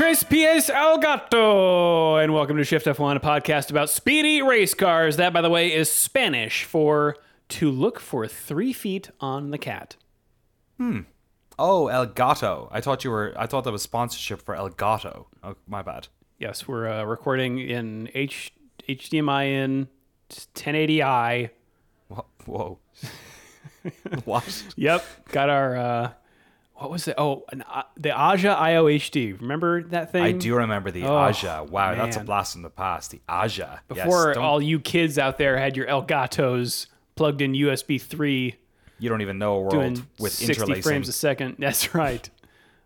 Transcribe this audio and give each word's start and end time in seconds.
Tres 0.00 0.24
pies 0.24 0.70
al 0.70 0.96
gato, 0.96 2.16
and 2.16 2.32
welcome 2.32 2.56
to 2.56 2.64
Shift 2.64 2.86
F1, 2.86 3.16
a 3.16 3.20
podcast 3.20 3.68
about 3.68 3.90
speedy 3.90 4.40
race 4.40 4.72
cars. 4.72 5.18
That, 5.18 5.34
by 5.34 5.42
the 5.42 5.50
way, 5.50 5.74
is 5.74 5.92
Spanish 5.92 6.64
for 6.64 7.18
to 7.50 7.70
look 7.70 8.00
for 8.00 8.26
three 8.26 8.72
feet 8.72 9.10
on 9.20 9.50
the 9.50 9.58
cat. 9.58 9.96
Hmm. 10.78 11.00
Oh, 11.58 11.88
El 11.88 12.06
Gato. 12.06 12.70
I 12.72 12.80
thought 12.80 13.04
you 13.04 13.10
were. 13.10 13.34
I 13.36 13.46
thought 13.46 13.64
that 13.64 13.72
was 13.72 13.82
sponsorship 13.82 14.40
for 14.40 14.54
El 14.54 14.70
Gato. 14.70 15.26
Oh, 15.44 15.56
my 15.66 15.82
bad. 15.82 16.08
Yes, 16.38 16.66
we're 16.66 16.88
uh, 16.88 17.04
recording 17.04 17.58
in 17.58 18.08
H- 18.14 18.54
HDMI 18.88 19.48
in 19.48 19.88
1080i. 20.30 21.50
Whoa. 22.46 22.78
what? 24.24 24.64
Yep, 24.76 25.04
got 25.30 25.50
our 25.50 25.76
uh, 25.76 26.12
what 26.80 26.90
was 26.90 27.06
it? 27.06 27.14
Oh, 27.18 27.44
an, 27.52 27.62
uh, 27.62 27.82
the 27.98 28.10
Aja 28.10 28.56
IOHD. 28.56 29.38
Remember 29.40 29.82
that 29.84 30.12
thing? 30.12 30.22
I 30.22 30.32
do 30.32 30.56
remember 30.56 30.90
the 30.90 31.04
Oh, 31.04 31.14
Aja. 31.14 31.62
Wow, 31.68 31.94
that's 31.94 32.16
a 32.16 32.20
blast 32.20 32.54
from 32.54 32.62
the 32.62 32.70
past. 32.70 33.10
The 33.10 33.20
Aja. 33.28 33.80
Yes, 33.94 34.04
Before 34.06 34.32
don't- 34.32 34.42
all 34.42 34.62
you 34.62 34.80
kids 34.80 35.18
out 35.18 35.36
there 35.36 35.58
had 35.58 35.76
your 35.76 35.86
Elgatos 35.86 36.86
plugged 37.16 37.42
in 37.42 37.52
USB 37.52 38.00
3 38.00 38.56
you 38.98 39.08
don't 39.08 39.20
even 39.22 39.38
know 39.38 39.56
a 39.56 39.60
world 39.60 39.72
doing 39.72 40.06
with 40.18 40.32
60 40.32 40.54
interlacing. 40.54 40.82
frames 40.82 41.08
a 41.08 41.12
second. 41.12 41.56
That's 41.58 41.94
right. 41.94 42.28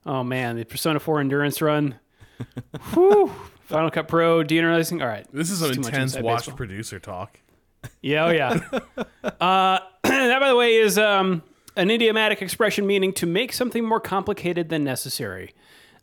Oh 0.07 0.23
man, 0.23 0.57
the 0.57 0.65
Persona 0.65 1.01
4 1.01 1.21
endurance 1.21 1.61
run. 1.63 1.97
Whew. 2.95 3.33
Final 3.63 3.91
Cut 3.91 4.09
Pro, 4.09 4.43
deinterlacing. 4.43 5.01
All 5.01 5.09
right. 5.09 5.27
This 5.33 5.51
is 5.51 5.63
an 5.63 5.73
intense 5.73 6.17
watch 6.19 6.41
baseball. 6.43 6.57
producer 6.57 6.99
talk. 7.01 7.41
Yeah, 8.03 8.27
oh 8.27 8.31
yeah. 8.31 8.61
uh, 9.41 9.79
that, 10.03 10.41
by 10.41 10.49
the 10.49 10.57
way, 10.57 10.75
is 10.77 10.99
um, 10.99 11.43
an 11.77 11.91
idiomatic 11.91 12.43
expression 12.43 12.87
meaning 12.87 13.13
to 13.15 13.27
make 13.27 13.53
something 13.53 13.85
more 13.85 14.01
complicated 14.01 14.69
than 14.69 14.85
necessary. 14.85 15.55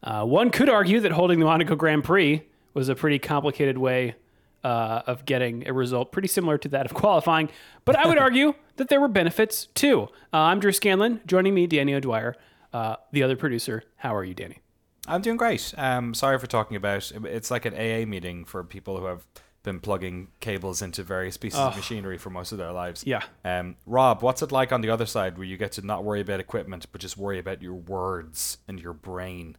Uh, 0.04 0.26
one 0.26 0.50
could 0.50 0.70
argue 0.70 1.00
that 1.00 1.12
holding 1.12 1.40
the 1.40 1.46
Monaco 1.46 1.76
Grand 1.76 2.04
Prix 2.04 2.44
was 2.74 2.90
a 2.90 2.96
pretty 2.96 3.20
complicated 3.20 3.78
way 3.78 4.16
uh, 4.64 5.02
of 5.08 5.26
getting 5.26 5.68
a 5.68 5.74
result 5.74 6.12
pretty 6.12 6.28
similar 6.28 6.58
to 6.58 6.70
that 6.70 6.86
of 6.86 6.94
qualifying, 6.96 7.50
but 7.86 7.96
I 7.96 8.08
would 8.08 8.18
argue 8.20 8.54
that 8.78 8.90
there 8.90 9.00
were 9.00 9.08
benefits 9.08 9.68
too. 9.74 10.04
Uh, 10.34 10.38
I'm 10.38 10.60
Drew 10.60 10.72
Scanlon. 10.72 11.22
Joining 11.26 11.54
me, 11.54 11.68
Danny 11.68 11.94
O'Dwyer, 11.94 12.36
uh, 12.74 12.96
the 13.12 13.24
other 13.24 13.36
producer. 13.36 13.84
How 13.98 14.16
are 14.16 14.24
you, 14.24 14.34
Danny? 14.34 14.60
I'm 15.08 15.22
doing 15.22 15.38
great. 15.38 15.74
Um, 15.78 16.14
sorry 16.14 16.38
for 16.38 16.48
talking 16.48 16.78
about. 16.78 17.12
It's 17.26 17.50
like 17.50 17.66
an 17.66 17.74
AA 17.74 18.06
meeting 18.06 18.46
for 18.46 18.64
people 18.64 18.98
who 18.98 19.06
have 19.06 19.26
been 19.64 19.80
plugging 19.80 20.30
cables 20.40 20.82
into 20.82 21.04
various 21.04 21.38
pieces 21.38 21.60
of 21.60 21.76
machinery 21.76 22.18
for 22.18 22.30
most 22.30 22.52
of 22.52 22.58
their 22.58 22.72
lives. 22.72 23.04
Yeah. 23.06 23.22
Um, 23.46 23.76
Rob, 23.86 24.24
what's 24.24 24.42
it 24.42 24.52
like 24.52 24.72
on 24.72 24.82
the 24.82 24.90
other 24.90 25.06
side 25.06 25.38
where 25.38 25.46
you 25.46 25.58
get 25.58 25.74
to 25.74 25.86
not 25.86 26.04
worry 26.04 26.22
about 26.22 26.40
equipment 26.40 26.88
but 26.92 27.02
just 27.02 27.18
worry 27.18 27.38
about 27.38 27.62
your 27.62 27.76
words 27.76 28.58
and 28.68 28.80
your 28.80 28.94
brain? 28.94 29.58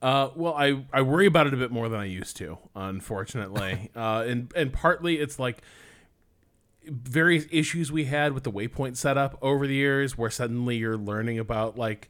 Uh, 0.00 0.30
well, 0.34 0.54
I, 0.54 0.84
I 0.92 1.02
worry 1.02 1.26
about 1.26 1.46
it 1.46 1.54
a 1.54 1.56
bit 1.56 1.70
more 1.70 1.88
than 1.88 2.00
I 2.00 2.06
used 2.06 2.36
to, 2.38 2.58
unfortunately. 2.74 3.90
uh, 3.96 4.24
and 4.26 4.52
and 4.56 4.72
partly 4.72 5.18
it's 5.18 5.38
like 5.38 5.62
various 6.84 7.46
issues 7.52 7.92
we 7.92 8.06
had 8.06 8.32
with 8.32 8.42
the 8.42 8.50
waypoint 8.50 8.96
setup 8.96 9.38
over 9.40 9.66
the 9.66 9.74
years, 9.74 10.18
where 10.18 10.30
suddenly 10.30 10.76
you're 10.76 10.96
learning 10.96 11.38
about 11.38 11.78
like, 11.78 12.08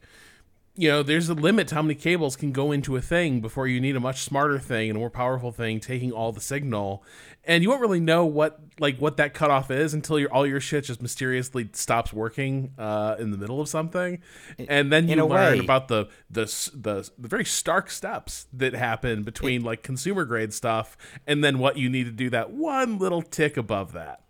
you 0.75 0.89
know, 0.89 1.03
there's 1.03 1.29
a 1.29 1.35
limit 1.35 1.67
to 1.67 1.75
how 1.75 1.83
many 1.83 1.93
cables 1.93 2.35
can 2.35 2.51
go 2.51 2.71
into 2.71 2.95
a 2.95 3.01
thing 3.01 3.41
before 3.41 3.67
you 3.67 3.79
need 3.79 3.95
a 3.95 3.99
much 3.99 4.23
smarter 4.23 4.57
thing 4.57 4.89
and 4.89 4.97
a 4.97 4.99
more 4.99 5.11
powerful 5.11 5.51
thing 5.51 5.79
taking 5.79 6.11
all 6.11 6.31
the 6.31 6.41
signal, 6.41 7.03
and 7.43 7.61
you 7.61 7.69
won't 7.69 7.81
really 7.81 7.99
know 7.99 8.25
what 8.25 8.59
like 8.79 8.97
what 8.97 9.17
that 9.17 9.35
cutoff 9.35 9.69
is 9.69 9.93
until 9.93 10.17
your 10.17 10.33
all 10.33 10.47
your 10.47 10.59
shit 10.59 10.85
just 10.85 10.99
mysteriously 10.99 11.69
stops 11.73 12.11
working 12.11 12.73
uh, 12.79 13.15
in 13.19 13.29
the 13.29 13.37
middle 13.37 13.61
of 13.61 13.69
something, 13.69 14.19
and 14.67 14.91
then 14.91 15.07
you 15.07 15.15
learn 15.25 15.59
way- 15.59 15.63
about 15.63 15.89
the 15.89 16.07
the 16.31 16.45
the 16.73 17.07
the 17.19 17.27
very 17.27 17.45
stark 17.45 17.91
steps 17.91 18.47
that 18.51 18.73
happen 18.73 19.21
between 19.21 19.63
like 19.63 19.83
consumer 19.83 20.25
grade 20.25 20.53
stuff 20.53 20.97
and 21.27 21.43
then 21.43 21.59
what 21.59 21.77
you 21.77 21.87
need 21.87 22.05
to 22.05 22.11
do 22.11 22.31
that 22.31 22.49
one 22.49 22.97
little 22.97 23.21
tick 23.21 23.57
above 23.57 23.93
that. 23.93 24.21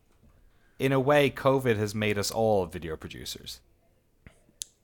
In 0.78 0.92
a 0.92 1.00
way, 1.00 1.30
COVID 1.30 1.78
has 1.78 1.96
made 1.96 2.18
us 2.18 2.32
all 2.32 2.66
video 2.66 2.98
producers. 2.98 3.62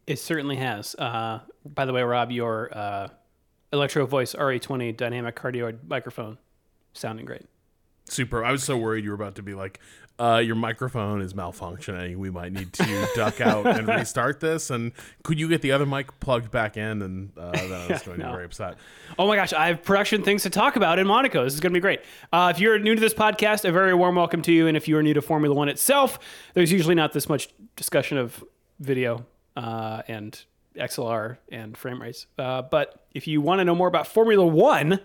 It 0.10 0.18
certainly 0.18 0.56
has. 0.56 0.96
Uh, 0.96 1.42
by 1.64 1.86
the 1.86 1.94
way, 1.94 2.02
Rob, 2.02 2.32
your 2.32 2.76
uh, 2.76 3.10
Electro 3.72 4.08
Voice 4.08 4.34
RE20 4.34 4.98
dynamic 4.98 5.36
cardioid 5.36 5.88
microphone 5.88 6.40
sounding 6.94 7.28
great. 7.28 7.46
Super. 8.06 8.44
I 8.44 8.52
was 8.52 8.64
so 8.64 8.76
worried 8.76 9.04
you 9.04 9.12
were 9.12 9.16
about 9.16 9.36
to 9.36 9.44
be 9.44 9.54
like, 9.54 9.80
uh, 10.18 10.42
your 10.44 10.56
microphone 10.56 11.22
is 11.22 11.36
malfunctioning. 11.36 12.16
We 12.18 12.32
might 12.32 12.52
need 12.52 12.74
to 12.74 13.08
duck 13.16 13.40
out 13.40 13.68
and 13.68 13.88
restart 13.88 14.40
this. 14.40 14.72
And 14.72 14.94
could 15.22 15.40
you 15.40 15.48
get 15.48 15.62
the 15.62 15.74
other 15.74 15.86
mic 15.86 16.20
plugged 16.20 16.50
back 16.50 16.76
in? 16.76 17.04
And 17.04 17.32
uh, 17.38 17.52
then 17.52 17.72
I 17.72 17.88
was 17.90 18.02
going 18.02 18.18
to 18.18 18.26
be 18.26 18.32
very 18.32 18.46
upset. 18.46 18.80
Oh 19.20 19.28
my 19.28 19.36
gosh, 19.36 19.54
I 19.54 19.68
have 19.68 19.84
production 19.84 20.24
things 20.24 20.42
to 20.42 20.50
talk 20.50 20.76
about 20.76 20.98
in 20.98 21.06
Monaco. 21.06 21.44
This 21.44 21.54
is 21.54 21.60
going 21.60 21.72
to 21.72 21.78
be 21.78 21.82
great. 21.82 22.02
Uh, 22.34 22.52
if 22.52 22.60
you're 22.60 22.80
new 22.80 22.96
to 22.96 23.00
this 23.00 23.14
podcast, 23.14 23.64
a 23.64 23.72
very 23.72 23.94
warm 23.94 24.16
welcome 24.16 24.42
to 24.42 24.52
you. 24.52 24.66
And 24.66 24.76
if 24.76 24.88
you 24.88 24.98
are 24.98 25.04
new 25.04 25.14
to 25.14 25.22
Formula 25.22 25.54
One 25.54 25.70
itself, 25.70 26.18
there's 26.56 26.72
usually 26.72 26.96
not 26.96 27.14
this 27.14 27.30
much 27.30 27.50
discussion 27.76 28.18
of 28.18 28.44
video 28.80 29.24
uh, 29.56 30.02
and 30.08 30.44
XLR 30.76 31.38
and 31.52 31.78
frame 31.78 32.02
rates. 32.02 32.28
Uh, 32.38 32.62
but 32.62 33.06
if 33.14 33.28
you 33.28 33.42
want 33.42 33.60
to 33.60 33.66
know 33.66 33.76
more 33.76 33.88
about 33.88 34.08
Formula 34.08 34.46
One, 34.46 35.00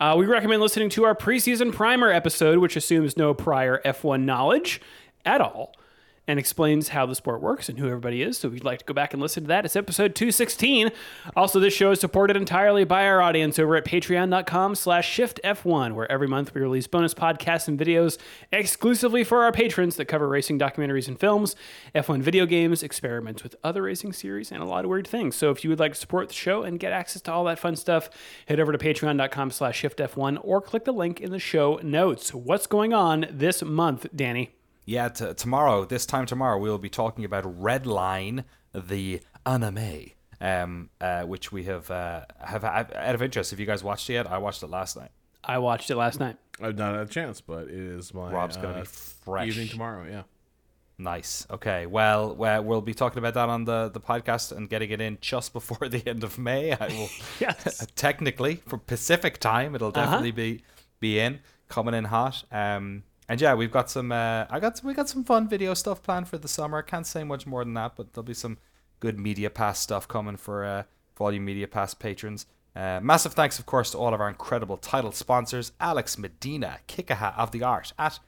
uh, 0.00 0.14
we 0.18 0.26
recommend 0.26 0.60
listening 0.62 0.88
to 0.90 1.04
our 1.04 1.14
preseason 1.14 1.72
primer 1.72 2.10
episode, 2.10 2.58
which 2.58 2.76
assumes 2.76 3.16
no 3.16 3.34
prior 3.34 3.80
F1 3.84 4.22
knowledge 4.24 4.80
at 5.24 5.40
all 5.40 5.74
and 6.30 6.38
explains 6.38 6.90
how 6.90 7.04
the 7.06 7.14
sport 7.16 7.42
works 7.42 7.68
and 7.68 7.76
who 7.76 7.86
everybody 7.86 8.22
is. 8.22 8.38
So 8.38 8.46
if 8.46 8.54
you'd 8.54 8.64
like 8.64 8.78
to 8.78 8.84
go 8.84 8.94
back 8.94 9.12
and 9.12 9.20
listen 9.20 9.42
to 9.42 9.48
that, 9.48 9.64
it's 9.64 9.74
episode 9.74 10.14
216. 10.14 10.92
Also, 11.34 11.58
this 11.58 11.74
show 11.74 11.90
is 11.90 11.98
supported 11.98 12.36
entirely 12.36 12.84
by 12.84 13.04
our 13.04 13.20
audience 13.20 13.58
over 13.58 13.74
at 13.74 13.84
patreon.com 13.84 14.76
slash 14.76 15.12
shiftf1, 15.12 15.94
where 15.94 16.10
every 16.10 16.28
month 16.28 16.54
we 16.54 16.60
release 16.60 16.86
bonus 16.86 17.14
podcasts 17.14 17.66
and 17.66 17.76
videos 17.76 18.16
exclusively 18.52 19.24
for 19.24 19.42
our 19.42 19.50
patrons 19.50 19.96
that 19.96 20.04
cover 20.04 20.28
racing 20.28 20.56
documentaries 20.56 21.08
and 21.08 21.18
films, 21.18 21.56
F1 21.96 22.22
video 22.22 22.46
games, 22.46 22.84
experiments 22.84 23.42
with 23.42 23.56
other 23.64 23.82
racing 23.82 24.12
series, 24.12 24.52
and 24.52 24.62
a 24.62 24.66
lot 24.66 24.84
of 24.84 24.90
weird 24.90 25.08
things. 25.08 25.34
So 25.34 25.50
if 25.50 25.64
you 25.64 25.70
would 25.70 25.80
like 25.80 25.94
to 25.94 25.98
support 25.98 26.28
the 26.28 26.34
show 26.34 26.62
and 26.62 26.78
get 26.78 26.92
access 26.92 27.22
to 27.22 27.32
all 27.32 27.42
that 27.44 27.58
fun 27.58 27.74
stuff, 27.74 28.08
head 28.46 28.60
over 28.60 28.70
to 28.70 28.78
patreon.com 28.78 29.50
slash 29.50 29.82
shiftf1 29.82 30.38
or 30.42 30.60
click 30.60 30.84
the 30.84 30.92
link 30.92 31.20
in 31.20 31.32
the 31.32 31.40
show 31.40 31.80
notes. 31.82 32.32
What's 32.32 32.68
going 32.68 32.94
on 32.94 33.26
this 33.32 33.64
month, 33.64 34.06
Danny? 34.14 34.59
Yeah, 34.86 35.08
t- 35.08 35.34
tomorrow, 35.34 35.84
this 35.84 36.06
time 36.06 36.26
tomorrow, 36.26 36.58
we 36.58 36.68
will 36.68 36.78
be 36.78 36.88
talking 36.88 37.24
about 37.24 37.44
Red 37.60 37.86
Line, 37.86 38.44
the 38.74 39.20
anime, 39.46 40.10
um, 40.40 40.90
uh, 41.00 41.22
which 41.22 41.52
we 41.52 41.64
have 41.64 41.90
uh, 41.90 42.22
have 42.40 42.64
out 42.64 42.90
of 43.14 43.22
interest. 43.22 43.50
Have 43.50 43.60
you 43.60 43.66
guys 43.66 43.84
watched 43.84 44.08
it 44.10 44.14
yet? 44.14 44.26
I 44.30 44.38
watched 44.38 44.62
it 44.62 44.68
last 44.68 44.96
night. 44.96 45.10
I 45.44 45.58
watched 45.58 45.90
it 45.90 45.96
last 45.96 46.18
night. 46.20 46.36
I've 46.62 46.76
not 46.76 46.94
had 46.94 47.06
a 47.06 47.10
chance, 47.10 47.40
but 47.40 47.68
it 47.68 47.74
is 47.74 48.12
my 48.12 48.30
Rob's 48.32 48.56
gonna 48.56 48.68
uh, 48.68 48.80
be 48.80 48.86
fresh. 48.86 49.48
evening 49.48 49.68
tomorrow. 49.68 50.06
Yeah. 50.08 50.22
Nice. 50.98 51.46
Okay. 51.50 51.86
Well, 51.86 52.34
well, 52.34 52.62
we'll 52.62 52.82
be 52.82 52.92
talking 52.92 53.18
about 53.18 53.32
that 53.32 53.48
on 53.48 53.64
the, 53.64 53.88
the 53.88 54.00
podcast 54.00 54.54
and 54.54 54.68
getting 54.68 54.90
it 54.90 55.00
in 55.00 55.16
just 55.22 55.52
before 55.54 55.88
the 55.88 56.06
end 56.06 56.22
of 56.24 56.38
May. 56.38 56.72
I 56.72 56.88
will. 56.88 57.08
Yes. 57.40 57.86
technically, 57.96 58.56
for 58.66 58.76
Pacific 58.76 59.38
time, 59.40 59.74
it'll 59.74 59.88
Uh-huh. 59.88 60.00
definitely 60.04 60.32
be 60.32 60.62
be 61.00 61.18
in 61.18 61.40
coming 61.68 61.94
in 61.94 62.04
hot. 62.04 62.44
Um, 62.52 63.04
and 63.30 63.40
yeah, 63.40 63.54
we've 63.54 63.70
got 63.70 63.88
some. 63.88 64.10
Uh, 64.10 64.44
I 64.50 64.58
got 64.58 64.82
we 64.82 64.92
got 64.92 65.08
some 65.08 65.22
fun 65.22 65.48
video 65.48 65.72
stuff 65.74 66.02
planned 66.02 66.26
for 66.26 66.36
the 66.36 66.48
summer. 66.48 66.78
I 66.78 66.82
can't 66.82 67.06
say 67.06 67.22
much 67.22 67.46
more 67.46 67.64
than 67.64 67.74
that, 67.74 67.94
but 67.94 68.12
there'll 68.12 68.26
be 68.26 68.34
some 68.34 68.58
good 68.98 69.20
Media 69.20 69.48
Pass 69.48 69.78
stuff 69.78 70.08
coming 70.08 70.36
for 70.36 70.64
uh, 70.64 71.30
Media 71.30 71.68
Pass 71.68 71.94
patrons. 71.94 72.46
Uh, 72.74 72.98
massive 73.00 73.34
thanks, 73.34 73.60
of 73.60 73.66
course, 73.66 73.92
to 73.92 73.98
all 73.98 74.12
of 74.12 74.20
our 74.20 74.28
incredible 74.28 74.76
title 74.76 75.12
sponsors: 75.12 75.70
Alex 75.78 76.18
Medina, 76.18 76.78
Kikaha 76.88 77.38
of 77.38 77.52
the 77.52 77.62
Art 77.62 77.92
at 78.00 78.18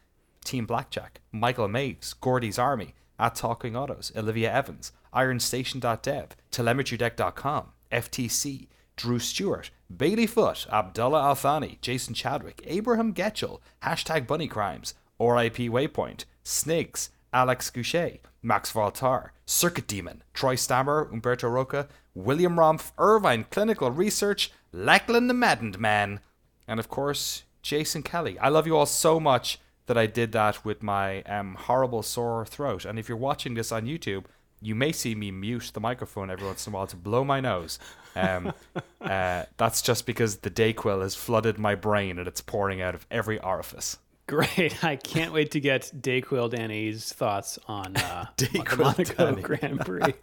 Team 0.44 0.66
Blackjack, 0.66 1.20
Michael 1.32 1.66
Maves, 1.66 2.14
Gordy's 2.20 2.58
Army, 2.58 2.94
at 3.18 3.34
Talking 3.34 3.74
Autos, 3.74 4.12
Olivia 4.14 4.52
Evans, 4.52 4.92
IronStation.dev, 5.12 6.28
TelemetryDeck.com, 6.52 7.72
FTC, 7.90 8.68
Drew 8.96 9.18
Stewart, 9.18 9.70
Bailey 9.94 10.26
Foot, 10.26 10.66
Abdullah 10.70 11.22
Althani, 11.22 11.78
Jason 11.80 12.14
Chadwick, 12.14 12.62
Abraham 12.66 13.14
Getchell, 13.14 13.60
Hashtag 13.82 14.26
Bunny 14.26 14.48
Crimes, 14.48 14.94
RIP 15.18 15.56
Waypoint, 15.56 16.24
Snakes, 16.42 17.10
Alex 17.32 17.70
Goucher, 17.70 18.18
Max 18.42 18.72
Voltar, 18.72 19.30
Circuit 19.46 19.86
Demon, 19.86 20.22
Troy 20.34 20.54
Stammer, 20.54 21.08
Umberto 21.12 21.48
Roca, 21.48 21.88
William 22.14 22.56
Rumpf, 22.56 22.92
Irvine 22.98 23.46
Clinical 23.50 23.90
Research, 23.90 24.52
Lachlan 24.72 25.28
the 25.28 25.34
Maddened 25.34 25.78
Man, 25.78 26.20
and 26.66 26.78
of 26.78 26.88
course, 26.88 27.44
Jason 27.62 28.02
Kelly. 28.02 28.38
I 28.38 28.48
love 28.48 28.66
you 28.66 28.76
all 28.76 28.86
so 28.86 29.20
much 29.20 29.58
that 29.86 29.98
I 29.98 30.06
did 30.06 30.32
that 30.32 30.64
with 30.64 30.82
my 30.82 31.22
um, 31.22 31.54
horrible 31.54 32.02
sore 32.02 32.44
throat. 32.44 32.84
And 32.84 32.98
if 32.98 33.08
you're 33.08 33.18
watching 33.18 33.54
this 33.54 33.72
on 33.72 33.86
YouTube, 33.86 34.24
you 34.60 34.74
may 34.74 34.92
see 34.92 35.14
me 35.14 35.30
mute 35.30 35.70
the 35.74 35.80
microphone 35.80 36.30
every 36.30 36.46
once 36.46 36.66
in 36.66 36.72
a 36.72 36.76
while 36.76 36.86
to 36.86 36.96
blow 36.96 37.24
my 37.24 37.40
nose. 37.40 37.78
Um, 38.16 38.52
uh, 39.00 39.44
that's 39.56 39.82
just 39.82 40.06
because 40.06 40.36
the 40.38 40.50
Dayquil 40.50 41.02
has 41.02 41.14
flooded 41.14 41.58
my 41.58 41.74
brain 41.74 42.18
and 42.18 42.28
it's 42.28 42.40
pouring 42.40 42.80
out 42.82 42.94
of 42.94 43.06
every 43.10 43.38
orifice. 43.40 43.98
Great. 44.28 44.82
I 44.84 44.96
can't 44.96 45.32
wait 45.32 45.50
to 45.52 45.60
get 45.60 45.90
Dayquil 45.98 46.50
Danny's 46.50 47.12
thoughts 47.12 47.58
on 47.66 47.96
uh, 47.96 48.26
Dayquil 48.36 48.78
Monaco 48.78 49.30
Danny. 49.30 49.42
Grand 49.42 49.80
Prix. 49.80 50.14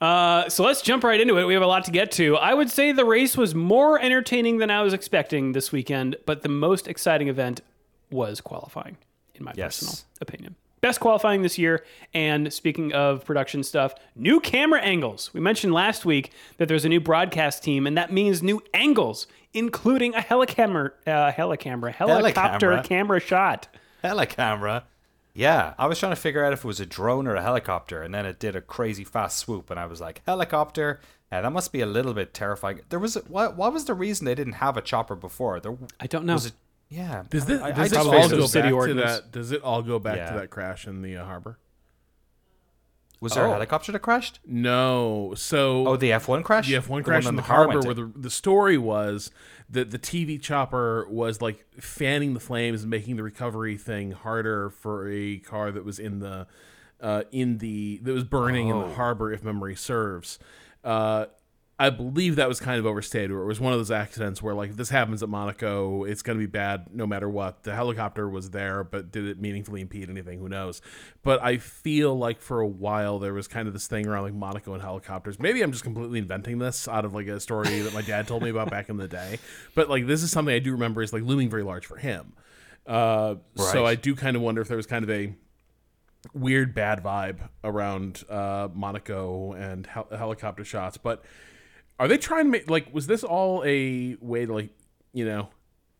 Uh, 0.00 0.48
so 0.48 0.64
let's 0.64 0.82
jump 0.82 1.04
right 1.04 1.20
into 1.20 1.38
it. 1.38 1.44
We 1.44 1.54
have 1.54 1.62
a 1.62 1.66
lot 1.66 1.84
to 1.84 1.92
get 1.92 2.10
to. 2.12 2.36
I 2.36 2.54
would 2.54 2.68
say 2.70 2.90
the 2.90 3.04
race 3.04 3.36
was 3.36 3.54
more 3.54 4.00
entertaining 4.00 4.58
than 4.58 4.68
I 4.68 4.82
was 4.82 4.92
expecting 4.92 5.52
this 5.52 5.70
weekend, 5.70 6.16
but 6.26 6.42
the 6.42 6.48
most 6.48 6.88
exciting 6.88 7.28
event 7.28 7.60
was 8.10 8.40
qualifying, 8.40 8.96
in 9.36 9.44
my 9.44 9.52
Yes. 9.54 9.78
personal 9.78 9.98
opinion. 10.20 10.56
Best 10.82 11.00
qualifying 11.00 11.42
this 11.42 11.58
year. 11.58 11.84
And 12.12 12.52
speaking 12.52 12.92
of 12.92 13.24
production 13.24 13.62
stuff, 13.62 13.94
new 14.16 14.40
camera 14.40 14.80
angles. 14.80 15.32
We 15.32 15.40
mentioned 15.40 15.72
last 15.72 16.04
week 16.04 16.32
that 16.58 16.66
there's 16.68 16.84
a 16.84 16.88
new 16.88 17.00
broadcast 17.00 17.62
team, 17.62 17.86
and 17.86 17.96
that 17.96 18.12
means 18.12 18.42
new 18.42 18.60
angles, 18.74 19.26
including 19.54 20.14
a 20.14 20.18
helicamera, 20.18 20.90
uh, 21.06 21.30
helicamera, 21.32 21.92
helicopter 21.92 22.70
Helicamera. 22.70 22.84
camera 22.84 23.20
shot. 23.20 23.68
Helicamera. 24.02 24.82
Yeah, 25.34 25.74
I 25.78 25.86
was 25.86 25.98
trying 25.98 26.12
to 26.12 26.16
figure 26.20 26.44
out 26.44 26.52
if 26.52 26.58
it 26.58 26.64
was 26.66 26.80
a 26.80 26.84
drone 26.84 27.26
or 27.26 27.36
a 27.36 27.42
helicopter, 27.42 28.02
and 28.02 28.12
then 28.12 28.26
it 28.26 28.38
did 28.38 28.54
a 28.54 28.60
crazy 28.60 29.04
fast 29.04 29.38
swoop, 29.38 29.70
and 29.70 29.80
I 29.80 29.86
was 29.86 30.00
like, 30.00 30.20
helicopter. 30.26 31.00
Yeah, 31.30 31.40
that 31.40 31.52
must 31.52 31.72
be 31.72 31.80
a 31.80 31.86
little 31.86 32.12
bit 32.12 32.34
terrifying. 32.34 32.80
There 32.90 32.98
was 32.98 33.14
what? 33.28 33.56
What 33.56 33.72
was 33.72 33.86
the 33.86 33.94
reason 33.94 34.26
they 34.26 34.34
didn't 34.34 34.54
have 34.54 34.76
a 34.76 34.82
chopper 34.82 35.14
before? 35.14 35.60
There 35.60 35.74
I 35.98 36.06
don't 36.06 36.26
know. 36.26 36.34
was 36.34 36.46
it. 36.46 36.52
Yeah. 36.92 37.22
Does 37.30 37.46
this, 37.46 37.60
I, 37.60 37.68
I 37.68 37.70
does 37.72 37.90
just 37.90 37.92
it 37.92 37.96
all 37.98 38.28
go 38.28 38.46
back 38.48 38.86
to 38.88 38.94
that? 38.94 39.32
Does 39.32 39.50
it 39.52 39.62
all 39.62 39.82
go 39.82 39.98
back 39.98 40.16
Yeah. 40.18 40.30
to 40.32 40.38
that 40.40 40.50
crash 40.50 40.86
in 40.86 41.00
the 41.02 41.16
uh, 41.16 41.24
harbor? 41.24 41.58
Was 43.20 43.34
there 43.34 43.44
Oh. 43.46 43.50
a 43.50 43.52
helicopter 43.52 43.92
that 43.92 44.00
crashed? 44.00 44.40
No. 44.44 45.32
So 45.36 45.86
Oh, 45.86 45.96
the 45.96 46.10
F1 46.10 46.42
crash. 46.42 46.66
the 46.68 46.74
F1 46.74 47.04
crash 47.04 47.22
that 47.24 47.30
in 47.30 47.36
the 47.36 47.42
car 47.42 47.64
harbor 47.70 47.80
where 47.80 47.94
the, 47.94 48.12
the 48.16 48.30
story 48.30 48.76
was 48.76 49.30
that 49.70 49.90
the 49.92 49.98
TV 49.98 50.40
chopper 50.42 51.06
was 51.08 51.40
like 51.40 51.64
fanning 51.80 52.34
the 52.34 52.40
flames 52.40 52.82
and 52.82 52.90
making 52.90 53.16
the 53.16 53.22
recovery 53.22 53.76
thing 53.76 54.10
harder 54.10 54.70
for 54.70 55.08
a 55.08 55.38
car 55.38 55.70
that 55.70 55.84
was 55.84 55.98
in 56.00 56.18
the 56.18 56.46
uh, 57.00 57.22
in 57.32 57.58
the 57.58 58.00
that 58.02 58.12
was 58.12 58.24
burning 58.24 58.68
in 58.68 58.76
Oh. 58.76 58.88
the 58.88 58.94
harbor 58.96 59.32
if 59.32 59.42
memory 59.44 59.76
serves. 59.76 60.38
Uh, 60.84 61.26
I 61.82 61.90
believe 61.90 62.36
that 62.36 62.48
was 62.48 62.60
kind 62.60 62.78
of 62.78 62.86
overstated, 62.86 63.32
or 63.32 63.42
it 63.42 63.46
was 63.46 63.58
one 63.58 63.72
of 63.72 63.78
those 63.80 63.90
accidents 63.90 64.40
where, 64.40 64.54
like, 64.54 64.70
if 64.70 64.76
this 64.76 64.90
happens 64.90 65.20
at 65.20 65.28
Monaco, 65.28 66.04
it's 66.04 66.22
going 66.22 66.38
to 66.38 66.40
be 66.40 66.46
bad 66.46 66.86
no 66.94 67.08
matter 67.08 67.28
what. 67.28 67.64
The 67.64 67.74
helicopter 67.74 68.28
was 68.28 68.50
there, 68.50 68.84
but 68.84 69.10
did 69.10 69.26
it 69.26 69.40
meaningfully 69.40 69.80
impede 69.80 70.08
anything? 70.08 70.38
Who 70.38 70.48
knows? 70.48 70.80
But 71.24 71.42
I 71.42 71.56
feel 71.58 72.16
like 72.16 72.40
for 72.40 72.60
a 72.60 72.66
while 72.66 73.18
there 73.18 73.34
was 73.34 73.48
kind 73.48 73.66
of 73.66 73.74
this 73.74 73.88
thing 73.88 74.06
around 74.06 74.22
like 74.22 74.34
Monaco 74.34 74.74
and 74.74 74.80
helicopters. 74.82 75.40
Maybe 75.40 75.60
I'm 75.60 75.72
just 75.72 75.82
completely 75.82 76.20
inventing 76.20 76.58
this 76.60 76.86
out 76.86 77.04
of 77.04 77.14
like 77.14 77.26
a 77.26 77.40
story 77.40 77.80
that 77.80 77.92
my 77.92 78.02
dad 78.02 78.28
told 78.28 78.44
me 78.44 78.50
about 78.50 78.70
back 78.70 78.88
in 78.88 78.96
the 78.96 79.08
day. 79.08 79.40
But 79.74 79.90
like, 79.90 80.06
this 80.06 80.22
is 80.22 80.30
something 80.30 80.54
I 80.54 80.60
do 80.60 80.70
remember 80.70 81.02
is 81.02 81.12
like 81.12 81.24
looming 81.24 81.50
very 81.50 81.64
large 81.64 81.84
for 81.86 81.96
him. 81.96 82.34
Uh, 82.86 83.34
So 83.72 83.84
I 83.86 83.96
do 83.96 84.14
kind 84.14 84.36
of 84.36 84.42
wonder 84.42 84.60
if 84.60 84.68
there 84.68 84.76
was 84.76 84.86
kind 84.86 85.02
of 85.02 85.10
a 85.10 85.34
weird 86.32 86.74
bad 86.74 87.02
vibe 87.02 87.38
around 87.64 88.22
uh, 88.30 88.68
Monaco 88.72 89.52
and 89.54 89.84
hel- 89.88 90.06
helicopter 90.16 90.64
shots. 90.64 90.96
But 90.96 91.24
are 91.98 92.08
they 92.08 92.18
trying 92.18 92.44
to 92.46 92.50
make 92.50 92.70
like 92.70 92.92
was 92.92 93.06
this 93.06 93.24
all 93.24 93.62
a 93.64 94.16
way 94.20 94.46
to 94.46 94.52
like 94.52 94.70
you 95.12 95.24
know 95.24 95.48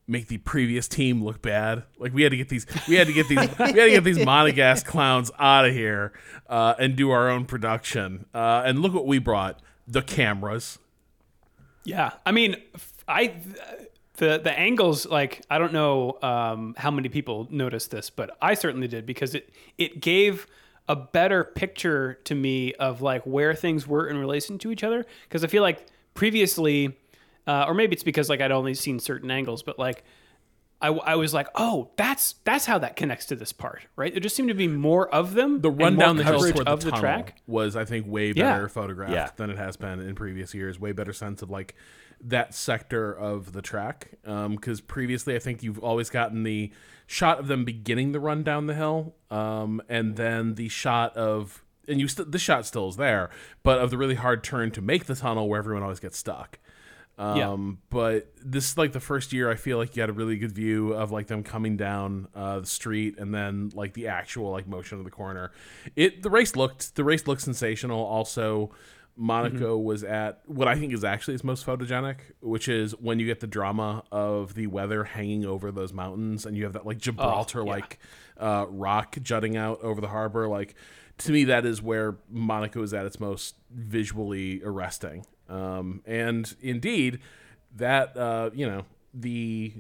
make 0.06 0.29
the 0.29 0.39
previous 0.39 0.89
team 0.89 1.25
look 1.25 1.43
bad? 1.43 1.85
Like 1.99 2.12
we 2.12 2.23
had 2.23 2.31
to 2.31 2.37
get 2.37 2.49
these 2.49 2.67
we 2.89 2.97
had 2.97 3.06
to 3.06 3.12
get 3.12 3.29
these 3.29 3.39
we 3.39 3.44
had 3.44 3.75
to 3.75 3.91
get 3.91 4.05
these 4.05 4.19
Monegas 4.27 4.85
clowns 4.85 5.31
out 5.39 5.67
of 5.67 5.73
here 5.73 6.12
uh, 6.49 6.75
and 6.79 6.97
do 6.97 7.11
our 7.11 7.31
own 7.31 7.44
production. 7.44 8.27
Uh, 8.35 8.62
and 8.65 8.81
look 8.81 8.93
what 8.94 9.06
we 9.06 9.19
brought: 9.19 9.61
the 9.87 10.03
cameras. 10.03 10.79
Yeah, 11.85 12.12
I 12.25 12.33
mean, 12.33 12.56
I 13.09 13.35
the 14.17 14.41
the 14.43 14.56
angles 14.56 15.06
like 15.06 15.45
I 15.50 15.59
don't 15.59 15.73
know 15.73 16.19
um, 16.23 16.75
how 16.79 16.91
many 16.91 17.09
people 17.09 17.49
noticed 17.50 17.91
this, 17.91 18.11
but 18.11 18.37
I 18.41 18.55
certainly 18.55 18.88
did 18.88 19.06
because 19.06 19.35
it 19.35 19.50
it 19.79 20.00
gave 20.00 20.47
a 20.88 20.96
better 20.96 21.44
picture 21.44 22.14
to 22.25 22.34
me 22.34 22.75
of 22.75 23.00
like 23.02 23.23
where 23.25 23.55
things 23.55 23.87
were 23.87 24.08
in 24.08 24.17
relation 24.19 24.58
to 24.58 24.70
each 24.70 24.82
other 24.84 25.06
because 25.29 25.44
I 25.44 25.46
feel 25.46 25.62
like 25.62 25.87
previously, 26.14 26.96
uh, 27.46 27.64
or 27.67 27.75
maybe 27.75 27.94
it's 27.94 28.02
because 28.02 28.29
like 28.29 28.40
I'd 28.40 28.52
only 28.52 28.75
seen 28.75 28.99
certain 28.99 29.31
angles, 29.31 29.62
but 29.62 29.79
like. 29.79 30.05
I, 30.84 30.88
I 30.88 31.14
was 31.14 31.32
like, 31.32 31.46
oh, 31.55 31.90
that's 31.96 32.34
that's 32.43 32.67
how 32.67 32.76
that 32.79 32.96
connects 32.96 33.26
to 33.26 33.37
this 33.37 33.52
part, 33.52 33.87
right? 33.94 34.12
There 34.12 34.19
just 34.20 34.34
seemed 34.34 34.49
to 34.49 34.55
be 34.56 34.67
more 34.67 35.08
of 35.14 35.34
them. 35.34 35.61
The 35.61 35.70
and 35.70 35.79
run 35.81 35.96
down 35.96 36.17
the 36.17 36.25
hill 36.25 36.32
coverage 36.32 36.55
toward 36.56 36.67
of 36.67 36.81
the, 36.81 36.90
the, 36.90 36.96
track. 36.96 37.37
was, 37.46 37.76
I 37.76 37.85
think, 37.85 38.08
way 38.08 38.32
Yeah. 38.32 38.55
better 38.55 38.69
photographed 38.69 39.12
Yeah. 39.12 39.28
than 39.37 39.49
it 39.50 39.58
has 39.58 39.76
been 39.76 40.00
in 40.00 40.17
previous 40.17 40.55
years. 40.55 40.81
Way 40.81 40.90
better 40.90 41.12
sense 41.12 41.40
of 41.40 41.50
like 41.50 41.76
that 42.23 42.55
sector 42.55 43.13
of 43.13 43.53
the 43.53 43.63
track. 43.63 44.13
Because 44.25 44.81
previously, 44.81 45.35
I 45.35 45.39
think 45.39 45.63
you've 45.63 45.79
always 45.79 46.11
gotten 46.11 46.43
the 46.43 46.73
shot 47.07 47.39
of 47.39 47.49
them 47.49 47.65
beginning 47.65 48.13
the 48.13 48.21
run 48.21 48.43
down 48.43 48.67
the 48.67 48.75
hill, 48.75 49.15
um, 49.31 49.83
and 49.89 50.17
then 50.17 50.55
the 50.55 50.69
shot 50.69 51.17
of 51.17 51.65
and 51.89 52.01
you 52.01 52.09
st- 52.09 52.31
this 52.31 52.43
shot 52.43 52.65
still 52.65 52.89
is 52.89 52.97
there, 52.97 53.31
but 53.63 53.79
of 53.79 53.91
the 53.91 53.99
really 53.99 54.15
hard 54.15 54.45
turn 54.45 54.71
to 54.71 54.81
make 54.81 55.07
the 55.07 55.17
tunnel 55.17 55.49
where 55.49 55.59
everyone 55.59 55.83
always 55.83 56.01
gets 56.01 56.17
stuck. 56.17 56.59
Yeah. 57.19 57.51
Um, 57.51 57.79
but 57.91 58.33
this 58.43 58.71
is 58.71 58.79
like 58.79 58.93
the 58.93 59.01
first 59.01 59.33
year 59.33 59.51
I 59.51 59.55
feel 59.55 59.79
like 59.79 59.95
you 59.95 60.03
had 60.03 60.11
a 60.11 60.15
really 60.15 60.39
good 60.39 60.53
view 60.53 60.93
of 60.93 61.13
like 61.13 61.27
them 61.27 61.43
coming 61.43 61.77
down 61.77 62.27
uh, 62.35 62.61
the 62.61 62.67
street 62.67 63.19
and 63.19 63.35
then 63.35 63.71
like 63.75 63.93
the 63.93 64.09
actual 64.09 64.51
like 64.51 64.67
motion 64.67 64.99
of 64.99 65.05
the 65.05 65.11
corner. 65.11 65.53
It 65.95 66.23
the 66.23 66.31
race 66.31 66.57
looked 66.57 66.97
the 66.97 67.05
race 67.05 67.27
looked 67.27 67.43
sensational. 67.43 68.03
Also, 68.03 68.73
Monaco 69.17 69.76
was 69.76 70.03
at 70.05 70.41
what 70.47 70.69
I 70.69 70.75
think 70.76 70.93
is 70.93 71.05
actually 71.05 71.35
its 71.35 71.44
most 71.44 71.67
photogenic, 71.67 72.17
which 72.41 72.67
is 72.67 72.93
when 72.99 73.19
you 73.19 73.26
get 73.26 73.41
the 73.41 73.47
drama 73.47 74.05
of 74.11 74.55
the 74.55 74.67
weather 74.67 75.05
hanging 75.05 75.44
over 75.44 75.70
those 75.70 75.93
mountains 75.93 76.47
and 76.47 76.56
you 76.56 76.64
have 76.64 76.73
that 76.73 76.87
like 76.87 76.99
Gibraltar 76.99 77.62
like 77.62 77.99
uh, 78.38 78.67
rock 78.69 79.17
jutting 79.23 79.56
out 79.56 79.81
over 79.82 80.00
the 80.00 80.09
harbor. 80.09 80.49
Like 80.49 80.75
to 81.19 81.32
me, 81.32 81.44
that 81.44 81.67
is 81.67 81.82
where 81.82 82.17
Monaco 82.31 82.82
is 82.82 82.94
at 82.94 83.05
its 83.05 83.20
most 83.20 83.56
visually 83.70 84.62
arresting. 84.64 85.26
Um, 85.49 86.03
and 86.06 86.55
indeed, 86.61 87.20
that 87.76 88.17
uh, 88.17 88.50
you 88.55 88.67
know 88.67 88.85
the 89.12 89.75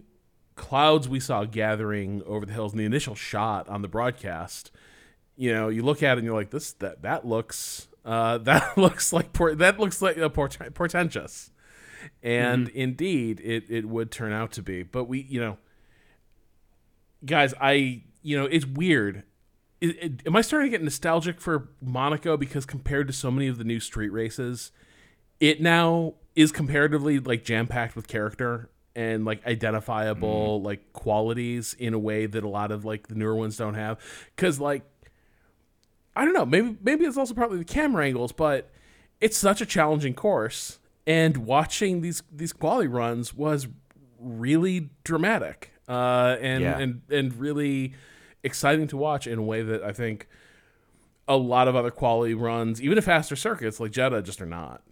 clouds 0.56 1.08
we 1.08 1.20
saw 1.20 1.44
gathering 1.44 2.22
over 2.26 2.44
the 2.44 2.52
hills 2.52 2.72
in 2.72 2.78
the 2.78 2.84
initial 2.84 3.14
shot 3.14 3.68
on 3.68 3.82
the 3.82 3.88
broadcast. 3.88 4.70
You 5.36 5.54
know, 5.54 5.68
you 5.70 5.82
look 5.82 6.02
at 6.02 6.12
it 6.12 6.18
and 6.18 6.26
you're 6.26 6.36
like, 6.36 6.50
this 6.50 6.72
that 6.74 7.02
that 7.02 7.26
looks 7.26 7.88
uh, 8.04 8.38
that 8.38 8.76
looks 8.76 9.12
like 9.12 9.32
por- 9.32 9.54
that 9.54 9.78
looks 9.78 10.00
like 10.02 10.16
a 10.16 10.30
port- 10.30 10.58
portentous, 10.74 11.50
and 12.22 12.68
indeed, 12.70 13.40
it 13.44 13.64
it 13.68 13.86
would 13.86 14.10
turn 14.10 14.32
out 14.32 14.52
to 14.52 14.62
be. 14.62 14.82
But 14.82 15.04
we, 15.04 15.20
you 15.22 15.40
know, 15.40 15.58
guys, 17.24 17.54
I 17.60 18.02
you 18.22 18.38
know, 18.38 18.46
it's 18.46 18.66
weird. 18.66 19.24
It, 19.80 19.96
it- 20.02 20.26
am 20.26 20.36
I 20.36 20.40
starting 20.40 20.70
to 20.70 20.76
get 20.76 20.82
nostalgic 20.84 21.40
for 21.40 21.70
Monaco 21.80 22.36
because 22.36 22.64
compared 22.66 23.06
to 23.08 23.12
so 23.12 23.30
many 23.30 23.48
of 23.48 23.58
the 23.58 23.64
new 23.64 23.80
street 23.80 24.10
races, 24.10 24.70
it 25.40 25.60
now 25.60 26.14
is 26.34 26.52
comparatively 26.52 27.18
like 27.18 27.44
jam 27.44 27.66
packed 27.66 27.94
with 27.96 28.08
character 28.08 28.70
and 28.94 29.24
like 29.24 29.44
identifiable 29.46 30.60
like 30.62 30.92
qualities 30.92 31.74
in 31.78 31.94
a 31.94 31.98
way 31.98 32.26
that 32.26 32.44
a 32.44 32.48
lot 32.48 32.70
of 32.70 32.84
like 32.84 33.08
the 33.08 33.14
newer 33.14 33.34
ones 33.34 33.56
don't 33.56 33.74
have. 33.74 33.98
Because 34.36 34.60
like 34.60 34.82
I 36.14 36.24
don't 36.24 36.34
know, 36.34 36.44
maybe 36.46 36.76
maybe 36.82 37.04
it's 37.04 37.16
also 37.16 37.34
partly 37.34 37.58
the 37.58 37.64
camera 37.64 38.04
angles, 38.04 38.32
but 38.32 38.70
it's 39.20 39.36
such 39.36 39.60
a 39.60 39.66
challenging 39.66 40.14
course, 40.14 40.78
and 41.06 41.38
watching 41.38 42.00
these 42.00 42.22
these 42.30 42.52
quality 42.52 42.88
runs 42.88 43.32
was 43.34 43.66
really 44.18 44.90
dramatic 45.04 45.72
uh, 45.88 46.36
and 46.40 46.62
Yeah. 46.62 46.78
and 46.78 47.02
and 47.10 47.34
really 47.40 47.94
exciting 48.42 48.86
to 48.88 48.96
watch 48.96 49.26
in 49.26 49.38
a 49.38 49.42
way 49.42 49.62
that 49.62 49.82
I 49.82 49.92
think 49.92 50.28
a 51.28 51.36
lot 51.36 51.68
of 51.68 51.76
other 51.76 51.90
quality 51.90 52.34
runs, 52.34 52.82
even 52.82 52.98
at 52.98 53.04
faster 53.04 53.36
circuits 53.36 53.78
like 53.80 53.92
Jeddah, 53.92 54.22
just 54.22 54.40
are 54.42 54.46
not. 54.46 54.82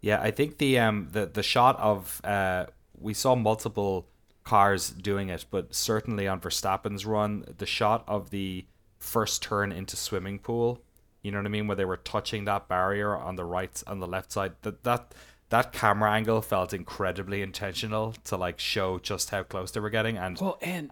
Yeah, 0.00 0.20
I 0.20 0.30
think 0.30 0.58
the 0.58 0.78
um 0.78 1.08
the 1.12 1.26
the 1.26 1.42
shot 1.42 1.78
of 1.80 2.20
uh 2.24 2.66
we 3.00 3.14
saw 3.14 3.34
multiple 3.34 4.08
cars 4.44 4.90
doing 4.90 5.28
it, 5.28 5.46
but 5.50 5.74
certainly 5.74 6.26
on 6.26 6.40
Verstappen's 6.40 7.06
run, 7.06 7.44
the 7.58 7.66
shot 7.66 8.04
of 8.08 8.30
the 8.30 8.66
first 9.08 9.42
turn 9.42 9.72
into 9.72 9.96
swimming 9.96 10.38
pool, 10.38 10.80
you 11.22 11.30
know 11.32 11.38
what 11.38 11.46
I 11.46 11.50
mean, 11.50 11.66
where 11.66 11.76
they 11.76 11.84
were 11.84 11.96
touching 11.96 12.44
that 12.44 12.68
barrier 12.68 13.16
on 13.16 13.36
the 13.36 13.44
right 13.44 13.82
and 13.86 14.00
the 14.02 14.06
left 14.06 14.30
side, 14.32 14.52
that 14.62 14.84
that 14.84 15.14
that 15.50 15.72
camera 15.72 16.12
angle 16.12 16.42
felt 16.42 16.74
incredibly 16.74 17.40
intentional 17.42 18.12
to 18.24 18.36
like 18.36 18.60
show 18.60 18.98
just 18.98 19.30
how 19.30 19.42
close 19.42 19.70
they 19.72 19.80
were 19.80 19.90
getting 19.90 20.18
and 20.18 20.38
Well, 20.38 20.58
and 20.60 20.90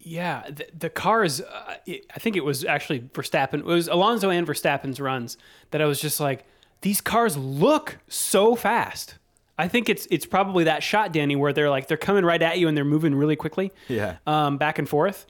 yeah, 0.00 0.42
the, 0.50 0.66
the 0.76 0.90
cars. 0.90 1.40
Uh, 1.40 1.74
it, 1.86 2.06
I 2.14 2.18
think 2.18 2.34
it 2.36 2.44
was 2.44 2.64
actually 2.64 3.00
Verstappen. 3.00 3.58
It 3.60 3.64
was 3.64 3.86
Alonso 3.88 4.30
and 4.30 4.46
Verstappen's 4.46 4.98
runs 5.00 5.36
that 5.70 5.80
I 5.80 5.84
was 5.84 6.00
just 6.00 6.18
like, 6.20 6.44
these 6.80 7.00
cars 7.00 7.36
look 7.36 7.98
so 8.08 8.56
fast. 8.56 9.16
I 9.58 9.68
think 9.68 9.88
it's 9.88 10.08
it's 10.10 10.26
probably 10.26 10.64
that 10.64 10.82
shot, 10.82 11.12
Danny, 11.12 11.36
where 11.36 11.52
they're 11.52 11.70
like 11.70 11.86
they're 11.86 11.96
coming 12.08 12.24
right 12.24 12.42
at 12.42 12.58
you 12.58 12.66
and 12.66 12.76
they're 12.76 12.84
moving 12.84 13.14
really 13.14 13.36
quickly, 13.36 13.70
Yeah. 13.88 14.16
um, 14.26 14.56
back 14.56 14.78
and 14.80 14.88
forth. 14.88 15.26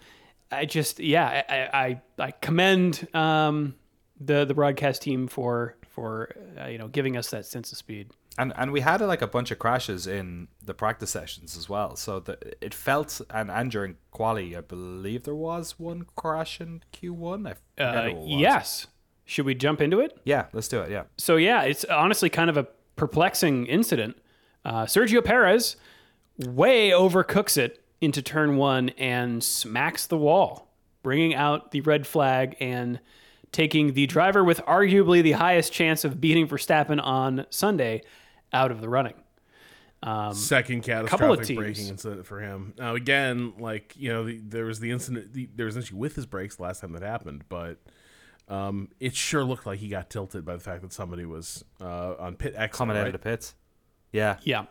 I 0.52 0.64
just 0.66 1.00
yeah, 1.00 1.42
I 1.48 2.00
I, 2.18 2.24
I 2.26 2.30
commend 2.32 3.08
um, 3.14 3.74
the 4.20 4.44
the 4.44 4.54
broadcast 4.54 5.02
team 5.02 5.26
for 5.28 5.76
for 5.88 6.34
uh, 6.60 6.66
you 6.66 6.78
know 6.78 6.88
giving 6.88 7.16
us 7.16 7.30
that 7.30 7.46
sense 7.46 7.72
of 7.72 7.78
speed. 7.78 8.10
and 8.38 8.52
and 8.56 8.72
we 8.72 8.80
had 8.80 9.00
like 9.00 9.22
a 9.22 9.26
bunch 9.26 9.50
of 9.50 9.58
crashes 9.58 10.06
in 10.06 10.48
the 10.64 10.74
practice 10.74 11.10
sessions 11.10 11.56
as 11.56 11.68
well. 11.68 11.96
So 11.96 12.20
the, 12.20 12.38
it 12.64 12.74
felt 12.74 13.20
and 13.30 13.50
and 13.50 13.70
during 13.70 13.96
quali, 14.10 14.56
I 14.56 14.60
believe 14.60 15.24
there 15.24 15.34
was 15.34 15.78
one 15.78 16.06
crash 16.16 16.60
in 16.60 16.82
Q 16.92 17.12
one. 17.14 17.46
I 17.46 17.54
Uh, 17.82 18.02
who 18.02 18.08
it 18.08 18.16
was. 18.16 18.40
yes, 18.40 18.86
Should 19.24 19.46
we 19.46 19.54
jump 19.54 19.80
into 19.80 20.00
it? 20.00 20.18
Yeah, 20.24 20.46
let's 20.52 20.68
do 20.68 20.80
it. 20.82 20.90
Yeah. 20.90 21.04
So 21.16 21.36
yeah, 21.36 21.62
it's 21.62 21.84
honestly 21.84 22.30
kind 22.30 22.48
of 22.50 22.56
a 22.56 22.66
perplexing 22.96 23.66
incident. 23.66 24.16
Uh, 24.64 24.84
Sergio 24.86 25.22
Perez 25.24 25.76
way 26.38 26.90
overcooks 26.92 27.56
it 27.56 27.81
into 28.02 28.20
turn 28.20 28.56
one 28.56 28.90
and 28.90 29.42
smacks 29.42 30.06
the 30.06 30.18
wall, 30.18 30.68
bringing 31.02 31.34
out 31.34 31.70
the 31.70 31.80
red 31.80 32.06
flag 32.06 32.56
and 32.60 33.00
taking 33.52 33.94
the 33.94 34.06
driver 34.06 34.42
with 34.42 34.58
arguably 34.66 35.22
the 35.22 35.32
highest 35.32 35.72
chance 35.72 36.04
of 36.04 36.20
beating 36.20 36.48
Verstappen 36.48 37.02
on 37.02 37.46
Sunday 37.50 38.02
out 38.52 38.70
of 38.70 38.80
the 38.80 38.88
running. 38.88 39.14
Second 40.32 40.82
catastrophic 40.82 41.56
braking 41.56 41.86
incident 41.86 42.26
for 42.26 42.40
him. 42.40 42.74
Now 42.76 42.96
again, 42.96 43.52
like 43.58 43.94
you 43.96 44.12
know, 44.12 44.24
the, 44.24 44.38
there 44.38 44.64
was 44.64 44.80
the 44.80 44.90
incident. 44.90 45.32
The, 45.32 45.48
there 45.54 45.66
was 45.66 45.76
an 45.76 45.82
issue 45.82 45.96
with 45.96 46.16
his 46.16 46.26
brakes 46.26 46.58
last 46.58 46.80
time 46.80 46.92
that 46.94 47.02
happened, 47.02 47.44
but 47.48 47.78
um, 48.48 48.88
it 48.98 49.14
sure 49.14 49.44
looked 49.44 49.64
like 49.64 49.78
he 49.78 49.86
got 49.86 50.10
tilted 50.10 50.44
by 50.44 50.54
the 50.54 50.60
fact 50.60 50.82
that 50.82 50.92
somebody 50.92 51.24
was 51.24 51.64
uh, 51.80 52.14
on 52.18 52.34
pit 52.34 52.54
exit. 52.56 52.76
Coming 52.76 52.96
out 52.96 53.06
of 53.06 53.12
the 53.12 53.18
pits. 53.20 53.54
Yeah. 54.10 54.38
Yeah, 54.42 54.64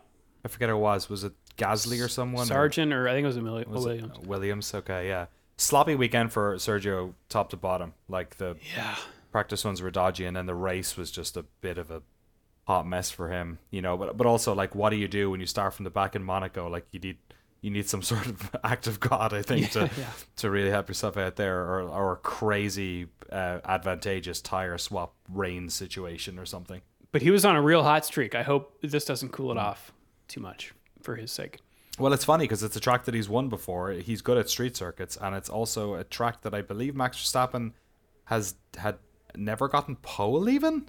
I 0.44 0.50
forget 0.50 0.68
who 0.68 0.76
it 0.76 0.80
was. 0.80 1.10
Was 1.10 1.24
it 1.24 1.34
Gasly 1.58 2.04
or 2.04 2.08
someone? 2.08 2.44
or- 2.44 2.48
Sargent 2.48 2.94
or 2.94 3.08
I 3.08 3.14
think 3.14 3.24
it 3.26 3.28
was 3.28 3.38
Emilio 3.38 3.68
was 3.68 3.86
it- 3.86 3.88
Williams. 3.88 4.20
Williams. 4.28 4.74
Okay, 4.74 5.08
yeah. 5.08 5.26
Sloppy 5.58 5.96
weekend 5.96 6.32
for 6.32 6.56
Sergio, 6.56 7.14
top 7.30 7.50
to 7.52 7.58
bottom. 7.58 7.94
Like 8.10 8.38
the 8.38 8.58
Yeah, 8.76 8.96
practice 9.32 9.64
ones 9.64 9.82
were 9.82 9.92
dodgy, 9.92 10.26
and 10.26 10.36
then 10.36 10.46
the 10.48 10.56
race 10.56 10.98
was 10.98 11.12
just 11.12 11.38
a 11.38 11.44
bit 11.62 11.78
of 11.78 11.92
a 11.92 12.02
hot 12.66 12.88
mess 12.88 13.12
for 13.12 13.30
him. 13.30 13.60
You 13.70 13.82
know, 13.82 13.96
but 13.98 14.18
but 14.18 14.26
also 14.26 14.56
like, 14.56 14.74
what 14.74 14.90
do 14.90 14.96
you 14.96 15.08
do 15.08 15.30
when 15.30 15.40
you 15.40 15.46
start 15.46 15.74
from 15.74 15.84
the 15.84 15.92
back 15.92 16.16
in 16.16 16.24
Monaco? 16.24 16.68
Like 16.68 16.88
you 16.92 17.00
need 17.00 17.18
you 17.62 17.70
need 17.70 17.88
some 17.88 18.02
sort 18.12 18.26
of 18.26 18.56
act 18.64 18.88
of 18.88 19.00
God, 19.00 19.34
I 19.34 19.44
think, 19.44 19.70
to 19.72 19.82
yeah. 20.00 20.10
to 20.38 20.50
really 20.50 20.72
help 20.72 20.88
yourself 20.88 21.16
out 21.16 21.36
there, 21.36 21.60
or 21.62 21.82
or 21.84 22.14
a 22.14 22.18
crazy 22.18 23.08
uh, 23.32 23.60
advantageous 23.64 24.42
tire 24.42 24.80
swap 24.80 25.14
rain 25.30 25.70
situation 25.70 26.40
or 26.40 26.46
something. 26.48 26.82
but 27.12 27.22
he 27.22 27.30
was 27.30 27.46
on 27.46 27.56
a 27.56 27.62
real 27.62 27.84
hot 27.84 28.04
streak. 28.06 28.34
I 28.34 28.42
hope 28.42 28.78
this 28.82 29.06
doesn't 29.06 29.30
cool 29.30 29.52
it 29.52 29.58
off 29.60 29.94
too 30.28 30.40
much 30.42 30.74
for 31.04 31.16
his 31.16 31.32
sake. 31.32 31.60
Well, 32.00 32.14
it's 32.14 32.26
funny 32.26 32.46
because 32.46 32.64
it's 32.64 32.76
a 32.76 32.80
track 32.80 33.06
that 33.06 33.14
he's 33.14 33.30
won 33.30 33.50
before. 33.50 33.92
He's 33.92 34.22
good 34.22 34.38
at 34.38 34.50
street 34.50 34.76
circuits, 34.78 35.18
and 35.22 35.36
it's 35.36 35.50
also 35.50 35.96
a 35.96 36.04
track 36.04 36.42
that 36.42 36.54
I 36.54 36.62
believe 36.62 36.96
Max 36.96 37.18
Verstappen 37.18 37.74
has 38.26 38.56
had 38.78 38.98
never 39.36 39.68
gotten 39.68 39.98
pole 39.98 40.50
even. 40.50 40.88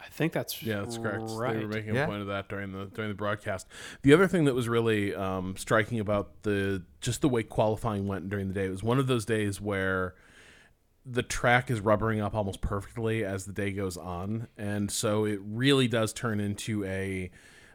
I 0.00 0.08
think 0.08 0.32
that's 0.32 0.62
Yeah, 0.62 0.80
that's 0.80 0.98
correct. 0.98 1.22
Right. 1.28 1.54
They 1.56 1.64
were 1.64 1.68
making 1.72 1.94
Yeah. 1.94 2.04
a 2.04 2.06
point 2.06 2.20
of 2.20 2.26
that 2.26 2.48
during 2.48 2.72
the 2.72 2.86
during 2.86 3.10
the 3.10 3.14
broadcast. 3.16 3.66
The 4.02 4.12
other 4.12 4.26
thing 4.26 4.44
that 4.44 4.54
was 4.54 4.68
really 4.68 5.14
um, 5.14 5.56
striking 5.56 5.98
about 6.00 6.42
the 6.42 6.82
just 7.00 7.20
the 7.22 7.28
way 7.28 7.42
qualifying 7.42 8.06
went 8.06 8.28
during 8.28 8.48
the 8.48 8.54
day 8.54 8.66
it 8.66 8.70
was 8.70 8.82
one 8.82 8.98
of 8.98 9.06
those 9.06 9.24
days 9.24 9.60
where 9.60 10.14
the 11.06 11.22
track 11.22 11.70
is 11.70 11.80
rubbering 11.80 12.20
up 12.20 12.34
almost 12.34 12.60
perfectly 12.60 13.24
as 13.24 13.44
the 13.44 13.52
day 13.52 13.70
goes 13.72 13.96
on, 13.96 14.48
and 14.58 14.90
so 14.90 15.24
it 15.24 15.38
really 15.42 15.86
does 15.86 16.12
turn 16.12 16.40
into 16.40 16.84
a 16.84 17.30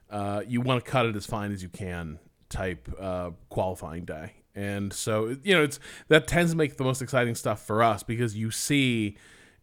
uh, 0.10 0.42
you 0.48 0.62
want 0.62 0.84
to 0.84 0.90
cut 0.90 1.06
it 1.06 1.16
as 1.16 1.26
fine 1.26 1.52
as 1.52 1.62
you 1.62 1.70
can 1.70 2.20
type 2.50 2.90
uh, 3.00 3.32
qualifying 3.50 4.06
day. 4.06 4.34
And 4.56 4.92
so 4.92 5.38
you 5.44 5.56
know 5.56 5.64
it's 5.64 5.80
that 6.08 6.28
tends 6.28 6.52
to 6.52 6.58
make 6.58 6.78
the 6.78 6.84
most 6.84 7.02
exciting 7.02 7.36
stuff 7.36 7.66
for 7.66 7.84
us 7.84 8.04
because 8.04 8.36
you 8.36 8.52
see 8.52 9.18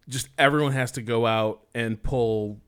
just 0.08 0.28
everyone 0.38 0.72
has 0.72 0.92
to 0.92 1.02
go 1.02 1.26
out 1.26 1.62
and 1.74 2.02
pull 2.02 2.60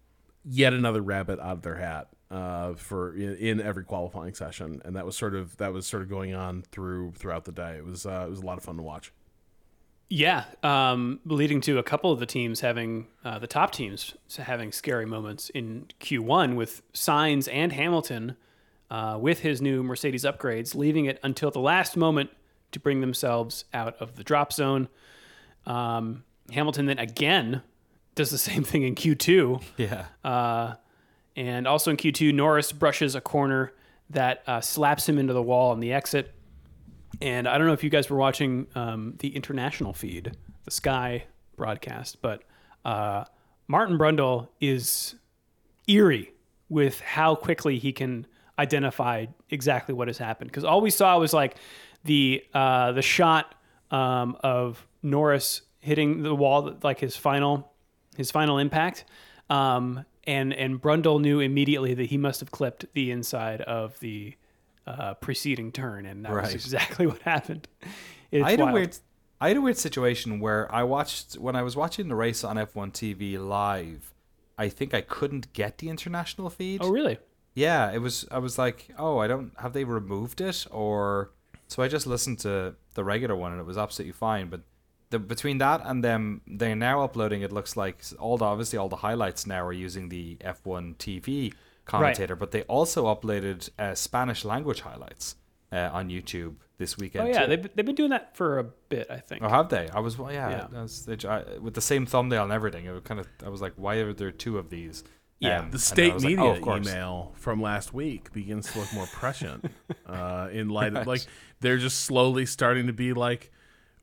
yet 0.44 0.72
another 0.72 1.00
rabbit 1.00 1.38
out 1.38 1.52
of 1.52 1.62
their 1.62 1.76
hat 1.76 2.08
uh, 2.30 2.74
for 2.74 3.14
in, 3.14 3.36
in 3.36 3.60
every 3.60 3.84
qualifying 3.84 4.34
session, 4.34 4.82
and 4.84 4.96
that 4.96 5.06
was 5.06 5.16
sort 5.16 5.34
of 5.34 5.56
that 5.58 5.72
was 5.72 5.86
sort 5.86 6.02
of 6.02 6.08
going 6.08 6.34
on 6.34 6.62
through 6.70 7.12
throughout 7.12 7.44
the 7.44 7.52
day. 7.52 7.76
It 7.76 7.84
was 7.84 8.04
uh, 8.04 8.24
it 8.26 8.30
was 8.30 8.40
a 8.40 8.46
lot 8.46 8.58
of 8.58 8.64
fun 8.64 8.76
to 8.76 8.82
watch. 8.82 9.12
Yeah, 10.10 10.44
um, 10.62 11.20
leading 11.26 11.60
to 11.62 11.78
a 11.78 11.82
couple 11.82 12.10
of 12.10 12.18
the 12.18 12.24
teams 12.26 12.60
having 12.60 13.08
uh, 13.24 13.38
the 13.38 13.46
top 13.46 13.72
teams 13.72 14.14
having 14.36 14.72
scary 14.72 15.04
moments 15.04 15.50
in 15.50 15.86
Q1 16.00 16.56
with 16.56 16.80
Sainz 16.94 17.46
and 17.52 17.72
Hamilton 17.72 18.36
uh, 18.90 19.18
with 19.20 19.40
his 19.40 19.60
new 19.60 19.82
Mercedes 19.82 20.24
upgrades, 20.24 20.74
leaving 20.74 21.04
it 21.04 21.20
until 21.22 21.50
the 21.50 21.60
last 21.60 21.94
moment 21.96 22.30
to 22.72 22.80
bring 22.80 23.02
themselves 23.02 23.66
out 23.74 23.96
of 24.00 24.16
the 24.16 24.24
drop 24.24 24.52
zone. 24.52 24.88
Um, 25.66 26.24
Hamilton 26.52 26.86
then 26.86 26.98
again 26.98 27.62
does 28.14 28.30
the 28.30 28.38
same 28.50 28.64
thing 28.64 28.84
in 28.84 28.94
Q2. 28.94 29.62
Yeah, 29.76 30.06
Uh, 30.24 30.74
and 31.36 31.68
also 31.68 31.90
in 31.90 31.96
Q2, 31.98 32.34
Norris 32.34 32.72
brushes 32.72 33.14
a 33.14 33.20
corner 33.20 33.72
that 34.10 34.42
uh, 34.46 34.60
slaps 34.60 35.08
him 35.08 35.18
into 35.18 35.34
the 35.34 35.42
wall 35.42 35.70
on 35.70 35.80
the 35.80 35.92
exit. 35.92 36.34
And 37.20 37.48
I 37.48 37.58
don't 37.58 37.66
know 37.66 37.72
if 37.72 37.82
you 37.82 37.90
guys 37.90 38.08
were 38.08 38.16
watching 38.16 38.66
um, 38.74 39.14
the 39.18 39.34
international 39.34 39.92
feed, 39.92 40.36
the 40.64 40.70
Sky 40.70 41.24
broadcast, 41.56 42.22
but 42.22 42.42
uh, 42.84 43.24
Martin 43.66 43.98
Brundle 43.98 44.48
is 44.60 45.14
eerie 45.88 46.32
with 46.68 47.00
how 47.00 47.34
quickly 47.34 47.78
he 47.78 47.92
can 47.92 48.26
identify 48.58 49.26
exactly 49.50 49.94
what 49.94 50.08
has 50.08 50.18
happened. 50.18 50.50
Because 50.50 50.64
all 50.64 50.80
we 50.80 50.90
saw 50.90 51.18
was 51.18 51.32
like 51.32 51.56
the 52.04 52.44
uh, 52.54 52.92
the 52.92 53.02
shot 53.02 53.54
um, 53.90 54.36
of 54.40 54.86
Norris 55.02 55.62
hitting 55.80 56.22
the 56.22 56.34
wall, 56.34 56.76
like 56.82 57.00
his 57.00 57.16
final 57.16 57.72
his 58.16 58.30
final 58.30 58.58
impact. 58.58 59.04
Um, 59.50 60.04
and 60.24 60.52
and 60.52 60.80
Brundle 60.80 61.20
knew 61.20 61.40
immediately 61.40 61.94
that 61.94 62.06
he 62.06 62.18
must 62.18 62.40
have 62.40 62.50
clipped 62.50 62.84
the 62.92 63.10
inside 63.10 63.60
of 63.62 63.98
the 64.00 64.34
uh, 64.88 65.14
preceding 65.14 65.72
turn, 65.72 66.06
and 66.06 66.24
that 66.24 66.32
was 66.32 66.54
exactly 66.54 67.06
what 67.08 67.20
happened. 67.22 67.68
It's 68.30 68.44
I 68.44 68.50
had 68.50 68.60
wild. 68.60 68.70
a 68.70 68.74
weird. 68.74 68.96
I 69.40 69.48
had 69.48 69.56
a 69.56 69.60
weird 69.60 69.78
situation 69.78 70.40
where 70.40 70.72
I 70.74 70.82
watched 70.82 71.34
when 71.34 71.54
I 71.54 71.62
was 71.62 71.76
watching 71.76 72.08
the 72.08 72.16
race 72.16 72.42
on 72.42 72.56
F1 72.56 72.92
TV 72.92 73.38
live. 73.38 74.12
I 74.56 74.68
think 74.68 74.92
I 74.92 75.00
couldn't 75.00 75.52
get 75.52 75.78
the 75.78 75.88
international 75.88 76.50
feed. 76.50 76.80
Oh, 76.82 76.90
really? 76.90 77.18
Yeah, 77.54 77.92
it 77.92 77.98
was. 77.98 78.26
I 78.30 78.38
was 78.38 78.58
like, 78.58 78.88
oh, 78.98 79.18
I 79.18 79.28
don't. 79.28 79.52
Have 79.58 79.72
they 79.72 79.84
removed 79.84 80.40
it 80.40 80.66
or? 80.70 81.30
So 81.68 81.82
I 81.82 81.88
just 81.88 82.06
listened 82.06 82.38
to 82.40 82.74
the 82.94 83.04
regular 83.04 83.36
one 83.36 83.52
and 83.52 83.60
it 83.60 83.66
was 83.66 83.76
absolutely 83.76 84.12
fine. 84.12 84.48
But 84.48 84.62
the 85.10 85.18
between 85.18 85.58
that 85.58 85.82
and 85.84 86.02
them, 86.02 86.40
they're 86.46 86.74
now 86.74 87.02
uploading. 87.02 87.42
It 87.42 87.52
looks 87.52 87.76
like 87.76 88.02
all 88.18 88.38
the 88.38 88.44
obviously 88.44 88.78
all 88.78 88.88
the 88.88 88.96
highlights 88.96 89.46
now 89.46 89.64
are 89.64 89.72
using 89.72 90.08
the 90.08 90.36
F1 90.36 90.96
TV 90.96 91.52
commentator, 91.88 92.36
but 92.36 92.52
they 92.52 92.62
also 92.62 93.06
uploaded 93.06 93.68
uh, 93.78 93.94
Spanish 93.94 94.44
language 94.44 94.80
highlights 94.82 95.34
uh, 95.72 95.90
on 95.92 96.08
YouTube 96.08 96.54
this 96.78 96.96
weekend. 96.96 97.26
Oh, 97.28 97.30
yeah. 97.30 97.40
too. 97.46 97.56
They've, 97.56 97.74
they've 97.74 97.86
been 97.86 97.94
doing 97.96 98.10
that 98.10 98.36
for 98.36 98.58
a 98.60 98.64
bit, 98.64 99.08
I 99.10 99.18
think. 99.18 99.42
Oh, 99.42 99.48
have 99.48 99.68
they? 99.68 99.88
I 99.92 99.98
was 100.00 100.16
well, 100.16 100.32
yeah, 100.32 100.50
Yeah. 100.50 100.66
I 100.78 100.82
was- 100.82 101.04
they- 101.06 101.28
I- 101.28 101.58
with 101.58 101.74
the 101.74 101.80
same 101.80 102.06
thumbnail 102.06 102.44
and 102.44 102.52
everything. 102.52 102.84
It 102.84 102.92
was 102.92 103.02
kind 103.02 103.18
of 103.18 103.26
I 103.44 103.48
was 103.48 103.60
like, 103.60 103.72
why 103.76 103.96
are 103.96 104.12
there 104.12 104.30
two 104.30 104.58
of 104.58 104.70
these? 104.70 105.02
Yeah. 105.40 105.60
Um, 105.60 105.70
The 105.70 105.78
state 105.78 106.14
was 106.14 106.24
like, 106.24 106.36
media 106.36 106.60
oh, 106.64 106.76
email 106.76 107.32
from 107.36 107.60
last 107.62 107.92
week 107.94 108.32
begins 108.32 108.72
to 108.72 108.78
look 108.80 108.92
more 108.92 109.06
prescient 109.06 109.70
uh, 110.06 110.48
in 110.52 110.68
light 110.68 110.94
of 110.94 111.06
like 111.06 111.24
they're 111.60 111.78
just 111.78 112.00
slowly 112.04 112.44
starting 112.46 112.86
to 112.88 112.92
be 112.92 113.12
like 113.12 113.50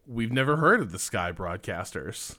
we've 0.07 0.31
never 0.31 0.55
heard 0.57 0.81
of 0.81 0.91
the 0.91 0.99
Sky 0.99 1.31
broadcasters. 1.31 2.35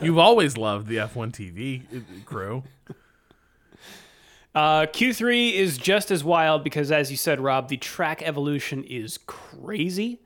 You've 0.02 0.18
always 0.18 0.56
loved 0.56 0.86
the 0.88 0.96
F1 0.96 1.32
TV 1.32 2.24
crew. 2.24 2.64
Uh, 4.56 4.86
Q3 4.86 5.52
is 5.52 5.76
just 5.76 6.10
as 6.10 6.24
wild 6.24 6.64
because, 6.64 6.90
as 6.90 7.10
you 7.10 7.16
said, 7.18 7.40
Rob, 7.40 7.68
the 7.68 7.76
track 7.76 8.22
evolution 8.22 8.84
is 8.84 9.18
crazy. 9.26 10.22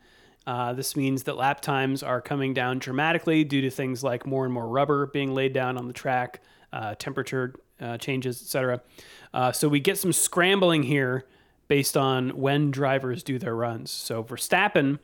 Uh, 0.46 0.72
this 0.72 0.94
means 0.94 1.24
that 1.24 1.36
lap 1.36 1.60
times 1.60 2.00
are 2.04 2.20
coming 2.20 2.54
down 2.54 2.78
dramatically 2.78 3.42
due 3.42 3.60
to 3.60 3.70
things 3.70 4.04
like 4.04 4.24
more 4.24 4.44
and 4.44 4.54
more 4.54 4.68
rubber 4.68 5.06
being 5.06 5.34
laid 5.34 5.52
down 5.52 5.76
on 5.76 5.88
the 5.88 5.92
track, 5.92 6.42
uh, 6.72 6.94
temperature 6.94 7.56
uh, 7.80 7.98
changes, 7.98 8.40
etc. 8.40 8.80
Uh, 9.34 9.50
so 9.50 9.68
we 9.68 9.80
get 9.80 9.98
some 9.98 10.12
scrambling 10.12 10.84
here 10.84 11.26
based 11.66 11.96
on 11.96 12.30
when 12.30 12.70
drivers 12.70 13.24
do 13.24 13.36
their 13.36 13.56
runs. 13.56 13.90
So 13.90 14.22
Verstappen, 14.22 15.00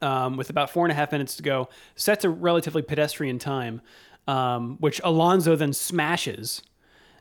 um, 0.00 0.38
with 0.38 0.48
about 0.48 0.70
four 0.70 0.86
and 0.86 0.92
a 0.92 0.94
half 0.94 1.12
minutes 1.12 1.36
to 1.36 1.42
go, 1.42 1.68
sets 1.96 2.24
a 2.24 2.30
relatively 2.30 2.80
pedestrian 2.80 3.38
time, 3.38 3.82
um, 4.26 4.78
which 4.80 5.02
Alonso 5.04 5.54
then 5.54 5.74
smashes. 5.74 6.62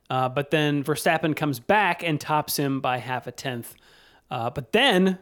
Uh, 0.09 0.29
but 0.29 0.51
then 0.51 0.83
Verstappen 0.83 1.35
comes 1.35 1.59
back 1.59 2.03
and 2.03 2.19
tops 2.19 2.57
him 2.57 2.79
by 2.79 2.97
half 2.97 3.27
a 3.27 3.31
tenth. 3.31 3.75
Uh, 4.31 4.49
but 4.49 4.71
then, 4.71 5.19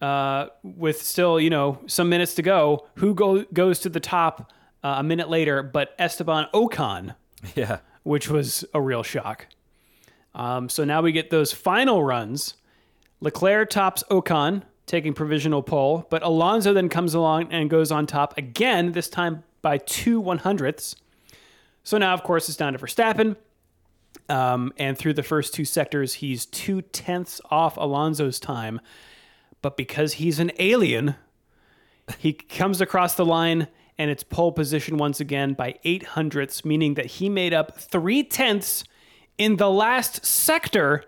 uh, 0.00 0.46
with 0.62 1.02
still 1.02 1.38
you 1.40 1.50
know 1.50 1.78
some 1.86 2.08
minutes 2.08 2.34
to 2.36 2.42
go, 2.42 2.86
who 2.94 3.14
go, 3.14 3.44
goes 3.52 3.80
to 3.80 3.88
the 3.88 4.00
top 4.00 4.52
uh, 4.82 4.96
a 4.98 5.02
minute 5.02 5.28
later? 5.28 5.62
But 5.62 5.94
Esteban 5.98 6.46
Ocon, 6.54 7.14
Yeah, 7.54 7.78
which 8.02 8.28
was 8.28 8.64
a 8.74 8.80
real 8.80 9.02
shock. 9.02 9.46
Um, 10.34 10.68
so 10.68 10.84
now 10.84 11.02
we 11.02 11.12
get 11.12 11.30
those 11.30 11.52
final 11.52 12.02
runs. 12.02 12.54
Leclerc 13.20 13.70
tops 13.70 14.04
Ocon, 14.10 14.62
taking 14.86 15.12
provisional 15.12 15.62
pole, 15.62 16.06
but 16.10 16.22
Alonso 16.22 16.72
then 16.72 16.88
comes 16.88 17.14
along 17.14 17.52
and 17.52 17.68
goes 17.68 17.90
on 17.90 18.06
top 18.06 18.38
again, 18.38 18.92
this 18.92 19.08
time 19.08 19.42
by 19.62 19.78
two 19.78 20.20
one 20.20 20.38
hundredths. 20.38 20.94
So 21.82 21.98
now, 21.98 22.14
of 22.14 22.22
course, 22.22 22.48
it's 22.48 22.56
down 22.56 22.74
to 22.74 22.78
Verstappen. 22.78 23.36
Um, 24.28 24.72
and 24.76 24.96
through 24.98 25.14
the 25.14 25.22
first 25.22 25.54
two 25.54 25.64
sectors, 25.64 26.14
he's 26.14 26.44
two 26.46 26.82
tenths 26.82 27.40
off 27.50 27.76
Alonso's 27.76 28.38
time. 28.38 28.80
But 29.62 29.76
because 29.76 30.14
he's 30.14 30.38
an 30.38 30.52
alien, 30.58 31.16
he 32.18 32.32
comes 32.32 32.80
across 32.80 33.14
the 33.14 33.24
line 33.24 33.68
and 33.98 34.10
it's 34.10 34.22
pole 34.22 34.52
position 34.52 34.96
once 34.96 35.18
again 35.18 35.54
by 35.54 35.74
eight 35.82 36.04
hundredths, 36.04 36.64
meaning 36.64 36.94
that 36.94 37.06
he 37.06 37.28
made 37.28 37.52
up 37.52 37.76
three 37.76 38.22
tenths 38.22 38.84
in 39.36 39.56
the 39.56 39.70
last 39.70 40.24
sector 40.24 41.04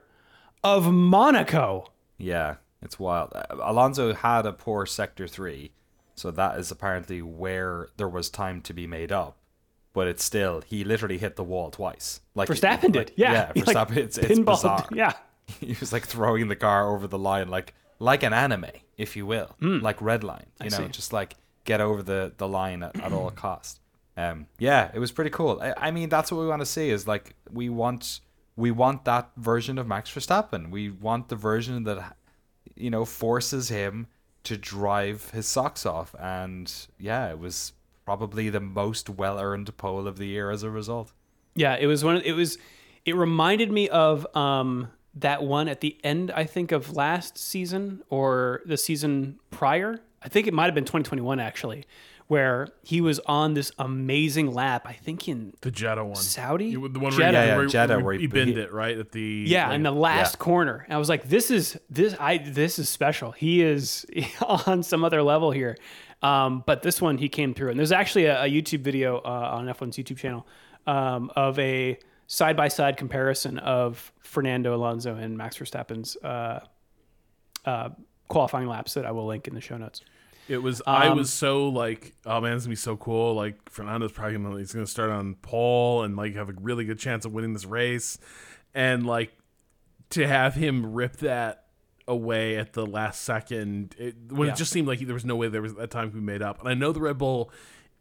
of 0.65 0.93
Monaco. 0.93 1.93
Yeah, 2.19 2.57
it's 2.83 2.99
wild. 2.99 3.33
Alonso 3.51 4.13
had 4.13 4.45
a 4.45 4.53
poor 4.53 4.87
sector 4.87 5.29
three, 5.29 5.71
so 6.17 6.31
that 6.33 6.59
is 6.59 6.71
apparently 6.71 7.23
where 7.23 7.89
there 7.97 8.09
was 8.09 8.29
time 8.29 8.61
to 8.63 8.75
be 8.75 8.87
made 8.87 9.13
up. 9.13 9.37
But 9.93 10.07
it's 10.07 10.23
still 10.23 10.63
he 10.67 10.85
literally 10.85 11.19
hit 11.19 11.37
the 11.37 11.43
wall 11.45 11.71
twice. 11.71 12.21
Like 12.35 12.49
Verstappen 12.49 12.83
like- 12.85 12.93
did, 12.93 13.13
yeah. 13.17 13.33
yeah. 13.33 13.53
He, 13.55 13.63
like, 13.63 13.77
Verstappen, 13.77 13.97
it's, 13.97 14.19
it's 14.19 14.39
bizarre. 14.39 14.87
Yeah, 14.95 15.13
he 15.61 15.77
was 15.81 15.93
like 15.93 16.07
throwing 16.07 16.49
the 16.49 16.57
car 16.57 16.89
over 16.95 17.07
the 17.07 17.19
line, 17.19 17.49
like 17.49 17.75
like 17.99 18.23
an 18.23 18.33
anime, 18.33 18.67
if 18.97 19.17
you 19.17 19.27
will, 19.27 19.57
like 19.61 20.01
red 20.01 20.23
line. 20.25 20.47
You 20.63 20.71
know, 20.71 20.77
Hmm. 20.79 20.83
see. 20.85 20.91
just 20.93 21.13
like 21.13 21.37
get 21.65 21.81
over 21.81 22.03
the 22.03 22.33
the 22.37 22.47
line 22.49 22.83
at, 22.83 22.99
at 23.01 23.13
all 23.13 23.31
cost. 23.47 23.81
Um, 24.17 24.47
yeah, 24.59 24.91
it 24.95 24.99
was 24.99 25.13
pretty 25.13 25.31
cool. 25.31 25.61
I, 25.63 25.75
I 25.89 25.91
mean, 25.91 26.09
that's 26.09 26.31
what 26.31 26.41
we 26.41 26.47
want 26.47 26.61
to 26.61 26.67
see. 26.67 26.91
Is 26.91 27.07
like 27.09 27.35
we 27.51 27.69
want 27.69 28.21
we 28.57 28.71
want 28.71 29.05
that 29.07 29.31
version 29.37 29.77
of 29.79 29.87
Max 29.87 30.11
Verstappen. 30.13 30.71
We 30.71 30.91
want 30.91 31.29
the 31.31 31.37
version 31.37 31.85
that 31.85 32.17
you 32.77 32.91
know 32.91 33.05
forces 33.05 33.69
him 33.71 34.07
to 34.45 34.57
drive 34.57 35.31
his 35.31 35.47
socks 35.47 35.85
off. 35.85 36.15
And 36.19 36.73
yeah, 36.99 37.31
it 37.31 37.39
was 37.39 37.73
probably 38.11 38.51
the 38.51 38.59
most 38.61 39.09
well 39.09 39.39
earned 39.39 39.77
pole 39.77 40.09
of 40.09 40.19
the 40.19 40.27
year 40.27 40.51
as 40.51 40.65
a 40.65 40.71
result. 40.71 41.13
yeah. 41.55 41.77
It 41.79 41.87
was 41.87 42.03
one. 42.05 42.17
Of, 42.17 42.23
it 42.25 42.33
was. 42.33 42.59
It 43.05 43.15
reminded 43.15 43.71
me 43.71 43.89
of 43.89 44.27
um, 44.37 44.89
that 45.15 45.43
one 45.45 45.69
at 45.69 45.81
the 45.81 45.97
end. 46.03 46.33
I 46.33 46.45
think 46.45 46.73
of 46.73 46.97
last 46.97 47.39
season 47.39 48.03
or 48.11 48.63
the 48.67 48.77
season 48.77 49.39
prior. 49.51 50.01
I 50.23 50.29
think 50.29 50.47
it 50.49 50.55
might 50.55 50.65
have 50.67 50.75
been 50.75 50.85
2021 50.85 51.39
actually, 51.41 51.85
where 52.27 52.69
he 52.83 53.01
was 53.01 53.21
on 53.21 53.55
this 53.55 53.71
amazing 53.79 54.53
lap. 54.53 54.83
I 54.87 54.93
think 54.93 55.29
in 55.29 55.55
The 55.63 55.71
Jeddah 55.71 56.05
one. 56.05 56.17
Saudi? 56.17 56.73
The 56.73 56.79
one 56.79 57.13
Jeddah. 57.13 57.17
where, 57.17 57.33
Yeah, 57.33 57.43
you, 57.45 57.49
yeah, 57.49 57.57
where, 57.57 57.67
Jeddah, 57.67 57.95
where 57.97 58.05
where 58.07 58.15
he 58.15 58.21
he- 58.23 58.27
binned 58.27 58.57
he- 58.57 58.61
it 58.61 58.73
right 58.73 58.99
at 58.99 59.13
the 59.13 59.45
Yeah, 59.47 59.69
like, 59.69 59.77
in 59.77 59.83
the 59.85 59.93
last 59.93 60.35
yeah. 60.35 60.45
corner. 60.45 60.85
And 60.89 60.95
I 60.95 60.99
was 60.99 61.09
like, 61.09 61.29
this 61.29 61.51
is 61.51 61.79
this 61.89 62.15
I 62.21 62.39
this 62.39 62.79
is 62.81 62.89
special. 62.89 63.31
He 63.33 63.63
is 63.63 64.05
on 64.67 64.83
some 64.83 65.05
other 65.05 65.23
level 65.23 65.53
here. 65.53 65.79
Um, 66.23 66.63
but 66.67 66.83
this 66.83 67.01
one 67.01 67.19
he 67.19 67.29
came 67.29 67.55
through. 67.55 67.71
And 67.71 67.79
there's 67.79 67.93
actually 67.93 68.27
a, 68.27 68.43
a 68.45 68.47
YouTube 68.47 68.81
video 68.81 69.19
uh, 69.19 69.51
on 69.57 69.67
F1's 69.67 69.97
YouTube 69.97 70.19
channel 70.19 70.47
um, 70.87 71.31
of 71.37 71.59
a 71.59 71.99
side 72.27 72.57
by 72.57 72.69
side 72.69 72.97
comparison 72.97 73.59
of 73.59 74.13
Fernando 74.21 74.75
Alonso 74.75 75.17
and 75.17 75.37
Max 75.37 75.57
Verstappen's 75.57 76.17
uh, 76.19 76.61
uh, 77.65 77.89
qualifying 78.29 78.69
laps 78.69 78.95
that 78.95 79.07
I 79.07 79.11
will 79.13 79.27
link 79.27 79.49
in 79.49 79.55
the 79.55 79.61
show 79.61 79.77
notes. 79.77 80.03
It 80.49 80.59
was. 80.59 80.83
I 80.87 81.07
Um, 81.09 81.19
was 81.19 81.33
so 81.33 81.69
like, 81.69 82.13
oh 82.27 82.41
man, 82.41 82.55
it's 82.55 82.65
gonna 82.65 82.73
be 82.73 82.77
so 82.77 82.97
cool. 82.97 83.35
Like 83.35 83.71
Fernando's 83.71 84.11
probably 84.13 84.37
gonna 84.37 84.59
he's 84.59 84.73
gonna 84.73 84.87
start 84.87 85.11
on 85.11 85.37
pole 85.37 86.03
and 86.03 86.17
like 86.17 86.35
have 86.35 86.49
a 86.49 86.55
really 86.61 86.85
good 86.85 86.99
chance 86.99 87.25
of 87.25 87.33
winning 87.33 87.53
this 87.53 87.65
race, 87.65 88.19
and 88.75 89.07
like 89.07 89.33
to 90.11 90.27
have 90.27 90.55
him 90.55 90.93
rip 90.93 91.19
that 91.19 91.67
away 92.11 92.57
at 92.57 92.73
the 92.73 92.85
last 92.85 93.23
second 93.23 93.95
it, 93.99 94.17
when 94.29 94.49
Yeah. 94.49 94.53
it 94.55 94.57
just 94.57 94.73
seemed 94.73 94.89
like 94.89 94.99
there 95.01 95.15
was 95.15 95.25
no 95.25 95.37
way 95.37 95.49
there 95.49 95.63
was 95.63 95.75
that 95.75 95.91
time 95.91 96.11
to 96.11 96.15
be 96.17 96.21
made 96.21 96.43
up. 96.43 96.59
And 96.61 96.69
I 96.69 96.75
know 96.75 96.93
the 96.93 97.01
Red 97.01 97.19
Bull 97.19 97.51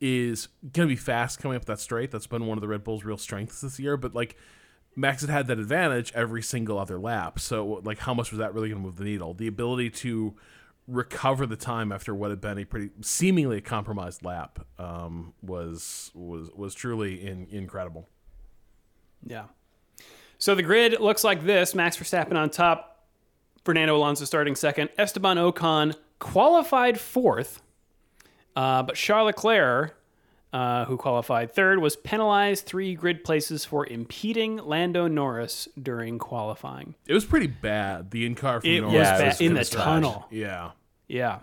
is 0.02 0.48
gonna 0.74 0.88
be 0.88 0.96
fast 0.96 1.40
coming 1.40 1.56
up 1.56 1.66
that 1.66 1.80
straight. 1.80 2.10
That's 2.12 2.28
been 2.28 2.46
one 2.48 2.58
of 2.58 2.62
the 2.62 2.68
Red 2.68 2.84
Bull's 2.84 3.04
real 3.04 3.18
strengths 3.18 3.62
this 3.62 3.80
year. 3.80 3.98
But 3.98 4.14
like 4.16 4.36
Max 4.96 5.22
had 5.22 5.30
had 5.30 5.48
that 5.48 5.60
advantage 5.60 6.12
every 6.16 6.42
single 6.42 6.80
other 6.80 7.00
lap. 7.00 7.40
So 7.40 7.82
like 7.86 8.00
how 8.00 8.14
much 8.14 8.32
was 8.32 8.40
that 8.40 8.54
really 8.54 8.70
gonna 8.70 8.82
move 8.82 8.98
the 8.98 9.04
needle? 9.04 9.34
The 9.34 9.48
ability 9.48 9.92
to 9.92 10.36
recover 10.88 11.46
the 11.46 11.56
time 11.56 11.92
after 11.92 12.16
what 12.16 12.32
had 12.32 12.42
been 12.42 12.58
a 12.58 12.66
pretty 12.66 12.90
seemingly 13.02 13.58
a 13.58 13.62
compromised 13.62 14.24
lap 14.26 14.66
um, 14.80 15.34
was 15.44 16.10
was 16.16 16.50
was 16.56 16.74
truly 16.74 17.24
in, 17.26 17.46
incredible. 17.52 18.10
Yeah. 19.24 19.44
So 20.38 20.56
the 20.56 20.64
grid 20.64 21.00
looks 21.00 21.24
like 21.24 21.44
this 21.44 21.76
Max 21.76 21.98
Verstappen 21.98 22.36
on 22.36 22.50
top, 22.50 22.99
Fernando 23.64 23.96
Alonso 23.98 24.26
starting 24.26 24.56
second, 24.56 24.90
Esteban 24.98 25.38
Ocon 25.38 25.96
qualified 26.20 27.00
fourth, 27.00 27.62
uh, 28.56 28.84
but 28.84 28.96
Charles 28.96 29.28
Leclerc, 29.28 29.96
uh, 30.52 30.86
who 30.86 30.98
qualified 30.98 31.52
third, 31.52 31.80
was 31.80 31.96
penalized 31.96 32.66
three 32.66 32.96
grid 32.96 33.24
places 33.24 33.66
for 33.66 33.86
impeding 33.86 34.58
Lando 34.58 35.08
Norris 35.08 35.68
during 35.82 36.18
qualifying. 36.18 36.96
It 37.08 37.14
was 37.14 37.26
pretty 37.26 37.48
bad. 37.48 38.12
The 38.12 38.26
in 38.26 38.36
car 38.36 38.62
from 38.62 38.70
It 38.70 38.82
Norris 38.82 38.96
was 38.96 39.08
bad 39.38 39.42
in 39.42 39.54
the 39.54 39.66
trash. 39.66 39.84
tunnel. 39.84 40.26
Yeah. 40.32 40.72
Yeah. 41.08 41.40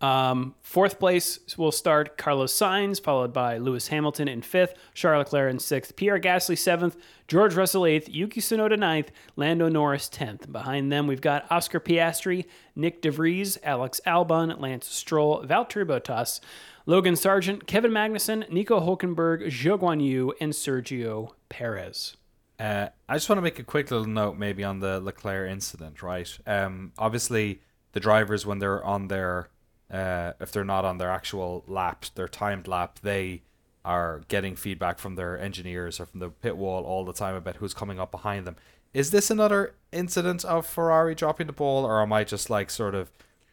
Um, 0.00 0.54
fourth 0.60 0.98
place 0.98 1.40
will 1.56 1.72
start 1.72 2.18
Carlos 2.18 2.52
Sainz, 2.52 3.02
followed 3.02 3.32
by 3.32 3.56
Lewis 3.56 3.88
Hamilton 3.88 4.28
in 4.28 4.42
fifth, 4.42 4.74
Charles 4.92 5.32
Leclerc 5.32 5.50
in 5.50 5.58
sixth, 5.58 5.96
Pierre 5.96 6.20
Gasly 6.20 6.58
seventh, 6.58 6.96
George 7.28 7.54
Russell 7.54 7.86
eighth, 7.86 8.08
Yuki 8.08 8.40
Tsunoda 8.40 8.78
ninth, 8.78 9.10
Lando 9.36 9.68
Norris 9.70 10.08
tenth. 10.08 10.52
Behind 10.52 10.92
them, 10.92 11.06
we've 11.06 11.22
got 11.22 11.50
Oscar 11.50 11.80
Piastri, 11.80 12.44
Nyck 12.76 13.00
de 13.00 13.10
Vries, 13.10 13.58
Alex 13.62 14.00
Albon, 14.06 14.60
Lance 14.60 14.86
Stroll, 14.86 15.42
Valtteri 15.44 15.86
Bottas, 15.86 16.40
Logan 16.84 17.16
Sargent, 17.16 17.66
Kevin 17.66 17.90
Magnussen, 17.90 18.48
Nico 18.50 18.80
Hulkenberg, 18.80 19.46
Zhou 19.46 19.78
Guan 19.78 20.04
Yu, 20.04 20.34
and 20.40 20.52
Sergio 20.52 21.30
Perez. 21.48 22.16
Uh, 22.60 22.88
I 23.08 23.14
just 23.14 23.28
want 23.28 23.38
to 23.38 23.42
make 23.42 23.58
a 23.58 23.64
quick 23.64 23.90
little 23.90 24.06
note, 24.06 24.36
maybe 24.36 24.62
on 24.62 24.80
the 24.80 25.00
Leclerc 25.00 25.50
incident, 25.50 26.02
right? 26.02 26.38
Um, 26.46 26.92
obviously, 26.96 27.60
the 27.92 28.00
drivers 28.00 28.46
when 28.46 28.60
they're 28.60 28.84
on 28.84 29.08
their, 29.08 29.48
uh, 29.90 30.32
if 30.40 30.52
they're 30.52 30.64
not 30.64 30.84
on 30.84 30.98
their 30.98 31.10
actual 31.10 31.64
lap, 31.66 32.06
their 32.14 32.28
timed 32.28 32.66
lap, 32.66 32.98
they 33.02 33.42
are 33.84 34.22
getting 34.28 34.56
feedback 34.56 34.98
from 34.98 35.14
their 35.14 35.38
engineers 35.38 36.00
or 36.00 36.06
from 36.06 36.20
the 36.20 36.28
pit 36.28 36.56
wall 36.56 36.84
all 36.84 37.04
the 37.04 37.12
time 37.12 37.34
about 37.36 37.56
who's 37.56 37.72
coming 37.72 38.00
up 38.00 38.10
behind 38.10 38.46
them. 38.46 38.56
Is 38.92 39.10
this 39.10 39.30
another 39.30 39.74
incident 39.92 40.44
of 40.44 40.66
Ferrari 40.66 41.14
dropping 41.14 41.46
the 41.46 41.52
ball, 41.52 41.84
or 41.84 42.00
am 42.00 42.12
I 42.12 42.24
just 42.24 42.50
like 42.50 42.70
sort 42.70 42.94
of, 42.94 43.10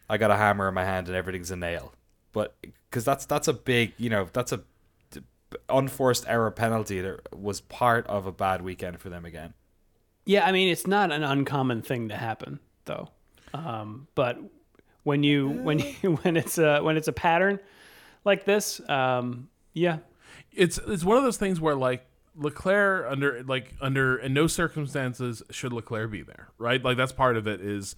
I 0.08 0.16
got 0.16 0.30
a 0.30 0.36
hammer 0.36 0.68
in 0.68 0.74
my 0.74 0.84
hand 0.84 1.06
and 1.06 1.16
everything's 1.16 1.50
a 1.50 1.56
nail? 1.56 1.92
But 2.32 2.56
because 2.90 3.04
that's 3.04 3.26
that's 3.26 3.46
a 3.46 3.52
big, 3.52 3.92
you 3.96 4.10
know, 4.10 4.28
that's 4.32 4.50
a 4.50 4.62
unforced 5.68 6.24
error 6.28 6.50
penalty 6.50 7.00
that 7.00 7.36
was 7.36 7.60
part 7.60 8.06
of 8.06 8.26
a 8.26 8.32
bad 8.32 8.62
weekend 8.62 9.00
for 9.00 9.08
them 9.08 9.24
again. 9.24 9.54
Yeah, 10.24 10.46
I 10.46 10.52
mean 10.52 10.68
it's 10.68 10.86
not 10.86 11.12
an 11.12 11.22
uncommon 11.22 11.82
thing 11.82 12.08
to 12.08 12.16
happen 12.16 12.60
though. 12.86 13.10
Um, 13.52 14.08
but 14.14 14.38
when 15.04 15.22
you 15.22 15.48
when 15.48 15.78
you 15.78 16.16
when 16.22 16.36
it's 16.36 16.58
a 16.58 16.80
when 16.80 16.96
it's 16.96 17.08
a 17.08 17.12
pattern 17.12 17.60
like 18.24 18.44
this, 18.44 18.80
um, 18.88 19.48
yeah, 19.72 19.98
It's 20.52 20.78
it's 20.78 21.04
one 21.04 21.16
of 21.16 21.22
those 21.22 21.36
things 21.36 21.60
where 21.60 21.76
like 21.76 22.06
Leclerc 22.36 23.06
under 23.10 23.44
like 23.44 23.72
under 23.80 24.16
in 24.16 24.34
no 24.34 24.46
circumstances 24.46 25.42
should 25.50 25.72
Leclerc 25.72 26.10
be 26.10 26.22
there, 26.22 26.48
right? 26.58 26.82
Like 26.82 26.96
that's 26.96 27.12
part 27.12 27.36
of 27.36 27.46
it 27.46 27.60
is 27.60 27.94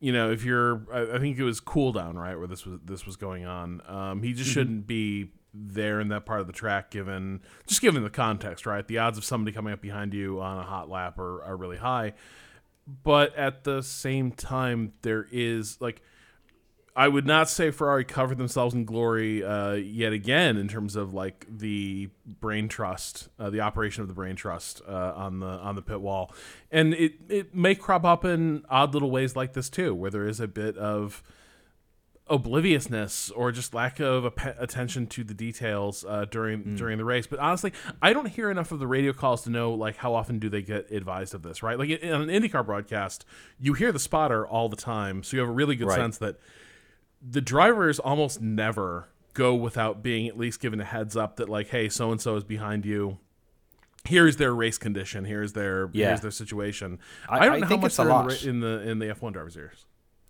you 0.00 0.12
know, 0.12 0.30
if 0.30 0.44
you're 0.44 0.82
I, 0.92 1.16
I 1.16 1.18
think 1.18 1.38
it 1.38 1.44
was 1.44 1.60
cool 1.60 1.92
down, 1.92 2.18
right, 2.18 2.36
where 2.36 2.46
this 2.46 2.66
was 2.66 2.80
this 2.84 3.06
was 3.06 3.16
going 3.16 3.44
on. 3.44 3.82
Um, 3.86 4.22
he 4.22 4.32
just 4.32 4.50
shouldn't 4.50 4.86
be 4.86 5.30
there 5.54 6.00
in 6.00 6.08
that 6.08 6.24
part 6.26 6.40
of 6.40 6.46
the 6.46 6.52
track 6.52 6.90
given 6.90 7.40
just 7.66 7.80
given 7.80 8.02
the 8.02 8.10
context, 8.10 8.66
right? 8.66 8.86
The 8.86 8.98
odds 8.98 9.18
of 9.18 9.24
somebody 9.24 9.54
coming 9.54 9.72
up 9.72 9.80
behind 9.80 10.14
you 10.14 10.40
on 10.40 10.58
a 10.58 10.62
hot 10.62 10.88
lap 10.88 11.18
are, 11.18 11.42
are 11.42 11.56
really 11.56 11.78
high. 11.78 12.14
But 13.02 13.34
at 13.36 13.64
the 13.64 13.82
same 13.82 14.32
time 14.32 14.92
there 15.02 15.26
is 15.30 15.80
like 15.80 16.02
I 16.98 17.06
would 17.06 17.26
not 17.26 17.48
say 17.48 17.70
Ferrari 17.70 18.04
covered 18.04 18.38
themselves 18.38 18.74
in 18.74 18.84
glory 18.84 19.44
uh, 19.44 19.74
yet 19.74 20.12
again 20.12 20.56
in 20.56 20.66
terms 20.66 20.96
of 20.96 21.14
like 21.14 21.46
the 21.48 22.10
brain 22.26 22.66
trust, 22.68 23.28
uh, 23.38 23.50
the 23.50 23.60
operation 23.60 24.02
of 24.02 24.08
the 24.08 24.14
brain 24.14 24.34
trust 24.34 24.82
uh, 24.88 25.12
on 25.14 25.38
the 25.38 25.46
on 25.46 25.76
the 25.76 25.82
pit 25.82 26.00
wall, 26.00 26.32
and 26.72 26.94
it 26.94 27.12
it 27.28 27.54
may 27.54 27.76
crop 27.76 28.04
up 28.04 28.24
in 28.24 28.64
odd 28.68 28.94
little 28.94 29.12
ways 29.12 29.36
like 29.36 29.52
this 29.52 29.70
too, 29.70 29.94
where 29.94 30.10
there 30.10 30.26
is 30.26 30.40
a 30.40 30.48
bit 30.48 30.76
of 30.76 31.22
obliviousness 32.30 33.30
or 33.30 33.52
just 33.52 33.72
lack 33.72 34.00
of 34.00 34.24
attention 34.58 35.06
to 35.06 35.24
the 35.24 35.34
details 35.34 36.04
uh, 36.06 36.24
during 36.30 36.74
during 36.74 36.98
the 36.98 37.04
race. 37.04 37.26
But 37.26 37.38
honestly, 37.38 37.72
I 38.02 38.12
don't 38.12 38.26
hear 38.26 38.50
enough 38.50 38.72
of 38.72 38.80
the 38.80 38.86
radio 38.86 39.12
calls 39.12 39.42
to 39.42 39.50
know 39.50 39.72
like 39.72 39.96
how 39.96 40.14
often 40.14 40.38
do 40.38 40.48
they 40.48 40.62
get 40.62 40.90
advised 40.90 41.34
of 41.34 41.42
this, 41.42 41.62
right? 41.62 41.78
Like 41.78 41.90
in 41.90 42.12
an 42.12 42.28
IndyCar 42.28 42.66
broadcast, 42.66 43.24
you 43.58 43.72
hear 43.74 43.92
the 43.92 43.98
spotter 43.98 44.46
all 44.46 44.68
the 44.68 44.76
time, 44.76 45.22
so 45.22 45.36
you 45.36 45.40
have 45.40 45.48
a 45.48 45.52
really 45.52 45.76
good 45.76 45.86
Right. 45.88 45.96
sense 45.96 46.18
that 46.18 46.36
the 47.26 47.40
drivers 47.40 47.98
almost 47.98 48.40
never 48.40 49.08
go 49.34 49.54
without 49.54 50.02
being 50.02 50.26
at 50.28 50.36
least 50.38 50.60
given 50.60 50.80
a 50.80 50.84
heads 50.84 51.16
up 51.16 51.36
that 51.36 51.48
like 51.48 51.68
hey 51.68 51.88
so 51.88 52.10
and 52.10 52.20
so 52.20 52.36
is 52.36 52.44
behind 52.44 52.84
you 52.84 53.18
here's 54.04 54.36
their 54.36 54.54
race 54.54 54.78
condition 54.78 55.24
here's 55.24 55.52
their 55.52 55.90
Yeah. 55.92 56.08
here's 56.08 56.20
their 56.22 56.30
situation 56.30 56.98
I- 57.28 57.38
i, 57.40 57.44
don't 57.44 57.54
I 57.54 57.58
know 57.60 57.66
how 57.66 57.76
much 57.76 57.86
it's 57.92 57.98
a 57.98 58.04
they're 58.04 58.10
in 58.10 58.20
the 58.20 58.32
lot. 58.34 58.44
in 58.44 58.60
the 58.60 58.90
in 58.90 58.98
the 58.98 59.06
f1 59.06 59.32
drivers 59.32 59.56
ears 59.56 59.84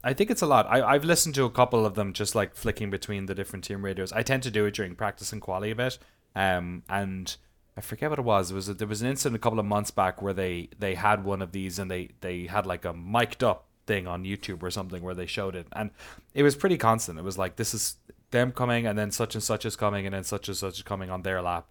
I 0.04 0.12
think 0.14 0.30
it's 0.30 0.42
a 0.42 0.46
lot. 0.46 0.64
I, 0.70 0.80
I've 0.94 1.04
listened 1.04 1.34
to 1.34 1.44
a 1.44 1.50
couple 1.50 1.84
of 1.84 1.96
them 1.96 2.12
just 2.12 2.36
like 2.36 2.54
flicking 2.54 2.88
between 2.88 3.26
the 3.26 3.34
different 3.34 3.64
team 3.64 3.84
radios. 3.84 4.12
I 4.12 4.22
tend 4.22 4.44
to 4.44 4.50
do 4.50 4.64
it 4.64 4.74
during 4.74 4.94
practice 4.94 5.32
and 5.32 5.42
quali 5.42 5.72
a 5.72 5.74
bit. 5.74 5.98
Um, 6.36 6.84
and 6.88 7.36
I 7.76 7.80
forget 7.80 8.08
what 8.08 8.20
it 8.20 8.24
was. 8.24 8.52
It 8.52 8.54
was 8.54 8.68
a, 8.68 8.74
there 8.74 8.86
was 8.86 9.02
an 9.02 9.08
incident 9.08 9.34
a 9.34 9.40
couple 9.40 9.58
of 9.58 9.66
months 9.66 9.90
back 9.90 10.22
where 10.22 10.32
they, 10.32 10.68
they 10.78 10.94
had 10.94 11.24
one 11.24 11.42
of 11.42 11.50
these 11.50 11.80
and 11.80 11.90
they, 11.90 12.10
they 12.20 12.46
had 12.46 12.64
like 12.64 12.84
a 12.84 12.92
mic'd 12.92 13.42
up 13.42 13.66
thing 13.88 14.06
on 14.06 14.22
YouTube 14.22 14.62
or 14.62 14.70
something 14.70 15.02
where 15.02 15.14
they 15.14 15.26
showed 15.26 15.56
it. 15.56 15.66
And 15.72 15.90
it 16.34 16.44
was 16.44 16.54
pretty 16.54 16.78
constant. 16.78 17.18
It 17.18 17.24
was 17.24 17.38
like, 17.38 17.56
this 17.56 17.74
is 17.74 17.96
them 18.30 18.52
coming, 18.52 18.86
and 18.86 18.96
then 18.96 19.10
such 19.10 19.34
and 19.34 19.42
such 19.42 19.64
is 19.64 19.74
coming, 19.74 20.06
and 20.06 20.14
then 20.14 20.22
such 20.22 20.46
and 20.46 20.56
such 20.56 20.76
is 20.76 20.82
coming 20.82 21.10
on 21.10 21.22
their 21.22 21.42
lap. 21.42 21.66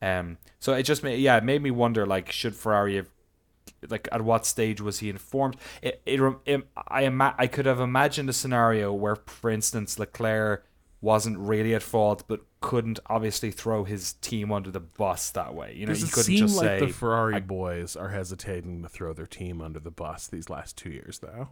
Um, 0.00 0.38
so 0.60 0.72
it 0.74 0.82
just 0.82 1.02
made 1.02 1.20
yeah, 1.20 1.36
it 1.36 1.44
made 1.44 1.62
me 1.62 1.70
wonder 1.70 2.04
like 2.06 2.32
should 2.32 2.56
Ferrari 2.56 2.96
have 2.96 3.08
like 3.88 4.08
at 4.10 4.22
what 4.22 4.44
stage 4.46 4.80
was 4.80 4.98
he 4.98 5.08
informed? 5.08 5.56
It, 5.80 6.02
it, 6.04 6.20
it 6.44 6.68
I 6.88 7.02
ima- 7.02 7.34
I 7.38 7.46
could 7.46 7.66
have 7.66 7.80
imagined 7.80 8.28
a 8.28 8.32
scenario 8.32 8.92
where, 8.92 9.16
for 9.16 9.48
instance, 9.50 9.98
Leclerc 9.98 10.66
wasn't 11.00 11.38
really 11.38 11.74
at 11.74 11.82
fault, 11.82 12.24
but 12.28 12.40
couldn't 12.60 13.00
obviously 13.06 13.50
throw 13.50 13.84
his 13.84 14.14
team 14.14 14.52
under 14.52 14.70
the 14.70 14.80
bus 14.80 15.30
that 15.30 15.54
way. 15.54 15.74
You 15.76 15.86
know, 15.86 15.92
Does 15.92 16.02
you 16.02 16.08
couldn't 16.08 16.36
just 16.36 16.56
like 16.56 16.66
say 16.66 16.80
the 16.80 16.92
Ferrari 16.92 17.40
boys 17.40 17.96
are 17.96 18.10
hesitating 18.10 18.82
to 18.82 18.88
throw 18.88 19.12
their 19.12 19.26
team 19.26 19.60
under 19.60 19.80
the 19.80 19.90
bus 19.90 20.26
these 20.28 20.48
last 20.48 20.76
two 20.76 20.90
years, 20.90 21.18
though? 21.18 21.48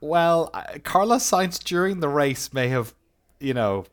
Well, 0.00 0.50
Carlos 0.84 1.28
Sainz 1.28 1.62
during 1.62 2.00
the 2.00 2.08
race 2.08 2.52
may 2.54 2.68
have, 2.68 2.94
you 3.38 3.52
know, 3.54 3.84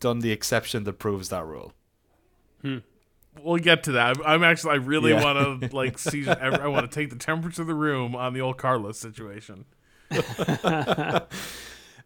done 0.00 0.18
the 0.20 0.30
exception 0.30 0.84
that 0.84 0.94
proves 0.94 1.28
that 1.30 1.44
rule. 1.46 1.72
We'll 3.42 3.58
get 3.58 3.84
to 3.84 3.92
that. 3.92 4.16
I'm, 4.18 4.22
I'm 4.26 4.44
actually, 4.44 4.72
I 4.72 4.76
really 4.76 5.12
Yeah. 5.12 5.22
want 5.22 5.60
to 5.62 5.68
like 5.76 5.98
see. 5.98 6.28
I 6.28 6.66
want 6.66 6.90
to 6.90 6.94
take 6.94 7.10
the 7.10 7.16
temperature 7.16 7.62
of 7.62 7.68
the 7.68 7.74
room 7.74 8.14
on 8.16 8.32
the 8.34 8.40
old 8.40 8.58
Carlos 8.58 8.98
situation. 8.98 9.64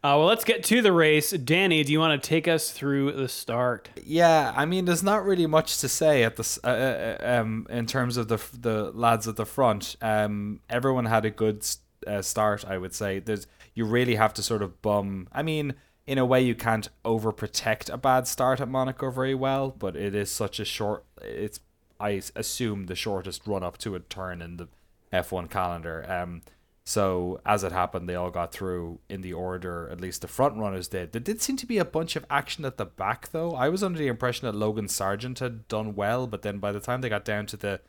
Uh, 0.05 0.18
well, 0.18 0.26
let's 0.26 0.42
get 0.42 0.64
to 0.64 0.83
the 0.83 0.90
race. 0.92 1.31
Danny, 1.31 1.85
do 1.85 1.92
you 1.92 2.00
want 2.00 2.20
to 2.20 2.28
take 2.28 2.48
us 2.48 2.72
through 2.72 3.12
the 3.12 3.28
start? 3.28 3.88
Yeah, 4.02 4.52
I 4.57 4.64
mean, 4.66 4.85
there's 4.85 5.05
not 5.05 5.24
really 5.24 5.46
much 5.46 5.78
to 5.78 5.88
say 5.88 6.24
at 6.24 6.35
this, 6.35 6.59
uh, 6.64 7.16
uh, 7.20 7.24
um, 7.40 7.68
in 7.70 7.87
terms 7.87 8.16
of 8.16 8.26
the 8.26 8.38
the 8.61 8.90
lads 8.90 9.28
at 9.28 9.37
the 9.37 9.46
front. 9.46 9.94
Um, 10.02 10.59
everyone 10.68 11.05
had 11.05 11.24
a 11.24 11.31
good 11.31 11.64
uh, 12.07 12.23
start, 12.23 12.65
I 12.67 12.79
would 12.79 12.95
say. 12.95 13.19
There's 13.19 13.47
you 13.75 13.85
really 13.85 14.17
have 14.17 14.35
to 14.35 14.43
sort 14.43 14.62
of 14.62 14.83
bum. 14.83 15.29
I 15.33 15.43
mean, 15.43 15.75
in 16.07 16.19
a 16.19 16.27
way, 16.27 16.43
you 16.43 16.55
can't 16.55 16.88
overprotect 17.05 17.93
a 17.93 17.97
bad 17.97 18.27
start 18.27 18.61
at 18.61 18.69
Monaco 18.69 19.11
very 19.11 19.35
well, 19.35 19.71
but 19.71 19.97
it 19.97 20.15
is 20.15 20.31
such 20.31 20.61
a 20.61 20.65
short. 20.65 21.05
It's 21.21 21.61
I 22.01 22.21
assume 22.35 22.87
the 22.87 22.97
shortest 22.97 23.47
run 23.47 23.62
up 23.62 23.79
to 23.79 23.95
a 23.95 24.01
turn 24.01 24.43
in 24.43 24.57
the 24.57 24.69
F1 25.12 25.49
calendar. 25.49 26.05
Um, 26.09 26.43
so 26.85 27.41
as 27.47 27.62
it 27.62 27.71
happened, 27.71 28.09
they 28.09 28.17
all 28.17 28.31
got 28.31 28.53
through 28.53 28.99
in 29.09 29.21
the 29.21 29.33
order. 29.33 29.88
At 29.91 30.01
least 30.01 30.21
the 30.21 30.29
front 30.29 30.57
runners 30.57 30.88
did. 30.88 31.12
There 31.12 31.21
did 31.21 31.41
seem 31.41 31.57
to 31.59 31.67
be 31.67 31.79
a 31.79 31.85
bunch 31.85 32.17
of 32.17 32.27
action 32.29 32.65
at 32.65 32.77
the 32.77 32.85
back, 32.85 33.31
though. 33.31 33.55
I 33.55 33.69
was 33.69 33.85
under 33.85 33.99
the 33.99 34.09
impression 34.09 34.47
that 34.47 34.59
Logan 34.59 34.88
Sargent 34.88 35.38
had 35.38 35.69
done 35.69 35.95
well, 35.95 36.27
but 36.27 36.43
then 36.43 36.59
by 36.59 36.73
the 36.73 36.81
time 36.81 37.01
they 37.01 37.09
got 37.09 37.25
down 37.25 37.47
to 37.47 37.57
the 37.57 37.81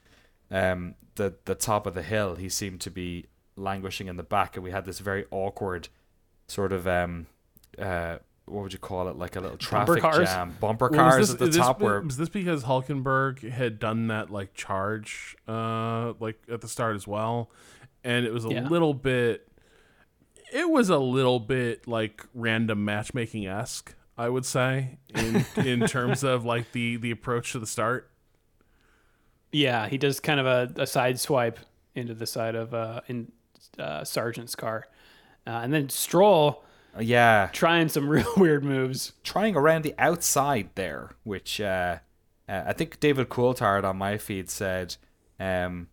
um 0.51 0.93
the 1.15 1.33
the 1.45 1.55
top 1.55 1.87
of 1.87 1.95
the 1.95 2.03
hill, 2.03 2.35
he 2.35 2.49
seemed 2.49 2.81
to 2.81 2.91
be 2.91 3.25
languishing 3.55 4.07
in 4.07 4.17
the 4.17 4.23
back, 4.23 4.55
and 4.55 4.63
we 4.63 4.71
had 4.71 4.85
this 4.85 4.99
very 4.99 5.25
awkward 5.31 5.89
sort 6.47 6.71
of 6.73 6.87
um 6.87 7.27
uh 7.79 8.17
what 8.45 8.63
would 8.63 8.73
you 8.73 8.79
call 8.79 9.07
it 9.07 9.15
like 9.15 9.35
a 9.37 9.39
little 9.39 9.57
traffic 9.57 10.01
cars? 10.01 10.27
jam 10.27 10.55
bumper 10.59 10.89
Well, 10.91 11.05
was 11.05 11.13
cars 11.13 11.27
this- 11.27 11.33
at 11.33 11.39
the 11.39 11.45
is 11.45 11.55
this- 11.55 11.65
top 11.65 11.79
where 11.81 12.01
was 12.01 12.17
this 12.17 12.29
because 12.29 12.63
Hulkenberg 12.65 13.49
had 13.49 13.79
done 13.79 14.07
that 14.07 14.29
like 14.29 14.53
charge, 14.53 15.35
uh, 15.47 16.13
like 16.19 16.37
at 16.51 16.59
the 16.61 16.67
start 16.67 16.95
as 16.95 17.07
well, 17.07 17.49
and 18.03 18.25
it 18.25 18.33
was 18.33 18.43
a 18.45 18.49
Yeah. 18.49 18.67
little 18.67 18.93
bit. 18.93 19.47
It 20.51 20.69
was 20.69 20.89
a 20.89 20.97
little 20.99 21.39
bit 21.39 21.87
like 21.87 22.25
random 22.33 22.83
matchmaking 22.85 23.47
esque, 23.47 23.95
I 24.17 24.27
would 24.29 24.45
say, 24.45 24.97
in 25.15 25.45
in 25.65 25.87
terms 25.87 26.23
of 26.23 26.43
like 26.43 26.73
the 26.73 26.97
the 26.97 27.11
approach 27.11 27.53
to 27.53 27.59
the 27.59 27.65
start. 27.67 28.11
Yeah, 29.51 29.87
he 29.87 29.97
does 29.97 30.19
kind 30.19 30.39
of 30.39 30.45
a, 30.45 30.81
a 30.81 30.87
side 30.87 31.19
swipe 31.19 31.59
into 31.95 32.13
the 32.13 32.25
side 32.25 32.55
of 32.55 32.73
uh, 32.73 33.01
in 33.07 33.31
uh, 33.79 34.03
Sargent's 34.03 34.55
car, 34.55 34.85
uh, 35.47 35.51
and 35.63 35.73
then 35.73 35.89
Stroll 35.89 36.63
yeah 36.99 37.49
trying 37.53 37.89
some 37.89 38.07
real 38.15 38.31
weird 38.37 38.63
moves. 38.63 39.13
trying 39.23 39.55
around 39.55 39.83
the 39.83 39.95
outside 39.97 40.69
there, 40.75 41.11
which 41.23 41.59
uh, 41.59 41.97
uh, 42.47 42.63
I 42.67 42.73
think 42.73 42.99
David 42.99 43.29
Coulthard 43.29 43.83
on 43.83 43.97
my 43.97 44.17
feed 44.17 44.49
said, 44.49 44.95
um, 45.39 45.87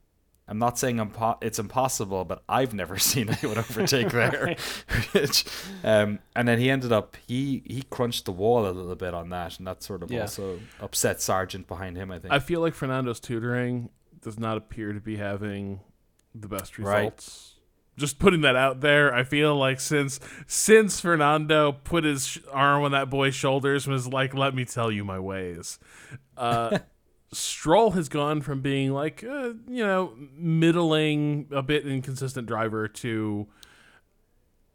I'm 0.47 0.59
not 0.59 0.79
saying 0.81 0.97
impo- 0.97 1.39
it's 1.41 1.61
impossible, 1.61 2.25
but 2.25 2.43
I've 2.49 2.75
never 2.75 2.99
seen 3.11 3.31
anyone 3.31 3.57
overtake 3.59 4.11
there. 4.11 4.57
which, 5.13 5.45
um, 5.85 6.19
and 6.35 6.47
then 6.49 6.59
he 6.59 6.69
ended 6.69 6.91
up 6.93 7.17
he 7.27 7.63
he 7.67 7.83
crunched 7.89 8.25
the 8.25 8.33
wall 8.33 8.67
a 8.67 8.73
little 8.73 8.97
bit 8.97 9.15
on 9.15 9.31
that, 9.31 9.59
and 9.59 9.67
that 9.67 9.83
sort 9.83 10.03
of 10.03 10.11
Yeah. 10.11 10.23
also 10.23 10.59
upset 10.81 11.23
Sargent 11.23 11.67
behind 11.69 11.97
him. 11.97 12.11
I 12.11 12.19
think. 12.19 12.35
I 12.35 12.41
feel 12.41 12.61
like 12.61 12.75
Fernando's 12.75 13.21
tutoring 13.21 13.91
does 14.21 14.39
not 14.39 14.57
appear 14.59 14.93
to 14.93 15.01
be 15.01 15.17
having 15.17 15.81
the 16.35 16.49
best 16.49 16.79
Right. 16.79 17.27
Just 17.97 18.19
putting 18.19 18.41
that 18.43 18.57
out 18.57 18.81
there, 18.81 19.15
I 19.15 19.25
feel 19.25 19.55
like 19.57 19.79
since 19.79 20.21
since 20.47 21.01
Fernando 21.01 21.73
put 21.73 22.05
his 22.05 22.27
sh- 22.27 22.39
arm 22.51 22.83
on 22.85 22.93
that 22.93 23.11
boy's 23.11 23.35
shoulders 23.35 23.87
and 23.87 23.93
was 23.93 24.07
like, 24.07 24.33
"Let 24.33 24.55
me 24.55 24.65
tell 24.65 24.91
you 24.91 25.05
my 25.05 25.19
ways," 25.19 25.79
uh, 26.37 26.79
Stroll 27.33 27.91
has 27.91 28.09
gone 28.09 28.41
from 28.41 28.63
being 28.63 28.93
like, 28.93 29.23
uh, 29.23 29.53
you 29.69 29.85
know, 29.85 30.15
middling, 30.35 31.49
a 31.51 31.63
bit 31.63 31.87
inconsistent 31.87 32.47
driver 32.47 32.89
to 32.89 33.49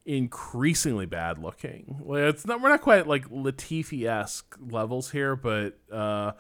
increasingly 0.06 1.08
bad 1.08 1.39
looking. 1.39 1.97
Well, 2.01 2.30
it's 2.30 2.45
not. 2.45 2.62
We're 2.62 2.69
not 2.69 2.82
quite 2.82 3.08
like 3.08 3.28
Latifi 3.30 4.06
esque 4.08 4.56
levels 4.60 5.12
here, 5.12 5.36
but. 5.36 5.80
uh 5.91 6.34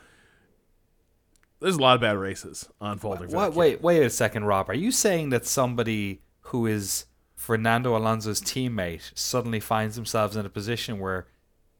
there's 1.61 1.77
a 1.77 1.81
lot 1.81 1.95
of 1.95 2.01
bad 2.01 2.17
races 2.17 2.67
unfolding. 2.81 3.31
What, 3.31 3.53
wait, 3.55 3.81
wait 3.81 4.03
a 4.03 4.09
second, 4.09 4.43
Rob. 4.43 4.69
Are 4.69 4.75
you 4.75 4.91
saying 4.91 5.29
that 5.29 5.47
somebody 5.47 6.21
who 6.45 6.65
is 6.65 7.05
Fernando 7.35 7.95
Alonso's 7.95 8.41
teammate 8.41 9.11
suddenly 9.13 9.59
finds 9.59 9.95
themselves 9.95 10.35
in 10.35 10.45
a 10.45 10.49
position 10.49 10.99
where, 10.99 11.27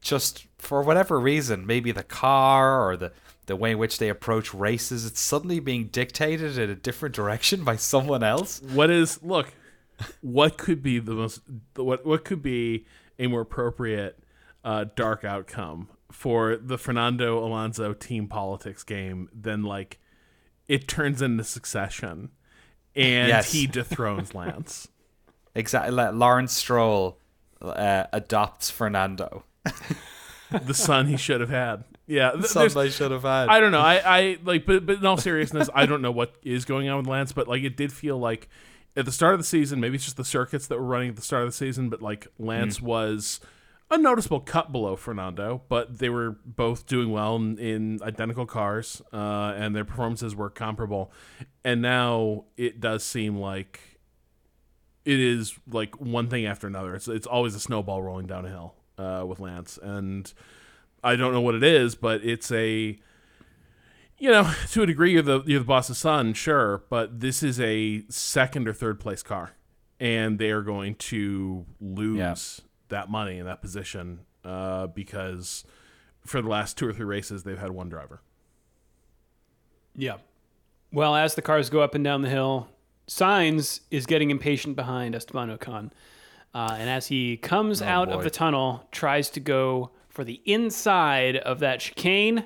just 0.02 0.48
for 0.58 0.82
whatever 0.82 1.20
reason, 1.20 1.66
maybe 1.66 1.92
the 1.92 2.04
car 2.04 2.88
or 2.88 2.96
the 2.96 3.12
the 3.48 3.56
way 3.56 3.72
in 3.72 3.78
which 3.78 4.00
they 4.00 4.10
approach 4.10 4.54
races, 4.56 5.06
it's 5.06 5.22
suddenly 5.22 5.60
being 5.60 5.86
dictated 5.86 6.58
in 6.58 6.70
a 6.70 6.76
different 6.76 7.14
direction 7.14 7.64
by 7.64 7.76
someone 7.76 8.24
else? 8.24 8.60
What 8.62 8.90
is 8.90 9.22
look? 9.22 9.54
What 10.22 10.58
could 10.58 10.84
be 10.84 11.00
the 11.00 11.14
most? 11.14 11.42
What 11.76 12.06
what 12.06 12.26
could 12.26 12.42
be 12.42 12.86
a 13.18 13.28
more 13.28 13.42
appropriate 13.42 14.20
uh, 14.64 14.86
dark 14.96 15.24
outcome 15.24 15.90
for 16.12 16.58
the 16.58 16.78
Fernando 16.78 17.44
Alonso 17.44 17.94
team 17.94 18.28
politics 18.28 18.84
game 18.84 19.30
than 19.34 19.64
like 19.64 20.00
it 20.68 20.88
turns 20.88 21.22
into 21.22 21.44
Succession, 21.44 22.32
and 22.96 23.28
Yes. 23.28 23.52
he 23.52 23.68
dethrones 23.68 24.34
Lance. 24.34 24.88
Exactly. 25.54 25.92
Like 25.92 26.14
Lawrence 26.14 26.54
Stroll 26.54 27.18
uh, 27.62 28.06
adopts 28.14 28.70
Fernando. 28.70 29.44
the 30.52 30.74
son 30.74 31.08
he 31.08 31.18
should 31.18 31.42
have 31.42 31.50
had. 31.50 31.84
Yeah, 32.08 32.32
th- 32.32 32.46
Somebody 32.46 32.92
should 32.92 33.12
have 33.12 33.24
had. 33.24 33.50
I 33.50 33.60
don't 33.60 33.72
know. 33.72 33.80
I, 33.80 34.02
I 34.06 34.38
like, 34.44 34.66
but 34.66 34.86
but 34.86 34.98
in 35.00 35.06
all 35.06 35.18
seriousness, 35.18 35.70
I 35.74 35.86
don't 35.88 36.02
know 36.04 36.12
what 36.12 36.36
is 36.44 36.64
going 36.66 36.88
on 36.88 36.98
with 37.00 37.08
Lance. 37.08 37.32
But 37.32 37.48
like, 37.48 37.64
it 37.64 37.76
did 37.76 37.92
feel 37.92 38.18
like 38.20 38.48
at 38.96 39.06
the 39.06 39.12
start 39.12 39.34
of 39.34 39.40
the 39.40 39.46
season, 39.46 39.80
maybe 39.80 39.96
it's 39.96 40.04
just 40.06 40.18
the 40.18 40.24
circuits 40.26 40.68
that 40.68 40.78
were 40.78 40.86
running 40.86 41.10
at 41.10 41.16
the 41.16 41.22
start 41.24 41.44
of 41.44 41.50
the 41.50 41.54
season, 41.56 41.90
but 41.90 42.02
like 42.04 42.28
Lance 42.38 42.80
was 42.82 43.40
a 43.92 43.98
noticeable 43.98 44.40
cut 44.40 44.72
below 44.72 44.96
Fernando. 44.96 45.62
But 45.70 46.00
they 46.00 46.10
were 46.10 46.38
both 46.46 46.86
doing 46.88 47.12
well 47.12 47.36
in, 47.36 47.58
in 47.60 48.00
identical 48.04 48.46
cars, 48.46 49.02
uh, 49.14 49.54
and 49.56 49.76
their 49.76 49.86
performances 49.86 50.36
were 50.36 50.50
comparable. 50.50 51.12
And 51.64 51.82
now 51.82 52.46
it 52.58 52.80
does 52.80 53.04
seem 53.04 53.38
like 53.38 53.80
it 55.06 55.20
is 55.20 55.58
like 55.72 56.00
one 56.02 56.30
thing 56.30 56.46
after 56.46 56.68
another. 56.68 56.96
It's 56.96 57.08
it's 57.08 57.28
always 57.28 57.56
a 57.56 57.60
snowball 57.60 58.02
rolling 58.02 58.28
down 58.28 58.46
a 58.46 58.50
hill 58.50 58.74
uh, 58.98 59.24
with 59.26 59.40
Lance, 59.40 59.78
and 59.82 60.32
I 61.04 61.16
don't 61.16 61.32
know 61.32 61.42
what 61.42 61.56
it 61.56 61.64
is, 61.64 61.96
but 61.96 62.24
it's 62.26 62.52
a 62.52 62.98
you 64.18 64.32
know 64.32 64.52
to 64.72 64.82
a 64.82 64.86
degree 64.88 65.14
you're 65.14 65.22
the 65.22 65.44
you're 65.46 65.60
the 65.60 65.66
boss's 65.66 66.00
son, 66.00 66.34
sure, 66.34 66.84
but 66.90 67.20
this 67.20 67.44
is 67.44 67.60
a 67.62 68.04
second 68.10 68.68
or 68.68 68.74
third 68.74 69.00
place 69.00 69.22
car, 69.22 69.52
and 70.00 70.40
they 70.40 70.50
are 70.50 70.64
going 70.64 70.96
to 70.96 71.66
lose 71.80 72.18
Yeah. 72.18 72.65
That 72.90 73.10
money 73.10 73.40
in 73.40 73.46
that 73.46 73.62
position 73.62 74.22
uh, 74.44 74.88
because 74.88 75.66
for 76.26 76.42
the 76.42 76.50
last 76.50 76.78
two 76.78 76.88
or 76.88 76.94
three 76.94 77.06
races 77.06 77.44
they've 77.44 77.58
had 77.58 77.72
one 77.72 77.90
driver. 77.90 78.22
Yeah. 79.96 80.18
Well, 80.92 81.16
as 81.16 81.36
the 81.36 81.42
cars 81.42 81.70
go 81.70 81.82
up 81.82 81.96
and 81.96 82.04
down 82.04 82.22
the 82.22 82.30
hill, 82.30 82.70
Sainz 83.08 83.82
is 83.92 84.06
getting 84.06 84.32
impatient 84.32 84.76
behind 84.76 85.16
Esteban 85.16 85.56
Ocon. 85.56 85.92
Uh, 86.54 86.78
and 86.80 86.90
as 86.90 87.08
he 87.08 87.38
comes 87.38 87.82
out 87.82 88.10
of 88.10 88.24
the 88.24 88.30
tunnel, 88.30 88.88
tries 88.92 89.30
to 89.32 89.40
go 89.42 89.92
for 90.08 90.24
the 90.24 90.42
inside 90.46 91.36
of 91.36 91.60
that 91.60 91.82
chicane. 91.82 92.46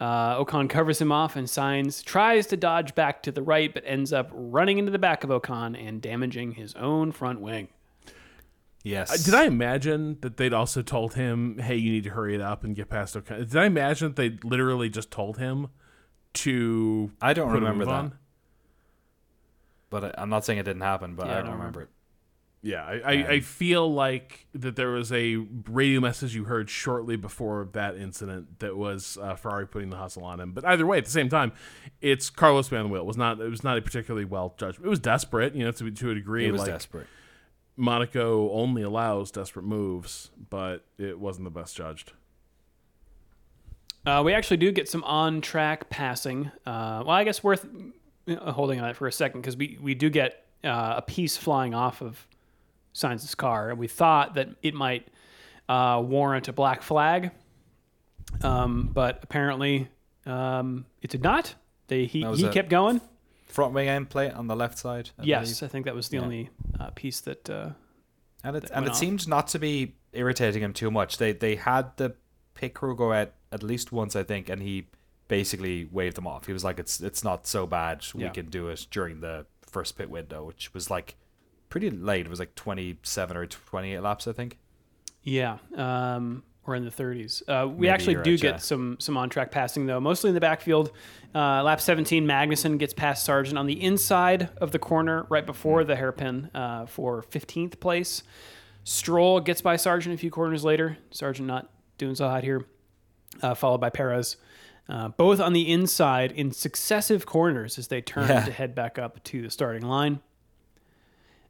Uh, 0.00 0.42
Ocon 0.42 0.68
covers 0.68 1.00
him 1.00 1.12
off, 1.12 1.36
and 1.36 1.46
Sainz 1.46 2.02
tries 2.02 2.46
to 2.48 2.56
dodge 2.56 2.94
back 2.94 3.22
to 3.24 3.32
the 3.32 3.42
right, 3.42 3.72
but 3.72 3.82
ends 3.86 4.12
up 4.12 4.30
running 4.32 4.78
into 4.78 4.90
the 4.90 4.98
back 4.98 5.22
of 5.22 5.30
Ocon 5.30 5.78
and 5.78 6.00
damaging 6.00 6.52
his 6.52 6.74
own 6.74 7.12
front 7.12 7.40
wing. 7.40 7.68
Yes. 8.86 9.10
Uh, 9.10 9.16
Did 9.24 9.34
I 9.34 9.44
imagine 9.44 10.18
that 10.20 10.36
they'd 10.36 10.52
also 10.52 10.82
told 10.82 11.14
him, 11.14 11.58
"Hey, 11.58 11.76
you 11.76 11.90
need 11.90 12.04
to 12.04 12.10
hurry 12.10 12.34
it 12.34 12.40
up 12.40 12.64
and 12.64 12.74
get 12.74 12.88
past 12.88 13.16
Ocon"? 13.16 13.38
Did 13.48 13.56
I 13.56 13.66
imagine 13.66 14.08
that 14.08 14.16
they 14.16 14.38
literally 14.48 14.88
just 14.88 15.10
told 15.10 15.38
him 15.38 15.68
to? 16.34 17.10
I 17.20 17.32
don't 17.32 17.52
remember 17.52 17.84
that. 17.84 17.90
on? 17.90 18.18
But 19.90 20.04
I, 20.04 20.14
I'm 20.18 20.28
not 20.28 20.44
saying 20.44 20.58
it 20.58 20.64
didn't 20.64 20.82
happen, 20.82 21.14
but 21.14 21.26
Yeah, 21.26 21.36
I 21.36 21.38
I 21.38 21.42
don't 21.42 21.52
remember 21.52 21.82
it. 21.82 21.88
Yeah, 22.62 22.84
I, 22.84 22.94
I, 22.94 23.12
I 23.34 23.40
feel 23.40 23.92
like 23.92 24.48
that 24.52 24.74
there 24.74 24.88
was 24.90 25.12
a 25.12 25.36
radio 25.68 26.00
message 26.00 26.34
you 26.34 26.44
heard 26.44 26.68
shortly 26.68 27.14
before 27.14 27.68
that 27.74 27.96
incident 27.96 28.58
that 28.58 28.76
was 28.76 29.16
uh, 29.22 29.36
Ferrari 29.36 29.68
putting 29.68 29.90
the 29.90 29.96
hustle 29.96 30.24
on 30.24 30.40
him. 30.40 30.50
But 30.50 30.64
either 30.64 30.84
way, 30.84 30.98
at 30.98 31.04
the 31.04 31.10
same 31.12 31.28
time, 31.28 31.52
it's 32.00 32.28
Carlos 32.28 32.68
behind 32.68 32.86
the 32.88 32.92
wheel. 32.92 33.02
It 33.02 33.06
was 33.06 33.16
not 33.16 33.40
it 33.40 33.48
was 33.48 33.62
not 33.62 33.78
a 33.78 33.82
particularly 33.82 34.24
well 34.24 34.54
judged. 34.58 34.80
It 34.82 34.88
was 34.88 34.98
desperate, 34.98 35.54
you 35.54 35.64
know, 35.64 35.70
to 35.70 35.90
to 35.90 36.10
a 36.10 36.14
degree. 36.14 36.46
It 36.46 36.50
was 36.50 36.62
like 36.62 36.70
desperate. 36.70 37.06
Monaco 37.76 38.50
only 38.50 38.82
allows 38.82 39.30
desperate 39.30 39.64
moves, 39.64 40.30
but 40.50 40.84
it 40.98 41.18
wasn't 41.18 41.44
the 41.44 41.50
best 41.50 41.76
judged. 41.76 42.12
Uh, 44.06 44.22
we 44.24 44.32
actually 44.32 44.56
do 44.56 44.70
get 44.70 44.88
some 44.88 45.02
on 45.04 45.40
track 45.40 45.90
passing. 45.90 46.50
Uh, 46.64 47.02
well, 47.04 47.10
I 47.10 47.24
guess 47.24 47.42
worth 47.42 47.66
uh, 48.28 48.52
holding 48.52 48.80
on 48.80 48.88
it 48.88 48.96
for 48.96 49.06
a 49.06 49.12
second 49.12 49.40
because 49.40 49.56
we, 49.56 49.78
we 49.80 49.94
do 49.94 50.08
get 50.08 50.44
uh, 50.64 50.94
a 50.98 51.02
piece 51.02 51.36
flying 51.36 51.74
off 51.74 52.00
of 52.02 52.26
Sainz's 52.94 53.34
car, 53.34 53.70
and 53.70 53.78
we 53.78 53.88
thought 53.88 54.34
that 54.34 54.48
it 54.62 54.74
might 54.74 55.08
uh, 55.68 56.02
warrant 56.04 56.48
a 56.48 56.52
black 56.52 56.82
flag, 56.82 57.32
um, 58.42 58.90
but 58.92 59.20
apparently 59.22 59.88
um, 60.24 60.86
it 61.02 61.10
did 61.10 61.22
not. 61.22 61.54
They, 61.88 62.06
he 62.06 62.24
he 62.34 62.46
a- 62.46 62.52
kept 62.52 62.68
going. 62.70 63.00
Front 63.56 63.72
wing 63.74 63.88
end 63.88 64.10
plate 64.10 64.32
on 64.32 64.46
the 64.48 64.54
left 64.54 64.76
side. 64.78 65.10
I 65.18 65.22
yes, 65.24 65.44
believe. 65.58 65.62
I 65.62 65.68
think 65.72 65.84
that 65.86 65.94
was 65.94 66.08
the 66.10 66.18
Yeah. 66.18 66.22
only 66.24 66.50
uh, 66.78 66.90
piece 66.94 67.20
that. 67.22 67.48
Uh, 67.50 67.70
and 68.44 68.54
it 68.56 68.64
that 68.64 68.70
and 68.76 68.84
it 68.86 68.90
off. 68.90 68.96
seemed 68.96 69.26
not 69.26 69.48
to 69.48 69.58
be 69.58 69.96
irritating 70.12 70.62
him 70.62 70.72
too 70.74 70.90
much. 70.90 71.16
They 71.16 71.32
they 71.32 71.56
had 71.56 71.96
the 71.96 72.14
pit 72.54 72.74
crew 72.74 72.94
go 72.94 73.12
out 73.12 73.32
at 73.50 73.62
least 73.62 73.92
once, 73.92 74.14
I 74.14 74.22
think, 74.24 74.48
and 74.50 74.62
he 74.62 74.88
basically 75.28 75.88
waved 75.90 76.16
them 76.16 76.26
off. 76.26 76.46
He 76.46 76.52
was 76.52 76.64
like, 76.64 76.78
"It's 76.78 77.00
it's 77.00 77.24
not 77.24 77.46
so 77.46 77.66
bad. 77.66 78.04
We 78.14 78.24
Yeah. 78.24 78.28
can 78.30 78.46
do 78.50 78.68
it 78.68 78.86
during 78.90 79.20
the 79.20 79.46
first 79.62 79.96
pit 79.96 80.10
window, 80.10 80.44
which 80.44 80.72
was 80.74 80.90
like 80.90 81.16
pretty 81.70 81.90
late. 81.90 82.26
It 82.26 82.28
was 82.30 82.38
like 82.38 82.54
twenty 82.56 82.98
seven 83.02 83.36
or 83.38 83.46
twenty 83.46 83.94
eight 83.94 84.00
laps, 84.00 84.28
I 84.28 84.32
think. 84.32 84.58
Yeah, 85.22 85.58
um, 85.76 86.44
we're 86.66 86.74
in 86.74 86.84
the 86.84 86.90
30s. 86.90 87.42
Uh, 87.48 87.68
we 87.68 87.74
Maybe 87.82 87.88
actually 87.90 88.16
do 88.22 88.36
get 88.38 88.62
some 88.62 88.96
some 89.00 89.16
on 89.16 89.28
track 89.30 89.50
passing 89.50 89.86
though, 89.86 90.00
mostly 90.00 90.28
in 90.28 90.34
the 90.34 90.40
backfield. 90.40 90.92
Uh, 91.34 91.62
lap 91.62 91.80
17, 91.80 92.26
Magnussen 92.26 92.78
gets 92.78 92.94
past 92.94 93.24
Sargent 93.24 93.58
on 93.58 93.66
the 93.66 93.82
inside 93.82 94.48
of 94.58 94.70
the 94.72 94.78
corner 94.78 95.26
right 95.28 95.44
before 95.44 95.84
the 95.84 95.94
hairpin 95.96 96.50
uh, 96.54 96.86
for 96.86 97.22
15th 97.30 97.78
place. 97.78 98.22
Stroll 98.84 99.40
gets 99.40 99.60
by 99.60 99.76
Sargent 99.76 100.14
a 100.14 100.18
few 100.18 100.30
corners 100.30 100.64
later. 100.64 100.96
Sargent 101.10 101.46
not 101.46 101.70
doing 101.98 102.14
so 102.14 102.28
hot 102.28 102.42
here, 102.44 102.64
uh, 103.42 103.54
followed 103.54 103.78
by 103.80 103.90
Perez. 103.90 104.36
Uh, 104.88 105.08
both 105.08 105.40
on 105.40 105.52
the 105.52 105.70
inside 105.72 106.30
in 106.30 106.52
successive 106.52 107.26
corners 107.26 107.76
as 107.78 107.88
they 107.88 108.00
turn 108.00 108.28
Yeah. 108.28 108.44
to 108.44 108.52
head 108.52 108.74
back 108.74 108.98
up 108.98 109.22
to 109.24 109.42
the 109.42 109.50
starting 109.50 109.82
line. 109.82 110.20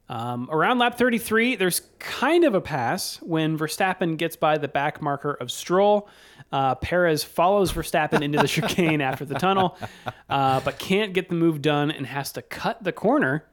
Um, 0.08 0.48
around 0.52 0.78
lap 0.78 0.96
33, 0.96 1.56
there's 1.56 1.82
kind 1.98 2.44
of 2.44 2.54
a 2.54 2.60
pass 2.60 3.16
when 3.22 3.58
Verstappen 3.58 4.16
gets 4.16 4.36
by 4.36 4.56
the 4.56 4.68
back 4.68 5.02
marker 5.02 5.32
of 5.32 5.50
Stroll. 5.50 6.08
Uh, 6.52 6.76
Perez 6.76 7.24
follows 7.24 7.72
Verstappen 7.72 8.22
into 8.22 8.38
the 8.38 8.46
chicane 8.46 9.00
after 9.00 9.24
the 9.24 9.34
tunnel, 9.34 9.76
uh, 10.30 10.60
but 10.60 10.78
can't 10.78 11.12
get 11.12 11.28
the 11.28 11.34
move 11.34 11.60
done 11.60 11.90
and 11.90 12.06
has 12.06 12.32
to 12.32 12.42
cut 12.42 12.82
the 12.84 12.92
corner. 12.92 13.44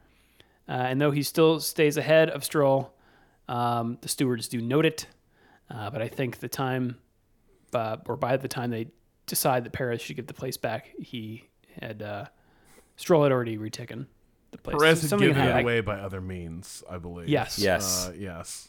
Uh, 0.68 0.72
and 0.72 1.00
though 1.00 1.10
he 1.10 1.22
still 1.22 1.58
stays 1.58 1.96
ahead 1.96 2.30
of 2.30 2.44
Stroll, 2.44 2.94
um, 3.48 3.98
the 4.00 4.08
stewards 4.08 4.48
do 4.48 4.60
note 4.60 4.86
it. 4.86 5.06
Uh, 5.68 5.90
but 5.90 6.00
I 6.00 6.08
think 6.08 6.38
the 6.38 6.48
time, 6.48 6.98
uh, 7.72 7.96
or 8.06 8.16
by 8.16 8.36
the 8.36 8.48
time 8.48 8.70
they 8.70 8.86
decide 9.26 9.64
that 9.64 9.72
Perez 9.72 10.00
should 10.00 10.16
get 10.16 10.28
the 10.28 10.34
place 10.34 10.56
back, 10.56 10.90
he 10.98 11.48
had 11.80 12.00
uh, 12.00 12.26
Stroll 12.96 13.24
had 13.24 13.32
already 13.32 13.58
retaken 13.58 14.06
the 14.56 14.62
place. 14.62 14.76
Perez 14.78 15.00
had 15.02 15.10
Something 15.10 15.28
given 15.28 15.44
it 15.44 15.60
away 15.60 15.80
by 15.80 15.98
other 15.98 16.20
means, 16.20 16.82
I 16.90 16.98
believe. 16.98 17.28
Yes. 17.28 17.58
Yes. 17.58 18.08
Uh, 18.08 18.12
yes. 18.18 18.68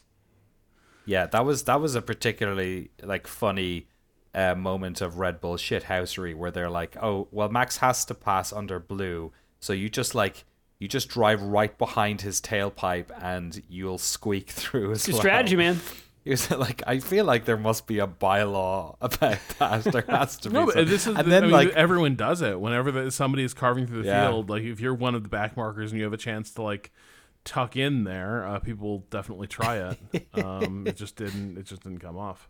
Yeah, 1.04 1.26
that 1.26 1.44
was 1.44 1.64
that 1.64 1.80
was 1.80 1.94
a 1.94 2.02
particularly 2.02 2.90
like 3.02 3.26
funny 3.26 3.86
uh, 4.34 4.54
moment 4.54 5.00
of 5.00 5.18
Red 5.18 5.40
Bull 5.40 5.56
shithousery 5.56 6.34
where 6.34 6.50
they're 6.50 6.68
like, 6.70 6.96
"Oh, 7.02 7.28
well, 7.30 7.48
Max 7.48 7.76
has 7.78 8.04
to 8.06 8.14
pass 8.14 8.52
under 8.52 8.78
blue, 8.80 9.32
so 9.60 9.72
you 9.72 9.88
just 9.88 10.14
like 10.14 10.44
you 10.78 10.88
just 10.88 11.08
drive 11.08 11.40
right 11.42 11.76
behind 11.78 12.22
his 12.22 12.40
tailpipe 12.40 13.06
and 13.22 13.62
you'll 13.68 13.98
squeak 13.98 14.50
through 14.60 14.92
as 14.92 14.98
It's 14.98 15.08
a 15.08 15.12
well." 15.12 15.20
strategy, 15.20 15.56
man. 15.56 15.80
He 16.26 16.30
was 16.32 16.50
like, 16.66 16.82
"I 16.86 16.98
feel 16.98 17.24
like 17.24 17.44
there 17.44 17.56
must 17.56 17.86
be 17.86 18.00
a 18.00 18.06
bylaw 18.06 18.96
about 19.00 19.38
that. 19.60 19.84
There 19.84 20.04
has 20.08 20.36
to 20.38 20.50
be." 20.50 20.54
No, 20.54 20.66
but 20.66 20.74
this 20.88 21.06
is 21.06 21.16
and 21.16 21.18
the- 21.18 21.22
then 21.30 21.44
I 21.44 21.46
mean, 21.46 21.52
like 21.52 21.68
everyone 21.70 22.16
does 22.16 22.42
it 22.42 22.60
whenever 22.60 22.90
the, 22.90 23.10
somebody 23.12 23.44
is 23.44 23.54
carving 23.54 23.86
through 23.86 24.02
the 24.02 24.08
Yeah. 24.08 24.28
field. 24.28 24.50
Like 24.50 24.64
if 24.64 24.80
you're 24.80 24.92
one 24.94 25.14
of 25.14 25.22
the 25.22 25.28
back 25.28 25.56
markers 25.56 25.92
and 25.92 25.98
you 25.98 26.04
have 26.04 26.12
a 26.12 26.16
chance 26.18 26.50
to 26.54 26.62
like 26.62 26.90
tuck 27.44 27.76
in 27.76 28.02
there, 28.02 28.44
uh, 28.44 28.58
people 28.58 28.88
will 28.88 29.04
definitely 29.08 29.46
try 29.46 29.76
it. 30.12 30.26
um, 30.44 30.84
it 30.86 30.96
just 30.96 31.14
didn't. 31.14 31.56
It 31.58 31.64
just 31.64 31.84
didn't 31.84 32.00
come 32.00 32.18
off. 32.18 32.48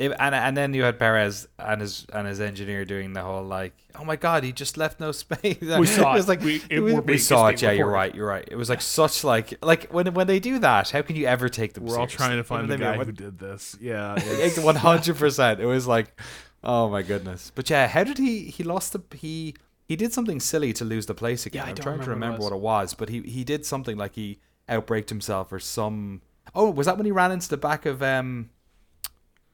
It- 0.00 0.16
and 0.18 0.34
and 0.34 0.56
then 0.56 0.72
you 0.74 0.82
had 0.84 0.98
Perez 0.98 1.46
and 1.58 1.80
his 1.80 2.06
and 2.12 2.26
his 2.26 2.40
engineer 2.40 2.84
doing 2.84 3.12
the 3.12 3.22
whole 3.22 3.44
like, 3.44 3.74
oh 3.98 4.04
my 4.04 4.16
god, 4.16 4.44
he 4.44 4.52
just 4.52 4.76
left 4.76 4.98
no 4.98 5.12
space. 5.12 5.58
We 5.60 5.86
saw 5.86 6.12
it. 6.14 6.16
was 6.16 6.26
like 6.28 6.40
We- 6.40 6.62
we, 6.70 6.94
it- 6.94 7.04
we're 7.06 7.18
saw 7.18 7.48
it. 7.48 7.60
Yeah, 7.60 7.72
you're 7.72 7.86
right. 7.90 8.14
You're 8.14 8.26
right. 8.26 8.48
It 8.50 8.56
was 8.56 8.68
like 8.70 8.80
such 8.80 9.24
like 9.24 9.54
like 9.62 9.92
when 9.92 10.14
when 10.14 10.26
they 10.26 10.40
do 10.40 10.58
that, 10.60 10.90
how 10.90 11.02
can 11.02 11.16
you 11.16 11.26
ever 11.26 11.48
take 11.48 11.74
them? 11.74 11.84
We're 11.84 11.98
all 11.98 12.06
trying 12.06 12.38
to 12.38 12.44
find 12.44 12.62
You 12.68 12.76
the 12.76 12.78
know 12.78 12.88
I 12.88 12.92
guy 12.92 12.96
mean? 12.98 13.06
who 13.06 13.12
did 13.12 13.38
this. 13.38 13.76
Yeah. 13.80 14.18
One 14.62 14.76
hundred 14.76 15.16
percent. 15.16 15.60
It 15.60 15.66
was 15.66 15.86
like, 15.86 16.18
oh 16.64 16.88
my 16.88 17.02
goodness. 17.02 17.52
But 17.54 17.68
yeah, 17.70 17.86
how 17.86 18.02
did 18.04 18.18
he? 18.18 18.44
He 18.44 18.64
lost 18.64 18.92
the 18.94 19.02
he. 19.16 19.54
He 19.84 19.96
did 19.96 20.12
something 20.12 20.38
silly 20.40 20.72
to 20.74 20.84
lose 20.84 21.06
the 21.06 21.14
place 21.14 21.46
again. 21.46 21.62
Yeah, 21.62 21.66
I 21.66 21.68
I'm 21.70 21.74
don't 21.74 21.82
trying 21.84 22.00
to 22.00 22.10
remember 22.10 22.38
what 22.38 22.52
it 22.52 22.60
was, 22.60 22.94
but 22.94 23.08
he 23.08 23.20
he 23.22 23.44
did 23.44 23.66
something 23.66 23.96
like 23.98 24.14
he 24.14 24.38
outbraked 24.68 25.08
himself 25.08 25.52
or 25.52 25.58
some. 25.58 26.22
Oh, 26.54 26.70
was 26.70 26.86
that 26.86 26.96
when 26.96 27.06
he 27.06 27.12
ran 27.12 27.32
into 27.32 27.48
the 27.48 27.56
back 27.56 27.84
of 27.86 28.02
um? 28.02 28.50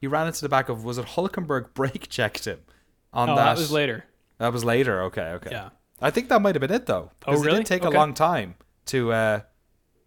He 0.01 0.07
ran 0.07 0.27
into 0.27 0.41
the 0.43 0.49
back 0.49 0.69
of 0.69 0.85
was 0.85 0.99
it 0.99 1.07
Hulkenberg 1.07 1.73
brake 1.75 2.09
checked 2.09 2.45
him 2.45 2.61
on 3.13 3.31
Oh, 3.31 3.37
that? 3.37 3.45
that 3.45 3.59
was 3.59 3.71
later. 3.73 4.05
That 4.39 4.53
was 4.53 4.65
later. 4.65 5.03
Okay, 5.05 5.23
okay. 5.33 5.51
Yeah. 5.53 5.71
I 6.01 6.11
think 6.11 6.29
that 6.29 6.43
might 6.43 6.55
have 6.55 6.61
been 6.61 6.73
it 6.73 6.87
though. 6.87 7.11
Oh, 7.27 7.33
'cause 7.33 7.43
It 7.43 7.47
really? 7.47 7.59
did 7.59 7.67
take 7.67 7.83
Okay. 7.85 7.95
a 7.95 7.99
long 7.99 8.13
time 8.15 8.55
to 8.87 9.13
uh 9.13 9.41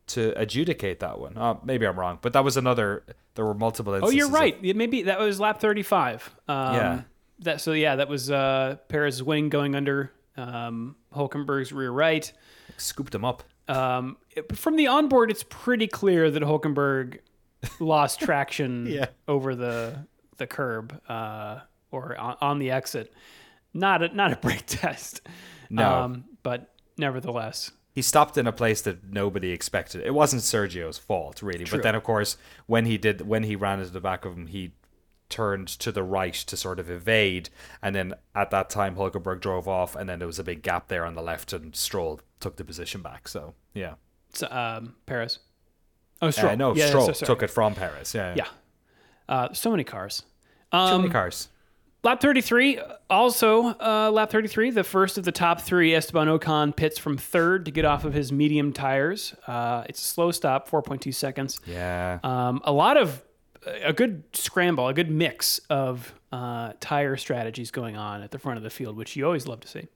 to 0.07 0.33
adjudicate 0.39 0.99
that 1.01 1.19
one. 1.19 1.37
Uh, 1.37 1.55
maybe 1.63 1.85
I'm 1.85 1.99
wrong, 1.99 2.17
but 2.21 2.33
that 2.33 2.43
was 2.43 2.57
another. 2.57 3.03
There 3.35 3.45
were 3.45 3.53
multiple. 3.53 3.93
Oh, 4.01 4.09
you're 4.09 4.29
right. 4.29 4.57
It 4.63 4.75
maybe 4.75 5.03
that 5.03 5.19
was 5.19 5.39
lap 5.39 5.59
35. 5.59 6.35
Um, 6.47 6.73
Yeah. 6.75 7.01
That 7.41 7.61
so 7.61 7.71
yeah, 7.73 7.95
that 7.97 8.09
was 8.09 8.29
uh, 8.31 8.77
Perez's 8.89 9.23
wing 9.23 9.49
going 9.49 9.75
under 9.75 10.11
um, 10.35 10.95
Hulkenberg's 11.15 11.71
rear 11.71 11.91
right. 11.91 12.31
scooped 12.77 13.13
him 13.15 13.23
up. 13.23 13.43
Um, 13.67 14.17
it- 14.31 14.55
from 14.57 14.75
the 14.77 14.87
onboard, 14.87 15.29
it's 15.31 15.43
pretty 15.47 15.87
clear 15.87 16.29
that 16.31 16.41
Hulkenberg 16.43 17.19
lost 17.79 18.19
traction 18.19 18.85
Yeah. 18.89 19.07
over 19.27 19.55
the 19.55 20.05
the 20.37 20.47
curb 20.47 20.99
uh, 21.09 21.59
or 21.91 22.17
on, 22.17 22.37
on 22.41 22.59
the 22.59 22.71
exit. 22.71 23.13
Not 23.73 24.01
a, 24.01 24.15
not 24.15 24.31
a 24.31 24.35
brake 24.41 24.65
test. 24.65 25.21
No. 25.69 25.93
Um, 26.03 26.25
but 26.43 26.73
nevertheless, 26.97 27.71
he 27.93 28.01
stopped 28.01 28.37
in 28.37 28.47
a 28.47 28.51
place 28.53 28.81
that 28.81 29.03
nobody 29.11 29.51
expected. 29.51 30.01
It 30.05 30.13
wasn't 30.13 30.41
Sergio's 30.43 30.97
fault, 30.97 31.41
really. 31.41 31.65
True. 31.65 31.77
But 31.79 31.83
then, 31.83 31.95
of 31.95 32.03
course, 32.03 32.37
when 32.67 32.85
he 32.85 32.97
did, 32.97 33.21
when 33.27 33.43
he 33.43 33.55
ran 33.55 33.79
into 33.79 33.91
the 33.91 33.99
back 34.01 34.23
of 34.25 34.33
him, 34.37 34.47
he 34.47 34.71
turned 35.27 35.67
to 35.67 35.91
the 35.91 36.01
right 36.01 36.33
to 36.33 36.57
sort 36.57 36.79
of 36.79 36.89
evade, 36.89 37.49
and 37.83 37.93
then 37.95 38.13
at 38.33 38.49
that 38.49 38.69
time, 38.69 38.95
Hulkenberg 38.95 39.41
drove 39.41 39.67
off, 39.67 39.95
and 39.95 40.09
then 40.09 40.17
there 40.17 40.27
was 40.27 40.39
a 40.39 40.43
big 40.43 40.63
gap 40.63 40.87
there 40.87 41.05
on 41.05 41.13
the 41.13 41.21
left, 41.21 41.53
and 41.53 41.75
Stroll 41.75 42.21
took 42.39 42.55
the 42.55 42.63
position 42.63 43.01
back. 43.03 43.27
So 43.27 43.53
yeah, 43.75 43.95
so, 44.33 44.47
um, 44.49 44.95
Perez. 45.05 45.39
Oh, 46.21 46.29
Stroll. 46.31 46.51
uh, 46.51 46.55
no, 46.55 46.75
Yeah, 46.75 46.87
Stroll 46.87 47.13
so 47.13 47.25
took 47.25 47.43
it 47.43 47.49
from 47.49 47.75
Perez. 47.75 48.13
Yeah, 48.13 48.33
Yeah. 48.35 48.47
Uh, 49.27 49.53
so 49.53 49.71
many 49.71 49.83
cars. 49.83 50.23
Too 50.71 50.77
Um, 50.77 51.01
many 51.01 51.11
cars. 51.13 51.49
Lap 52.03 52.21
33, 52.21 52.79
also 53.09 53.75
uh, 53.79 54.09
lap 54.11 54.29
33, 54.31 54.69
the 54.71 54.83
first 54.85 55.17
of 55.17 55.25
the 55.25 55.31
top 55.33 55.59
three. 55.61 55.93
Esteban 55.93 56.27
Ocon 56.27 56.73
pits 56.75 56.97
from 56.97 57.17
third 57.17 57.65
to 57.65 57.71
get 57.71 57.83
off 57.83 58.05
of 58.05 58.13
his 58.13 58.31
medium 58.31 58.71
tires. 58.71 59.35
Uh, 59.47 59.83
it's 59.89 59.99
a 60.01 60.05
slow 60.05 60.31
stop, 60.31 60.69
4.2 60.69 61.13
seconds. 61.13 61.59
Yeah, 61.65 62.19
Um, 62.23 62.61
a 62.63 62.71
lot 62.71 62.95
of, 62.95 63.21
a 63.83 63.91
good 63.91 64.23
scramble, 64.33 64.87
a 64.87 64.93
good 64.93 65.11
mix 65.11 65.59
of 65.69 66.13
uh, 66.31 66.71
tire 66.79 67.17
strategies 67.17 67.69
going 67.69 67.97
on 67.97 68.23
at 68.23 68.31
the 68.31 68.39
front 68.39 68.55
of 68.57 68.63
the 68.63 68.69
field, 68.69 68.95
which 68.95 69.17
you 69.17 69.25
always 69.25 69.45
love 69.45 69.59
to 69.59 69.67
see. 69.67 69.87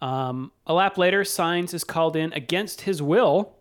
Um, 0.00 0.52
a 0.66 0.72
lap 0.74 0.98
later, 0.98 1.22
Sainz 1.22 1.72
is 1.74 1.84
called 1.84 2.16
in 2.16 2.32
against 2.32 2.82
his 2.82 3.00
will. 3.02 3.54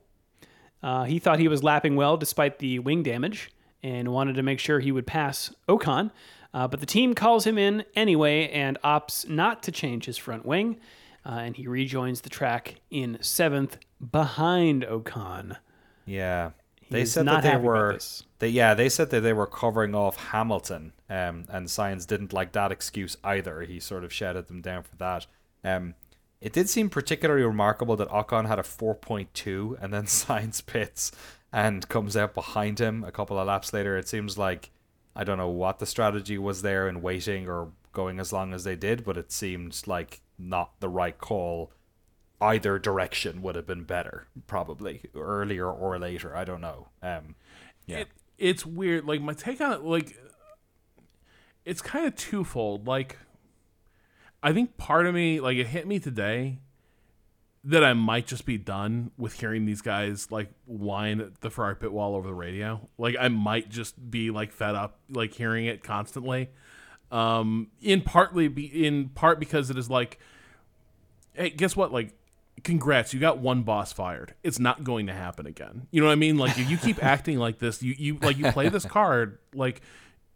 Uh, 0.84 1.06
he 1.06 1.17
thought 1.17 1.39
he 1.39 1.48
was 1.48 1.63
lapping 1.63 1.96
well 1.96 2.17
despite 2.17 2.60
the 2.60 2.78
wing 2.80 3.02
damage 3.02 3.50
and 3.82 4.10
wanted 4.10 4.36
to 4.36 4.43
make 4.43 4.60
sure 4.60 4.80
he 4.80 4.91
would 4.91 5.08
pass 5.08 5.54
Ocon. 5.67 6.12
Uh, 6.54 6.67
but 6.67 6.80
the 6.80 6.86
team 6.86 7.15
calls 7.15 7.48
him 7.48 7.58
in 7.58 7.84
anyway 7.96 8.48
and 8.50 8.78
opts 8.84 9.28
not 9.28 9.63
to 9.63 9.72
change 9.72 10.06
his 10.06 10.17
front 10.17 10.46
wing. 10.46 10.78
Uh, 11.26 11.39
and 11.39 11.56
he 11.56 11.67
rejoins 11.67 12.22
the 12.22 12.30
track 12.30 12.76
in 12.91 13.17
seventh 13.22 13.78
behind 14.12 14.84
Ocon. 14.84 15.58
yeah. 16.06 16.52
He 16.82 16.96
They 16.96 17.06
said 17.06 17.26
that 17.28 17.43
they 17.43 17.56
were. 17.56 17.98
They, 18.39 18.50
yeah, 18.50 18.74
they 18.74 18.89
said 18.89 19.10
that 19.12 19.22
they 19.22 19.32
were 19.32 19.48
covering 19.48 19.96
off 19.96 20.17
Hamilton, 20.17 20.91
um, 21.10 21.46
and 21.48 21.67
Sainz 21.67 22.06
didn't 22.06 22.34
like 22.34 22.52
that 22.52 22.74
excuse 22.74 23.15
either. 23.24 23.62
He 23.62 23.80
sort 23.80 24.04
of 24.04 24.12
shouted 24.12 24.48
them 24.48 24.62
down 24.62 24.84
for 24.84 24.98
that. 24.98 25.26
Um, 25.63 25.96
it 26.43 26.51
did 26.51 26.67
seem 26.69 26.89
particularly 26.89 27.43
remarkable 27.43 27.95
that 27.95 28.10
Ocon 28.10 28.49
had 28.49 28.60
a 28.60 28.63
4.2 28.63 29.82
and 29.82 29.93
then 29.93 30.03
Sainz 30.08 30.63
pits 30.63 31.13
and 31.53 31.88
comes 31.88 32.17
out 32.17 32.34
behind 32.34 32.79
him 32.79 33.06
a 33.06 33.13
couple 33.13 33.39
of 33.39 33.47
laps 33.47 33.71
later. 33.71 33.97
It 33.97 34.10
seems 34.10 34.38
like 34.38 34.69
I 35.15 35.23
don't 35.23 35.38
know 35.38 35.47
what 35.47 35.79
the 35.79 35.86
strategy 35.86 36.38
was 36.38 36.62
there 36.62 36.89
in 36.89 37.01
waiting 37.01 37.47
or 37.47 37.71
going 37.93 38.19
as 38.19 38.34
long 38.34 38.53
as 38.53 38.65
they 38.65 38.75
did, 38.75 39.06
but 39.06 39.15
it 39.15 39.32
seemed 39.32 39.82
like 39.88 40.19
not 40.38 40.77
the 40.82 40.89
right 40.89 41.17
call. 41.17 41.71
Either 42.41 42.77
direction 42.77 43.41
would 43.41 43.56
have 43.56 43.65
been 43.65 43.86
better, 43.86 44.27
probably 44.45 45.03
earlier 45.15 45.71
or 45.71 45.97
later. 45.97 46.36
I 46.36 46.43
don't 46.43 46.60
know. 46.60 46.89
Um, 47.01 47.36
yeah, 47.86 47.99
It, 47.99 48.08
it's 48.38 48.65
weird. 48.65 49.06
Like 49.06 49.21
my 49.21 49.32
take 49.32 49.62
on 49.62 49.71
it, 49.71 49.84
like 49.84 50.17
it's 51.63 51.82
kind 51.82 52.06
of 52.06 52.17
twofold. 52.17 52.86
Like 52.86 53.17
I 54.43 54.51
think 54.51 54.77
part 54.77 55.06
of 55.08 55.15
me, 55.15 55.39
like 55.39 55.58
it 55.58 55.67
hit 55.67 55.88
me 55.88 55.99
today 55.99 56.60
that 57.65 57.84
I 57.84 57.93
might 57.93 58.27
just 58.27 58.45
be 58.45 58.58
done 58.58 59.12
with 59.17 59.39
hearing 59.39 59.65
these 59.65 59.82
guys 59.82 60.29
like 60.29 60.49
whine 60.65 61.21
at 61.21 61.39
the 61.39 61.49
Ferrari 61.49 61.77
pit 61.77 61.93
wall 61.93 62.15
over 62.15 62.27
the 62.27 62.34
radio. 62.34 62.89
Like 62.97 63.15
I 63.17 63.29
might 63.29 63.69
just 63.69 64.12
be 64.12 64.32
like 64.32 64.51
fed 64.51 64.75
up, 64.75 64.99
like 65.10 65.34
hearing 65.34 65.65
it 65.65 65.82
constantly. 65.82 66.49
Um, 67.10 67.69
in 67.82 68.01
partly 68.01 68.49
be 68.49 68.86
in 68.86 69.10
part 69.10 69.39
because 69.39 69.69
it 69.69 69.77
is 69.77 69.89
like, 69.89 70.19
hey, 71.34 71.51
guess 71.51 71.75
what? 71.75 71.93
Like, 71.93 72.13
congrats, 72.63 73.13
you 73.13 73.19
got 73.19 73.38
one 73.38 73.62
boss 73.62 73.93
fired. 73.93 74.34
It's 74.43 74.60
not 74.60 74.84
going 74.84 75.08
to 75.08 75.13
happen 75.13 75.45
again. 75.45 75.88
You 75.91 76.01
know 76.01 76.08
what 76.08 76.13
I 76.13 76.17
mean? 76.17 76.38
Like 76.38 76.58
if 76.60 76.69
you 76.69 76.77
keep 76.77 77.01
acting 77.03 77.38
like 77.38 77.60
this, 77.60 77.82
you 77.82 77.95
you 77.97 78.17
like 78.21 78.38
you 78.38 78.51
play 78.51 78.67
this 78.69 78.86
card 78.86 79.38
like. 79.53 79.82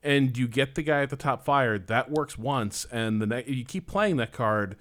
And 0.07 0.37
you 0.37 0.47
get 0.47 0.75
the 0.75 0.83
guy 0.83 1.01
at 1.01 1.09
the 1.09 1.17
top 1.17 1.43
fired. 1.43 1.87
That 1.87 2.09
works 2.09 2.37
once, 2.37 2.85
and 2.91 3.21
the 3.21 3.25
ne- 3.25 3.43
you 3.45 3.65
keep 3.65 3.87
playing 3.87 4.17
that 4.17 4.31
card 4.31 4.77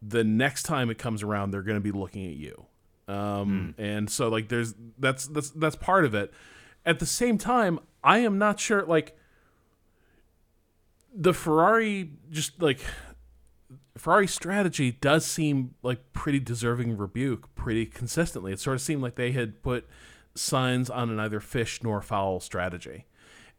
the 0.00 0.24
next 0.24 0.64
time 0.64 0.90
it 0.90 0.98
comes 0.98 1.22
around 1.22 1.50
they're 1.50 1.62
going 1.62 1.76
to 1.76 1.80
be 1.80 1.92
looking 1.92 2.26
at 2.26 2.36
you. 2.36 2.66
Um, 3.06 3.74
and 3.78 4.10
so 4.10 4.28
like 4.28 4.48
there's 4.48 4.74
that's 4.98 5.26
that's 5.26 5.50
that's 5.50 5.76
part 5.76 6.04
of 6.04 6.14
it. 6.14 6.32
At 6.84 6.98
the 6.98 7.06
same 7.06 7.38
time 7.38 7.78
i 8.02 8.18
am 8.18 8.38
not 8.38 8.58
sure 8.58 8.84
like 8.84 9.16
the 11.14 11.32
ferrari 11.32 12.10
just 12.30 12.60
like 12.60 12.80
ferrari 13.96 14.26
strategy 14.26 14.92
does 14.92 15.26
seem 15.26 15.74
like 15.82 16.12
pretty 16.12 16.40
deserving 16.40 16.96
rebuke 16.96 17.54
pretty 17.54 17.86
consistently. 17.86 18.52
It 18.52 18.60
sort 18.60 18.74
of 18.74 18.80
seemed 18.80 19.02
like 19.02 19.16
they 19.16 19.32
had 19.32 19.62
put 19.62 19.86
Sainz 20.34 20.94
on 20.94 21.10
an 21.10 21.20
either 21.20 21.40
fish 21.40 21.82
nor 21.82 22.00
foul 22.00 22.40
strategy 22.40 23.04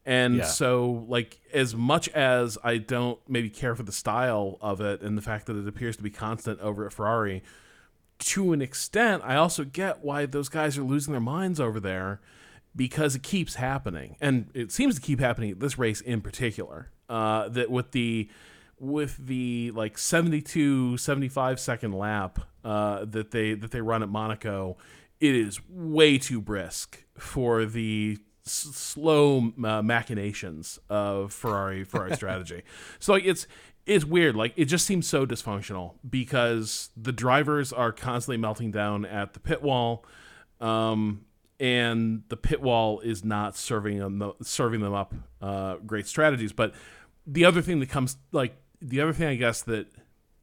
and 0.06 0.38
Yeah. 0.38 0.44
so, 0.46 1.06
like, 1.08 1.40
as 1.54 1.76
much 1.76 2.10
as 2.10 2.58
I 2.64 2.78
don't 2.78 3.20
maybe 3.28 3.50
care 3.50 3.76
for 3.76 3.84
the 3.84 3.92
style 3.92 4.58
of 4.62 4.82
it 4.82 5.02
and 5.02 5.18
the 5.18 5.22
fact 5.22 5.46
that 5.48 5.56
it 5.56 5.68
appears 5.68 5.96
to 5.98 6.04
be 6.04 6.10
constant 6.10 6.60
over 6.60 6.86
at 6.86 6.94
Ferrari, 6.94 7.44
to 8.20 8.54
an 8.54 8.62
extent, 8.62 9.24
I 9.26 9.36
also 9.36 9.64
get 9.64 10.04
why 10.04 10.26
those 10.26 10.50
guys 10.50 10.78
are 10.78 10.84
losing 10.84 11.12
their 11.14 11.22
minds 11.22 11.60
over 11.60 11.80
there 11.80 12.22
because 12.76 13.16
it 13.16 13.24
keeps 13.24 13.56
happening. 13.56 14.16
And 14.22 14.50
it 14.54 14.72
seems 14.72 14.96
to 14.96 15.02
keep 15.02 15.20
happening 15.20 15.52
at 15.52 15.60
this 15.60 15.78
race 15.78 16.02
in 16.02 16.22
particular. 16.22 16.90
Uh, 17.10 17.50
that 17.50 17.70
with 17.70 17.92
the 17.92 18.30
with 18.80 19.18
the 19.28 19.72
like 19.72 19.98
72 19.98 20.98
75 20.98 21.60
second 21.60 21.92
lap 21.94 22.40
uh, 22.64 23.06
that 23.06 23.32
they 23.32 23.54
that 23.54 23.72
they 23.72 23.82
run 23.82 24.02
at 24.02 24.10
Monaco 24.10 24.78
it 25.20 25.36
is 25.36 25.60
way 25.70 26.18
too 26.18 26.42
brisk 26.42 27.04
for 27.18 27.66
the 27.66 28.18
slow 28.44 29.54
uh, 29.64 29.82
machinations 29.82 30.80
of 30.90 31.34
Ferrari 31.34 31.84
Ferrari 31.84 32.16
strategy. 32.16 32.64
So 33.00 33.14
like 33.14 33.26
it's 33.26 33.48
it's 33.86 34.06
weird. 34.06 34.36
Like 34.36 34.54
it 34.56 34.66
just 34.66 34.86
seems 34.86 35.08
so 35.08 35.26
dysfunctional 35.26 35.94
because 36.08 36.90
the 36.96 37.12
drivers 37.12 37.74
are 37.74 37.92
constantly 37.92 38.38
melting 38.38 38.72
down 38.72 39.06
at 39.06 39.34
the 39.34 39.40
pit 39.40 39.62
wall, 39.62 40.06
um, 40.62 41.26
and 41.60 42.24
the 42.30 42.38
pit 42.38 42.62
wall 42.62 43.00
is 43.02 43.24
not 43.24 43.56
serving 43.56 44.00
them 44.00 44.34
serving 44.42 44.82
them 44.82 44.94
up 44.94 45.14
uh, 45.42 45.76
great 45.86 46.08
strategies. 46.08 46.54
But 46.54 46.74
the 47.26 47.46
other 47.46 47.62
thing 47.62 47.80
that 47.80 47.90
comes 47.90 48.18
like 48.32 48.56
the 48.82 49.02
other 49.02 49.14
thing 49.14 49.28
I 49.28 49.36
guess 49.36 49.62
that 49.64 49.88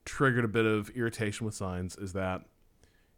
triggered 0.04 0.44
a 0.44 0.48
bit 0.48 0.64
of 0.64 0.90
irritation 0.90 1.46
with 1.46 1.54
Sainz 1.54 2.00
is 2.02 2.14
that 2.14 2.42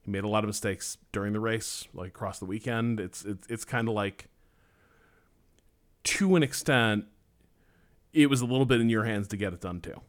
he 0.02 0.10
made 0.10 0.24
a 0.24 0.28
lot 0.28 0.42
of 0.42 0.48
mistakes 0.48 0.98
during 1.12 1.32
the 1.32 1.40
race, 1.40 1.86
like 1.94 2.08
across 2.08 2.38
the 2.38 2.44
weekend. 2.44 2.98
It's 3.00 3.24
it's 3.24 3.46
it's 3.48 3.64
kind 3.64 3.88
of 3.88 3.94
like 3.94 4.28
to 6.04 6.36
an 6.36 6.42
extent, 6.42 7.04
it 8.12 8.28
was 8.28 8.40
a 8.40 8.46
little 8.46 8.66
bit 8.66 8.80
in 8.80 8.88
your 8.88 9.04
hands 9.04 9.28
to 9.28 9.36
get 9.36 9.52
it 9.52 9.60
done 9.60 9.80
too. 9.80 10.00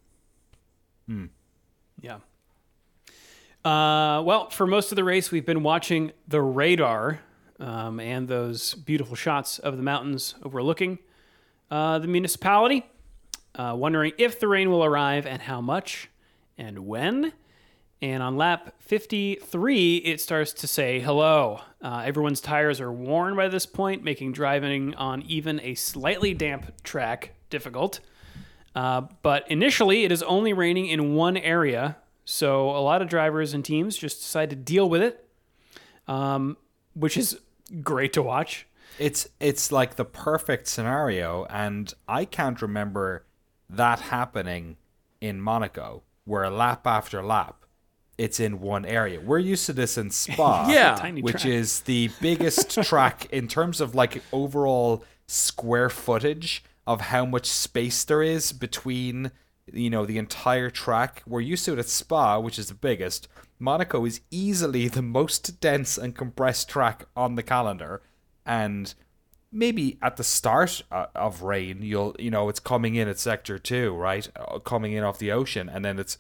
Yeah. 2.02 2.18
Uh, 3.64 4.22
well, 4.24 4.50
for 4.50 4.68
most 4.68 4.92
of 4.92 4.98
the 4.98 5.04
race, 5.04 5.32
we've 5.32 5.46
been 5.46 5.64
watching 5.64 6.12
the 6.28 6.42
radar 6.42 7.22
um, 7.60 8.00
and 8.00 8.28
those 8.28 8.74
beautiful 8.74 9.16
shots 9.16 9.58
of 9.60 9.78
the 9.78 9.84
mountains 9.84 10.36
overlooking 10.44 11.00
uh, 11.72 11.98
the 12.00 12.08
municipality, 12.08 12.86
uh, 13.56 13.74
wondering 13.76 14.12
if 14.18 14.40
the 14.40 14.48
rain 14.48 14.70
will 14.70 14.84
arrive 14.84 15.26
and 15.26 15.42
how 15.44 15.62
much 15.62 16.10
and 16.58 16.86
when. 16.86 17.34
And 18.02 18.22
on 18.22 18.36
lap 18.36 18.74
53, 18.80 19.98
it 19.98 20.20
starts 20.20 20.52
to 20.54 20.68
say 20.68 21.00
hello. 21.00 21.62
Uh, 21.82 22.04
everyone's 22.06 22.42
tires 22.42 22.82
are 22.82 22.92
worn 22.92 23.36
by 23.36 23.48
this 23.48 23.66
point, 23.66 24.04
making 24.04 24.34
driving 24.34 24.94
on 24.96 25.22
even 25.24 25.62
a 25.62 25.76
slightly 25.76 26.34
damp 26.34 26.84
track 26.84 27.34
difficult. 27.50 28.02
Uh, 28.76 29.02
but 29.22 29.50
initially, 29.50 30.04
it 30.04 30.12
is 30.12 30.22
only 30.24 30.52
raining 30.52 30.88
in 30.88 31.14
one 31.16 31.38
area, 31.38 31.96
so 32.26 32.72
a 32.72 32.82
lot 32.82 33.02
of 33.02 33.08
drivers 33.08 33.54
and 33.54 33.64
teams 33.64 33.96
just 33.96 34.20
decide 34.20 34.50
to 34.50 34.56
deal 34.56 34.90
with 34.90 35.02
it, 35.02 35.26
um, 36.08 36.58
which 36.96 37.16
is 37.16 37.40
great 37.82 38.12
to 38.14 38.22
watch. 38.22 38.66
it's 39.00 39.28
it's 39.40 39.72
like 39.72 39.96
the 39.96 40.06
perfect 40.06 40.68
scenario 40.68 41.46
and 41.50 41.96
i 42.08 42.24
can't 42.26 42.62
remember 42.62 43.26
that 43.68 44.00
happening 44.00 44.78
in 45.22 45.42
monaco 45.42 46.04
where 46.26 46.48
lap 46.52 46.86
after 46.86 47.24
lap 47.24 47.63
it's 48.18 48.40
in 48.40 48.60
one 48.60 48.86
area 48.86 49.20
we're 49.20 49.40
used 49.40 49.66
to 49.66 49.74
this 49.74 49.98
in 49.98 50.10
spa 50.22 50.68
Yeah. 50.70 51.12
Which 51.22 51.42
track. 51.42 51.46
is 51.46 51.80
the 51.82 52.10
biggest 52.22 52.82
track 52.88 53.28
in 53.32 53.48
terms 53.48 53.82
of 53.82 53.96
like 53.96 54.22
overall 54.32 55.04
square 55.28 55.90
footage 55.90 56.64
of 56.86 57.02
how 57.02 57.26
much 57.26 57.48
space 57.48 58.04
there 58.04 58.22
is 58.22 58.52
between 58.52 59.32
you 59.72 59.90
know 59.90 60.06
the 60.06 60.18
entire 60.18 60.70
track 60.70 61.24
we're 61.26 61.40
used 61.40 61.64
to 61.66 61.74
it 61.74 61.80
at 61.80 61.88
spa 61.88 62.38
which 62.38 62.60
is 62.60 62.68
the 62.68 62.74
biggest 62.74 63.28
monaco 63.60 64.04
is 64.06 64.20
easily 64.30 64.90
the 64.90 65.02
most 65.02 65.60
dense 65.62 65.98
and 65.98 66.16
compressed 66.16 66.68
track 66.68 67.06
on 67.16 67.36
the 67.36 67.44
calendar 67.44 68.02
and 68.46 68.94
maybe 69.52 69.98
at 70.02 70.18
the 70.18 70.24
start 70.24 70.82
uh, 70.92 71.06
of 71.16 71.44
rain 71.44 71.80
you'll 71.82 72.14
you 72.20 72.30
know 72.30 72.50
it's 72.50 72.60
coming 72.60 72.96
in 72.96 73.08
at 73.08 73.18
sector 73.18 73.58
2 73.58 73.94
right 73.96 74.28
Uh, 74.36 74.60
coming 74.60 74.92
in 74.92 75.04
off 75.04 75.18
the 75.18 75.32
ocean 75.32 75.70
and 75.70 75.86
then 75.86 75.98
it's 75.98 76.18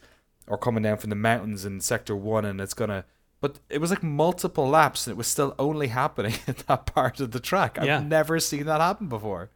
or 0.48 0.58
coming 0.58 0.84
down 0.84 0.98
from 0.98 1.10
the 1.10 1.16
mountains 1.16 1.66
in 1.66 1.80
sector 1.82 2.16
1 2.16 2.46
and 2.46 2.60
it's 2.62 2.74
gonna 2.74 3.06
but 3.42 3.60
it 3.70 3.80
was 3.80 3.90
like 3.90 4.02
multiple 4.04 4.68
laps 4.70 5.06
and 5.06 5.14
it 5.14 5.18
was 5.18 5.28
still 5.28 5.54
only 5.60 5.88
happening 5.88 6.34
at 6.48 6.58
that 6.68 6.86
part 6.86 7.20
of 7.20 7.32
the 7.32 7.40
track 7.40 7.78
i've 7.80 7.86
Yeah. 7.86 8.00
never 8.00 8.40
seen 8.40 8.66
that 8.66 8.82
happen 8.82 9.08
before 9.08 9.50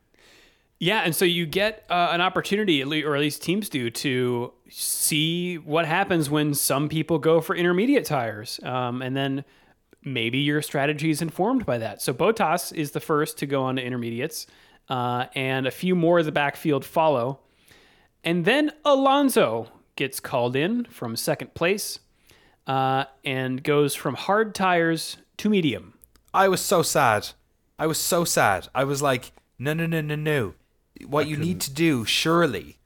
Yeah, 0.79 1.01
and 1.03 1.15
so 1.15 1.25
you 1.25 1.47
get 1.47 1.85
uh, 1.89 2.09
an 2.11 2.21
opportunity, 2.21 2.83
or 2.83 3.15
at 3.15 3.21
least 3.21 3.41
teams 3.41 3.67
do, 3.67 3.89
to 3.89 4.53
see 4.69 5.55
what 5.55 5.87
happens 5.87 6.29
when 6.29 6.53
some 6.53 6.87
people 6.87 7.17
go 7.17 7.41
for 7.41 7.55
intermediate 7.55 8.05
tires, 8.05 8.59
um, 8.61 9.01
and 9.01 9.15
then 9.17 9.43
maybe 10.03 10.37
your 10.37 10.61
strategy 10.61 11.09
is 11.09 11.19
informed 11.19 11.65
by 11.65 11.79
that. 11.79 11.99
So 12.03 12.13
Bottas 12.13 12.71
is 12.71 12.91
the 12.91 12.99
first 12.99 13.39
to 13.39 13.47
go 13.47 13.63
on 13.63 13.77
to 13.77 13.81
intermediates, 13.83 14.45
uh, 14.87 15.25
and 15.33 15.65
a 15.65 15.71
few 15.71 15.95
more 15.95 16.19
of 16.19 16.25
the 16.25 16.31
backfield 16.31 16.85
follow, 16.85 17.39
and 18.23 18.45
then 18.45 18.71
Alonso 18.85 19.69
gets 19.97 20.19
called 20.19 20.55
in 20.55 20.85
from 20.85 21.15
second 21.15 21.53
place, 21.53 21.99
uh, 22.65 23.05
and 23.25 23.63
goes 23.63 23.95
from 23.95 24.15
hard 24.15 24.55
tires 24.55 25.17
to 25.37 25.49
medium. 25.49 25.95
i 26.33 26.47
was 26.47 26.61
so 26.61 26.81
sad. 26.81 27.29
I 27.77 27.87
was 27.87 27.99
so 27.99 28.23
sad. 28.23 28.69
I 28.73 28.83
was 28.83 29.01
like 29.01 29.31
no 29.59 29.73
no 29.73 29.85
no 29.85 30.01
no 30.01 30.15
no. 30.15 30.53
What 31.05 31.27
you 31.27 31.37
need 31.37 31.59
to 31.61 31.71
do 31.71 32.05
surely 32.05 32.77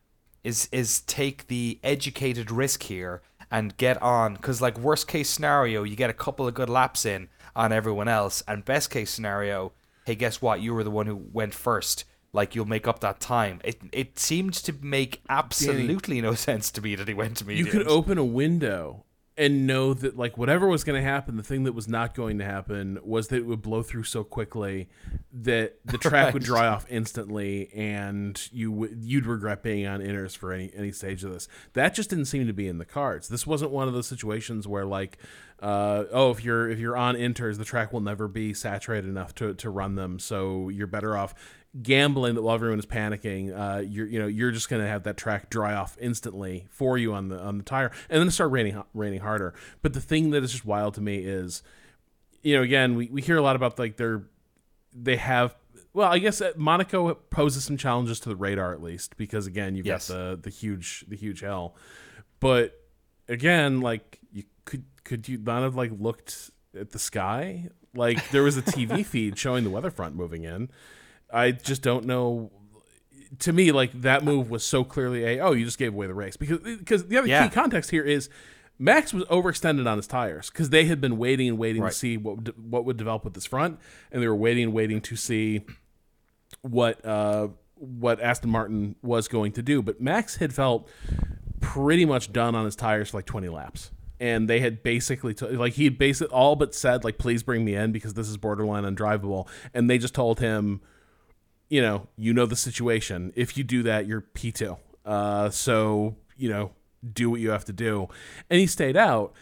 is 0.44 0.68
is 0.72 1.02
take 1.02 1.48
the 1.48 1.80
educated 1.84 2.52
risk 2.52 2.84
here 2.84 3.22
and 3.50 3.78
get 3.78 4.02
on 4.02 4.36
because 4.36 4.62
like 4.62 4.78
worst 4.80 5.08
case 5.08 5.30
scenario 5.30 5.84
you 5.84 5.96
get 5.96 6.10
a 6.10 6.14
couple 6.14 6.48
of 6.48 6.54
good 6.54 6.70
laps 6.70 7.06
in 7.06 7.30
on 7.56 7.72
everyone 7.72 8.08
else 8.08 8.42
and 8.48 8.66
best 8.66 8.90
case 8.90 9.12
scenario 9.12 9.72
hey 10.06 10.16
guess 10.16 10.42
what? 10.42 10.62
You 10.62 10.74
were 10.74 10.84
the 10.84 10.92
one 10.92 11.06
who 11.06 11.16
went 11.32 11.54
first 11.54 12.06
like 12.34 12.56
you'll 12.56 12.66
make 12.66 12.88
up 12.88 13.00
that 13.00 13.20
time 13.20 13.60
it 13.64 13.82
it 13.92 14.18
seemed 14.20 14.54
to 14.54 14.74
make 14.82 15.22
absolutely 15.30 16.22
no 16.22 16.34
sense 16.36 16.72
to 16.72 16.82
me 16.82 16.96
that 16.96 17.08
he 17.08 17.14
went 17.14 17.38
to 17.38 17.46
me 17.46 17.56
You 17.56 17.66
could 17.66 17.88
open 17.88 18.18
a 18.18 18.26
window 18.26 19.06
and 19.38 19.66
know 19.66 19.94
that 19.94 20.18
like 20.18 20.38
whatever 20.38 20.68
was 20.68 20.84
going 20.84 21.02
to 21.02 21.08
happen, 21.08 21.38
the 21.38 21.44
thing 21.44 21.64
that 21.64 21.74
was 21.74 21.88
not 21.88 22.14
going 22.14 22.38
to 22.38 22.44
happen 22.44 23.00
was 23.02 23.30
that 23.30 23.38
it 23.38 23.46
would 23.46 23.62
blow 23.62 23.82
through 23.82 24.04
so 24.04 24.24
quickly 24.24 24.90
that 25.32 25.80
the 25.86 25.98
track 25.98 26.34
would 26.34 26.44
dry 26.52 26.68
off 26.68 26.86
instantly, 26.90 27.72
and 27.74 28.50
you 28.52 28.72
would 28.72 28.98
you'd 29.02 29.26
regret 29.26 29.64
being 29.64 29.88
on 29.88 30.02
inners 30.02 30.36
for 30.36 30.52
any 30.52 30.72
any 30.76 30.92
stage 30.92 31.24
of 31.24 31.32
this. 31.32 31.48
That 31.74 31.94
just 31.94 32.10
didn't 32.10 32.26
seem 32.26 32.46
to 32.48 32.54
be 32.54 32.68
in 32.68 32.78
the 32.78 32.86
cards. 32.86 33.30
This 33.30 33.48
wasn't 33.48 33.72
one 33.72 33.88
of 33.88 33.94
those 33.94 34.08
situations 34.08 34.68
where 34.68 34.86
like, 34.86 35.18
uh, 35.62 36.04
oh, 36.12 36.32
if 36.32 36.44
you're 36.44 36.70
if 36.70 36.78
you're 36.78 36.98
on 36.98 37.16
inters, 37.16 37.58
the 37.58 37.66
track 37.66 37.94
will 37.94 38.02
never 38.02 38.28
be 38.28 38.54
saturated 38.54 39.08
enough 39.08 39.34
to 39.36 39.54
to 39.54 39.70
run 39.70 39.96
them, 39.96 40.20
so 40.20 40.68
you're 40.70 40.88
better 40.88 41.18
off 41.18 41.34
gambling 41.82 42.36
that 42.36 42.42
while 42.42 42.56
everyone 42.56 42.80
is 42.80 42.86
panicking, 42.86 43.58
uh, 43.58 43.80
you're 43.82 44.08
you 44.08 44.20
know 44.20 44.28
you're 44.28 44.52
just 44.52 44.70
going 44.70 44.82
to 44.82 44.88
have 44.88 45.04
that 45.04 45.18
track 45.18 45.50
dry 45.50 45.74
off 45.74 45.98
instantly 46.02 46.68
for 46.70 46.98
you 46.98 47.14
on 47.14 47.30
the 47.30 47.40
on 47.40 47.58
the 47.58 47.64
tire, 47.64 47.92
and 48.10 48.22
then 48.22 48.30
start 48.32 48.52
raining 48.52 48.82
raining 48.94 49.22
harder. 49.22 49.54
But 49.82 49.94
the 49.94 50.02
thing 50.02 50.32
that 50.32 50.44
is 50.44 50.52
just 50.52 50.66
wild 50.66 50.94
to 50.96 51.02
me 51.02 51.18
is, 51.20 51.64
you 52.42 52.56
know, 52.56 52.62
again 52.64 52.96
we, 52.96 53.08
we 53.08 53.22
hear 53.22 53.38
a 53.38 53.42
lot 53.42 53.56
about 53.56 53.78
like 53.80 53.98
they're 53.98 54.24
they 54.94 55.16
have. 55.18 55.56
Well, 55.94 56.12
I 56.12 56.20
guess 56.20 56.42
uh, 56.42 56.52
Monaco 56.56 57.14
poses 57.14 57.64
some 57.66 57.76
challenges 57.78 58.20
to 58.22 58.30
the 58.30 58.36
radar 58.36 58.74
at 58.74 58.82
least 58.82 59.18
because 59.18 59.46
again 59.48 59.76
you've 59.76 59.86
Yes. 59.86 60.08
got 60.10 60.14
the 60.16 60.40
the 60.44 60.50
huge 60.50 61.06
the 61.08 61.16
huge 61.16 61.42
hell, 61.42 61.76
but 62.40 62.78
again 63.30 63.82
like 63.82 64.20
you 64.34 64.44
could 64.66 64.84
could 65.04 65.28
you 65.30 65.38
not 65.38 65.64
have 65.64 65.76
like 65.76 65.92
looked 65.98 66.52
at 66.78 66.92
the 66.92 67.00
sky 67.00 67.70
like 67.94 68.30
there 68.32 68.44
was 68.44 68.56
a 68.58 68.62
TV 68.62 69.06
feed 69.06 69.38
showing 69.38 69.64
the 69.66 69.70
weather 69.70 69.92
front 69.92 70.16
moving 70.16 70.44
in. 70.44 70.70
I 71.34 71.52
just 71.52 71.82
don't 71.82 72.06
know. 72.06 72.52
To 73.40 73.54
me, 73.54 73.72
like 73.72 73.92
that 74.02 74.24
move 74.24 74.50
was 74.50 74.66
so 74.66 74.84
clearly 74.84 75.24
a 75.24 75.40
oh 75.40 75.54
you 75.54 75.64
just 75.66 75.78
gave 75.78 75.94
away 75.94 76.08
the 76.08 76.14
race 76.14 76.36
because 76.38 76.60
because 76.60 77.08
the 77.08 77.18
other 77.18 77.28
Yeah. 77.28 77.48
key 77.48 77.54
context 77.54 77.90
here 77.92 78.04
is 78.04 78.30
Max 78.78 79.14
was 79.14 79.24
overextended 79.26 79.90
on 79.90 79.98
his 79.98 80.08
tires 80.08 80.50
because 80.50 80.70
they 80.70 80.86
had 80.86 81.00
been 81.00 81.18
waiting 81.18 81.48
and 81.48 81.58
waiting 81.58 81.82
Right. 81.84 81.92
to 81.92 81.98
see 81.98 82.18
what 82.18 82.36
would- 82.38 82.72
what 82.72 82.84
would 82.86 82.98
develop 82.98 83.24
with 83.24 83.34
this 83.34 83.46
front 83.46 83.80
and 84.12 84.22
they 84.22 84.28
were 84.28 84.36
waiting 84.36 84.64
and 84.66 84.74
waiting 84.74 85.00
to 85.02 85.16
see 85.16 85.62
what 86.62 87.04
uh 87.06 87.48
what 87.76 88.20
Aston 88.22 88.50
Martin 88.52 88.96
was 89.02 89.28
going 89.28 89.54
to 89.54 89.62
do. 89.64 89.82
But 89.82 90.00
Max 90.02 90.36
had 90.36 90.54
felt 90.54 90.88
pretty 91.62 92.06
much 92.06 92.32
done 92.32 92.54
on 92.54 92.66
his 92.66 92.76
tires 92.76 93.10
for 93.10 93.18
like 93.18 93.26
20 93.26 93.48
laps. 93.50 93.92
And 94.20 94.48
they 94.48 94.60
had 94.60 94.84
basically, 94.84 95.34
t- 95.34 95.48
like, 95.48 95.74
he 95.74 95.86
had 95.86 95.98
basically 95.98 96.32
all 96.32 96.56
but 96.56 96.76
said, 96.76 97.04
like, 97.04 97.18
please 97.18 97.42
bring 97.42 97.66
me 97.66 97.74
in 97.74 97.92
because 97.92 98.14
this 98.14 98.30
is 98.30 98.38
borderline 98.38 98.84
undrivable. 98.84 99.48
And 99.74 99.90
they 99.90 99.98
just 99.98 100.14
told 100.14 100.40
him, 100.40 100.82
you 101.72 101.82
know, 101.82 102.08
you 102.18 102.34
know 102.34 102.46
the 102.46 102.56
situation. 102.58 103.32
If 103.36 103.58
you 103.58 103.64
do 103.64 103.82
that, 103.84 104.06
you're 104.06 104.22
P2. 104.22 104.78
Uh, 105.06 105.50
so, 105.50 106.18
you 106.36 106.50
know, 106.50 106.72
do 107.14 107.30
what 107.32 107.40
you 107.40 107.50
have 107.52 107.64
to 107.66 107.74
do. 107.74 108.10
And 108.50 108.60
he 108.60 108.68
stayed 108.68 108.98
out. 108.98 109.34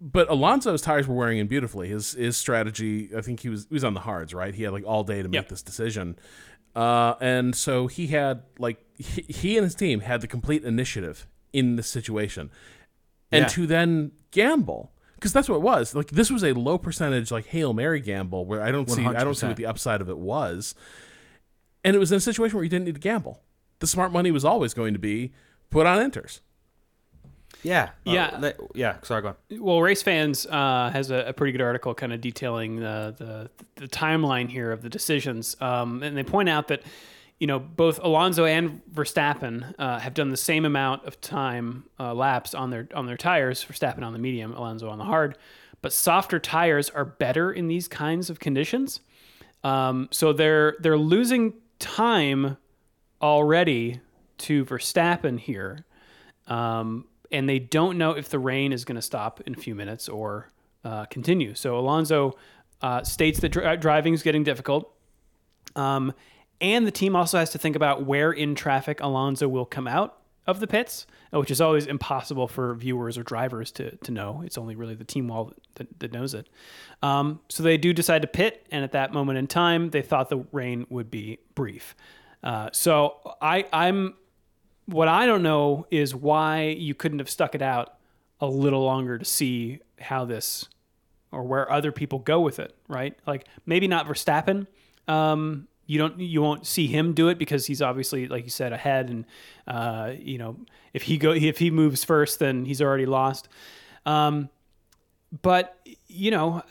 But 0.00 0.28
Alonso's 0.30 0.80
tires 0.80 1.06
were 1.06 1.14
wearing 1.14 1.38
in 1.38 1.46
beautifully. 1.46 1.88
His 1.88 2.12
his 2.12 2.36
strategy, 2.38 3.10
I 3.16 3.20
think 3.20 3.40
he 3.40 3.48
was 3.50 3.66
he 3.68 3.74
was 3.74 3.84
on 3.84 3.92
the 3.94 4.00
hards, 4.00 4.32
right? 4.34 4.54
He 4.54 4.62
had 4.62 4.72
like 4.72 4.84
all 4.86 5.04
day 5.04 5.22
to 5.22 5.28
make 5.28 5.34
Yep. 5.34 5.48
this 5.48 5.62
decision. 5.62 6.16
Uh, 6.74 7.14
and 7.20 7.54
so 7.54 7.86
he 7.86 8.06
had 8.08 8.42
like 8.58 8.78
he, 8.98 9.22
he 9.28 9.56
and 9.58 9.64
his 9.64 9.74
team 9.74 10.00
had 10.00 10.20
the 10.22 10.26
complete 10.26 10.64
initiative 10.64 11.26
in 11.52 11.76
this 11.76 11.86
situation. 11.86 12.50
And 13.30 13.42
Yeah. 13.42 13.48
to 13.48 13.66
then 13.66 14.12
gamble 14.30 14.90
because 15.16 15.32
that's 15.32 15.48
what 15.48 15.56
it 15.56 15.62
was. 15.62 15.94
Like 15.94 16.08
this 16.10 16.30
was 16.30 16.42
a 16.42 16.52
low 16.54 16.76
percentage 16.78 17.30
like 17.30 17.46
Hail 17.46 17.72
Mary 17.72 18.00
gamble 18.00 18.44
where 18.46 18.62
I 18.62 18.72
don't 18.72 18.90
see 18.90 19.04
I 19.06 19.22
don't 19.22 19.34
see 19.34 19.46
what 19.46 19.56
the 19.56 19.66
upside 19.66 20.00
of 20.00 20.08
it 20.08 20.18
was. 20.18 20.74
And 21.84 21.94
it 21.94 21.98
was 21.98 22.10
in 22.10 22.16
a 22.16 22.20
situation 22.20 22.56
where 22.56 22.64
you 22.64 22.70
didn't 22.70 22.86
need 22.86 22.94
to 22.94 23.00
gamble. 23.00 23.40
The 23.80 23.86
smart 23.86 24.10
money 24.12 24.30
was 24.30 24.44
always 24.44 24.72
going 24.74 24.94
to 24.94 24.98
be 24.98 25.32
put 25.70 25.86
on 25.86 25.98
inters. 25.98 26.40
Yeah. 27.62 27.90
Uh, 28.06 28.12
Yeah. 28.12 28.38
le- 28.40 28.54
yeah. 28.74 28.96
Sorry, 29.02 29.22
go 29.22 29.28
on. 29.28 29.34
Well, 29.60 29.80
Race 29.80 30.02
Fans 30.02 30.46
uh, 30.46 30.90
has 30.92 31.10
a, 31.10 31.26
a 31.28 31.32
pretty 31.32 31.52
good 31.52 31.60
article 31.60 31.94
kind 31.94 32.12
of 32.12 32.20
detailing 32.20 32.76
the, 32.76 33.14
the 33.16 33.50
the 33.76 33.88
timeline 33.88 34.48
here 34.48 34.70
of 34.72 34.82
the 34.82 34.88
decisions, 34.88 35.56
um, 35.60 36.02
and 36.02 36.16
they 36.16 36.24
point 36.24 36.48
out 36.48 36.68
that 36.68 36.82
you 37.38 37.46
know 37.46 37.58
both 37.58 38.00
Alonso 38.02 38.44
and 38.44 38.80
Verstappen 38.92 39.74
uh, 39.78 39.98
have 39.98 40.14
done 40.14 40.30
the 40.30 40.36
same 40.36 40.64
amount 40.64 41.04
of 41.06 41.20
time 41.20 41.84
uh, 41.98 42.12
laps 42.14 42.54
on 42.54 42.70
their 42.70 42.86
on 42.94 43.06
their 43.06 43.16
tires. 43.16 43.64
Verstappen 43.64 44.02
on 44.02 44.12
the 44.12 44.18
medium, 44.18 44.52
Alonso 44.52 44.88
on 44.90 44.98
the 44.98 45.04
hard, 45.04 45.38
but 45.80 45.92
softer 45.92 46.38
tires 46.38 46.90
are 46.90 47.04
better 47.04 47.50
in 47.52 47.68
these 47.68 47.88
kinds 47.88 48.28
of 48.30 48.40
conditions. 48.40 49.00
Um, 49.62 50.08
so 50.10 50.32
they're 50.34 50.76
they're 50.80 50.98
losing 50.98 51.54
time 51.84 52.56
already 53.20 54.00
to 54.38 54.64
Verstappen 54.64 55.38
here 55.38 55.84
um, 56.46 57.06
and 57.30 57.48
they 57.48 57.58
don't 57.58 57.98
know 57.98 58.12
if 58.12 58.28
the 58.28 58.38
rain 58.38 58.72
is 58.72 58.84
going 58.84 58.96
to 58.96 59.02
stop 59.02 59.40
in 59.42 59.54
a 59.54 59.56
few 59.56 59.74
minutes 59.74 60.08
or 60.08 60.50
uh, 60.84 61.04
continue. 61.06 61.54
So 61.54 61.78
Alonso 61.78 62.36
uh, 62.80 63.02
states 63.02 63.40
that 63.40 63.50
dri- 63.50 63.76
driving 63.76 64.14
is 64.14 64.22
getting 64.22 64.44
difficult, 64.44 64.90
um, 65.76 66.12
and 66.60 66.86
the 66.86 66.90
team 66.90 67.16
also 67.16 67.38
has 67.38 67.50
to 67.50 67.58
think 67.58 67.76
about 67.76 68.04
where 68.04 68.32
in 68.32 68.54
traffic 68.54 69.00
Alonso 69.00 69.48
will 69.48 69.66
come 69.66 69.86
out 69.86 70.18
of 70.46 70.60
the 70.60 70.66
pits, 70.66 71.06
uh, 71.32 71.40
which 71.40 71.50
is 71.50 71.60
always 71.60 71.86
impossible 71.86 72.48
for 72.48 72.74
viewers 72.74 73.16
or 73.16 73.22
drivers 73.22 73.72
to 73.72 73.96
to 73.96 74.12
know. 74.12 74.42
It's 74.44 74.58
only 74.58 74.76
really 74.76 74.94
the 74.94 75.04
team 75.04 75.28
wall 75.28 75.52
that, 75.74 75.98
that 76.00 76.12
knows 76.12 76.34
it. 76.34 76.48
Um, 77.02 77.40
so 77.48 77.62
they 77.62 77.76
do 77.76 77.92
decide 77.92 78.22
to 78.22 78.28
pit, 78.28 78.66
and 78.70 78.84
at 78.84 78.92
that 78.92 79.12
moment 79.12 79.38
in 79.38 79.46
time, 79.46 79.90
they 79.90 80.02
thought 80.02 80.28
the 80.28 80.44
rain 80.52 80.86
would 80.90 81.10
be 81.10 81.38
brief. 81.54 81.94
Uh, 82.42 82.68
so 82.72 83.36
I, 83.40 83.66
I'm 83.72 84.14
what 84.86 85.08
I 85.08 85.26
don't 85.26 85.42
know 85.42 85.86
is 85.90 86.14
why 86.14 86.64
you 86.64 86.94
couldn't 86.94 87.18
have 87.18 87.30
stuck 87.30 87.54
it 87.54 87.62
out 87.62 87.96
a 88.40 88.46
little 88.46 88.84
longer 88.84 89.18
to 89.18 89.24
see 89.24 89.80
how 89.98 90.24
this 90.24 90.68
or 91.32 91.42
where 91.42 91.70
other 91.70 91.90
people 91.90 92.18
go 92.18 92.40
with 92.40 92.58
it, 92.58 92.76
right? 92.88 93.18
Like 93.26 93.46
maybe 93.66 93.88
not 93.88 94.06
Verstappen. 94.06 94.66
Um, 95.08 95.68
you 95.86 95.98
don't 95.98 96.18
you 96.18 96.40
won't 96.42 96.66
see 96.66 96.86
him 96.86 97.12
do 97.12 97.28
it 97.28 97.38
because 97.38 97.66
he's 97.66 97.82
obviously 97.82 98.26
like 98.28 98.44
you 98.44 98.50
said 98.50 98.72
ahead 98.72 99.10
and 99.10 99.24
uh, 99.66 100.12
you 100.18 100.38
know 100.38 100.56
if 100.92 101.02
he 101.02 101.16
go 101.18 101.32
if 101.32 101.58
he 101.58 101.70
moves 101.70 102.04
first 102.04 102.38
then 102.38 102.64
he's 102.64 102.80
already 102.82 103.06
lost. 103.06 103.48
Um, 104.06 104.48
but 105.42 105.78
you 106.06 106.30
know, 106.30 106.62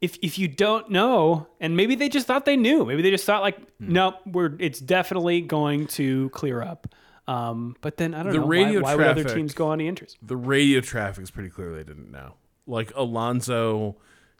if 0.00 0.18
if 0.22 0.38
you 0.38 0.46
don't 0.48 0.90
know, 0.90 1.46
and 1.60 1.76
maybe 1.76 1.94
they 1.94 2.08
just 2.08 2.26
thought 2.26 2.44
they 2.44 2.56
knew, 2.56 2.84
maybe 2.84 3.02
they 3.02 3.10
just 3.10 3.24
thought 3.24 3.42
like, 3.42 3.58
nope, 3.80 4.16
we're 4.26 4.54
it's 4.58 4.78
definitely 4.80 5.40
going 5.40 5.86
to 5.88 6.28
clear 6.30 6.62
up. 6.62 6.94
Um, 7.28 7.76
but 7.80 7.96
then 7.96 8.14
I 8.14 8.22
don't 8.22 8.32
The 8.32 8.38
know 8.40 8.46
radio 8.46 8.80
why, 8.80 8.94
why 8.94 8.96
would 8.96 9.06
other 9.06 9.22
traffic- 9.22 9.36
teams 9.38 9.54
go 9.54 9.68
on 9.68 9.78
the 9.78 9.88
interest? 9.88 10.16
The 10.22 10.36
radio 10.36 10.80
traffic 10.80 11.22
is 11.24 11.30
pretty 11.30 11.48
clear 11.48 11.72
they 11.74 11.82
didn't 11.82 12.10
know. 12.12 12.34
Like 12.66 12.92
Alonso 12.94 13.96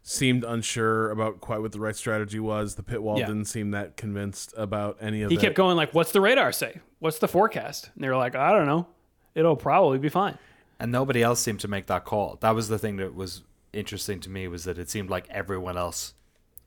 seemed 0.09 0.45
unsure 0.45 1.11
about 1.11 1.41
quite 1.41 1.59
what 1.59 1.73
the 1.73 1.79
right 1.81 1.95
strategy 1.95 2.39
was. 2.39 2.75
The 2.75 2.83
pit 2.83 3.03
wall 3.03 3.19
Yeah. 3.19 3.25
didn't 3.25 3.45
seem 3.45 3.71
that 3.71 3.97
convinced 3.97 4.53
about 4.55 4.97
any 5.01 5.21
of 5.21 5.29
He 5.29 5.35
it. 5.35 5.41
kept 5.41 5.55
going 5.55 5.75
like, 5.75 5.93
"What's 5.93 6.13
the 6.13 6.21
radar 6.21 6.53
say? 6.53 6.79
What's 6.99 7.19
the 7.19 7.27
forecast?" 7.27 7.89
And 7.93 8.03
they 8.03 8.07
were 8.07 8.15
like, 8.15 8.33
"I 8.33 8.51
don't 8.53 8.67
know. 8.67 8.87
It'll 9.35 9.57
probably 9.57 9.97
be 9.97 10.07
fine." 10.07 10.37
And 10.79 10.93
nobody 10.93 11.21
else 11.21 11.41
seemed 11.41 11.59
to 11.59 11.67
make 11.67 11.87
that 11.87 12.05
call. 12.05 12.37
That 12.39 12.55
was 12.55 12.69
the 12.69 12.79
thing 12.79 12.95
that 12.97 13.15
was 13.15 13.41
interesting 13.73 14.21
to 14.21 14.29
me 14.29 14.47
was 14.47 14.63
that 14.63 14.77
it 14.77 14.89
seemed 14.89 15.09
like 15.09 15.27
everyone 15.29 15.75
else 15.77 16.13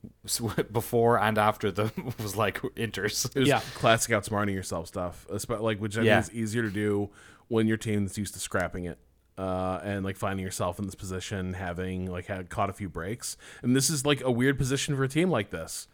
before 0.71 1.19
and 1.19 1.37
after 1.39 1.71
the 1.71 1.91
was 2.21 2.35
like 2.35 2.61
inters. 2.75 3.25
It 3.35 3.39
was 3.39 3.49
Yeah. 3.49 3.61
classic 3.73 4.13
outsmarting 4.13 4.53
yourself 4.53 4.87
stuff, 4.87 5.25
espe- 5.31 5.61
like 5.61 5.79
which 5.79 5.97
I 5.97 6.03
Yeah. 6.03 6.21
think 6.21 6.35
is 6.35 6.39
easier 6.41 6.61
to 6.61 6.69
do 6.69 7.09
when 7.47 7.67
your 7.67 7.77
team's 7.77 8.17
used 8.19 8.33
to 8.35 8.39
scrapping 8.39 8.85
it. 8.85 8.97
Uh, 9.37 9.79
and 9.83 10.03
like 10.05 10.17
finding 10.17 10.45
yourself 10.45 10.77
in 10.77 10.85
this 10.85 10.93
position, 10.93 11.53
having 11.53 12.05
like 12.05 12.25
had 12.25 12.49
caught 12.49 12.69
a 12.69 12.73
few 12.73 12.89
breaks, 12.89 13.37
and 13.63 13.75
this 13.75 13.89
is 13.89 14.05
like 14.05 14.21
a 14.21 14.29
weird 14.29 14.57
position 14.57 14.95
for 14.95 15.03
a 15.03 15.07
team 15.07 15.31
like 15.31 15.49
this. 15.49 15.87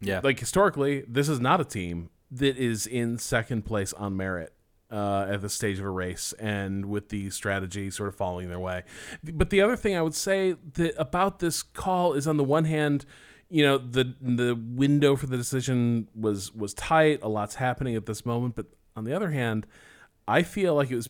Yeah. 0.00 0.20
Like 0.22 0.38
historically, 0.38 1.04
this 1.08 1.28
is 1.28 1.40
not 1.40 1.60
a 1.60 1.64
team 1.64 2.10
that 2.30 2.56
is 2.56 2.86
in 2.86 3.18
second 3.18 3.64
place 3.64 3.92
on 3.94 4.16
merit 4.16 4.52
uh, 4.90 5.26
at 5.28 5.40
the 5.40 5.48
stage 5.48 5.78
of 5.78 5.84
a 5.84 5.90
race, 5.90 6.32
and 6.38 6.86
with 6.86 7.08
the 7.08 7.30
strategy 7.30 7.90
sort 7.90 8.08
of 8.08 8.14
following 8.14 8.48
their 8.48 8.60
way. 8.60 8.84
But 9.22 9.50
the 9.50 9.60
other 9.60 9.76
thing 9.76 9.96
I 9.96 10.02
would 10.02 10.14
say 10.14 10.54
that 10.74 10.94
about 11.00 11.38
this 11.38 11.62
call 11.62 12.12
is, 12.12 12.26
on 12.26 12.36
the 12.36 12.44
one 12.44 12.64
hand, 12.64 13.04
you 13.48 13.64
know 13.64 13.78
the 13.78 14.14
the 14.20 14.54
window 14.54 15.16
for 15.16 15.26
the 15.26 15.36
decision 15.36 16.08
was 16.14 16.52
was 16.54 16.74
tight. 16.74 17.20
A 17.22 17.28
lot's 17.28 17.56
happening 17.56 17.96
at 17.96 18.06
this 18.06 18.24
moment, 18.24 18.54
but 18.54 18.66
on 18.96 19.04
the 19.04 19.14
other 19.14 19.30
hand, 19.30 19.66
I 20.28 20.42
feel 20.42 20.74
like 20.74 20.90
it 20.90 20.96
was 20.96 21.08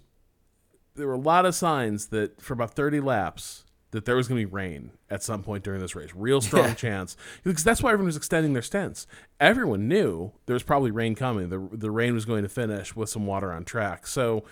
there 0.97 1.07
were 1.07 1.15
a 1.15 1.19
lot 1.19 1.45
of 1.47 1.55
signs 1.55 2.07
that 2.07 2.41
for 2.41 2.53
about 2.53 2.75
30 2.75 3.01
laps 3.01 3.65
that 3.91 4.05
there 4.05 4.17
was 4.17 4.27
going 4.27 4.41
to 4.41 4.47
be 4.47 4.53
rain 4.53 4.91
at 5.09 5.23
some 5.23 5.43
point 5.43 5.63
during 5.63 5.81
this 5.81 5.95
race. 5.95 6.11
Real 6.15 6.41
strong 6.41 6.65
Yeah. 6.65 6.75
chance. 6.75 7.17
Because 7.45 7.63
that's 7.63 7.81
why 7.83 7.91
everyone 7.93 8.07
was 8.07 8.17
extending 8.17 8.53
their 8.53 8.63
stints. 8.63 9.07
Everyone 9.39 9.87
knew 9.87 10.33
there 10.47 10.55
was 10.55 10.65
probably 10.65 10.91
rain 10.91 11.15
coming. 11.15 11.49
The, 11.49 11.69
the 11.73 11.91
rain 11.93 12.13
was 12.15 12.25
going 12.25 12.43
to 12.43 12.49
finish 12.49 12.97
with 12.97 13.09
some 13.09 13.25
water 13.27 13.53
on 13.53 13.65
track. 13.65 14.07
So, 14.09 14.45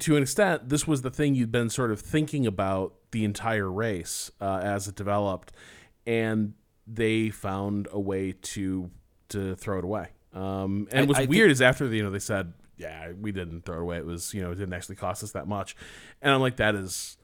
to 0.00 0.16
an 0.16 0.22
extent, 0.22 0.68
this 0.70 0.86
was 0.86 1.02
the 1.02 1.10
thing 1.10 1.34
you'd 1.34 1.52
been 1.52 1.68
sort 1.70 1.90
of 1.92 2.00
thinking 2.00 2.46
about 2.46 2.94
the 3.12 3.24
entire 3.24 3.70
race 3.70 4.30
uh, 4.40 4.58
as 4.62 4.88
it 4.88 4.94
developed. 4.96 5.52
And 6.06 6.54
they 6.86 7.30
found 7.30 7.86
a 7.92 8.00
way 8.00 8.32
to 8.32 8.90
to 9.28 9.54
throw 9.54 9.78
it 9.78 9.84
away. 9.84 10.08
Um, 10.34 10.88
and 10.90 11.04
I- 11.04 11.06
what's 11.06 11.18
I 11.18 11.22
think- 11.22 11.30
weird 11.30 11.50
is 11.52 11.62
after 11.62 11.86
the, 11.86 11.96
you 11.98 12.02
know 12.02 12.10
they 12.10 12.18
said, 12.18 12.52
yeah, 12.82 13.12
we 13.18 13.32
didn't 13.32 13.64
throw 13.64 13.78
it 13.78 13.82
away. 13.82 13.96
It 13.98 14.06
was 14.06 14.34
you 14.34 14.42
know 14.42 14.50
it 14.50 14.56
didn't 14.56 14.74
actually 14.74 14.96
cost 14.96 15.22
us 15.22 15.32
that 15.32 15.48
much, 15.48 15.76
and 16.20 16.34
I'm 16.34 16.40
like 16.40 16.56
that 16.56 16.74
is 16.74 17.16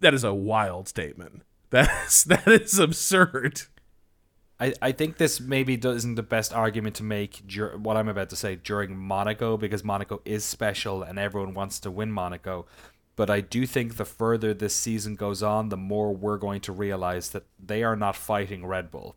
that 0.00 0.14
is 0.14 0.24
a 0.24 0.34
wild 0.34 0.88
statement. 0.88 1.42
That's 1.70 2.24
that 2.24 2.46
is 2.46 2.78
absurd. 2.78 3.62
I, 4.58 4.72
I 4.80 4.92
think 4.92 5.18
this 5.18 5.40
maybe 5.40 5.74
isn't 5.74 6.14
the 6.14 6.22
best 6.22 6.54
argument 6.54 6.96
to 6.96 7.02
make 7.02 7.46
dur- 7.46 7.76
what 7.76 7.96
I'm 7.96 8.08
about 8.08 8.30
to 8.30 8.36
say 8.36 8.56
during 8.56 8.96
Monaco 8.96 9.56
because 9.56 9.84
Monaco 9.84 10.22
is 10.24 10.44
special 10.44 11.02
and 11.02 11.18
everyone 11.18 11.52
wants 11.52 11.78
to 11.80 11.90
win 11.90 12.10
Monaco. 12.10 12.66
But 13.16 13.28
I 13.28 13.40
do 13.40 13.66
think 13.66 13.96
the 13.96 14.04
further 14.04 14.54
this 14.54 14.74
season 14.74 15.14
goes 15.14 15.42
on, 15.42 15.68
the 15.68 15.76
more 15.76 16.14
we're 16.14 16.38
going 16.38 16.60
to 16.62 16.72
realize 16.72 17.30
that 17.30 17.44
they 17.62 17.82
are 17.82 17.96
not 17.96 18.16
fighting 18.16 18.64
Red 18.64 18.90
Bull. 18.90 19.16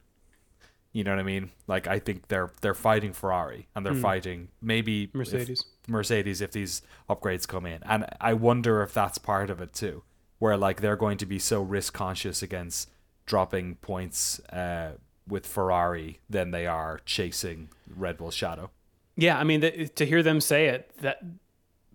You 0.92 1.04
know 1.04 1.12
what 1.12 1.20
I 1.20 1.24
mean? 1.24 1.52
Like 1.68 1.88
I 1.88 2.00
think 2.00 2.28
they're 2.28 2.52
they're 2.62 2.74
fighting 2.74 3.14
Ferrari 3.14 3.68
and 3.76 3.86
they're 3.86 3.94
hmm. 3.94 4.02
fighting 4.02 4.48
maybe 4.62 5.10
if- 5.14 5.60
Mercedes. 5.90 6.42
If 6.42 6.52
these 6.52 6.82
upgrades 7.10 7.48
come 7.48 7.66
in. 7.66 7.82
And 7.84 8.06
I 8.22 8.34
wonder 8.34 8.82
if 8.84 8.94
that's 8.94 9.18
part 9.18 9.50
of 9.50 9.62
it 9.62 9.74
too, 9.74 10.04
where 10.38 10.58
like 10.58 10.82
they're 10.82 10.96
going 10.96 11.18
to 11.20 11.26
be 11.26 11.40
so 11.40 11.62
risk 11.62 11.94
conscious 11.94 12.42
against 12.42 12.90
dropping 13.26 13.76
points 13.76 14.40
uh, 14.50 14.94
with 15.28 15.46
Ferrari 15.46 16.20
than 16.30 16.52
they 16.52 16.66
are 16.66 17.00
chasing 17.06 17.70
Red 17.88 18.18
Bull's 18.18 18.34
shadow. 18.34 18.72
Yeah, 19.16 19.38
I 19.38 19.44
mean, 19.44 19.62
th- 19.62 19.94
to 19.96 20.06
hear 20.06 20.24
them 20.24 20.42
say 20.42 20.68
it, 20.68 20.92
that 21.02 21.22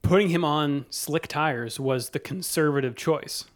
putting 0.03 0.29
him 0.29 0.45
on 0.45 0.87
slick 0.91 1.27
tires 1.27 1.81
was 1.81 2.11
the 2.11 2.21
conservative 2.21 2.95
choice, 2.95 3.47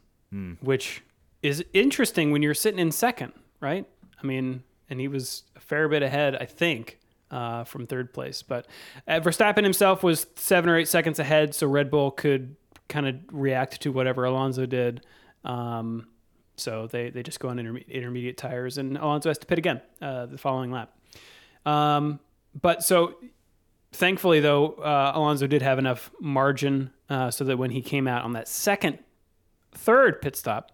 which 0.61 1.03
is 1.43 1.65
interesting 1.73 2.33
when 2.33 2.43
you're 2.43 2.55
sitting 2.55 2.81
in 2.81 2.91
second, 2.91 3.33
right? 3.61 3.87
I 4.23 4.27
mean, 4.27 4.63
and 4.91 5.01
he 5.01 5.07
was 5.07 5.45
a 5.55 5.61
fair 5.61 5.89
bit 5.89 6.03
ahead, 6.03 6.37
I 6.41 6.47
think, 6.47 6.99
uh, 7.31 7.65
from 7.65 7.87
third 7.87 8.13
place. 8.13 8.43
But 8.43 8.67
uh, 9.07 9.21
Verstappen 9.21 9.65
himself 9.65 10.03
was 10.03 10.27
seven 10.37 10.71
or 10.71 10.77
eight 10.77 10.89
seconds 10.89 11.19
ahead, 11.19 11.55
so 11.55 11.67
Red 11.67 11.91
Bull 11.91 12.11
could 12.11 12.57
kind 12.89 13.07
of 13.07 13.17
react 13.31 13.81
to 13.83 13.93
whatever 13.93 14.25
Alonso 14.25 14.67
did. 14.67 15.05
Um, 15.45 16.09
so 16.57 16.87
they, 16.87 17.11
they 17.11 17.23
just 17.23 17.41
go 17.41 17.49
on 17.49 17.59
interme- 17.59 17.89
intermediate 17.89 18.37
tires, 18.37 18.79
and 18.79 18.97
Alonso 18.97 19.29
has 19.29 19.39
to 19.39 19.47
pit 19.47 19.59
again 19.59 19.81
uh, 20.03 20.27
the 20.27 20.39
following 20.39 20.71
lap. 20.71 20.93
Um, 21.65 22.21
but 22.61 22.83
so 22.83 23.17
thankfully, 23.93 24.41
though, 24.41 24.73
uh, 24.73 25.13
Alonso 25.15 25.47
did 25.47 25.63
have 25.63 25.79
enough 25.79 26.11
margin 26.21 26.91
uh, 27.09 27.31
so 27.31 27.45
that 27.45 27.57
when 27.57 27.71
he 27.71 27.83
came 27.83 28.09
out 28.09 28.25
on 28.25 28.33
that 28.33 28.49
second, 28.49 28.99
third 29.73 30.21
pit 30.21 30.35
stop, 30.35 30.73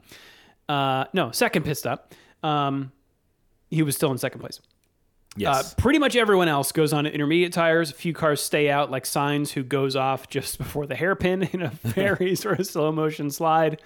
uh, 0.69 1.05
no, 1.13 1.31
second 1.31 1.65
pit 1.65 1.77
stop, 1.77 2.15
um, 2.43 2.93
he 3.71 3.83
was 3.83 3.97
still 3.97 4.11
in 4.11 4.19
second 4.19 4.41
place. 4.41 4.61
Yes. 5.37 5.73
Uh, 5.73 5.75
pretty 5.81 5.99
much 5.99 6.15
everyone 6.17 6.49
else 6.49 6.71
goes 6.73 6.93
on 6.93 7.07
intermediate 7.07 7.53
tires. 7.53 7.91
A 7.91 7.95
few 7.95 8.13
cars 8.13 8.41
stay 8.41 8.71
out, 8.71 8.91
like 8.91 9.05
Sainz, 9.05 9.51
who 9.51 9.63
goes 9.65 9.97
off 9.97 10.29
just 10.29 10.59
before 10.65 10.87
the 10.87 10.95
hairpin 10.95 11.43
in 11.53 11.63
a 11.63 11.71
very 11.83 12.35
sort 12.37 12.61
of 12.61 12.67
slow 12.67 12.93
motion 12.93 13.31
slide. 13.31 13.81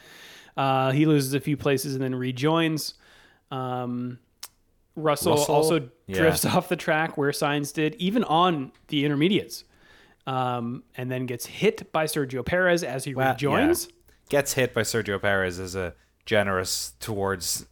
Uh, 0.56 0.90
he 0.90 1.06
loses 1.06 1.34
a 1.34 1.40
few 1.40 1.56
places 1.56 1.94
and 1.94 2.02
then 2.02 2.14
rejoins. 2.14 2.94
Um, 3.50 4.18
Russell, 4.96 5.36
Russell? 5.36 5.54
also 5.54 5.88
Yeah. 6.06 6.18
drifts 6.18 6.44
off 6.44 6.68
the 6.68 6.76
track 6.76 7.16
where 7.16 7.30
Sainz 7.30 7.72
did, 7.72 7.94
even 7.96 8.24
on 8.24 8.72
the 8.88 9.04
intermediates, 9.04 9.64
um, 10.26 10.82
and 10.96 11.10
then 11.10 11.26
gets 11.26 11.46
hit 11.46 11.92
by 11.92 12.04
Sergio 12.06 12.44
Perez 12.44 12.82
as 12.82 13.04
he 13.04 13.14
Well, 13.14 13.30
rejoins. 13.32 13.86
yeah. 13.86 13.92
Gets 14.30 14.52
hit 14.54 14.74
by 14.74 14.82
Sergio 14.82 15.22
Perez 15.22 15.58
as 15.60 15.74
a 15.74 15.94
generous 16.26 16.92
towards 17.00 17.66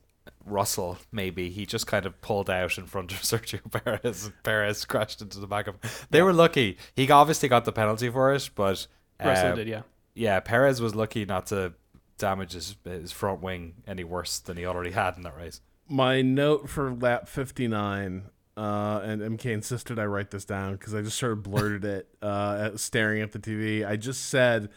Russell, 0.47 0.99
maybe. 1.13 1.51
He 1.51 1.67
just 1.67 1.87
kind 1.87 2.07
of 2.07 2.21
pulled 2.21 2.49
out 2.49 2.79
in 2.79 2.87
front 2.87 3.13
of 3.13 3.19
Sergio 3.23 3.61
Perez 3.71 4.27
and 4.27 4.43
Perez 4.43 4.85
crashed 4.85 5.21
into 5.21 5.41
the 5.41 5.47
back 5.47 5.67
of 5.67 5.77
They 6.11 6.23
were 6.23 6.33
lucky. 6.33 6.79
He 6.95 7.11
obviously 7.11 7.49
got 7.49 7.65
the 7.65 7.73
penalty 7.73 8.09
for 8.09 8.33
it, 8.33 8.51
but 8.55 8.87
uh, 9.23 9.29
Russell 9.29 9.57
did, 9.57 9.69
yeah. 9.69 9.83
yeah, 10.15 10.41
Perez 10.41 10.81
was 10.81 10.95
lucky 10.95 11.25
not 11.25 11.47
to 11.47 11.75
damage 12.19 12.53
his, 12.53 12.77
his 12.85 13.13
front 13.13 13.43
wing 13.43 13.75
any 13.87 14.05
worse 14.05 14.39
than 14.39 14.57
he 14.57 14.65
already 14.65 14.93
had 14.93 15.17
in 15.17 15.23
that 15.23 15.37
race. 15.37 15.61
My 15.89 16.23
note 16.23 16.69
for 16.69 16.93
lap 16.93 17.29
59, 17.29 18.31
uh, 18.57 19.01
and 19.05 19.21
MK 19.21 19.47
insisted 19.47 19.99
I 19.99 20.05
write 20.07 20.31
this 20.31 20.45
down 20.45 20.73
because 20.73 20.95
I 20.95 21.03
just 21.03 21.19
sort 21.19 21.33
of 21.33 21.43
blurted 21.43 21.85
it 21.85 22.09
uh, 22.23 22.77
staring 22.77 23.23
at 23.23 23.33
the 23.33 23.39
TV. 23.39 23.87
I 23.87 23.97
just 23.97 24.27
said, 24.27 24.71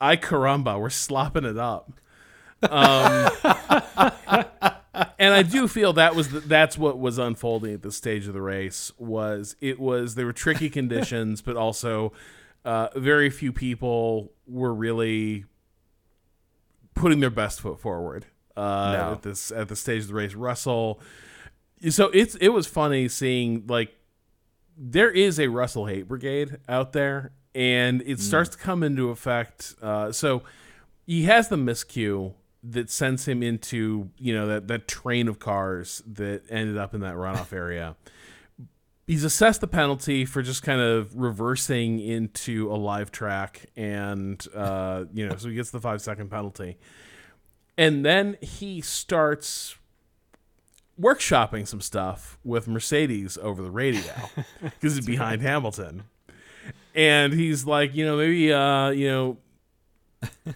I 0.00 0.16
caramba, 0.16 0.80
we're 0.80 0.90
slopping 0.90 1.44
it 1.44 1.58
up. 1.58 1.92
Um, 2.62 3.30
and 5.18 5.34
I 5.34 5.42
do 5.42 5.68
feel 5.68 5.92
that 5.94 6.14
was 6.14 6.30
the, 6.30 6.40
that's 6.40 6.76
what 6.78 6.98
was 6.98 7.18
unfolding 7.18 7.74
at 7.74 7.82
this 7.82 7.96
stage 7.96 8.26
of 8.26 8.34
the 8.34 8.40
race 8.40 8.92
was 8.98 9.56
it 9.60 9.78
was 9.78 10.14
there 10.14 10.26
were 10.26 10.32
tricky 10.32 10.70
conditions, 10.70 11.42
but 11.42 11.56
also 11.56 12.12
uh, 12.64 12.88
very 12.96 13.30
few 13.30 13.52
people 13.52 14.32
were 14.46 14.74
really 14.74 15.44
putting 16.94 17.20
their 17.20 17.30
best 17.30 17.60
foot 17.60 17.78
forward 17.80 18.26
uh, 18.56 18.60
No. 18.96 19.12
at 19.12 19.22
this 19.22 19.50
at 19.50 19.68
the 19.68 19.76
stage 19.76 20.02
of 20.02 20.08
the 20.08 20.14
race. 20.14 20.34
Russell, 20.34 21.00
so 21.90 22.10
it's 22.12 22.34
it 22.36 22.48
was 22.48 22.66
funny 22.66 23.08
seeing 23.08 23.64
like 23.66 23.94
there 24.76 25.10
is 25.10 25.38
a 25.40 25.48
Russell 25.48 25.86
hate 25.86 26.08
brigade 26.08 26.58
out 26.68 26.92
there, 26.92 27.32
and 27.54 28.02
it 28.06 28.20
starts 28.20 28.50
to 28.50 28.58
come 28.58 28.82
into 28.82 29.10
effect. 29.10 29.74
Uh, 29.80 30.12
so 30.12 30.42
he 31.06 31.24
has 31.24 31.48
the 31.48 31.56
miscue 31.56 32.34
that 32.70 32.90
sends 32.90 33.26
him 33.26 33.42
into 33.42 34.10
you 34.18 34.34
know 34.34 34.46
that 34.46 34.68
that 34.68 34.88
train 34.88 35.28
of 35.28 35.38
cars 35.38 36.02
that 36.06 36.42
ended 36.50 36.76
up 36.76 36.94
in 36.94 37.00
that 37.00 37.14
runoff 37.14 37.52
area. 37.52 37.96
He's 39.06 39.22
assessed 39.22 39.60
the 39.60 39.68
penalty 39.68 40.24
for 40.24 40.42
just 40.42 40.64
kind 40.64 40.80
of 40.80 41.14
reversing 41.16 42.00
into 42.00 42.72
a 42.72 42.74
live 42.74 43.12
track, 43.12 43.66
and 43.76 44.44
uh, 44.54 45.04
you 45.14 45.28
know, 45.28 45.36
so 45.36 45.48
he 45.48 45.54
gets 45.54 45.70
the 45.70 45.80
five 45.80 46.00
second 46.02 46.30
penalty, 46.30 46.76
and 47.78 48.04
then 48.04 48.36
he 48.40 48.80
starts 48.80 49.76
workshopping 51.00 51.68
some 51.68 51.80
stuff 51.80 52.38
with 52.42 52.66
Mercedes 52.66 53.38
over 53.40 53.62
the 53.62 53.70
radio 53.70 54.12
because 54.62 54.96
he's 54.96 55.06
behind 55.06 55.40
Hamilton, 55.40 56.04
and 56.94 57.32
he's 57.32 57.64
like, 57.64 57.94
you 57.94 58.04
know, 58.04 58.16
maybe 58.16 58.52
uh, 58.52 58.90
you 58.90 59.08
know, 59.08 59.36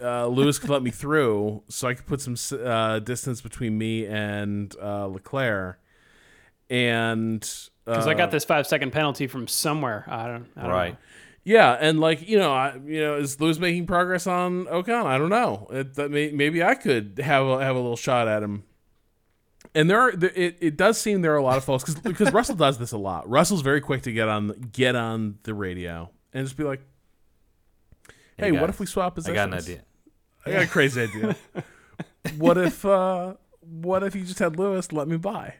uh, 0.00 0.26
Lewis 0.26 0.58
could 0.58 0.70
let 0.70 0.82
me 0.82 0.90
through, 0.90 1.62
so 1.68 1.88
I 1.88 1.94
could 1.94 2.06
put 2.06 2.20
some 2.20 2.36
uh, 2.64 2.98
distance 3.00 3.40
between 3.40 3.76
me 3.78 4.06
and 4.06 4.74
uh, 4.82 5.06
Leclerc, 5.06 5.78
and 6.68 7.40
Because 7.84 8.06
I 8.06 8.12
uh, 8.12 8.14
got 8.14 8.30
this 8.30 8.44
five 8.44 8.66
second 8.66 8.92
penalty 8.92 9.26
from 9.26 9.46
somewhere. 9.48 10.04
I 10.08 10.26
don't, 10.26 10.46
I 10.56 10.62
don't 10.62 10.70
Right. 10.70 10.92
know. 10.92 10.98
yeah, 11.44 11.72
and 11.80 12.00
like 12.00 12.28
you 12.28 12.38
know, 12.38 12.52
I, 12.52 12.78
you 12.84 13.00
know, 13.00 13.16
is 13.16 13.40
Lewis 13.40 13.58
making 13.58 13.86
progress 13.86 14.26
on 14.26 14.66
Ocon? 14.66 15.06
I 15.06 15.18
don't 15.18 15.30
know. 15.30 15.66
It, 15.70 15.94
that 15.94 16.10
may, 16.10 16.30
maybe 16.30 16.62
I 16.62 16.74
could 16.74 17.20
have 17.22 17.46
a, 17.46 17.62
have 17.64 17.76
a 17.76 17.80
little 17.80 17.96
shot 17.96 18.28
at 18.28 18.42
him. 18.42 18.64
And 19.74 19.88
there 19.88 20.00
are 20.00 20.12
there, 20.12 20.32
it, 20.34 20.56
it 20.60 20.76
does 20.76 21.00
seem 21.00 21.22
there 21.22 21.32
are 21.32 21.36
a 21.36 21.42
lot 21.42 21.56
of 21.56 21.64
folks 21.64 21.84
because 21.84 22.00
because 22.02 22.32
Russell 22.32 22.56
does 22.56 22.78
this 22.78 22.92
a 22.92 22.98
lot. 22.98 23.28
Russell's 23.28 23.62
very 23.62 23.80
quick 23.80 24.02
to 24.02 24.12
get 24.12 24.28
on 24.28 24.68
get 24.72 24.96
on 24.96 25.38
the 25.44 25.54
radio 25.54 26.10
and 26.32 26.44
just 26.44 26.56
be 26.56 26.64
like, 26.64 26.80
"Hey, 28.40 28.52
what 28.52 28.60
guys, 28.60 28.70
if 28.70 28.80
we 28.80 28.86
swap 28.86 29.14
positions? 29.14 29.38
I 29.38 29.46
got 29.46 29.48
an 29.48 29.54
idea. 29.54 29.82
I 30.46 30.50
got 30.50 30.62
a 30.62 30.66
crazy 30.66 31.02
idea. 31.02 31.36
what 32.38 32.58
if 32.58 32.84
uh 32.84 33.34
what 33.60 34.02
if 34.02 34.14
you 34.14 34.24
just 34.24 34.38
had 34.38 34.58
Lewis 34.58 34.92
let 34.92 35.08
me 35.08 35.16
by? 35.16 35.54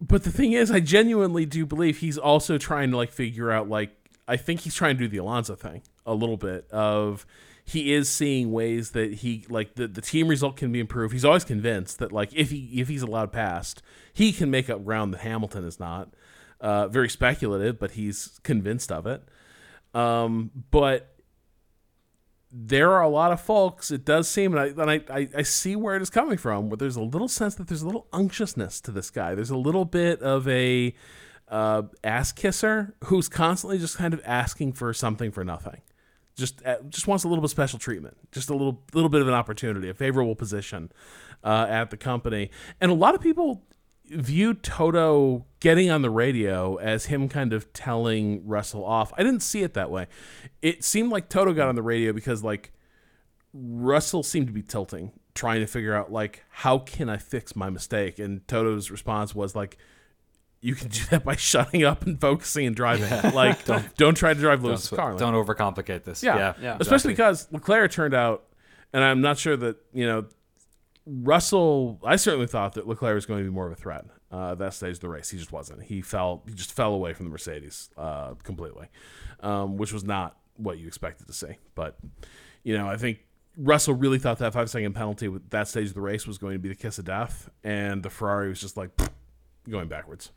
But 0.00 0.24
the 0.24 0.30
thing 0.30 0.52
is, 0.52 0.70
I 0.70 0.80
genuinely 0.80 1.46
do 1.46 1.64
believe 1.64 1.98
he's 1.98 2.18
also 2.18 2.58
trying 2.58 2.90
to 2.90 2.96
like 2.96 3.12
figure 3.12 3.50
out 3.50 3.68
like 3.68 3.90
I 4.28 4.36
think 4.36 4.60
he's 4.60 4.74
trying 4.74 4.96
to 4.96 5.04
do 5.04 5.08
the 5.08 5.18
Alonso 5.18 5.54
thing 5.54 5.82
a 6.04 6.14
little 6.14 6.36
bit 6.36 6.70
of 6.70 7.26
he 7.64 7.92
is 7.92 8.08
seeing 8.08 8.52
ways 8.52 8.92
that 8.92 9.14
he 9.14 9.44
like 9.48 9.74
the, 9.74 9.88
the 9.88 10.00
team 10.00 10.28
result 10.28 10.56
can 10.56 10.70
be 10.70 10.78
improved. 10.78 11.12
He's 11.12 11.24
always 11.24 11.44
convinced 11.44 11.98
that 11.98 12.12
like 12.12 12.32
if 12.32 12.50
he 12.50 12.70
if 12.80 12.88
he's 12.88 13.02
allowed 13.02 13.32
past, 13.32 13.82
he 14.12 14.32
can 14.32 14.50
make 14.50 14.70
up 14.70 14.84
ground 14.84 15.12
that 15.14 15.20
Hamilton 15.20 15.64
is 15.64 15.80
not. 15.80 16.10
Uh, 16.58 16.88
very 16.88 17.08
speculative, 17.08 17.78
but 17.78 17.92
he's 17.92 18.40
convinced 18.42 18.90
of 18.90 19.06
it. 19.06 19.22
Um, 19.96 20.50
but 20.70 21.16
there 22.52 22.92
are 22.92 23.02
a 23.02 23.08
lot 23.08 23.32
of 23.32 23.40
folks. 23.40 23.90
It 23.90 24.04
does 24.04 24.28
seem, 24.28 24.54
and 24.54 24.60
I 24.60 24.82
and 24.82 24.90
I, 25.10 25.28
I, 25.34 25.42
see 25.42 25.74
where 25.74 25.96
it 25.96 26.02
is 26.02 26.10
coming 26.10 26.36
from. 26.36 26.68
But 26.68 26.78
there's 26.78 26.96
a 26.96 27.02
little 27.02 27.28
sense 27.28 27.54
that 27.54 27.68
there's 27.68 27.80
a 27.80 27.86
little 27.86 28.06
unctuousness 28.12 28.82
to 28.82 28.90
this 28.90 29.08
guy. 29.08 29.34
There's 29.34 29.50
a 29.50 29.56
little 29.56 29.86
bit 29.86 30.20
of 30.20 30.46
a 30.48 30.94
uh, 31.48 31.82
ass 32.04 32.30
kisser 32.30 32.94
who's 33.04 33.30
constantly 33.30 33.78
just 33.78 33.96
kind 33.96 34.12
of 34.12 34.20
asking 34.26 34.74
for 34.74 34.92
something 34.92 35.30
for 35.30 35.44
nothing. 35.44 35.80
Just 36.36 36.64
uh, 36.66 36.76
just 36.90 37.06
wants 37.06 37.24
a 37.24 37.28
little 37.28 37.40
bit 37.40 37.46
of 37.46 37.52
special 37.52 37.78
treatment, 37.78 38.18
just 38.32 38.50
a 38.50 38.52
little 38.52 38.82
little 38.92 39.08
bit 39.08 39.22
of 39.22 39.28
an 39.28 39.34
opportunity, 39.34 39.88
a 39.88 39.94
favorable 39.94 40.34
position 40.34 40.92
uh, 41.42 41.66
at 41.70 41.88
the 41.88 41.96
company, 41.96 42.50
and 42.82 42.90
a 42.90 42.94
lot 42.94 43.14
of 43.14 43.22
people 43.22 43.62
view 44.08 44.54
Toto 44.54 45.44
getting 45.60 45.90
on 45.90 46.02
the 46.02 46.10
radio 46.10 46.76
as 46.76 47.06
him 47.06 47.28
kind 47.28 47.52
of 47.52 47.72
telling 47.72 48.46
Russell 48.46 48.84
off. 48.84 49.12
I 49.16 49.22
didn't 49.22 49.40
see 49.40 49.62
it 49.62 49.74
that 49.74 49.90
way. 49.90 50.06
It 50.62 50.84
seemed 50.84 51.10
like 51.10 51.28
Toto 51.28 51.52
got 51.52 51.68
on 51.68 51.74
the 51.74 51.82
radio 51.82 52.12
because 52.12 52.44
like 52.44 52.72
Russell 53.52 54.22
seemed 54.22 54.46
to 54.48 54.52
be 54.52 54.62
tilting, 54.62 55.12
trying 55.34 55.60
to 55.60 55.66
figure 55.66 55.94
out 55.94 56.12
like 56.12 56.44
how 56.50 56.78
can 56.78 57.08
I 57.08 57.16
fix 57.16 57.56
my 57.56 57.70
mistake, 57.70 58.18
and 58.18 58.46
Toto's 58.48 58.90
response 58.90 59.34
was 59.34 59.54
like. 59.54 59.78
You 60.62 60.74
can 60.74 60.88
do 60.88 61.00
that 61.10 61.22
by 61.22 61.36
shutting 61.36 61.84
up 61.84 62.06
and 62.06 62.20
focusing 62.20 62.66
and 62.66 62.74
driving. 62.74 63.06
Like, 63.34 63.66
don't, 63.66 63.94
don't 63.96 64.14
try 64.16 64.34
to 64.34 64.40
drive 64.40 64.64
Lewis's 64.64 64.88
Don't, 64.88 64.96
car. 64.96 65.10
Like, 65.10 65.20
don't 65.20 65.34
overcomplicate 65.34 66.02
this. 66.02 66.24
yeah, 66.24 66.36
Yeah, 66.36 66.54
yeah. 66.60 66.76
Especially 66.80 67.12
because 67.12 67.46
Leclerc 67.52 67.92
turned 67.92 68.14
out, 68.14 68.42
and 68.92 69.04
I'm 69.04 69.20
not 69.20 69.38
sure 69.38 69.56
that 69.58 69.76
you 69.92 70.06
know 70.06 70.24
Russell. 71.06 72.00
I 72.04 72.16
certainly 72.16 72.48
thought 72.48 72.74
that 72.74 72.86
Leclerc 72.86 73.14
was 73.14 73.26
going 73.26 73.40
to 73.40 73.44
be 73.44 73.54
more 73.54 73.66
of 73.66 73.72
a 73.72 73.76
threat 73.76 74.04
uh, 74.30 74.54
that 74.56 74.74
stage 74.74 74.94
of 74.94 75.00
the 75.00 75.08
race. 75.08 75.30
He 75.30 75.38
just 75.38 75.52
wasn't. 75.52 75.84
He 75.84 76.02
fell. 76.02 76.42
He 76.46 76.54
just 76.54 76.72
fell 76.72 76.92
away 76.92 77.12
from 77.12 77.26
the 77.26 77.30
Mercedes 77.30 77.90
uh, 77.96 78.34
completely, 78.42 78.88
um, 79.40 79.76
which 79.76 79.92
was 79.92 80.04
not 80.04 80.36
what 80.56 80.78
you 80.78 80.86
expected 80.86 81.26
to 81.26 81.32
see. 81.32 81.58
But 81.74 81.96
you 82.64 82.76
know, 82.76 82.88
I 82.88 82.96
think 82.96 83.20
Russell 83.56 83.94
really 83.94 84.18
thought 84.18 84.38
that 84.38 84.52
five 84.52 84.68
second 84.68 84.94
penalty 84.94 85.28
with 85.28 85.48
that 85.50 85.68
stage 85.68 85.88
of 85.88 85.94
the 85.94 86.00
race 86.00 86.26
was 86.26 86.38
going 86.38 86.54
to 86.54 86.58
be 86.58 86.68
the 86.68 86.74
kiss 86.74 86.98
of 86.98 87.04
death, 87.04 87.48
and 87.62 88.02
the 88.02 88.10
Ferrari 88.10 88.48
was 88.48 88.60
just 88.60 88.76
like 88.76 88.90
going 89.68 89.88
backwards. 89.88 90.32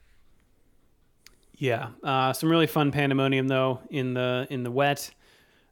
Yeah, 1.56 1.90
uh, 2.04 2.32
some 2.32 2.50
really 2.50 2.68
fun 2.68 2.92
pandemonium 2.92 3.48
though 3.48 3.82
in 3.90 4.14
the 4.14 4.48
in 4.50 4.64
the 4.64 4.72
wet. 4.72 5.12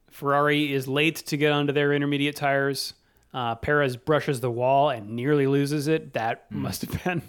Ferrari 0.10 0.72
is 0.72 0.88
late 0.88 1.18
to 1.18 1.38
get 1.38 1.52
onto 1.52 1.74
their 1.74 1.94
intermediate 1.94 2.36
tires. 2.36 2.94
Uh, 3.38 3.54
Perez 3.54 3.96
brushes 3.98 4.40
the 4.40 4.50
wall 4.50 4.90
and 4.90 5.12
nearly 5.12 5.46
loses 5.46 5.88
it. 5.88 6.14
That 6.14 6.52
must 6.52 6.82
have 6.82 7.04
been 7.04 7.22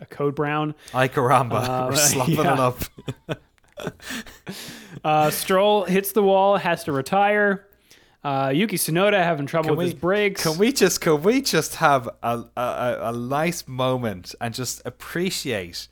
a 0.00 0.06
code 0.06 0.34
brown. 0.34 0.74
Ay 0.92 1.06
caramba, 1.06 1.62
Uh, 1.62 1.86
we're 1.90 1.96
slopping 2.10 2.34
yeah. 2.34 2.52
it 2.54 2.58
up. 2.58 2.78
Uh, 5.04 5.30
Stroll 5.30 5.84
hits 5.84 6.10
the 6.10 6.22
wall, 6.24 6.56
has 6.56 6.82
to 6.82 6.90
retire. 6.90 7.68
Uh, 8.24 8.50
Yuki 8.52 8.76
Tsunoda 8.76 9.22
having 9.22 9.46
trouble 9.46 9.76
with 9.76 9.84
his 9.84 9.94
brakes. 9.94 10.42
Can 10.42 10.58
we 10.58 10.72
just 10.72 11.00
can 11.00 11.22
we 11.22 11.40
just 11.40 11.76
have 11.76 12.08
a, 12.24 12.42
a, 12.56 12.60
a, 12.60 12.98
a 13.10 13.16
nice 13.16 13.68
moment 13.68 14.34
and 14.40 14.52
just 14.52 14.82
appreciate 14.84 15.86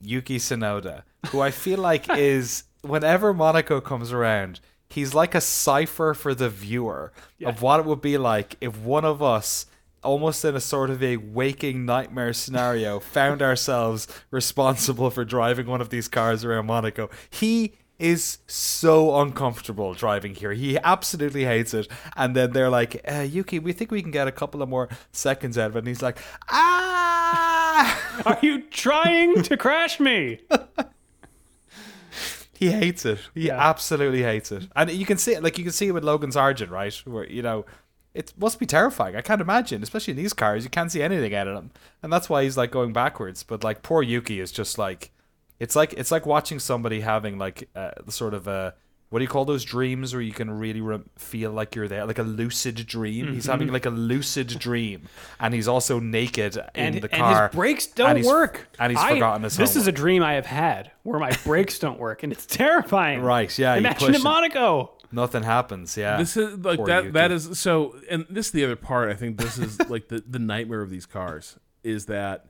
Yuki 0.00 0.38
Tsunoda, 0.38 1.02
who 1.30 1.40
I 1.40 1.50
feel 1.50 1.80
like 1.80 2.08
is 2.16 2.62
whenever 2.82 3.34
Monaco 3.34 3.80
comes 3.80 4.12
around, 4.12 4.60
he's 4.92 5.14
like 5.14 5.34
a 5.34 5.40
cipher 5.40 6.14
for 6.14 6.34
the 6.34 6.48
viewer 6.48 7.12
of 7.44 7.62
what 7.62 7.80
it 7.80 7.86
would 7.86 8.00
be 8.00 8.16
like 8.18 8.56
if 8.60 8.76
one 8.78 9.04
of 9.04 9.22
us 9.22 9.66
almost 10.04 10.44
in 10.44 10.54
a 10.54 10.60
sort 10.60 10.90
of 10.90 11.02
a 11.02 11.16
waking 11.16 11.84
nightmare 11.84 12.32
scenario 12.32 13.00
found 13.16 13.40
ourselves 13.40 14.06
responsible 14.30 15.10
for 15.10 15.24
driving 15.24 15.66
one 15.66 15.80
of 15.80 15.90
these 15.90 16.08
cars 16.08 16.44
around 16.44 16.66
Monaco. 16.66 17.08
He 17.30 17.74
is 17.98 18.38
so 18.48 19.20
uncomfortable 19.20 19.94
driving 19.94 20.34
here. 20.34 20.52
He 20.52 20.76
absolutely 20.78 21.44
hates 21.44 21.72
it. 21.72 21.86
And 22.16 22.34
then 22.34 22.50
they're 22.50 22.70
like, 22.70 23.00
uh, 23.08 23.20
Yuki, 23.20 23.60
we 23.60 23.72
think 23.72 23.92
we 23.92 24.02
can 24.02 24.10
get 24.10 24.26
a 24.26 24.32
couple 24.32 24.60
of 24.60 24.68
more 24.68 24.88
seconds 25.12 25.56
out 25.56 25.70
of 25.70 25.76
it. 25.76 25.80
And 25.80 25.88
he's 25.88 26.02
like, 26.02 26.18
ah! 26.50 28.22
Are 28.26 28.38
you 28.42 28.62
trying 28.62 29.42
to 29.44 29.56
crash 29.56 30.00
me? 30.00 30.40
he 32.66 32.72
hates 32.72 33.04
it. 33.04 33.18
He 33.34 33.46
Yeah. 33.48 33.58
absolutely 33.70 34.22
hates 34.22 34.50
it. 34.52 34.68
And 34.76 34.90
you 34.90 35.06
can 35.06 35.18
see 35.18 35.32
it, 35.34 35.42
like 35.42 35.58
you 35.58 35.64
can 35.64 35.72
see 35.72 35.88
it 35.88 35.92
with 35.92 36.04
Logan's 36.04 36.36
Sargeant, 36.36 36.70
right? 36.70 36.94
Where 37.04 37.26
you 37.28 37.42
know, 37.42 37.64
it 38.14 38.32
must 38.38 38.58
be 38.58 38.66
terrifying. 38.66 39.16
I 39.16 39.22
can't 39.22 39.40
imagine, 39.40 39.82
especially 39.82 40.12
in 40.12 40.16
these 40.18 40.32
cars, 40.32 40.64
you 40.64 40.70
can't 40.70 40.92
see 40.92 41.02
anything 41.02 41.34
out 41.34 41.48
of 41.48 41.54
them, 41.54 41.70
and 42.02 42.12
that's 42.12 42.28
why 42.28 42.42
he's 42.44 42.56
like 42.56 42.70
going 42.70 42.92
backwards. 42.92 43.42
But 43.42 43.64
like 43.64 43.82
poor 43.82 44.02
Yuki 44.02 44.38
is 44.40 44.52
just 44.52 44.76
like, 44.78 45.10
it's 45.58 45.74
like 45.76 45.92
it's 45.94 46.10
like 46.10 46.26
watching 46.26 46.58
somebody 46.58 47.00
having 47.00 47.38
like 47.38 47.68
uh, 47.74 47.92
the 48.04 48.12
sort 48.12 48.34
of 48.34 48.46
a 48.46 48.74
what 49.12 49.18
do 49.18 49.24
you 49.24 49.28
call 49.28 49.44
those 49.44 49.62
dreams 49.62 50.14
where 50.14 50.22
you 50.22 50.32
can 50.32 50.50
really 50.50 50.80
re- 50.80 51.02
feel 51.18 51.50
like 51.52 51.74
you're 51.74 51.86
there, 51.86 52.06
like 52.06 52.18
a 52.18 52.22
lucid 52.22 52.76
dream. 52.86 53.34
He's 53.34 53.44
having 53.44 53.66
mm-hmm. 53.66 53.74
like 53.74 53.84
a 53.84 53.90
lucid 53.90 54.58
dream, 54.58 55.06
and 55.38 55.52
he's 55.52 55.68
also 55.68 56.00
naked 56.00 56.56
And, 56.74 56.94
in 56.96 57.02
the 57.02 57.08
car. 57.10 57.18
and 57.18 57.36
car. 57.36 57.48
his 57.48 57.54
brakes 57.54 57.86
don't 57.88 58.16
and 58.16 58.24
work. 58.24 58.68
and 58.78 58.90
he's 58.90 58.98
I- 58.98 59.10
forgotten 59.10 59.42
his 59.42 59.58
This 59.58 59.76
is 59.76 59.86
a 59.86 59.92
dream 59.92 60.22
I 60.22 60.32
have 60.32 60.46
had 60.46 60.92
where 61.02 61.20
my 61.20 61.36
brakes 61.44 61.78
don't 61.78 61.98
work, 62.00 62.22
and 62.22 62.32
it's 62.32 62.46
terrifying. 62.46 63.20
Right, 63.20 63.56
yeah, 63.58 63.74
Imagine 63.74 63.98
push 63.98 64.08
at 64.14 64.20
it. 64.22 64.24
Monaco. 64.24 64.92
Nothing 65.12 65.42
happens. 65.42 65.94
Yeah, 65.94 66.16
This 66.16 66.38
is 66.38 66.56
like 66.64 66.78
Poor 66.78 66.86
that. 66.86 67.04
Yuki. 67.04 67.12
That 67.12 67.32
is 67.32 67.58
so, 67.58 67.94
and 68.10 68.24
this 68.30 68.46
is 68.46 68.52
the 68.52 68.64
other 68.64 68.76
part. 68.76 69.10
I 69.10 69.14
think 69.14 69.36
this 69.36 69.58
is 69.58 69.78
like 69.90 70.08
the 70.08 70.24
the 70.26 70.38
nightmare 70.38 70.80
of 70.80 70.88
these 70.88 71.04
cars 71.04 71.58
is 71.84 72.06
that 72.06 72.46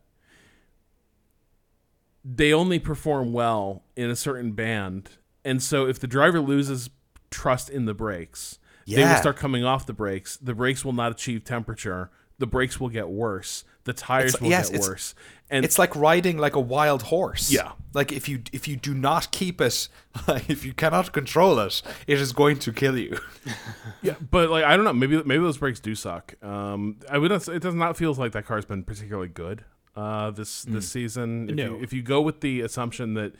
they 2.24 2.52
only 2.52 2.78
perform 2.78 3.32
well 3.32 3.82
in 3.96 4.10
a 4.10 4.16
certain 4.16 4.52
band, 4.52 5.10
and 5.44 5.62
so 5.62 5.86
if 5.86 5.98
the 5.98 6.06
driver 6.06 6.40
loses 6.40 6.90
trust 7.30 7.70
in 7.70 7.84
the 7.86 7.94
brakes, 7.94 8.58
they 8.86 9.02
will 9.04 9.16
start 9.16 9.36
coming 9.36 9.64
off 9.64 9.86
the 9.86 9.92
brakes. 9.92 10.36
The 10.36 10.54
brakes 10.54 10.84
will 10.84 10.92
not 10.92 11.12
achieve 11.12 11.44
temperature. 11.44 12.10
The 12.38 12.46
brakes 12.46 12.80
will 12.80 12.88
get 12.88 13.08
worse. 13.08 13.64
The 13.84 13.92
tires 13.92 14.30
It's- 14.34 14.40
will 14.42 14.50
yes, 14.50 14.68
get 14.68 14.74
it's- 14.76 14.88
worse. 14.88 15.14
And 15.50 15.64
it's 15.66 15.78
like 15.78 15.94
riding 15.94 16.38
like 16.38 16.56
a 16.56 16.60
wild 16.60 17.02
horse. 17.02 17.52
Yeah. 17.52 17.72
Like 17.92 18.10
if 18.10 18.26
you 18.26 18.42
if 18.52 18.66
you 18.66 18.76
do 18.76 18.94
not 18.94 19.30
keep 19.32 19.60
it, 19.60 19.88
if 20.48 20.64
you 20.64 20.72
cannot 20.72 21.12
control 21.12 21.58
it, 21.58 21.82
it 22.06 22.18
is 22.18 22.32
going 22.32 22.58
to 22.60 22.72
kill 22.72 22.96
you. 22.98 23.18
Yeah, 24.02 24.14
but 24.30 24.50
like 24.50 24.64
I 24.64 24.74
don't 24.76 24.84
know, 24.84 24.92
maybe 24.94 25.22
maybe 25.22 25.42
those 25.44 25.58
brakes 25.58 25.78
do 25.78 25.94
suck. 25.94 26.34
Um, 26.42 26.96
I 27.08 27.18
would 27.18 27.30
not. 27.30 27.46
It 27.48 27.60
does 27.62 27.74
not 27.74 27.96
feel 27.96 28.12
like 28.14 28.32
that 28.32 28.46
car's 28.46 28.64
been 28.64 28.82
particularly 28.82 29.28
good 29.28 29.64
uh, 29.94 30.30
this 30.32 30.62
this 30.62 30.88
season. 30.88 31.50
If 31.50 31.54
No. 31.56 31.64
you, 31.76 31.82
if 31.82 31.92
you 31.92 32.02
go 32.02 32.20
with 32.22 32.40
the 32.40 32.62
assumption 32.62 33.14
that 33.14 33.34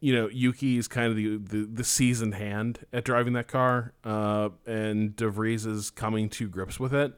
you 0.00 0.14
know 0.14 0.28
Yuki 0.28 0.78
is 0.78 0.88
kind 0.88 1.08
of 1.10 1.16
the 1.16 1.36
the, 1.36 1.66
the 1.66 1.84
seasoned 1.84 2.34
hand 2.34 2.80
at 2.92 3.04
driving 3.04 3.32
that 3.34 3.48
car, 3.48 3.92
uh, 4.04 4.48
and 4.66 5.14
De 5.16 5.28
Vries 5.28 5.66
is 5.66 5.90
coming 5.90 6.28
to 6.30 6.48
grips 6.48 6.80
with 6.80 6.92
it, 6.94 7.12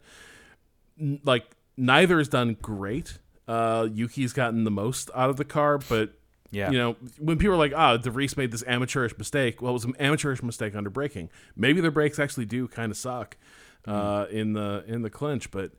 n- 1.01 1.21
like 1.25 1.45
neither 1.77 2.19
has 2.19 2.29
done 2.29 2.57
great. 2.61 3.19
Uh, 3.49 3.89
Yuki's 3.93 4.33
gotten 4.33 4.65
the 4.65 4.71
most 4.71 5.11
out 5.15 5.31
of 5.31 5.37
the 5.37 5.45
car, 5.45 5.79
but 5.79 6.13
Yeah. 6.51 6.71
you 6.71 6.79
know, 6.79 6.97
when 7.19 7.39
people 7.39 7.55
are 7.55 7.59
like, 7.59 7.73
"Ah, 7.75 7.97
De 7.97 8.11
Vries 8.11 8.37
made 8.37 8.51
this 8.53 8.63
amateurish 8.67 9.17
mistake," 9.19 9.61
well, 9.63 9.71
it 9.71 9.75
was 9.75 9.85
an 9.85 9.95
amateurish 9.99 10.43
mistake 10.43 10.75
under 10.75 10.91
braking. 10.91 11.29
Maybe 11.57 11.81
their 11.81 11.91
brakes 11.91 12.19
actually 12.19 12.45
do 12.47 12.69
kind 12.69 12.91
of 12.93 12.97
suck 12.99 13.37
uh, 13.87 14.27
in 14.31 14.53
the 14.53 14.85
in 14.87 15.03
the 15.03 15.11
clinch, 15.11 15.51
but 15.51 15.73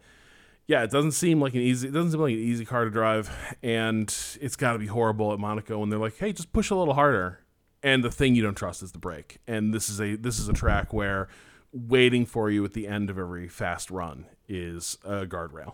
yeah, 0.67 0.83
it 0.83 0.91
doesn't 0.91 1.11
seem 1.11 1.41
like 1.41 1.53
an 1.53 1.61
easy. 1.61 1.87
It 1.87 1.91
doesn't 1.91 2.11
seem 2.11 2.21
like 2.21 2.33
an 2.33 2.39
easy 2.39 2.65
car 2.65 2.85
to 2.85 2.91
drive, 2.91 3.29
and 3.61 4.13
it's 4.41 4.55
got 4.55 4.73
to 4.73 4.79
be 4.79 4.87
horrible 4.87 5.33
at 5.33 5.39
Monaco 5.39 5.79
when 5.79 5.89
they're 5.89 5.99
like, 5.99 6.17
"Hey, 6.17 6.31
just 6.31 6.53
push 6.53 6.69
a 6.69 6.75
little 6.75 6.93
harder." 6.93 7.39
And 7.81 8.01
the 8.01 8.11
thing 8.11 8.33
you 8.33 8.41
don't 8.41 8.55
trust 8.55 8.81
is 8.81 8.93
the 8.93 8.99
brake. 8.99 9.39
And 9.45 9.73
this 9.73 9.89
is 9.89 9.99
a 9.99 10.15
this 10.15 10.39
is 10.39 10.47
a 10.47 10.53
track 10.53 10.93
where 10.93 11.27
waiting 11.73 12.25
for 12.25 12.49
you 12.49 12.63
at 12.63 12.73
the 12.73 12.87
end 12.87 13.09
of 13.09 13.17
every 13.17 13.49
fast 13.49 13.91
run 13.91 14.25
is 14.47 14.97
a 15.03 15.25
guardrail. 15.25 15.73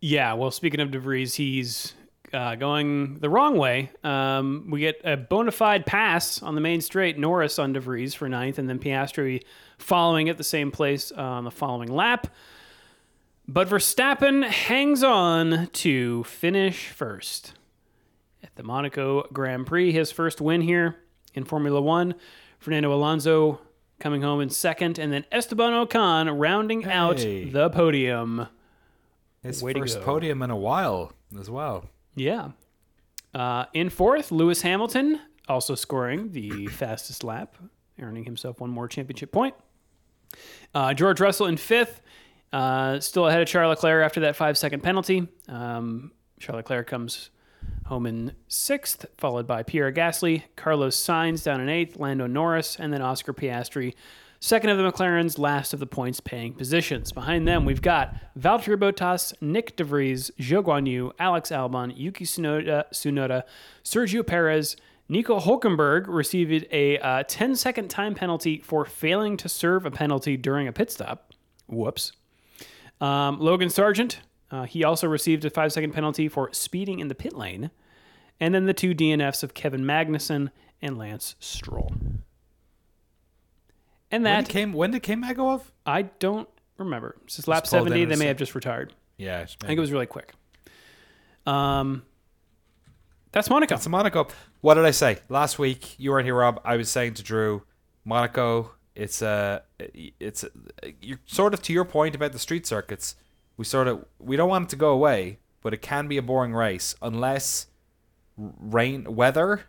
Yeah, 0.00 0.34
well, 0.34 0.50
speaking 0.50 0.80
of 0.80 0.90
De 0.90 0.98
Vries, 0.98 1.34
he's 1.34 1.92
uh, 2.32 2.54
going 2.54 3.18
the 3.18 3.28
wrong 3.28 3.56
way. 3.58 3.90
Um, 4.04 4.68
we 4.70 4.80
get 4.80 5.00
a 5.04 5.16
bona 5.16 5.50
fide 5.50 5.86
pass 5.86 6.42
on 6.42 6.54
the 6.54 6.60
main 6.60 6.80
straight, 6.80 7.18
Norris 7.18 7.58
on 7.58 7.72
De 7.72 7.80
Vries 7.80 8.14
for 8.14 8.28
ninth, 8.28 8.58
and 8.58 8.68
then 8.68 8.78
Piastri 8.78 9.42
following 9.76 10.28
at 10.28 10.38
the 10.38 10.44
same 10.44 10.70
place 10.70 11.10
on 11.12 11.44
the 11.44 11.50
following 11.50 11.92
lap. 11.92 12.28
But 13.50 13.68
Verstappen 13.68 14.44
hangs 14.44 15.02
on 15.02 15.68
to 15.72 16.22
finish 16.24 16.88
first 16.88 17.54
at 18.42 18.54
the 18.56 18.62
Monaco 18.62 19.26
Grand 19.32 19.66
Prix, 19.66 19.90
his 19.90 20.12
first 20.12 20.42
win 20.42 20.60
here 20.60 20.96
in 21.32 21.44
Formula 21.44 21.80
One. 21.80 22.14
Fernando 22.58 22.92
Alonso 22.92 23.60
coming 24.00 24.20
home 24.20 24.42
in 24.42 24.50
second, 24.50 24.98
and 24.98 25.10
then 25.10 25.24
Esteban 25.32 25.72
Ocon 25.72 26.38
rounding 26.38 26.84
out 26.84 27.16
the 27.16 27.70
podium. 27.72 28.48
His 29.42 29.62
Way 29.62 29.72
first 29.72 30.02
podium 30.02 30.42
in 30.42 30.50
a 30.50 30.56
while 30.56 31.12
as 31.40 31.48
well. 31.48 31.86
Yeah. 32.16 32.50
Uh, 33.32 33.64
in 33.72 33.88
fourth, 33.88 34.30
Lewis 34.30 34.60
Hamilton, 34.60 35.20
also 35.48 35.74
scoring 35.74 36.32
the 36.32 36.66
fastest 36.66 37.24
lap, 37.24 37.56
earning 37.98 38.24
himself 38.24 38.60
one 38.60 38.70
more 38.70 38.88
championship 38.88 39.32
point. 39.32 39.54
Uh, 40.74 40.92
George 40.92 41.20
Russell 41.20 41.46
in 41.46 41.56
fifth, 41.56 42.02
uh, 42.52 43.00
still 43.00 43.26
ahead 43.26 43.40
of 43.40 43.48
Charles 43.48 43.70
Leclerc 43.76 44.04
after 44.04 44.20
that 44.20 44.36
five 44.36 44.56
second 44.56 44.82
penalty. 44.82 45.28
Um, 45.48 46.12
Charles 46.38 46.58
Leclerc 46.58 46.86
comes 46.86 47.30
home 47.86 48.06
in 48.06 48.32
sixth, 48.48 49.06
followed 49.16 49.46
by 49.46 49.62
Pierre 49.62 49.92
Gasly, 49.92 50.42
Carlos 50.56 50.96
Sainz 50.96 51.42
down 51.42 51.60
in 51.60 51.68
eighth, 51.68 51.96
Lando 51.96 52.26
Norris, 52.26 52.76
and 52.78 52.92
then 52.92 53.02
Oscar 53.02 53.32
Piastri. 53.32 53.94
Second 54.40 54.70
of 54.70 54.78
the 54.78 54.84
McLarens, 54.84 55.36
last 55.36 55.72
of 55.72 55.80
the 55.80 55.86
points 55.86 56.20
paying 56.20 56.52
positions. 56.52 57.10
Behind 57.10 57.48
them, 57.48 57.64
we've 57.64 57.82
got 57.82 58.14
Valtteri 58.38 58.76
Bottas, 58.76 59.34
Nyck 59.42 59.74
De 59.74 59.82
Vries, 59.82 60.30
Zhou 60.38 60.62
Guanyu, 60.62 61.10
Alex 61.18 61.50
Albon, 61.50 61.92
Yuki 61.96 62.24
Tsunoda, 62.24 62.84
Tsunoda 62.92 63.42
Sergio 63.82 64.24
Perez, 64.24 64.76
Nico 65.08 65.40
Hulkenberg 65.40 66.04
received 66.06 66.66
a 66.70 66.98
uh, 66.98 67.24
10 67.26 67.56
second 67.56 67.88
time 67.88 68.14
penalty 68.14 68.60
for 68.60 68.84
failing 68.84 69.36
to 69.38 69.48
serve 69.48 69.86
a 69.86 69.90
penalty 69.90 70.36
during 70.36 70.68
a 70.68 70.72
pit 70.72 70.92
stop. 70.92 71.32
Whoops. 71.66 72.12
Um, 73.00 73.38
Logan 73.40 73.68
Sargeant, 73.68 74.16
uh, 74.50 74.64
he 74.64 74.84
also 74.84 75.06
received 75.06 75.44
a 75.44 75.50
five 75.50 75.72
second 75.72 75.92
penalty 75.92 76.28
for 76.28 76.52
speeding 76.52 77.00
in 77.00 77.08
the 77.08 77.14
pit 77.14 77.34
lane. 77.34 77.70
And 78.40 78.54
then 78.54 78.66
the 78.66 78.74
two 78.74 78.94
DNFs 78.94 79.42
of 79.42 79.54
Kevin 79.54 79.82
Magnussen 79.82 80.50
and 80.80 80.96
Lance 80.96 81.34
Stroll. 81.40 81.92
And 84.10 84.22
When 84.22 84.22
that 84.24 84.44
did 84.46 84.52
came 84.52 84.72
when 84.72 84.90
did 84.92 85.02
K 85.02 85.16
Mag 85.16 85.36
go 85.36 85.48
off? 85.48 85.72
I 85.84 86.02
don't 86.02 86.48
remember. 86.78 87.16
Since 87.26 87.48
lap 87.48 87.66
70. 87.66 88.04
They 88.04 88.16
may 88.16 88.26
have 88.26 88.36
just 88.36 88.54
retired. 88.54 88.94
Yeah, 89.16 89.40
I 89.40 89.66
think 89.66 89.76
it 89.76 89.80
was 89.80 89.92
really 89.92 90.06
quick. 90.06 90.32
Um, 91.46 92.02
that's 93.32 93.50
Monaco. 93.50 93.74
It's 93.74 93.88
Monaco. 93.88 94.28
What 94.60 94.74
did 94.74 94.84
I 94.84 94.92
say 94.92 95.18
last 95.28 95.58
week? 95.58 95.98
You 95.98 96.10
weren't 96.12 96.24
here, 96.24 96.36
Rob. 96.36 96.60
I 96.64 96.76
was 96.76 96.88
saying 96.88 97.14
to 97.14 97.22
Drew, 97.22 97.64
Monaco 98.04 98.72
it's 98.98 99.22
a 99.22 99.62
it's 99.78 100.42
a, 100.42 100.50
you're 101.00 101.20
sort 101.24 101.54
of 101.54 101.62
to 101.62 101.72
your 101.72 101.84
point 101.84 102.16
about 102.16 102.32
the 102.32 102.38
street 102.38 102.66
circuits. 102.66 103.14
We 103.56 103.64
sort 103.64 103.86
of 103.86 104.04
we 104.18 104.36
don't 104.36 104.48
want 104.48 104.64
it 104.64 104.70
to 104.70 104.76
go 104.76 104.90
away, 104.90 105.38
but 105.62 105.72
it 105.72 105.80
can 105.80 106.08
be 106.08 106.16
a 106.16 106.22
boring 106.22 106.52
race 106.52 106.96
unless 107.00 107.68
rain, 108.36 109.14
weather, 109.14 109.66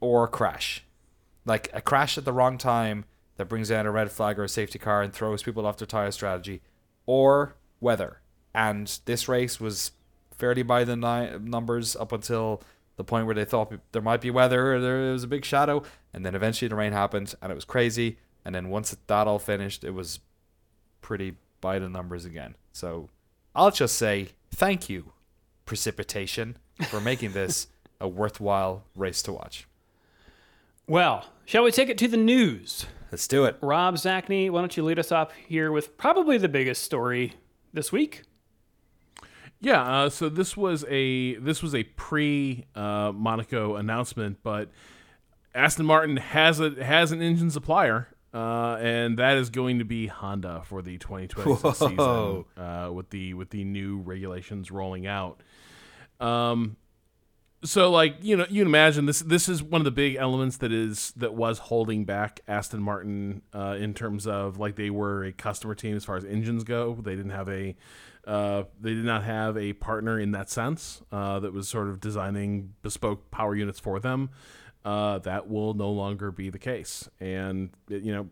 or 0.00 0.26
crash. 0.26 0.84
Like 1.44 1.70
a 1.72 1.80
crash 1.80 2.18
at 2.18 2.24
the 2.24 2.32
wrong 2.32 2.58
time 2.58 3.04
that 3.36 3.48
brings 3.48 3.68
down 3.68 3.86
a 3.86 3.92
red 3.92 4.10
flag 4.10 4.36
or 4.36 4.44
a 4.44 4.48
safety 4.48 4.80
car 4.80 5.00
and 5.00 5.12
throws 5.12 5.44
people 5.44 5.64
off 5.64 5.76
their 5.76 5.86
tire 5.86 6.10
strategy, 6.10 6.60
or 7.06 7.54
weather. 7.80 8.20
And 8.52 8.98
this 9.04 9.28
race 9.28 9.60
was 9.60 9.92
fairly 10.36 10.62
by 10.62 10.82
the 10.82 10.96
ni- 10.96 11.38
numbers 11.38 11.94
up 11.94 12.10
until 12.10 12.62
the 12.96 13.04
point 13.04 13.26
where 13.26 13.34
they 13.34 13.44
thought 13.44 13.72
there 13.92 14.02
might 14.02 14.22
be 14.22 14.30
weather 14.30 14.80
there 14.80 15.12
was 15.12 15.22
a 15.22 15.28
big 15.28 15.44
shadow, 15.44 15.84
and 16.12 16.26
then 16.26 16.34
eventually 16.34 16.68
the 16.68 16.74
rain 16.74 16.92
happened 16.92 17.34
and 17.40 17.52
it 17.52 17.54
was 17.54 17.64
crazy. 17.64 18.18
And 18.46 18.54
then 18.54 18.68
once 18.68 18.92
it 18.92 19.00
that 19.08 19.26
all 19.26 19.40
finished, 19.40 19.82
it 19.82 19.90
was 19.90 20.20
pretty 21.00 21.34
by 21.60 21.80
the 21.80 21.88
numbers 21.88 22.24
again. 22.24 22.54
So 22.72 23.08
I'll 23.56 23.72
just 23.72 23.96
say 23.96 24.28
thank 24.52 24.88
you, 24.88 25.12
precipitation, 25.64 26.56
for 26.88 27.00
making 27.00 27.32
this 27.32 27.66
a 28.00 28.06
worthwhile 28.06 28.84
race 28.94 29.20
to 29.22 29.32
watch. 29.32 29.66
Well, 30.86 31.26
shall 31.44 31.64
we 31.64 31.72
take 31.72 31.88
it 31.88 31.98
to 31.98 32.06
the 32.06 32.16
news? 32.16 32.86
Let's 33.10 33.26
do 33.26 33.46
it. 33.46 33.56
Rob 33.60 33.96
Zacny, 33.96 34.48
why 34.48 34.60
don't 34.60 34.76
you 34.76 34.84
lead 34.84 35.00
us 35.00 35.10
off 35.10 35.32
here 35.32 35.72
with 35.72 35.98
probably 35.98 36.38
the 36.38 36.48
biggest 36.48 36.84
story 36.84 37.32
this 37.72 37.90
week? 37.90 38.22
Yeah, 39.60 39.82
uh, 39.82 40.08
so 40.08 40.28
this 40.28 40.56
was 40.56 40.84
a 40.88 41.34
this 41.38 41.64
was 41.64 41.74
a 41.74 41.82
pre 41.82 42.64
uh, 42.76 43.10
Monaco 43.12 43.74
announcement, 43.74 44.38
but 44.44 44.70
Aston 45.52 45.84
Martin 45.86 46.18
has 46.18 46.60
a 46.60 46.70
has 46.84 47.10
an 47.10 47.20
engine 47.20 47.50
supplier, 47.50 48.06
uh, 48.34 48.76
and 48.80 49.18
that 49.18 49.36
is 49.36 49.50
going 49.50 49.78
to 49.78 49.84
be 49.84 50.06
Honda 50.06 50.62
for 50.64 50.82
the 50.82 50.98
2020 50.98 51.56
season 51.74 52.44
uh, 52.56 52.90
with 52.92 53.10
the 53.10 53.34
with 53.34 53.50
the 53.50 53.64
new 53.64 53.98
regulations 53.98 54.70
rolling 54.70 55.06
out. 55.06 55.42
Um, 56.20 56.76
so 57.64 57.90
like 57.90 58.16
you 58.22 58.36
know 58.36 58.46
you 58.48 58.60
can 58.60 58.68
imagine 58.68 59.06
this 59.06 59.20
this 59.20 59.48
is 59.48 59.62
one 59.62 59.80
of 59.80 59.84
the 59.84 59.90
big 59.90 60.16
elements 60.16 60.58
that 60.58 60.72
is 60.72 61.12
that 61.16 61.34
was 61.34 61.58
holding 61.58 62.04
back 62.04 62.40
Aston 62.46 62.82
Martin 62.82 63.42
uh, 63.54 63.76
in 63.78 63.94
terms 63.94 64.26
of 64.26 64.58
like 64.58 64.76
they 64.76 64.90
were 64.90 65.24
a 65.24 65.32
customer 65.32 65.74
team 65.74 65.96
as 65.96 66.04
far 66.04 66.16
as 66.16 66.24
engines 66.24 66.64
go. 66.64 66.94
They 66.94 67.16
didn't 67.16 67.30
have 67.30 67.48
a 67.48 67.74
uh, 68.26 68.64
they 68.80 68.94
did 68.94 69.04
not 69.04 69.24
have 69.24 69.56
a 69.56 69.72
partner 69.74 70.18
in 70.18 70.32
that 70.32 70.50
sense 70.50 71.02
uh, 71.12 71.38
that 71.40 71.52
was 71.52 71.68
sort 71.68 71.88
of 71.88 72.00
designing 72.00 72.74
bespoke 72.82 73.30
power 73.30 73.54
units 73.54 73.78
for 73.78 74.00
them. 74.00 74.30
Uh, 74.86 75.18
that 75.18 75.48
will 75.48 75.74
no 75.74 75.90
longer 75.90 76.30
be 76.30 76.48
the 76.48 76.60
case, 76.60 77.08
and 77.18 77.70
you 77.88 78.12
know, 78.12 78.28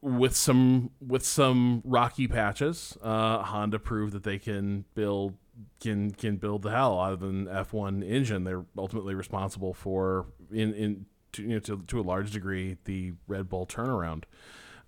with 0.00 0.36
some 0.36 0.90
with 1.04 1.26
some 1.26 1.82
rocky 1.84 2.28
patches, 2.28 2.96
uh, 3.02 3.42
Honda 3.42 3.80
proved 3.80 4.12
that 4.12 4.22
they 4.22 4.38
can 4.38 4.84
build 4.94 5.34
can 5.80 6.12
can 6.12 6.36
build 6.36 6.62
the 6.62 6.70
hell 6.70 7.00
out 7.00 7.12
of 7.12 7.24
an 7.24 7.46
F1 7.46 8.08
engine. 8.08 8.44
They're 8.44 8.64
ultimately 8.78 9.16
responsible 9.16 9.74
for 9.74 10.26
in 10.52 10.72
in 10.74 11.06
to, 11.32 11.42
you 11.42 11.48
know 11.48 11.58
to, 11.58 11.82
to 11.88 11.98
a 11.98 12.02
large 12.02 12.30
degree 12.30 12.76
the 12.84 13.14
Red 13.26 13.48
Bull 13.48 13.66
turnaround. 13.66 14.22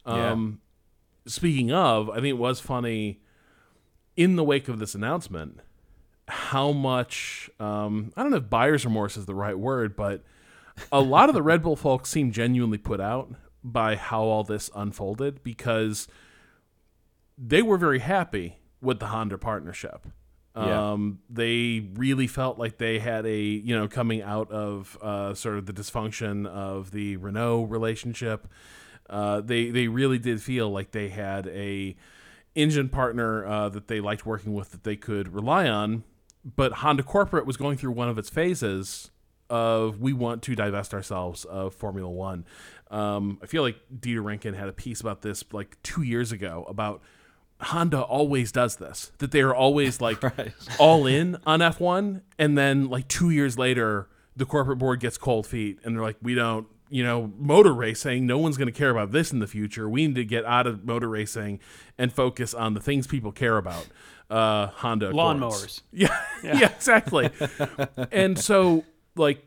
Um, 0.06 0.60
yeah. 1.24 1.32
Speaking 1.32 1.72
of, 1.72 2.08
I 2.08 2.14
think 2.16 2.26
it 2.26 2.38
was 2.38 2.60
funny 2.60 3.18
in 4.16 4.36
the 4.36 4.44
wake 4.44 4.68
of 4.68 4.78
this 4.78 4.94
announcement 4.94 5.58
how 6.28 6.72
much 6.72 7.50
um, 7.58 8.12
I 8.16 8.22
don't 8.22 8.30
know 8.30 8.38
if 8.38 8.50
buyer's 8.50 8.84
remorse 8.84 9.16
is 9.16 9.26
the 9.26 9.34
right 9.34 9.58
word, 9.58 9.96
but 9.96 10.22
a 10.92 11.00
lot 11.00 11.28
of 11.28 11.34
the 11.34 11.42
Red 11.42 11.62
Bull 11.62 11.76
folks 11.76 12.10
seem 12.10 12.30
genuinely 12.30 12.78
put 12.78 13.00
out 13.00 13.32
by 13.64 13.96
how 13.96 14.22
all 14.22 14.44
this 14.44 14.70
unfolded 14.74 15.42
because 15.42 16.06
they 17.36 17.62
were 17.62 17.76
very 17.76 17.98
happy 17.98 18.58
with 18.80 19.00
the 19.00 19.06
Honda 19.06 19.38
partnership. 19.38 20.06
Yeah. 20.56 20.92
Um, 20.92 21.20
they 21.30 21.86
really 21.94 22.26
felt 22.26 22.58
like 22.58 22.78
they 22.78 22.98
had 22.98 23.26
a 23.26 23.38
you 23.38 23.76
know 23.76 23.86
coming 23.86 24.22
out 24.22 24.50
of 24.50 24.98
uh, 25.00 25.34
sort 25.34 25.56
of 25.58 25.66
the 25.66 25.72
dysfunction 25.72 26.46
of 26.46 26.90
the 26.90 27.16
Renault 27.16 27.64
relationship. 27.64 28.48
Uh, 29.08 29.40
they 29.40 29.70
they 29.70 29.88
really 29.88 30.18
did 30.18 30.42
feel 30.42 30.68
like 30.70 30.90
they 30.90 31.08
had 31.08 31.46
a 31.48 31.96
engine 32.56 32.88
partner 32.88 33.46
uh, 33.46 33.68
that 33.68 33.86
they 33.86 34.00
liked 34.00 34.26
working 34.26 34.52
with 34.52 34.72
that 34.72 34.82
they 34.82 34.96
could 34.96 35.32
rely 35.32 35.68
on. 35.68 36.02
But 36.56 36.72
Honda 36.74 37.02
Corporate 37.02 37.46
was 37.46 37.56
going 37.56 37.76
through 37.76 37.92
one 37.92 38.08
of 38.08 38.18
its 38.18 38.30
phases 38.30 39.10
of 39.50 40.00
we 40.00 40.12
want 40.12 40.42
to 40.42 40.54
divest 40.54 40.92
ourselves 40.92 41.44
of 41.44 41.74
Formula 41.74 42.08
One. 42.08 42.44
Um, 42.90 43.38
I 43.42 43.46
feel 43.46 43.62
like 43.62 43.76
Dieter 43.94 44.22
Rencken 44.22 44.54
had 44.54 44.68
a 44.68 44.72
piece 44.72 45.00
about 45.00 45.22
this 45.22 45.44
like 45.52 45.80
two 45.82 46.02
years 46.02 46.32
ago 46.32 46.64
about 46.68 47.02
Honda 47.60 48.00
always 48.00 48.52
does 48.52 48.76
this 48.76 49.12
that 49.18 49.30
they 49.30 49.40
are 49.40 49.54
always 49.54 50.00
like 50.02 50.22
right. 50.22 50.52
all 50.78 51.06
in 51.06 51.38
on 51.46 51.60
F1 51.60 52.22
and 52.38 52.56
then 52.56 52.88
like 52.88 53.08
2 53.08 53.30
years 53.30 53.58
later 53.58 54.08
the 54.36 54.46
corporate 54.46 54.78
board 54.78 55.00
gets 55.00 55.18
cold 55.18 55.46
feet 55.46 55.78
and 55.84 55.96
they're 55.96 56.02
like 56.02 56.16
we 56.22 56.34
don't 56.34 56.66
you 56.90 57.04
know, 57.04 57.32
motor 57.38 57.72
racing. 57.72 58.26
No 58.26 58.38
one's 58.38 58.56
going 58.56 58.66
to 58.66 58.72
care 58.72 58.90
about 58.90 59.12
this 59.12 59.32
in 59.32 59.38
the 59.38 59.46
future. 59.46 59.88
We 59.88 60.06
need 60.06 60.14
to 60.16 60.24
get 60.24 60.44
out 60.44 60.66
of 60.66 60.84
motor 60.84 61.08
racing 61.08 61.60
and 61.96 62.12
focus 62.12 62.54
on 62.54 62.74
the 62.74 62.80
things 62.80 63.06
people 63.06 63.32
care 63.32 63.58
about. 63.58 63.86
Uh, 64.30 64.68
Honda 64.68 65.10
lawnmowers. 65.10 65.80
Yeah, 65.92 66.16
yeah, 66.42 66.58
yeah, 66.58 66.68
exactly. 66.68 67.30
and 68.12 68.38
so, 68.38 68.84
like 69.16 69.44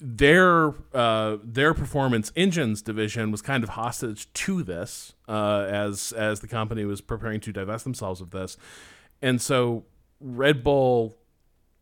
their 0.00 0.72
uh, 0.92 1.36
their 1.44 1.74
performance 1.74 2.32
engines 2.34 2.82
division 2.82 3.30
was 3.30 3.42
kind 3.42 3.62
of 3.62 3.70
hostage 3.70 4.32
to 4.32 4.62
this 4.62 5.14
uh, 5.28 5.66
as 5.68 6.12
as 6.12 6.40
the 6.40 6.48
company 6.48 6.84
was 6.84 7.00
preparing 7.00 7.40
to 7.40 7.52
divest 7.52 7.84
themselves 7.84 8.20
of 8.20 8.30
this, 8.30 8.56
and 9.20 9.40
so 9.40 9.84
Red 10.20 10.64
Bull, 10.64 11.16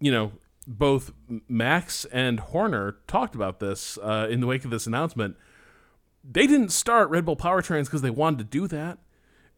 you 0.01 0.11
know, 0.11 0.33
both 0.67 1.13
Max 1.49 2.05
and 2.07 2.41
Horner 2.41 2.97
talked 3.07 3.35
about 3.35 3.61
this 3.61 3.99
uh, 3.99 4.29
in 4.31 4.41
the 4.41 4.47
wake 4.47 4.65
of 4.65 4.71
this 4.71 4.87
announcement. 4.87 5.37
They 6.23 6.47
didn't 6.47 6.71
start 6.71 7.11
Red 7.11 7.25
Bull 7.25 7.37
powertrains 7.37 7.85
because 7.85 8.03
they 8.03 8.11
wanted 8.11 8.39
to 8.39 8.45
do 8.45 8.67
that. 8.69 8.99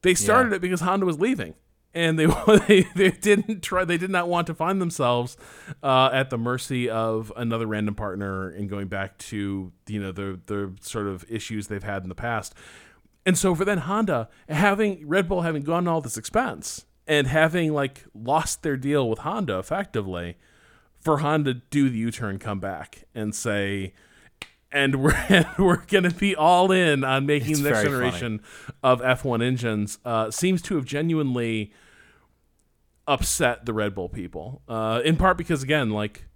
They 0.02 0.14
started 0.14 0.50
yeah. 0.50 0.56
it 0.56 0.60
because 0.60 0.80
Honda 0.80 1.06
was 1.06 1.18
leaving, 1.18 1.54
and 1.94 2.18
they, 2.18 2.26
they 2.68 2.82
they 2.94 3.10
didn't 3.10 3.62
try. 3.62 3.84
They 3.84 3.98
did 3.98 4.10
not 4.10 4.28
want 4.28 4.46
to 4.48 4.54
find 4.54 4.80
themselves 4.80 5.36
uh, 5.82 6.10
at 6.12 6.30
the 6.30 6.38
mercy 6.38 6.88
of 6.88 7.32
another 7.36 7.66
random 7.66 7.94
partner 7.94 8.48
and 8.48 8.68
going 8.68 8.88
back 8.88 9.18
to 9.18 9.72
you 9.86 10.00
know 10.00 10.12
the 10.12 10.40
the 10.46 10.74
sort 10.80 11.06
of 11.06 11.24
issues 11.28 11.68
they've 11.68 11.82
had 11.82 12.02
in 12.02 12.08
the 12.08 12.14
past. 12.14 12.54
And 13.24 13.38
so 13.38 13.54
for 13.54 13.64
then 13.64 13.78
Honda 13.78 14.28
having 14.48 15.06
Red 15.06 15.28
Bull 15.28 15.42
having 15.42 15.62
gone 15.62 15.86
all 15.86 16.00
this 16.00 16.16
expense 16.16 16.86
and 17.06 17.26
having 17.26 17.72
like 17.72 18.04
lost 18.14 18.62
their 18.62 18.76
deal 18.76 19.08
with 19.08 19.20
Honda 19.20 19.58
effectively 19.58 20.36
for 21.02 21.18
Honda 21.18 21.54
do 21.54 21.90
the 21.90 21.98
U-turn, 21.98 22.38
come 22.38 22.60
back 22.60 23.04
and 23.14 23.34
say, 23.34 23.92
and 24.72 24.96
we're 24.96 25.46
we're 25.58 25.84
going 25.86 26.04
to 26.04 26.10
be 26.10 26.34
all 26.34 26.72
in 26.72 27.04
on 27.04 27.26
making 27.26 27.52
it's 27.52 27.62
the 27.62 27.70
next 27.70 27.82
generation 27.82 28.38
funny. 28.38 28.78
of 28.82 29.00
F1 29.00 29.42
engines 29.42 29.98
uh, 30.04 30.30
seems 30.30 30.62
to 30.62 30.76
have 30.76 30.84
genuinely 30.84 31.72
upset 33.06 33.66
the 33.66 33.72
Red 33.72 33.94
Bull 33.94 34.08
people. 34.08 34.62
Uh, 34.68 35.00
in 35.04 35.16
part 35.16 35.36
because 35.36 35.62
again, 35.62 35.90
like 35.90 36.26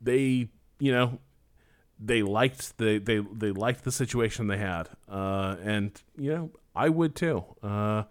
they, 0.00 0.48
you 0.78 0.92
know, 0.92 1.18
they 1.98 2.22
liked 2.22 2.78
the 2.78 2.98
they 2.98 3.18
they 3.18 3.50
liked 3.50 3.84
the 3.84 3.92
situation 3.92 4.46
they 4.46 4.58
had, 4.58 4.88
uh, 5.08 5.56
and 5.62 6.00
you 6.16 6.34
know, 6.34 6.50
I 6.74 6.88
would 6.88 7.14
too. 7.14 7.44
Uh, 7.62 8.04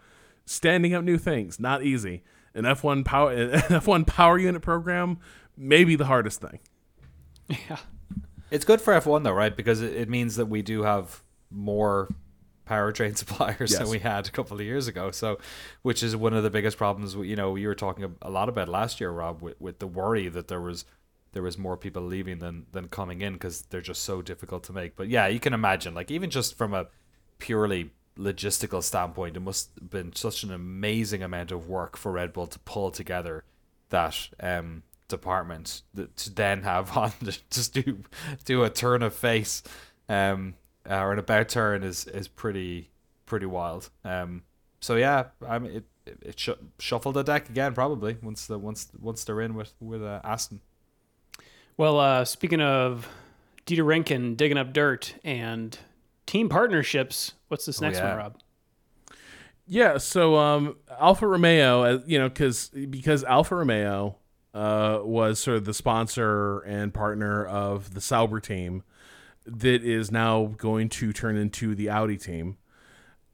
standing 0.45 0.93
up 0.93 1.03
new 1.03 1.17
things, 1.17 1.59
not 1.59 1.83
easy. 1.83 2.23
An 2.53 2.63
F1 2.65 3.05
power 3.05 3.31
an 3.33 3.51
F1 3.51 4.05
power 4.05 4.37
unit 4.37 4.61
program 4.61 5.19
maybe 5.59 5.95
the 5.95 6.05
hardest 6.05 6.41
thing. 6.41 6.59
Yeah. 7.49 7.77
It's 8.51 8.65
good 8.65 8.81
for 8.81 8.93
F1 8.93 9.23
though, 9.23 9.33
right? 9.33 9.55
Because 9.55 9.81
it, 9.81 9.95
it 9.95 10.09
means 10.09 10.35
that 10.35 10.47
we 10.47 10.61
do 10.61 10.83
have 10.83 11.21
more 11.51 12.09
powertrain 12.67 13.17
suppliers 13.17 13.71
yes. 13.71 13.79
than 13.79 13.89
we 13.89 13.99
had 13.99 14.27
a 14.27 14.31
couple 14.31 14.57
of 14.57 14.65
years 14.65 14.87
ago. 14.87 15.11
So, 15.11 15.39
which 15.81 16.03
is 16.03 16.15
one 16.15 16.33
of 16.33 16.43
the 16.43 16.49
biggest 16.49 16.77
problems. 16.77 17.15
You 17.15 17.35
know, 17.35 17.55
you 17.55 17.67
were 17.67 17.75
talking 17.75 18.15
a 18.21 18.29
lot 18.29 18.49
about 18.49 18.69
last 18.69 18.99
year, 18.99 19.11
Rob, 19.11 19.41
with, 19.41 19.59
with 19.59 19.79
the 19.79 19.87
worry 19.87 20.29
that 20.29 20.47
there 20.47 20.61
was 20.61 20.85
there 21.31 21.43
was 21.43 21.57
more 21.57 21.77
people 21.77 22.01
leaving 22.01 22.39
than 22.39 22.65
than 22.71 22.87
coming 22.87 23.21
in 23.21 23.33
because 23.33 23.63
they're 23.63 23.81
just 23.81 24.03
so 24.03 24.21
difficult 24.21 24.63
to 24.65 24.73
make. 24.73 24.95
But 24.95 25.09
yeah, 25.09 25.27
you 25.27 25.39
can 25.39 25.53
imagine, 25.53 25.93
like 25.93 26.11
even 26.11 26.29
just 26.29 26.57
from 26.57 26.73
a 26.73 26.87
purely 27.39 27.91
logistical 28.17 28.83
standpoint, 28.83 29.37
it 29.37 29.41
must 29.41 29.71
have 29.79 29.89
been 29.89 30.13
such 30.13 30.43
an 30.43 30.51
amazing 30.51 31.23
amount 31.23 31.51
of 31.51 31.67
work 31.67 31.97
for 31.97 32.11
Red 32.11 32.33
Bull 32.33 32.47
to 32.47 32.59
pull 32.59 32.91
together 32.91 33.43
that 33.89 34.29
um 34.39 34.83
department 35.09 35.81
to 36.15 36.33
then 36.33 36.63
have 36.63 36.89
Honda 36.91 37.33
just 37.49 37.73
do 37.73 37.99
do 38.45 38.63
a 38.63 38.69
turn 38.69 39.03
of 39.03 39.13
face 39.13 39.61
um 40.07 40.55
or 40.89 41.11
an 41.11 41.19
about 41.19 41.49
turn 41.49 41.83
is 41.83 42.05
is 42.07 42.27
pretty 42.27 42.89
pretty 43.25 43.45
wild 43.45 43.89
um 44.05 44.43
so 44.79 44.95
yeah 44.95 45.25
I 45.47 45.59
mean 45.59 45.71
it 45.71 45.85
it 46.21 46.39
sh- 46.39 46.49
shuffled 46.79 47.15
the 47.15 47.23
deck 47.23 47.49
again 47.49 47.73
probably 47.73 48.17
once 48.21 48.47
the 48.47 48.57
once 48.57 48.87
once 48.99 49.23
they're 49.23 49.41
in 49.41 49.53
with 49.53 49.73
with 49.79 50.01
uh, 50.01 50.21
Aston 50.23 50.61
well 51.77 51.99
uh 51.99 52.23
speaking 52.25 52.61
of 52.61 53.07
Dieter 53.65 53.85
Rencken 53.85 54.35
digging 54.35 54.57
up 54.57 54.73
dirt 54.73 55.15
and 55.23 55.77
team 56.29 56.47
partnerships, 56.47 57.33
what's 57.47 57.65
this 57.65 57.81
next 57.81 57.97
yeah. 57.97 58.09
one, 58.09 58.17
Rob? 58.17 58.37
Yeah, 59.67 59.97
so 59.97 60.35
um, 60.37 60.77
Alfa 60.99 61.27
Romeo, 61.27 61.83
uh, 61.83 61.99
you 62.05 62.17
know, 62.17 62.29
because 62.29 62.69
because 62.69 63.23
Alfa 63.23 63.55
Romeo 63.55 64.17
uh, 64.53 64.99
was 65.03 65.39
sort 65.39 65.57
of 65.57 65.65
the 65.65 65.73
sponsor 65.73 66.59
and 66.59 66.93
partner 66.93 67.45
of 67.45 67.93
the 67.93 68.01
Sauber 68.01 68.39
team 68.39 68.83
that 69.45 69.83
is 69.83 70.11
now 70.11 70.53
going 70.57 70.89
to 70.89 71.13
turn 71.13 71.37
into 71.37 71.75
the 71.75 71.89
Audi 71.89 72.17
team. 72.17 72.57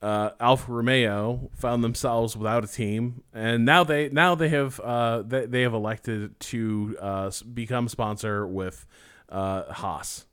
Uh, 0.01 0.31
Alfa 0.39 0.71
Romeo 0.71 1.49
found 1.55 1.83
themselves 1.83 2.37
without 2.37 2.63
a 2.63 2.67
team, 2.67 3.23
and 3.33 3.65
now 3.65 3.83
they 3.83 4.09
now 4.09 4.35
they 4.35 4.49
have 4.49 4.79
uh, 4.81 5.23
they, 5.23 5.45
they 5.45 5.61
have 5.61 5.73
elected 5.73 6.39
to 6.41 6.95
uh, 7.01 7.31
become 7.53 7.87
sponsor 7.87 8.45
with 8.45 8.85
uh, 9.29 9.73
Haas, 9.73 10.25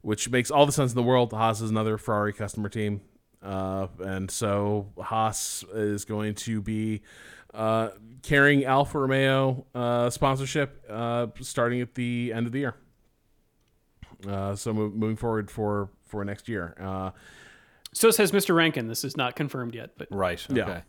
which 0.00 0.30
makes 0.30 0.50
all 0.50 0.64
the 0.64 0.72
sense 0.72 0.92
in 0.92 0.96
the 0.96 1.02
world. 1.02 1.32
Haas 1.32 1.60
is 1.60 1.68
another 1.68 1.98
Ferrari 1.98 2.32
customer 2.32 2.68
team. 2.68 3.02
Uh, 3.42 3.88
and 3.98 4.30
so 4.30 4.92
Haas 5.00 5.64
is 5.74 6.04
going 6.04 6.34
to 6.36 6.62
be 6.62 7.02
uh, 7.54 7.90
carrying 8.22 8.64
Alfa 8.64 8.98
Romeo 8.98 9.66
uh, 9.74 10.10
sponsorship 10.10 10.84
uh, 10.88 11.26
starting 11.40 11.80
at 11.80 11.94
the 11.94 12.32
end 12.34 12.46
of 12.46 12.52
the 12.52 12.60
year. 12.60 12.74
Uh, 14.28 14.54
so 14.54 14.72
mo- 14.72 14.88
moving 14.90 15.16
forward 15.16 15.50
for 15.50 15.90
for 16.06 16.24
next 16.24 16.48
year. 16.48 16.74
Uh, 16.80 17.10
So 17.92 18.10
says 18.10 18.32
Mr. 18.32 18.54
Rencken. 18.54 18.88
This 18.88 19.04
is 19.04 19.16
not 19.16 19.36
confirmed 19.36 19.74
yet, 19.74 19.90
but 19.98 20.08
Right. 20.10 20.44
Okay. 20.50 20.58
Yeah. 20.60 20.80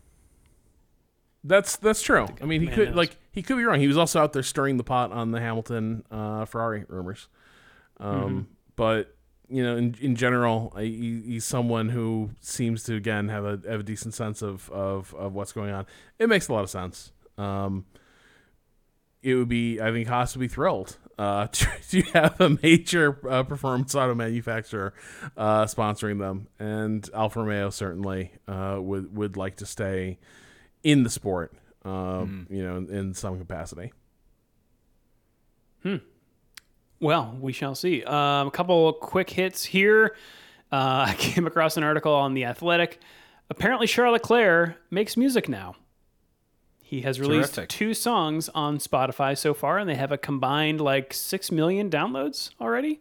that's 1.42 1.76
that's 1.76 2.00
true. 2.02 2.26
I 2.40 2.46
mean, 2.46 2.60
he 2.62 2.68
could 2.68 2.88
knows. 2.88 2.96
like 2.96 3.16
he 3.32 3.42
could 3.42 3.56
be 3.56 3.64
wrong. 3.64 3.80
He 3.80 3.88
was 3.88 3.98
also 3.98 4.20
out 4.22 4.32
there 4.32 4.42
stirring 4.42 4.76
the 4.78 4.84
pot 4.84 5.12
on 5.12 5.30
the 5.30 5.40
Hamilton 5.40 6.04
uh, 6.10 6.44
Ferrari 6.46 6.84
rumors. 6.88 7.28
Um, 8.00 8.48
But 8.76 9.13
you 9.48 9.62
know, 9.62 9.76
in 9.76 9.94
in 10.00 10.16
general, 10.16 10.72
I, 10.74 10.82
he, 10.82 11.22
he's 11.24 11.44
someone 11.44 11.88
who 11.88 12.30
seems 12.40 12.84
to 12.84 12.94
again 12.94 13.28
have 13.28 13.44
a 13.44 13.60
have 13.68 13.80
a 13.80 13.82
decent 13.84 14.14
sense 14.14 14.42
of 14.42 14.70
of 14.70 15.14
of 15.14 15.34
what's 15.34 15.52
going 15.52 15.72
on. 15.72 15.86
It 16.18 16.28
makes 16.28 16.48
a 16.48 16.52
lot 16.52 16.64
of 16.64 16.70
sense. 16.70 17.12
Um, 17.36 17.84
it 19.22 19.34
would 19.34 19.48
be, 19.48 19.80
I 19.80 19.90
think, 19.90 20.06
Haas 20.06 20.36
would 20.36 20.40
be 20.40 20.48
thrilled 20.48 20.98
uh, 21.18 21.46
to, 21.52 21.68
to 21.90 22.02
have 22.12 22.40
a 22.40 22.50
major 22.62 23.18
uh, 23.28 23.42
performance 23.42 23.94
auto 23.94 24.14
manufacturer 24.14 24.92
uh, 25.36 25.64
sponsoring 25.64 26.18
them, 26.18 26.48
and 26.58 27.08
Alfa 27.14 27.40
Romeo 27.40 27.70
certainly 27.70 28.32
uh, 28.46 28.76
would 28.78 29.16
would 29.16 29.36
like 29.36 29.56
to 29.56 29.66
stay 29.66 30.18
in 30.82 31.02
the 31.02 31.10
sport, 31.10 31.54
uh, 31.84 32.24
you 32.50 32.62
know, 32.62 32.76
in, 32.76 32.90
in 32.90 33.14
some 33.14 33.38
capacity. 33.38 33.92
Well, 37.04 37.36
we 37.38 37.52
shall 37.52 37.74
see. 37.74 38.02
Um, 38.04 38.46
a 38.48 38.50
couple 38.50 38.90
quick 38.94 39.28
hits 39.28 39.62
here. 39.62 40.16
Uh, 40.72 41.04
I 41.08 41.14
came 41.18 41.46
across 41.46 41.76
an 41.76 41.84
article 41.84 42.14
on 42.14 42.32
The 42.32 42.46
Athletic. 42.46 42.98
Apparently, 43.50 43.86
Charles 43.86 44.14
Leclerc 44.14 44.76
makes 44.90 45.14
music 45.14 45.46
now. 45.46 45.76
He 46.82 47.02
has 47.02 47.20
released 47.20 47.56
Terrific. 47.56 47.68
two 47.68 47.92
songs 47.92 48.48
on 48.54 48.78
Spotify 48.78 49.36
so 49.36 49.52
far, 49.52 49.76
and 49.78 49.86
they 49.88 49.96
have 49.96 50.12
a 50.12 50.16
combined 50.16 50.80
like 50.80 51.12
six 51.12 51.52
million 51.52 51.90
downloads 51.90 52.50
already. 52.58 53.00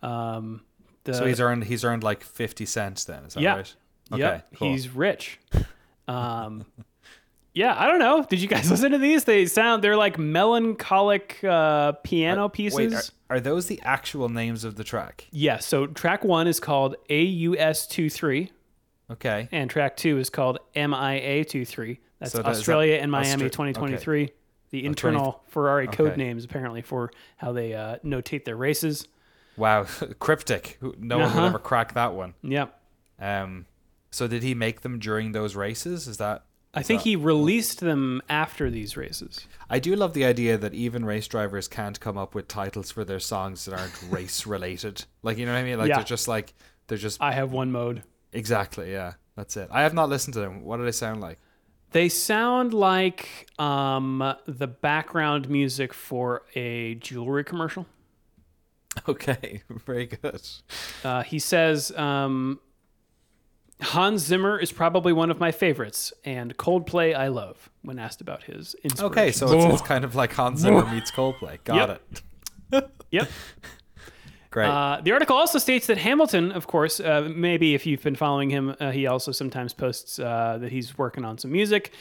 Um, 0.00 0.60
the, 1.02 1.14
So 1.14 1.26
he's 1.26 1.40
earned 1.40 1.64
he's 1.64 1.84
earned 1.84 2.04
like 2.04 2.22
fifty 2.22 2.66
cents 2.66 3.02
then. 3.04 3.24
Is 3.24 3.34
that 3.34 3.40
Yeah. 3.40 3.56
right? 3.56 3.74
Okay. 4.12 4.20
Yep, 4.20 4.46
cool. 4.56 4.70
he's 4.70 4.88
rich. 4.94 5.40
Um, 6.06 6.64
yeah, 7.58 7.74
I 7.76 7.86
don't 7.86 7.98
know. 7.98 8.22
Did 8.22 8.40
you 8.40 8.46
guys 8.48 8.70
listen 8.74 8.92
to 8.92 8.98
these? 8.98 9.24
They 9.24 9.46
sound 9.46 9.82
they're 9.82 9.96
like 9.96 10.16
melancholic 10.18 11.42
uh, 11.42 11.92
piano 12.04 12.48
pieces. 12.48 12.76
Wait, 12.76 12.92
are, 12.94 13.36
are 13.36 13.40
those 13.40 13.66
the 13.66 13.80
actual 13.82 14.28
names 14.28 14.62
of 14.64 14.76
the 14.76 14.84
track? 14.84 15.26
Yeah, 15.32 15.58
so 15.58 15.86
track 15.86 16.24
one 16.24 16.46
is 16.46 16.60
called 16.60 16.94
AUS23, 17.10 18.50
Okay. 19.10 19.48
and 19.52 19.68
track 19.70 19.96
two 19.96 20.18
is 20.18 20.30
called 20.30 20.58
MIA23. 20.76 21.98
That's 22.20 22.32
So 22.32 22.38
that- 22.38 22.50
is 22.50 22.56
that 22.56 22.60
Australia 22.60 22.96
and 22.96 23.10
Miami 23.10 23.44
Austra- 23.44 23.52
2023. 23.52 24.30
The 24.70 24.84
internal 24.84 25.42
Ferrari 25.48 25.86
code 25.86 26.18
names, 26.18 26.44
apparently, 26.44 26.82
for 26.82 27.10
how 27.38 27.52
they 27.52 27.72
uh, 27.72 27.96
notate 28.04 28.44
their 28.44 28.56
races. 28.56 29.08
Wow, 29.56 29.86
cryptic. 30.18 30.78
No 30.98 31.18
one 31.18 31.26
Uh-huh. 31.26 31.40
would 31.40 31.46
ever 31.48 31.58
crack 31.58 31.94
that 31.94 32.12
one. 32.12 32.34
Yep. 32.42 32.78
Um, 33.18 33.64
so 34.10 34.26
did 34.28 34.42
he 34.42 34.54
make 34.54 34.82
them 34.82 34.98
during 34.98 35.32
those 35.32 35.56
races? 35.56 36.06
Is 36.06 36.18
that? 36.18 36.44
I 36.78 36.82
think 36.82 37.02
he 37.02 37.16
released 37.16 37.80
them 37.80 38.22
after 38.28 38.70
these 38.70 38.96
races. 38.96 39.46
I 39.68 39.78
do 39.78 39.94
love 39.96 40.14
the 40.14 40.24
idea 40.24 40.56
that 40.58 40.74
even 40.74 41.04
race 41.04 41.26
drivers 41.28 41.68
can't 41.68 41.98
come 42.00 42.16
up 42.16 42.34
with 42.34 42.48
titles 42.48 42.90
for 42.90 43.04
their 43.04 43.20
songs 43.20 43.64
that 43.64 43.78
aren't 43.78 44.02
race 44.10 44.46
related. 44.46 45.04
Like 45.22 45.38
you 45.38 45.46
know 45.46 45.52
what 45.52 45.58
I 45.58 45.64
mean? 45.64 45.78
Like 45.78 45.88
Yeah. 45.88 45.96
they're 45.96 46.04
just 46.04 46.28
like 46.28 46.54
they're 46.86 46.98
just 46.98 47.20
I 47.20 47.32
have 47.32 47.52
one 47.52 47.70
mode. 47.72 48.02
exactly 48.32 48.92
yeah. 48.92 49.14
That's 49.36 49.56
it. 49.56 49.68
I 49.70 49.82
have 49.82 49.94
not 49.94 50.08
listened 50.08 50.34
to 50.34 50.40
them. 50.40 50.64
What 50.64 50.78
do 50.78 50.84
they 50.84 50.90
sound 50.92 51.20
like? 51.20 51.38
They 51.92 52.08
sound 52.08 52.74
like 52.74 53.48
um, 53.58 54.34
the 54.46 54.66
background 54.66 55.48
music 55.48 55.94
for 55.94 56.42
a 56.56 56.94
jewelry 56.96 57.44
commercial. 57.44 57.86
Okay, 59.08 59.62
very 59.86 60.06
good. 60.06 60.40
Uh, 61.04 61.22
he 61.22 61.38
says 61.38 61.92
um, 61.96 62.58
Hans 63.80 64.22
Zimmer 64.22 64.58
is 64.58 64.72
probably 64.72 65.12
one 65.12 65.30
of 65.30 65.38
my 65.38 65.52
favorites, 65.52 66.12
and 66.24 66.56
Coldplay 66.56 67.14
I 67.14 67.28
love. 67.28 67.70
When 67.82 67.98
asked 67.98 68.20
about 68.20 68.42
his 68.42 68.74
inspiration. 68.82 69.12
Okay, 69.12 69.32
so 69.32 69.46
it's, 69.52 69.74
it's 69.80 69.88
kind 69.88 70.04
of 70.04 70.14
like 70.14 70.32
Hans 70.32 70.60
Zimmer 70.60 70.84
meets 70.92 71.10
Coldplay. 71.10 71.58
Got 71.64 71.88
Yep. 71.88 72.02
it. 72.72 72.90
yep. 73.10 73.28
Great. 74.50 74.66
Uh, 74.68 75.00
the 75.02 75.12
article 75.12 75.36
also 75.36 75.58
states 75.58 75.86
that 75.86 75.98
Hamilton, 75.98 76.52
of 76.52 76.66
course, 76.66 77.00
uh, 77.00 77.28
maybe 77.32 77.74
if 77.74 77.86
you've 77.86 78.02
been 78.02 78.16
following 78.16 78.50
him, 78.50 78.74
uh, 78.80 78.90
he 78.90 79.06
also 79.06 79.30
sometimes 79.30 79.72
posts 79.74 80.18
uh, 80.18 80.58
that 80.60 80.72
he's 80.72 80.96
working 80.98 81.24
on 81.24 81.38
some 81.38 81.52
music. 81.52 81.92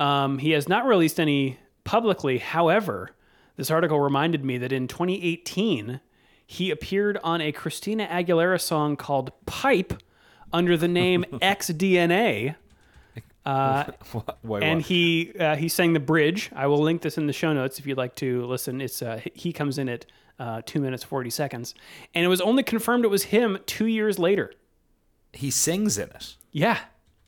Um, 0.00 0.38
he 0.38 0.50
has 0.50 0.68
not 0.68 0.84
released 0.86 1.18
any 1.20 1.58
publicly. 1.84 2.38
However, 2.38 3.10
this 3.56 3.70
article 3.70 4.00
reminded 4.00 4.44
me 4.44 4.58
that 4.58 4.72
in 4.72 4.88
2018, 4.88 6.00
he 6.46 6.70
appeared 6.70 7.18
on 7.22 7.40
a 7.40 7.52
Christina 7.52 8.06
Aguilera 8.06 8.60
song 8.60 8.96
called 8.96 9.30
Pipe 9.46 9.94
under 10.52 10.76
the 10.76 10.88
name 10.88 11.24
XDNA. 11.32 12.54
What- 13.44 14.38
wait, 14.44 14.62
and 14.62 14.78
what? 14.80 14.86
he 14.86 15.32
uh, 15.38 15.56
he 15.56 15.68
sang 15.68 15.92
the 15.94 16.00
bridge. 16.00 16.50
I 16.54 16.66
will 16.68 16.78
link 16.80 17.02
this 17.02 17.18
in 17.18 17.26
the 17.26 17.32
show 17.32 17.52
notes 17.52 17.78
if 17.78 17.86
you'd 17.86 17.98
like 17.98 18.14
to 18.16 18.44
listen. 18.46 18.80
It's 18.80 19.02
uh, 19.02 19.20
he 19.34 19.52
comes 19.52 19.78
in 19.78 19.88
at 19.88 20.06
uh, 20.38 20.62
two 20.64 20.80
minutes 20.80 21.02
forty 21.02 21.30
seconds, 21.30 21.74
and 22.14 22.24
it 22.24 22.28
was 22.28 22.40
only 22.40 22.62
confirmed 22.62 23.04
it 23.04 23.08
was 23.08 23.24
him 23.24 23.58
two 23.66 23.86
years 23.86 24.18
later. 24.18 24.52
he 25.32 25.50
sings 25.50 25.98
in 25.98 26.08
it. 26.10 26.36
Yeah, 26.52 26.78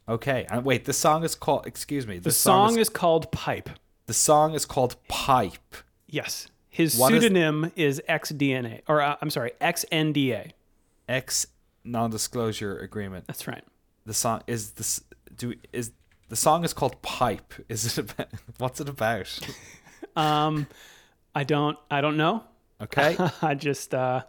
Okay, 0.08 0.46
and 0.50 0.64
wait, 0.64 0.84
the 0.84 0.92
song 0.92 1.24
is 1.24 1.34
called. 1.34 1.66
Excuse 1.66 2.06
me. 2.06 2.18
the 2.18 2.30
song 2.30 2.78
is 2.78 2.88
called 2.88 3.32
Pipe. 3.32 3.70
the 4.06 4.14
song 4.14 4.54
is 4.54 4.64
called 4.66 4.96
Pipe. 5.08 5.74
Yes, 6.06 6.46
his 6.68 6.96
What 6.96 7.12
is- 7.12 7.22
pseudonym 7.22 7.72
is 7.74 8.00
XDNA, 8.08 8.82
or 8.86 9.00
uh, 9.00 9.16
I'm 9.20 9.30
sorry, 9.30 9.52
XNDA. 9.60 10.52
X 11.08 11.46
non-disclosure 11.84 12.78
agreement. 12.78 13.26
That's 13.26 13.46
right. 13.46 13.64
The 14.06 14.14
song 14.14 14.42
is 14.46 14.72
this. 14.72 15.02
Do 15.36 15.54
is 15.72 15.92
the 16.28 16.36
song 16.36 16.64
is 16.64 16.72
called 16.72 17.00
Pipe? 17.02 17.54
Is 17.68 17.86
it 17.86 17.98
about? 18.12 18.28
What's 18.58 18.80
it 18.80 18.88
about? 18.88 19.38
Um, 20.16 20.68
I 21.34 21.42
don't 21.42 21.76
I 21.90 22.00
don't 22.00 22.16
know. 22.16 22.44
Okay. 22.80 23.16
I 23.42 23.54
just 23.56 23.92
uh, 23.94 24.22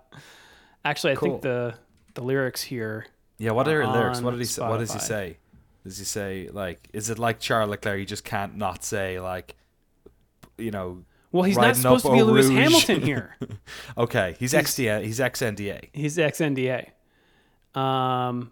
actually 0.84 1.14
I 1.14 1.16
Cool. 1.16 1.30
think 1.30 1.42
the 1.44 1.76
the 2.16 2.24
lyrics 2.24 2.64
here. 2.64 3.06
Yeah. 3.38 3.52
What 3.52 3.68
are 3.68 3.86
the 3.86 3.92
lyrics? 3.92 4.20
What 4.20 4.32
did 4.32 4.40
he 4.40 4.46
say? 4.46 4.68
What 4.68 4.80
does 4.80 4.94
he 4.94 5.00
say? 5.00 5.38
Does 5.84 6.00
he 6.00 6.06
say 6.06 6.50
like? 6.52 6.90
Is 6.92 7.12
it 7.12 7.20
like 7.20 7.40
Charles 7.40 7.70
Leclerc? 7.70 8.00
You 8.00 8.06
just 8.06 8.24
can't 8.24 8.58
not 8.58 8.84
say 8.84 9.20
like. 9.20 9.54
You 10.58 10.72
know. 10.72 11.04
Well, 11.32 11.44
he's 11.44 11.58
not 11.58 11.76
supposed 11.76 12.06
to 12.06 12.12
be 12.14 12.24
Lewis. 12.24 12.50
Hamilton 12.50 13.02
here. 13.02 13.36
Okay. 13.96 14.36
He's, 14.40 14.54
XDA. 14.54 15.04
He's 15.04 15.20
XNDA. 15.20 15.90
He's 15.94 16.18
XNDA. 16.18 16.88
Um, 17.76 18.52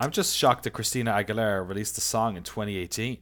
I'm 0.00 0.10
just 0.10 0.36
shocked 0.36 0.64
that 0.64 0.70
Christina 0.70 1.12
Aguilera 1.12 1.66
released 1.66 1.94
the 1.94 2.00
song 2.00 2.36
in 2.36 2.42
2018. 2.42 3.18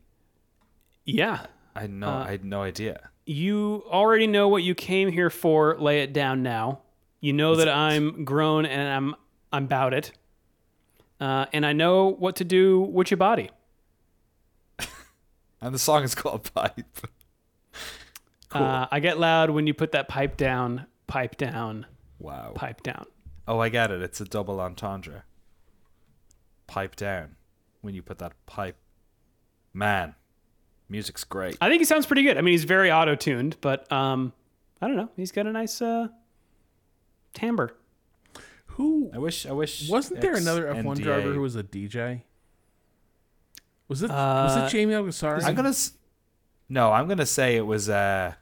yeah. 1.04 1.46
I 1.74 1.80
had 1.82 1.90
no. 1.90 2.08
Uh, 2.08 2.24
I 2.26 2.30
had 2.30 2.44
no 2.44 2.62
idea. 2.62 3.10
You 3.26 3.82
already 3.90 4.26
know 4.26 4.48
what 4.48 4.62
you 4.62 4.74
came 4.74 5.12
here 5.12 5.28
for. 5.28 5.76
Lay 5.78 6.00
it 6.02 6.12
down 6.14 6.42
now. 6.42 6.80
You 7.20 7.34
know 7.34 7.56
that 7.56 7.68
I'm 7.68 8.24
grown 8.24 8.64
and 8.64 8.88
I'm 8.88 9.14
I'm 9.52 9.64
about 9.64 9.92
it. 9.92 10.12
Uh, 11.20 11.44
and 11.52 11.66
I 11.66 11.72
know 11.74 12.06
what 12.06 12.36
to 12.36 12.44
do 12.44 12.80
with 12.80 13.10
your 13.10 13.18
body. 13.18 13.50
And 15.60 15.74
the 15.74 15.78
song 15.78 16.02
is 16.04 16.14
called 16.14 16.52
Pipe. 16.54 17.06
Cool. 18.50 18.62
Uh, 18.62 18.86
I 18.90 19.00
get 19.00 19.18
loud 19.18 19.50
when 19.50 19.66
you 19.66 19.74
put 19.74 19.92
that 19.92 20.06
pipe 20.08 20.36
down, 20.36 20.86
pipe 21.06 21.36
down, 21.36 21.86
Wow. 22.18 22.52
pipe 22.54 22.82
down. 22.82 23.06
Oh, 23.48 23.58
I 23.60 23.68
get 23.68 23.90
it. 23.90 24.02
It's 24.02 24.20
a 24.20 24.24
double 24.24 24.60
entendre. 24.60 25.24
Pipe 26.66 26.96
down. 26.96 27.36
When 27.80 27.94
you 27.94 28.02
put 28.02 28.18
that 28.18 28.32
pipe. 28.46 28.76
Man, 29.72 30.14
music's 30.88 31.22
great. 31.24 31.56
I 31.60 31.68
think 31.68 31.80
he 31.80 31.84
sounds 31.84 32.06
pretty 32.06 32.22
good. 32.22 32.38
I 32.38 32.40
mean, 32.40 32.52
he's 32.52 32.64
very 32.64 32.90
auto 32.90 33.14
tuned, 33.14 33.56
but 33.60 33.90
um, 33.92 34.32
I 34.80 34.88
don't 34.88 34.96
know. 34.96 35.10
He's 35.16 35.30
got 35.32 35.46
a 35.46 35.52
nice 35.52 35.80
uh, 35.82 36.08
timbre. 37.34 37.74
Who 38.66 39.10
I 39.14 39.18
wish. 39.18 39.46
I 39.46 39.52
wish. 39.52 39.88
wasn't 39.88 40.20
there 40.22 40.34
another 40.34 40.64
F1 40.66 40.92
ex-NDA 40.92 41.02
driver 41.02 41.32
who 41.32 41.40
was 41.40 41.56
a 41.56 41.62
DJ? 41.62 42.22
Was 43.88 44.02
it 44.02 44.10
was 44.10 44.56
Uh, 44.56 44.64
it 44.66 44.70
Jamie 44.70 44.94
Alguersuari? 44.94 45.44
I'm 45.44 45.54
gonna. 45.54 45.68
s- 45.68 45.92
No, 46.68 46.90
I'm 46.92 47.06
gonna 47.06 47.24
say 47.26 47.56
it 47.56 47.64
was. 47.66 47.88
uh 47.88 48.32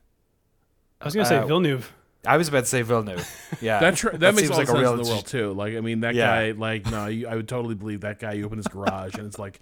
I 1.00 1.04
was 1.04 1.14
gonna 1.14 1.26
say 1.28 1.36
Uh, 1.38 1.46
Villeneuve. 1.46 1.92
I 2.26 2.36
was 2.36 2.48
about 2.48 2.60
to 2.60 2.66
say 2.66 2.82
Villeneuve. 2.82 3.28
Yeah, 3.60 3.78
That 3.80 3.96
tr- 3.96 4.10
that, 4.10 4.34
makes 4.34 4.38
seems 4.40 4.50
all 4.50 4.56
like 4.58 4.66
sense 4.66 4.78
real 4.78 4.92
in 4.94 5.02
the 5.02 5.08
world 5.08 5.26
too. 5.26 5.52
Like 5.52 5.74
I 5.76 5.80
mean, 5.80 6.00
that 6.00 6.14
Yeah. 6.14 6.26
guy. 6.26 6.50
Like 6.58 6.90
no, 6.90 7.06
you, 7.06 7.28
I 7.28 7.36
would 7.36 7.48
totally 7.48 7.74
believe 7.74 8.00
that 8.02 8.18
guy. 8.18 8.32
You 8.32 8.44
open 8.46 8.58
his 8.58 8.66
garage 8.66 9.14
and 9.14 9.26
it's 9.26 9.38
like 9.38 9.60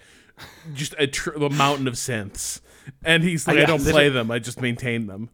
just 0.73 0.95
a, 0.99 1.07
tr- 1.07 1.31
a 1.33 1.51
mountain 1.51 1.87
of 1.87 1.95
synths, 1.95 2.61
and 3.05 3.23
he's 3.23 3.47
like, 3.47 3.59
I 3.59 3.61
yeah, 3.61 3.67
don't 3.67 3.83
play 3.85 4.09
them. 4.09 4.31
I 4.31 4.39
just 4.39 4.61
maintain 4.61 5.07
them. 5.07 5.29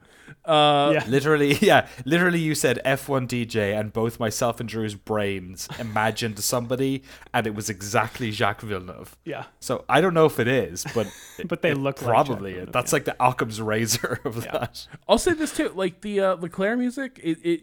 Uh, 0.44 0.90
yeah. 0.94 1.04
Literally, 1.08 1.54
yeah. 1.60 1.86
Literally, 2.04 2.40
you 2.40 2.54
said 2.54 2.80
F1 2.84 3.28
DJ, 3.28 3.78
and 3.78 3.92
both 3.92 4.18
myself 4.18 4.60
and 4.60 4.68
Drew's 4.68 4.94
brains 4.94 5.68
imagined 5.78 6.38
somebody, 6.38 7.02
and 7.34 7.46
it 7.46 7.54
was 7.54 7.68
exactly 7.70 8.30
Jacques 8.30 8.62
Villeneuve. 8.62 9.16
Yeah. 9.24 9.44
So 9.60 9.84
I 9.88 10.00
don't 10.00 10.14
know 10.14 10.26
if 10.26 10.38
it 10.40 10.48
is, 10.48 10.84
but 10.94 11.06
But 11.46 11.62
they 11.62 11.70
it 11.72 11.78
look 11.78 11.96
probably 11.96 12.54
Jacques 12.54 12.68
it. 12.68 12.72
That's 12.72 12.92
like 12.92 13.04
the 13.04 13.16
Occam's 13.20 13.60
razor 13.60 14.20
of 14.24 14.42
that. 14.42 14.86
I'll 15.08 15.18
say 15.18 15.32
this 15.34 15.54
too, 15.56 15.70
like 15.74 16.00
the 16.00 16.20
uh, 16.20 16.34
Leclerc 16.34 16.78
music, 16.78 17.20
it, 17.22 17.38
it 17.44 17.62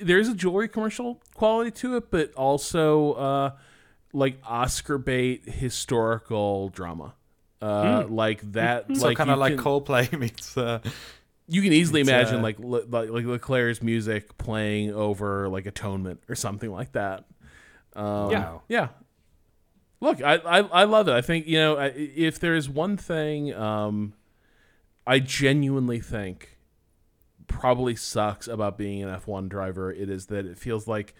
there's 0.00 0.28
a 0.28 0.34
jewelry 0.34 0.68
commercial 0.68 1.22
quality 1.34 1.70
to 1.70 1.96
it, 1.96 2.10
but 2.10 2.32
also 2.34 3.12
uh, 3.12 3.50
like 4.12 4.38
Oscar 4.44 4.98
bait 4.98 5.48
historical 5.48 6.68
drama. 6.70 7.14
Uh, 7.60 8.04
like 8.08 8.40
that, 8.52 8.86
So 8.96 9.06
like 9.08 9.16
kind 9.16 9.30
of 9.30 9.38
like 9.38 9.54
can- 9.56 9.64
Coldplay 9.64 10.16
meets. 10.18 10.56
Uh, 10.56 10.78
you 11.48 11.62
can 11.62 11.72
easily 11.72 12.00
It's, 12.02 12.08
imagine 12.10 12.36
uh, 12.36 12.42
like 12.42 12.58
Le, 12.58 12.82
like 12.88 13.08
like 13.10 13.24
Leclerc's 13.24 13.82
music 13.82 14.36
playing 14.38 14.92
over 14.92 15.48
like 15.48 15.66
Atonement 15.66 16.22
or 16.28 16.34
something 16.34 16.70
like 16.70 16.92
that. 16.92 17.24
Um, 17.94 18.30
Yeah. 18.30 18.58
yeah. 18.68 18.88
Look, 20.00 20.22
I, 20.22 20.34
I 20.36 20.58
I 20.60 20.84
love 20.84 21.08
it. 21.08 21.12
I 21.14 21.20
think 21.22 21.46
you 21.46 21.58
know 21.58 21.76
I- 21.76 21.92
if 21.96 22.38
there's 22.38 22.68
one 22.68 22.96
thing, 22.96 23.52
um, 23.54 24.12
I 25.06 25.18
genuinely 25.18 26.00
think 26.00 26.56
probably 27.48 27.96
sucks 27.96 28.46
about 28.46 28.76
being 28.78 29.02
an 29.02 29.08
F1 29.08 29.48
driver. 29.48 29.90
It 29.90 30.08
is 30.10 30.26
that 30.26 30.44
it 30.46 30.58
feels 30.58 30.86
like 30.86 31.14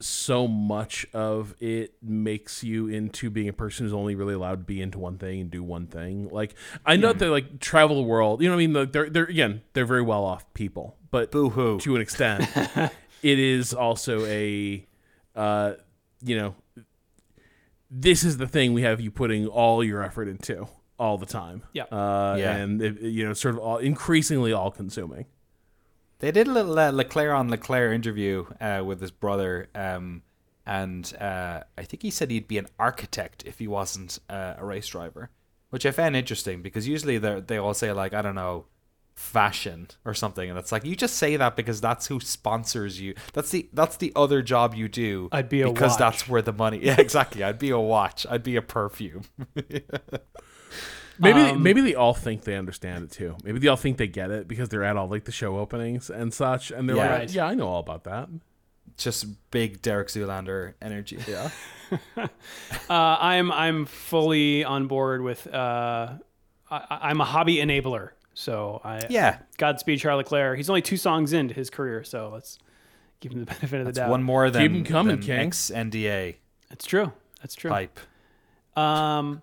so 0.00 0.46
much 0.46 1.06
of 1.12 1.54
it 1.60 1.94
makes 2.02 2.62
you 2.62 2.86
into 2.88 3.30
being 3.30 3.48
a 3.48 3.52
person 3.52 3.84
who's 3.84 3.92
only 3.92 4.14
really 4.14 4.34
allowed 4.34 4.60
to 4.60 4.64
be 4.64 4.80
into 4.80 4.98
one 4.98 5.18
thing 5.18 5.40
and 5.40 5.50
do 5.50 5.62
one 5.62 5.86
thing. 5.86 6.28
Like 6.28 6.54
I 6.86 6.96
know 6.96 7.12
they 7.12 7.28
like 7.28 7.58
travel 7.60 7.96
the 7.96 8.02
world. 8.02 8.40
You 8.40 8.48
know 8.48 8.54
what 8.54 8.62
I 8.62 8.66
mean? 8.66 8.72
Like, 8.74 8.92
they're 8.92 9.10
they're 9.10 9.24
again 9.24 9.62
they're 9.72 9.86
very 9.86 10.02
well 10.02 10.24
off 10.24 10.52
people, 10.54 10.96
but 11.10 11.30
Boo 11.32 11.50
hoo. 11.50 11.78
to 11.80 11.96
an 11.96 12.00
extent, 12.02 12.48
it 13.22 13.38
is 13.38 13.74
also 13.74 14.24
a 14.26 14.86
uh, 15.34 15.74
you 16.24 16.36
know 16.36 16.54
this 17.90 18.22
is 18.22 18.36
the 18.36 18.46
thing 18.46 18.72
we 18.74 18.82
have 18.82 19.00
you 19.00 19.10
putting 19.10 19.46
all 19.46 19.82
your 19.82 20.02
effort 20.02 20.28
into 20.28 20.68
all 20.98 21.16
the 21.18 21.26
time. 21.26 21.62
Yeah. 21.72 21.84
Uh, 21.84 22.36
Yeah. 22.38 22.56
and 22.56 22.82
it, 22.82 23.00
you 23.00 23.26
know 23.26 23.32
sort 23.32 23.54
of 23.54 23.60
all, 23.60 23.78
increasingly 23.78 24.52
all 24.52 24.70
consuming. 24.70 25.26
They 26.20 26.32
did 26.32 26.48
a 26.48 26.52
little 26.52 26.78
uh, 26.78 26.90
Leclerc 26.90 27.32
on 27.32 27.48
Leclerc 27.48 27.94
interview 27.94 28.46
uh, 28.60 28.82
with 28.84 29.00
his 29.00 29.10
brother, 29.12 29.68
um, 29.74 30.22
and 30.66 31.12
uh, 31.20 31.60
I 31.76 31.82
think 31.84 32.02
he 32.02 32.10
said 32.10 32.30
he'd 32.30 32.48
be 32.48 32.58
an 32.58 32.66
architect 32.78 33.44
if 33.46 33.58
he 33.58 33.68
wasn't 33.68 34.18
uh, 34.28 34.54
a 34.58 34.64
race 34.64 34.88
driver, 34.88 35.30
which 35.70 35.86
I 35.86 35.92
found 35.92 36.16
interesting 36.16 36.60
because 36.60 36.88
usually 36.88 37.18
they 37.18 37.40
they 37.40 37.56
all 37.56 37.74
say 37.74 37.92
like 37.92 38.14
I 38.14 38.22
don't 38.22 38.34
know 38.34 38.66
fashion 39.14 39.88
or 40.04 40.14
something 40.14 40.48
and 40.48 40.56
it's 40.56 40.70
like 40.70 40.84
you 40.84 40.94
just 40.94 41.16
say 41.16 41.34
that 41.34 41.56
because 41.56 41.80
that's 41.80 42.06
who 42.06 42.20
sponsors 42.20 43.00
you. 43.00 43.14
That's 43.32 43.50
the 43.50 43.68
that's 43.72 43.96
the 43.96 44.12
other 44.14 44.42
job 44.42 44.74
you 44.74 44.88
do 44.88 45.28
I'd 45.32 45.48
be 45.48 45.62
a 45.62 45.68
because 45.72 45.92
watch. 45.92 45.98
that's 45.98 46.28
where 46.28 46.42
the 46.42 46.52
money 46.52 46.78
yeah 46.82 46.96
exactly. 47.00 47.42
I'd 47.42 47.58
be 47.58 47.70
a 47.70 47.78
watch. 47.78 48.26
I'd 48.30 48.44
be 48.44 48.54
a 48.56 48.62
perfume 48.62 49.22
Maybe 51.18 51.40
Um, 51.40 51.62
maybe 51.62 51.80
they 51.80 51.94
all 51.94 52.14
think 52.14 52.44
they 52.44 52.56
understand 52.56 53.04
it 53.04 53.10
too. 53.10 53.36
Maybe 53.44 53.58
they 53.58 53.68
all 53.68 53.76
think 53.76 53.96
they 53.96 54.06
get 54.06 54.30
it 54.30 54.46
because 54.46 54.68
they're 54.68 54.84
at 54.84 54.96
all 54.96 55.08
like 55.08 55.24
the 55.24 55.32
show 55.32 55.58
openings 55.58 56.10
and 56.10 56.32
such, 56.32 56.70
and 56.70 56.88
they're 56.88 56.96
Yeah. 56.96 57.02
like, 57.10 57.18
Right. 57.18 57.30
"Yeah, 57.32 57.46
I 57.46 57.54
know 57.54 57.66
all 57.68 57.80
about 57.80 58.04
that." 58.04 58.28
just 58.96 59.26
big 59.52 59.80
derek 59.80 60.08
zoolander 60.08 60.74
energy 60.82 61.18
Yeah. 61.28 61.50
Uh, 62.16 62.28
I'm 62.90 63.52
I'm 63.52 63.86
fully 63.86 64.64
on 64.64 64.86
board 64.88 65.22
with. 65.22 65.46
Uh, 65.46 66.14
I, 66.70 66.98
I'm 67.02 67.20
a 67.20 67.24
hobby 67.24 67.56
enabler, 67.58 68.10
so 68.34 68.80
I 68.84 69.02
yeah 69.08 69.38
Godspeed, 69.56 70.00
Charles 70.00 70.18
Leclerc. 70.18 70.56
He's 70.56 70.68
only 70.68 70.82
two 70.82 70.96
songs 70.96 71.32
into 71.32 71.54
his 71.54 71.70
career, 71.70 72.02
so 72.04 72.30
let's 72.32 72.58
give 73.20 73.32
him 73.32 73.40
the 73.40 73.46
benefit 73.54 73.74
of 73.80 73.84
the 73.84 73.90
it's 73.90 73.98
doubt. 73.98 74.10
one 74.10 74.22
more 74.22 74.50
than, 74.50 74.62
keep 74.62 74.72
him 74.72 74.84
coming, 74.84 75.16
than 75.16 75.24
King. 75.24 75.46
ex 75.46 75.70
nda 75.74 76.34
That's 76.68 76.84
true. 76.86 77.12
That's 77.40 77.54
true. 77.54 77.70
hype 77.70 77.98
Um, 78.76 79.42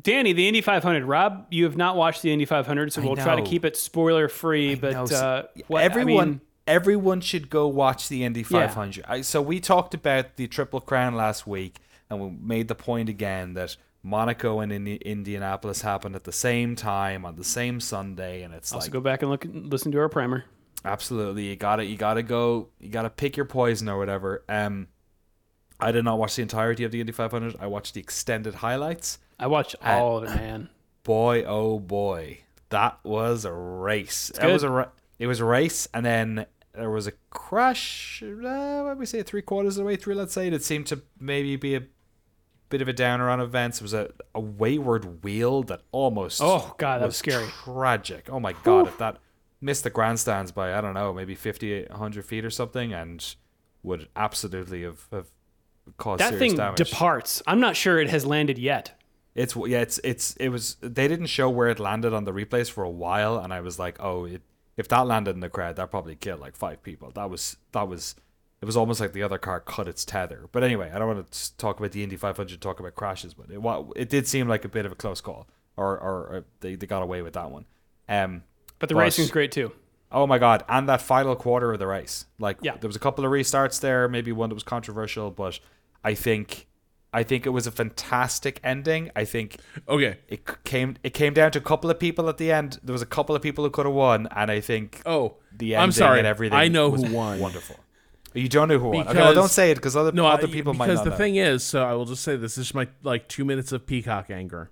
Danny, 0.00 0.32
the 0.32 0.46
Indy 0.46 0.60
500. 0.60 1.04
Rob, 1.04 1.46
you 1.50 1.64
have 1.64 1.76
not 1.76 1.96
watched 1.96 2.22
the 2.22 2.32
Indy 2.32 2.44
500, 2.44 2.92
so 2.92 3.00
I 3.00 3.04
we'll 3.04 3.16
try 3.16 3.36
to 3.36 3.42
keep 3.42 3.64
it 3.64 3.76
spoiler 3.76 4.28
free. 4.28 4.74
But 4.74 5.10
uh, 5.12 5.44
what, 5.68 5.82
everyone 5.82 6.22
I 6.22 6.30
mean, 6.30 6.40
everyone 6.66 7.20
should 7.20 7.48
go 7.48 7.66
watch 7.68 8.08
the 8.08 8.24
Indy 8.24 8.42
500. 8.42 9.04
I, 9.08 9.20
so 9.22 9.40
we 9.40 9.60
talked 9.60 9.94
about 9.94 10.36
the 10.36 10.48
Triple 10.48 10.80
Crown 10.80 11.14
last 11.14 11.46
week, 11.46 11.78
and 12.10 12.20
we 12.20 12.30
made 12.30 12.68
the 12.68 12.74
point 12.74 13.08
again 13.08 13.54
that 13.54 13.76
Monaco 14.02 14.60
and 14.60 14.70
Indi- 14.70 14.96
Indianapolis 14.96 15.80
happened 15.80 16.14
at 16.14 16.24
the 16.24 16.32
same 16.32 16.76
time 16.76 17.24
on 17.24 17.36
the 17.36 17.44
same 17.44 17.80
Sunday, 17.80 18.42
and 18.42 18.54
it's 18.54 18.72
also 18.72 18.86
like 18.86 18.92
go 18.92 19.00
back 19.00 19.22
and 19.22 19.30
look, 19.30 19.46
listen 19.50 19.90
to 19.92 19.98
our 19.98 20.08
primer. 20.08 20.44
absolutely 20.84 21.48
you 21.48 21.56
gotta 21.56 21.84
you 21.84 21.96
gotta 21.96 22.22
go 22.22 22.68
you 22.78 22.88
gotta 22.90 23.10
pick 23.10 23.36
your 23.36 23.46
poison 23.46 23.88
or 23.88 23.98
whatever. 23.98 24.44
Um, 24.48 24.88
I 25.78 25.92
did 25.92 26.04
not 26.04 26.18
watch 26.18 26.36
the 26.36 26.42
entirety 26.42 26.84
of 26.84 26.90
the 26.92 27.00
Indy 27.00 27.12
500. 27.12 27.56
I 27.60 27.66
watched 27.66 27.94
the 27.94 28.00
extended 28.00 28.54
highlights. 28.56 29.18
I 29.38 29.46
watched 29.46 29.76
all 29.82 30.18
of 30.18 30.24
it, 30.24 30.28
man. 30.34 30.70
boy 31.04 31.44
oh 31.44 31.78
boy 31.78 32.38
that 32.70 32.98
was 33.04 33.44
a 33.44 33.52
race 33.52 34.32
that 34.40 34.50
was 34.50 34.64
a 34.64 34.90
it 35.18 35.26
was 35.28 35.38
a 35.40 35.44
race 35.44 35.86
and 35.94 36.04
then 36.04 36.46
there 36.74 36.90
was 36.90 37.06
a 37.06 37.12
crash 37.30 38.22
uh, 38.24 38.82
what 38.82 38.98
we 38.98 39.06
say 39.06 39.22
three 39.22 39.40
quarters 39.42 39.76
of 39.76 39.82
the 39.82 39.86
way 39.86 39.94
through 39.94 40.14
let's 40.14 40.32
say 40.32 40.48
it 40.48 40.64
seemed 40.64 40.86
to 40.86 41.00
maybe 41.20 41.54
be 41.56 41.76
a 41.76 41.82
bit 42.70 42.82
of 42.82 42.88
a 42.88 42.92
downer 42.92 43.30
on 43.30 43.40
events 43.40 43.78
it 43.80 43.84
was 43.84 43.94
a, 43.94 44.10
a 44.34 44.40
wayward 44.40 45.22
wheel 45.22 45.62
that 45.62 45.82
almost 45.92 46.40
Oh, 46.42 46.74
God, 46.78 47.00
that 47.02 47.06
was 47.06 47.16
scary. 47.16 47.46
tragic 47.62 48.28
oh 48.30 48.40
my 48.40 48.54
god 48.64 48.88
if 48.88 48.98
that 48.98 49.18
missed 49.60 49.84
the 49.84 49.90
grandstands 49.90 50.50
by 50.50 50.76
i 50.76 50.80
don't 50.80 50.94
know 50.94 51.12
maybe 51.12 51.34
50 51.36 51.84
100 51.90 52.24
feet 52.24 52.44
or 52.44 52.50
something 52.50 52.92
and 52.92 53.36
would 53.84 54.08
absolutely 54.16 54.82
have, 54.82 55.06
have 55.12 55.28
caused 55.98 56.20
That 56.20 56.38
thing 56.38 56.56
damage 56.56 56.76
departs. 56.76 57.42
I'm 57.46 57.60
not 57.60 57.76
sure 57.76 57.98
it 57.98 58.10
has 58.10 58.24
landed 58.26 58.58
yet. 58.58 58.92
it's 59.34 59.54
yeah, 59.56 59.80
it's 59.80 59.98
it's 60.04 60.34
it 60.36 60.48
was. 60.50 60.76
They 60.80 61.08
didn't 61.08 61.26
show 61.26 61.48
where 61.50 61.68
it 61.68 61.78
landed 61.78 62.12
on 62.14 62.24
the 62.24 62.32
replays 62.32 62.70
for 62.70 62.84
a 62.84 62.90
while, 62.90 63.38
and 63.38 63.52
I 63.52 63.60
was 63.60 63.78
like, 63.78 63.96
oh, 64.00 64.24
it, 64.24 64.42
if 64.76 64.88
that 64.88 65.06
landed 65.06 65.34
in 65.34 65.40
the 65.40 65.48
crowd, 65.50 65.76
that 65.76 65.90
probably 65.90 66.16
killed 66.16 66.40
like 66.40 66.56
five 66.56 66.82
people. 66.82 67.10
That 67.14 67.30
was 67.30 67.56
that 67.72 67.88
was. 67.88 68.14
It 68.62 68.64
was 68.64 68.76
almost 68.76 69.00
like 69.00 69.12
the 69.12 69.22
other 69.22 69.36
car 69.36 69.60
cut 69.60 69.86
its 69.86 70.02
tether. 70.06 70.48
But 70.50 70.64
anyway, 70.64 70.90
I 70.92 70.98
don't 70.98 71.08
want 71.08 71.30
to 71.30 71.56
talk 71.58 71.78
about 71.78 71.92
the 71.92 72.02
Indy 72.02 72.16
500, 72.16 72.58
talk 72.58 72.80
about 72.80 72.94
crashes, 72.94 73.34
but 73.34 73.50
it 73.50 73.60
it 73.96 74.08
did 74.08 74.26
seem 74.26 74.48
like 74.48 74.64
a 74.64 74.68
bit 74.68 74.86
of 74.86 74.92
a 74.92 74.94
close 74.94 75.20
call, 75.20 75.46
or 75.76 75.92
or, 75.98 76.14
or 76.26 76.44
they, 76.60 76.74
they 76.74 76.86
got 76.86 77.02
away 77.02 77.20
with 77.20 77.34
that 77.34 77.50
one. 77.50 77.66
Um, 78.08 78.44
But 78.78 78.88
the 78.88 78.94
But- 78.94 79.02
racing's 79.02 79.30
great 79.30 79.52
too. 79.52 79.72
Oh 80.10 80.26
my 80.26 80.38
god! 80.38 80.64
And 80.70 80.88
that 80.88 81.02
final 81.02 81.36
quarter 81.36 81.72
of 81.72 81.78
the 81.78 81.86
race, 81.86 82.24
like 82.38 82.56
Yeah. 82.62 82.76
there 82.78 82.88
was 82.88 82.96
a 82.96 83.00
couple 83.00 83.24
of 83.26 83.30
restarts 83.30 83.78
there, 83.80 84.08
maybe 84.08 84.32
one 84.32 84.48
that 84.48 84.54
was 84.54 84.62
controversial, 84.64 85.30
but 85.30 85.60
I 86.10 86.14
think, 86.14 86.66
I 87.12 87.22
think 87.24 87.46
it 87.46 87.50
was 87.50 87.66
a 87.66 87.70
fantastic 87.70 88.60
ending. 88.62 89.10
I 89.16 89.24
think 89.24 89.56
Okay. 89.88 90.18
it 90.28 90.40
came 90.64 90.96
it 91.02 91.14
came 91.14 91.32
down 91.34 91.50
to 91.52 91.58
a 91.58 91.62
couple 91.72 91.90
of 91.90 91.98
people 91.98 92.28
at 92.28 92.36
the 92.38 92.52
end. 92.52 92.78
There 92.84 92.92
was 92.92 93.02
a 93.02 93.12
couple 93.16 93.34
of 93.34 93.42
people 93.42 93.64
who 93.64 93.70
could 93.70 93.86
have 93.86 93.94
won, 93.94 94.28
and 94.40 94.50
I 94.50 94.60
think 94.60 95.02
Oh, 95.04 95.34
the 95.52 95.74
ending 95.74 95.82
I'm 95.82 95.92
sorry. 95.92 96.18
and 96.18 96.26
everything. 96.26 96.58
I 96.58 96.68
know 96.68 96.88
was 96.90 97.02
who 97.02 97.12
won. 97.12 97.40
Wonderful. 97.40 97.76
You 98.34 98.48
don't 98.48 98.68
know 98.68 98.78
who 98.78 98.88
won. 98.88 98.96
Okay, 99.00 99.08
Because- 99.14 99.24
well, 99.24 99.34
don't 99.34 99.48
say 99.60 99.70
it 99.70 99.76
because 99.76 99.96
other 99.96 100.12
No, 100.12 100.26
other 100.26 100.46
I- 100.46 100.50
people 100.50 100.74
might 100.74 100.86
because 100.88 101.02
the 101.04 101.10
know. 101.10 101.16
thing 101.16 101.36
is, 101.36 101.64
so 101.64 101.82
I 101.82 101.94
will 101.94 102.04
just 102.04 102.22
say 102.22 102.36
this, 102.36 102.54
this 102.56 102.66
is 102.68 102.74
my 102.74 102.86
like 103.02 103.28
two 103.28 103.44
minutes 103.44 103.72
of 103.72 103.86
peacock 103.86 104.30
anger. 104.30 104.70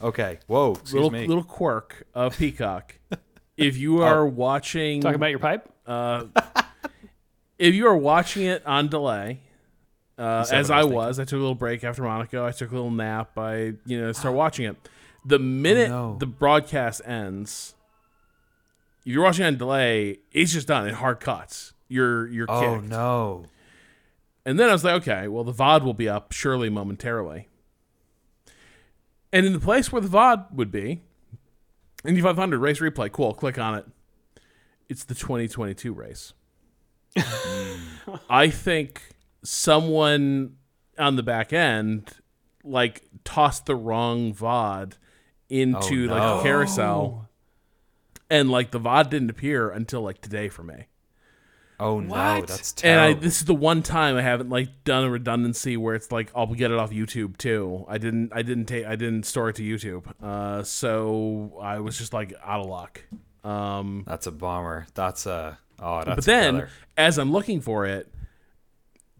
Okay. 0.00 0.38
Whoa. 0.46 0.72
Excuse 0.72 0.94
little 0.94 1.10
me. 1.10 1.26
little 1.26 1.42
quirk 1.44 2.06
of 2.14 2.38
peacock. 2.38 2.94
if 3.58 3.76
you 3.76 4.00
are 4.02 4.24
watching, 4.26 5.00
Talk 5.02 5.14
about 5.16 5.30
your 5.30 5.40
pipe. 5.40 5.68
uh, 5.86 6.24
if 7.58 7.74
you 7.74 7.86
are 7.86 7.96
watching 7.96 8.46
it 8.46 8.64
on 8.66 8.88
delay, 8.88 9.40
uh, 10.20 10.46
as 10.52 10.70
I 10.70 10.80
I 10.80 10.84
was 10.84 10.92
was, 10.92 11.18
I 11.20 11.24
took 11.24 11.34
a 11.38 11.40
little 11.40 11.54
break 11.54 11.82
after 11.82 12.02
Monaco. 12.02 12.44
I 12.46 12.52
took 12.52 12.70
a 12.70 12.74
little 12.74 12.90
nap. 12.90 13.36
I 13.38 13.74
you 13.86 14.00
know 14.00 14.12
start 14.12 14.34
watching 14.34 14.66
it. 14.66 14.76
The 15.24 15.38
minute 15.38 15.90
Oh, 15.90 16.12
no. 16.12 16.16
the 16.18 16.26
broadcast 16.26 17.02
ends, 17.04 17.74
if 19.00 19.12
you're 19.12 19.22
watching 19.24 19.44
on 19.46 19.56
delay, 19.56 20.18
it's 20.32 20.52
just 20.52 20.68
done 20.68 20.86
in 20.88 20.94
hard 20.94 21.20
cuts. 21.20 21.72
You're 21.88 22.28
you're 22.28 22.46
oh 22.48 22.76
kicked. 22.78 22.88
no. 22.90 23.44
And 24.46 24.58
then 24.58 24.68
I 24.70 24.72
was 24.72 24.82
like, 24.84 24.94
okay, 25.02 25.28
well, 25.28 25.44
the 25.44 25.52
VOD 25.52 25.82
will 25.84 25.92
be 25.94 26.08
up 26.08 26.32
surely 26.32 26.70
momentarily. 26.70 27.48
And 29.32 29.44
in 29.46 29.52
the 29.52 29.60
place 29.60 29.92
where 29.92 30.00
the 30.00 30.08
VOD 30.08 30.52
would 30.54 30.70
be, 30.72 31.02
Indy 32.04 32.20
500 32.22 32.58
race 32.58 32.80
replay, 32.80 33.12
cool, 33.12 33.34
click 33.34 33.58
on 33.58 33.74
it. 33.76 33.84
It's 34.88 35.04
the 35.04 35.14
2022 35.14 35.92
race. 35.92 36.32
I 38.30 38.48
think 38.48 39.02
someone 39.42 40.56
on 40.98 41.16
the 41.16 41.22
back 41.22 41.52
end 41.52 42.10
like 42.62 43.02
tossed 43.24 43.66
the 43.66 43.74
wrong 43.74 44.32
VOD 44.34 44.94
into 45.48 46.08
Oh, 46.08 46.14
like 46.14 46.22
no. 46.22 46.38
a 46.40 46.42
carousel, 46.42 47.28
and 48.28 48.50
like 48.50 48.70
the 48.70 48.80
VOD 48.80 49.10
didn't 49.10 49.30
appear 49.30 49.70
until 49.70 50.02
like 50.02 50.20
today 50.20 50.48
for 50.48 50.62
me. 50.62 50.86
Oh 51.80 51.98
no, 52.00 52.10
What? 52.10 52.46
that's 52.46 52.74
And 52.84 53.00
I, 53.00 53.12
this 53.14 53.38
is 53.38 53.46
the 53.46 53.54
one 53.54 53.82
time 53.82 54.14
I 54.16 54.20
haven't 54.22 54.50
like 54.50 54.84
done 54.84 55.04
a 55.04 55.10
redundancy 55.10 55.78
where 55.78 55.94
it's 55.94 56.12
like 56.12 56.30
I'll 56.34 56.46
get 56.46 56.70
it 56.70 56.76
off 56.78 56.90
YouTube 56.90 57.38
too. 57.38 57.86
I 57.88 57.96
didn't 57.96 58.32
I 58.34 58.42
didn't 58.42 58.66
take 58.66 58.84
I 58.84 58.96
didn't 58.96 59.22
store 59.24 59.48
it 59.48 59.56
to 59.56 59.62
YouTube. 59.62 60.04
Uh, 60.22 60.62
so 60.62 61.58
I 61.62 61.78
was 61.80 61.96
just 61.96 62.12
like 62.12 62.34
out 62.44 62.60
of 62.60 62.66
luck. 62.66 63.02
Um, 63.42 64.04
that's 64.06 64.26
a 64.26 64.30
bummer. 64.32 64.86
That's 64.92 65.24
a 65.24 65.58
oh, 65.80 66.04
that's 66.04 66.16
but 66.16 66.24
then 66.26 66.54
killer. 66.56 66.68
as 66.98 67.18
I'm 67.18 67.32
looking 67.32 67.62
for 67.62 67.86
it, 67.86 68.12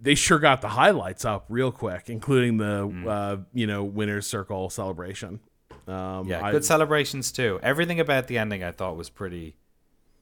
they 0.00 0.14
sure 0.14 0.38
got 0.38 0.60
the 0.62 0.68
highlights 0.68 1.24
up 1.24 1.44
real 1.48 1.70
quick, 1.70 2.08
including 2.08 2.56
the 2.56 2.86
Mm. 2.88 3.06
uh, 3.06 3.42
you 3.52 3.66
know 3.66 3.84
winners 3.84 4.26
circle 4.26 4.70
celebration. 4.70 5.40
Um, 5.86 6.26
yeah, 6.28 6.44
I- 6.44 6.52
good 6.52 6.64
celebrations 6.64 7.32
too. 7.32 7.58
Everything 7.62 8.00
about 8.00 8.26
the 8.28 8.38
ending 8.38 8.62
I 8.64 8.72
thought 8.72 8.96
was 8.96 9.10
pretty 9.10 9.56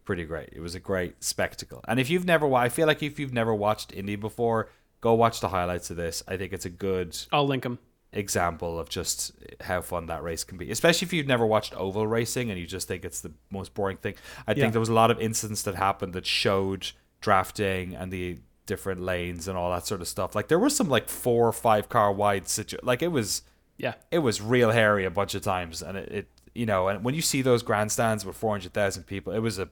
pretty 0.05 0.25
great. 0.25 0.49
It 0.53 0.61
was 0.61 0.75
a 0.75 0.81
great 0.81 1.23
spectacle. 1.23 1.85
And 1.87 2.01
if 2.01 2.09
you've 2.09 2.25
never 2.25 2.53
I 2.55 2.69
feel 2.71 2.87
like 2.87 3.03
if 3.03 3.19
you've 3.19 3.33
never 3.35 3.55
watched 3.55 3.93
Indy 3.93 4.17
before, 4.17 4.71
go 5.03 5.13
watch 5.15 5.41
the 5.41 5.49
highlights 5.49 5.91
of 5.91 5.97
this. 5.99 6.23
I 6.27 6.37
think 6.39 6.53
it's 6.55 6.65
a 6.65 6.71
good 6.71 7.17
I'll 7.31 7.47
link 7.47 7.63
them. 7.65 7.79
example 8.13 8.79
of 8.81 8.89
just 8.89 9.33
how 9.61 9.83
fun 9.83 10.07
that 10.07 10.23
race 10.23 10.45
can 10.45 10.57
be. 10.57 10.71
Especially 10.71 11.05
if 11.05 11.13
you've 11.13 11.27
never 11.27 11.45
watched 11.47 11.75
oval 11.77 12.07
racing 12.07 12.51
and 12.51 12.59
you 12.59 12.67
just 12.67 12.89
think 12.89 13.05
it's 13.05 13.21
the 13.21 13.33
most 13.51 13.75
boring 13.75 13.99
thing. 13.99 14.15
I 14.47 14.53
Yeah. 14.53 14.63
think 14.63 14.73
there 14.73 14.81
was 14.81 14.89
a 14.89 14.95
lot 14.95 15.11
of 15.11 15.21
incidents 15.21 15.63
that 15.65 15.75
happened 15.75 16.15
that 16.15 16.25
showed 16.25 16.93
drafting 17.21 17.95
and 17.95 18.11
the 18.11 18.39
different 18.69 19.01
lanes 19.01 19.49
and 19.49 19.59
all 19.59 19.73
that 19.73 19.85
sort 19.87 20.01
of 20.01 20.07
stuff. 20.07 20.37
Like 20.37 20.47
there 20.47 20.59
was 20.61 20.77
some 20.77 20.89
like 20.89 21.09
four 21.09 21.49
or 21.49 21.53
five 21.53 21.89
car 21.89 22.13
wide 22.13 22.47
situ 22.47 22.77
like 22.85 23.03
it 23.03 23.09
was 23.11 23.43
Yeah. 23.79 23.95
it 24.13 24.21
was 24.21 24.41
real 24.41 24.71
hairy 24.71 25.05
a 25.05 25.11
bunch 25.11 25.35
of 25.35 25.43
times 25.43 25.83
and 25.83 25.99
it, 25.99 26.09
it 26.13 26.27
you 26.55 26.67
know 26.67 26.87
and 26.89 27.03
when 27.05 27.15
you 27.17 27.23
see 27.23 27.43
those 27.43 27.63
grandstands 27.65 28.25
with 28.25 28.37
400,000 28.37 29.03
people 29.05 29.33
it 29.33 29.41
was 29.41 29.59
a 29.59 29.69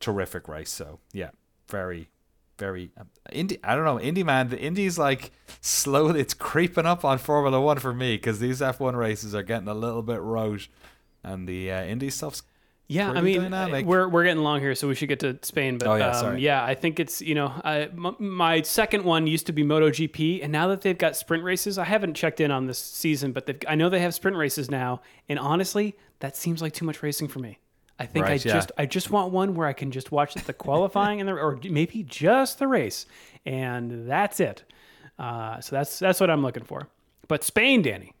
terrific 0.00 0.46
race 0.48 0.70
so 0.70 0.98
yeah 1.12 1.30
very 1.68 2.10
very 2.58 2.90
um, 2.98 3.08
Indy 3.32 3.58
I 3.64 3.74
don't 3.74 3.84
know 3.84 3.98
Indy 4.00 4.22
man 4.22 4.48
the 4.50 4.58
indie's 4.60 4.98
like 4.98 5.30
slowly 5.60 6.20
it's 6.20 6.34
creeping 6.34 6.86
up 6.86 7.04
on 7.04 7.18
Formula 7.18 7.60
1 7.60 7.78
for 7.78 7.92
me 7.94 8.18
cuz 8.18 8.38
these 8.38 8.60
F1 8.60 8.94
races 8.94 9.34
are 9.34 9.42
getting 9.42 9.68
a 9.68 9.74
little 9.74 10.02
bit 10.02 10.20
rote 10.20 10.68
and 11.22 11.48
the 11.48 11.72
uh, 11.72 11.82
Indy 11.84 12.10
stuff's 12.10 12.42
Yeah, 12.86 13.10
I 13.10 13.22
mean, 13.22 13.40
dynamic. 13.40 13.86
we're 13.86 14.06
we're 14.08 14.24
getting 14.24 14.42
long 14.42 14.60
here, 14.60 14.74
so 14.74 14.86
we 14.86 14.94
should 14.94 15.08
get 15.08 15.20
to 15.20 15.38
Spain. 15.40 15.78
But 15.78 15.88
Oh, 15.88 15.94
yeah, 15.96 16.10
um, 16.10 16.38
yeah, 16.38 16.62
I 16.62 16.74
think 16.74 17.00
it's 17.00 17.22
you 17.22 17.34
know, 17.34 17.52
I, 17.64 17.82
m- 17.84 18.16
my 18.18 18.60
second 18.60 19.04
one 19.04 19.26
used 19.26 19.46
to 19.46 19.52
be 19.52 19.64
MotoGP, 19.64 20.42
and 20.42 20.52
now 20.52 20.68
that 20.68 20.82
they've 20.82 20.96
got 20.96 21.16
sprint 21.16 21.44
races, 21.44 21.78
I 21.78 21.84
haven't 21.84 22.12
checked 22.12 22.40
in 22.40 22.50
on 22.50 22.66
this 22.66 22.78
season, 22.78 23.32
but 23.32 23.46
they've, 23.46 23.58
I 23.66 23.74
know 23.74 23.88
they 23.88 24.00
have 24.00 24.14
sprint 24.14 24.36
races 24.36 24.70
now, 24.70 25.00
and 25.30 25.38
honestly, 25.38 25.96
that 26.18 26.36
seems 26.36 26.60
like 26.60 26.74
too 26.74 26.84
much 26.84 27.02
racing 27.02 27.28
for 27.28 27.38
me. 27.38 27.58
I 27.98 28.04
think 28.04 28.26
I 28.26 28.32
yeah. 28.32 28.38
just 28.38 28.72
I 28.76 28.84
just 28.84 29.10
want 29.10 29.32
one 29.32 29.54
where 29.54 29.66
I 29.66 29.72
can 29.72 29.90
just 29.90 30.12
watch 30.12 30.34
the 30.34 30.52
qualifying 30.52 31.20
and 31.20 31.28
the 31.28 31.34
or 31.34 31.58
maybe 31.62 32.02
just 32.02 32.58
the 32.58 32.68
race, 32.68 33.06
and 33.46 34.06
that's 34.08 34.40
it. 34.40 34.62
Uh, 35.18 35.58
so 35.60 35.76
that's 35.76 35.98
that's 35.98 36.20
what 36.20 36.28
I'm 36.28 36.42
looking 36.42 36.64
for. 36.64 36.88
But 37.28 37.44
Spain, 37.44 37.80
Danny. 37.80 38.12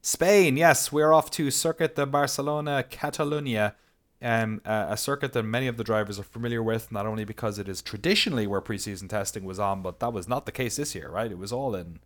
Spain, 0.00 0.56
yes, 0.56 0.90
we're 0.90 1.12
off 1.12 1.30
to 1.32 1.50
Circuit 1.50 1.94
de 1.94 2.04
Barcelona, 2.06 2.84
Catalunya, 2.90 3.74
um, 4.22 4.60
uh, 4.64 4.86
a 4.90 4.96
circuit 4.96 5.32
that 5.32 5.42
many 5.42 5.66
of 5.66 5.76
the 5.76 5.84
drivers 5.84 6.18
are 6.18 6.24
familiar 6.24 6.62
with, 6.62 6.92
not 6.92 7.06
only 7.06 7.24
because 7.24 7.58
it 7.58 7.68
is 7.68 7.82
traditionally 7.82 8.46
where 8.46 8.60
preseason 8.60 9.08
testing 9.08 9.44
was 9.44 9.58
on, 9.58 9.82
but 9.82 10.00
that 10.00 10.12
was 10.12 10.28
not 10.28 10.46
the 10.46 10.52
case 10.52 10.76
this 10.76 10.94
year, 10.94 11.10
right? 11.10 11.30
It 11.30 11.38
was 11.38 11.52
all 11.52 11.74
in. 11.74 11.98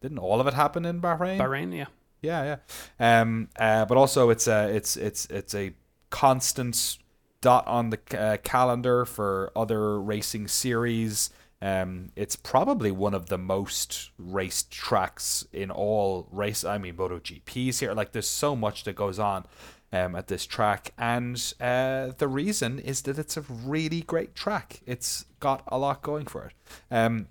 Didn't 0.00 0.18
all 0.18 0.40
of 0.40 0.46
it 0.46 0.54
happen 0.54 0.84
in 0.84 1.00
Bahrain? 1.00 1.38
Bahrain, 1.38 1.74
yeah. 1.76 1.86
Yeah, 2.20 2.56
yeah. 3.00 3.20
Um, 3.20 3.48
uh, 3.58 3.84
but 3.84 3.96
also 3.96 4.30
it's 4.30 4.46
a 4.46 4.68
it's 4.68 4.96
it's 4.96 5.26
it's 5.26 5.54
a 5.54 5.74
constant 6.10 6.98
dot 7.40 7.66
on 7.66 7.90
the 7.90 7.98
uh, 8.18 8.36
calendar 8.38 9.04
for 9.04 9.50
other 9.56 10.00
racing 10.00 10.48
series. 10.48 11.30
Um, 11.60 12.10
it's 12.16 12.34
probably 12.34 12.90
one 12.90 13.14
of 13.14 13.26
the 13.26 13.38
most 13.38 14.10
raced 14.18 14.72
tracks 14.72 15.46
in 15.52 15.70
all 15.70 16.28
race. 16.32 16.64
I 16.64 16.78
mean, 16.78 16.96
MotoGP's 16.96 17.78
here. 17.78 17.92
Like, 17.92 18.10
there's 18.10 18.28
so 18.28 18.56
much 18.56 18.82
that 18.82 18.96
goes 18.96 19.20
on 19.20 19.46
um, 19.92 20.16
at 20.16 20.28
this 20.28 20.46
track, 20.46 20.92
and 20.96 21.54
uh, 21.60 22.12
the 22.18 22.28
reason 22.28 22.78
is 22.78 23.02
that 23.02 23.18
it's 23.18 23.36
a 23.36 23.42
really 23.42 24.02
great 24.02 24.34
track. 24.34 24.80
It's 24.86 25.26
got 25.40 25.62
a 25.68 25.78
lot 25.78 26.02
going 26.02 26.26
for 26.26 26.44
it. 26.46 26.54
Um, 26.90 27.28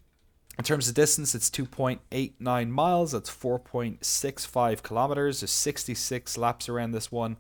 in 0.57 0.65
terms 0.65 0.89
of 0.89 0.95
distance, 0.95 1.33
it's 1.33 1.49
2.89 1.49 2.69
miles. 2.69 3.13
That's 3.13 3.29
4.65 3.29 4.83
kilometers. 4.83 5.39
There's 5.39 5.51
66 5.51 6.37
laps 6.37 6.67
around 6.67 6.91
this 6.91 7.11
one. 7.11 7.37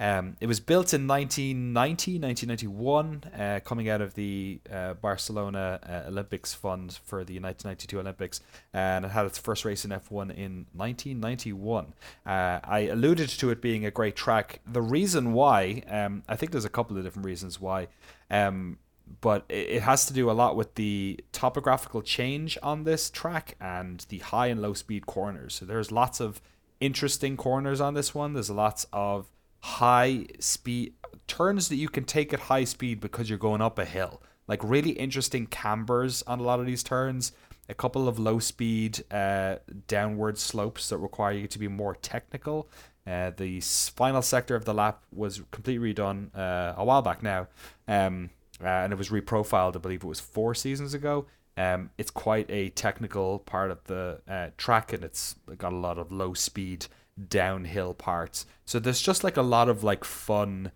Um, 0.00 0.36
it 0.40 0.46
was 0.46 0.60
built 0.60 0.94
in 0.94 1.06
1990, 1.06 2.18
1991, 2.18 3.24
uh, 3.38 3.60
coming 3.64 3.88
out 3.90 4.00
of 4.00 4.14
the 4.14 4.60
uh, 4.72 4.94
Barcelona 4.94 5.78
uh, 5.86 6.08
Olympics 6.08 6.54
Fund 6.54 6.98
for 7.04 7.18
the 7.18 7.38
1992 7.38 8.00
Olympics. 8.00 8.40
And 8.72 9.04
it 9.04 9.10
had 9.10 9.26
its 9.26 9.38
first 9.38 9.64
race 9.66 9.84
in 9.84 9.90
F1 9.90 10.34
in 10.34 10.66
1991. 10.72 11.92
Uh, 12.26 12.60
I 12.64 12.88
alluded 12.90 13.28
to 13.28 13.50
it 13.50 13.60
being 13.60 13.84
a 13.84 13.90
great 13.90 14.16
track. 14.16 14.60
The 14.66 14.82
reason 14.82 15.34
why, 15.34 15.82
um, 15.86 16.22
I 16.28 16.34
think 16.34 16.50
there's 16.50 16.64
a 16.64 16.70
couple 16.70 16.96
of 16.96 17.04
different 17.04 17.26
reasons 17.26 17.60
why. 17.60 17.88
Um, 18.30 18.78
but 19.20 19.44
it 19.48 19.82
has 19.82 20.06
to 20.06 20.12
do 20.12 20.30
a 20.30 20.32
lot 20.32 20.56
with 20.56 20.74
the 20.74 21.20
topographical 21.32 22.02
change 22.02 22.56
on 22.62 22.84
this 22.84 23.10
track 23.10 23.56
and 23.60 24.06
the 24.08 24.18
high 24.18 24.46
and 24.46 24.62
low 24.62 24.74
speed 24.74 25.06
corners. 25.06 25.54
So 25.54 25.64
there's 25.64 25.92
lots 25.92 26.20
of 26.20 26.40
interesting 26.80 27.36
corners 27.36 27.80
on 27.80 27.94
this 27.94 28.14
one. 28.14 28.32
There's 28.32 28.50
lots 28.50 28.86
of 28.92 29.30
high 29.60 30.26
speed 30.40 30.94
turns 31.26 31.68
that 31.68 31.76
you 31.76 31.88
can 31.88 32.04
take 32.04 32.32
at 32.32 32.40
high 32.40 32.64
speed 32.64 33.00
because 33.00 33.28
you're 33.28 33.38
going 33.38 33.62
up 33.62 33.78
a 33.78 33.84
hill. 33.84 34.22
Like 34.46 34.62
really 34.62 34.90
interesting 34.90 35.46
cambers 35.46 36.22
on 36.26 36.38
a 36.38 36.42
lot 36.42 36.60
of 36.60 36.66
these 36.66 36.82
turns. 36.82 37.32
A 37.68 37.74
couple 37.74 38.08
of 38.08 38.18
low 38.18 38.38
speed 38.38 39.02
uh, 39.10 39.56
downward 39.88 40.36
slopes 40.36 40.90
that 40.90 40.98
require 40.98 41.32
you 41.32 41.46
to 41.46 41.58
be 41.58 41.68
more 41.68 41.94
technical. 41.94 42.68
Uh, 43.06 43.30
the 43.36 43.60
final 43.60 44.20
sector 44.22 44.54
of 44.54 44.66
the 44.66 44.74
lap 44.74 45.02
was 45.12 45.40
completely 45.50 45.94
redone 45.94 46.28
uh, 46.36 46.74
a 46.76 46.84
while 46.84 47.02
back 47.02 47.22
now. 47.22 47.48
Um, 47.88 48.30
uh, 48.62 48.66
and 48.66 48.92
it 48.92 48.96
was 48.96 49.10
reprofiled. 49.10 49.76
I 49.76 49.78
believe 49.78 50.04
it 50.04 50.08
was 50.08 50.20
four 50.20 50.54
seasons 50.54 50.94
ago. 50.94 51.26
Um, 51.56 51.90
it's 51.98 52.10
quite 52.10 52.50
a 52.50 52.70
technical 52.70 53.38
part 53.40 53.70
of 53.70 53.84
the 53.84 54.20
uh, 54.28 54.48
track, 54.56 54.92
and 54.92 55.04
it's 55.04 55.36
got 55.56 55.72
a 55.72 55.76
lot 55.76 55.98
of 55.98 56.10
low 56.10 56.34
speed 56.34 56.86
downhill 57.28 57.94
parts. 57.94 58.46
So 58.64 58.78
there's 58.78 59.00
just 59.00 59.22
like 59.22 59.36
a 59.36 59.42
lot 59.42 59.68
of 59.68 59.84
like 59.84 60.04
fun, 60.04 60.72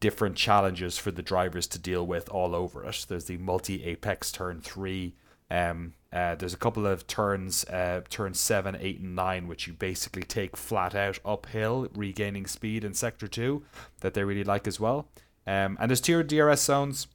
different 0.00 0.36
challenges 0.36 0.98
for 0.98 1.10
the 1.10 1.22
drivers 1.22 1.66
to 1.68 1.78
deal 1.78 2.06
with 2.06 2.28
all 2.28 2.54
over 2.54 2.84
it. 2.84 3.06
There's 3.08 3.24
the 3.24 3.38
multi 3.38 3.84
apex 3.84 4.30
turn 4.30 4.60
three. 4.60 5.14
Um, 5.50 5.94
uh, 6.12 6.34
there's 6.34 6.54
a 6.54 6.58
couple 6.58 6.86
of 6.86 7.06
turns, 7.06 7.64
uh, 7.64 8.02
turn 8.10 8.34
seven, 8.34 8.76
eight, 8.80 9.00
and 9.00 9.14
nine, 9.14 9.48
which 9.48 9.66
you 9.66 9.72
basically 9.72 10.22
take 10.22 10.56
flat 10.56 10.94
out 10.94 11.18
uphill, 11.24 11.88
regaining 11.94 12.46
speed 12.46 12.84
in 12.84 12.92
sector 12.92 13.28
two, 13.28 13.64
that 14.00 14.12
they 14.12 14.24
really 14.24 14.44
like 14.44 14.66
as 14.66 14.78
well. 14.78 15.08
Um, 15.46 15.78
and 15.80 15.90
there's 15.90 16.02
two 16.02 16.22
DRS 16.22 16.62
zones 16.62 17.06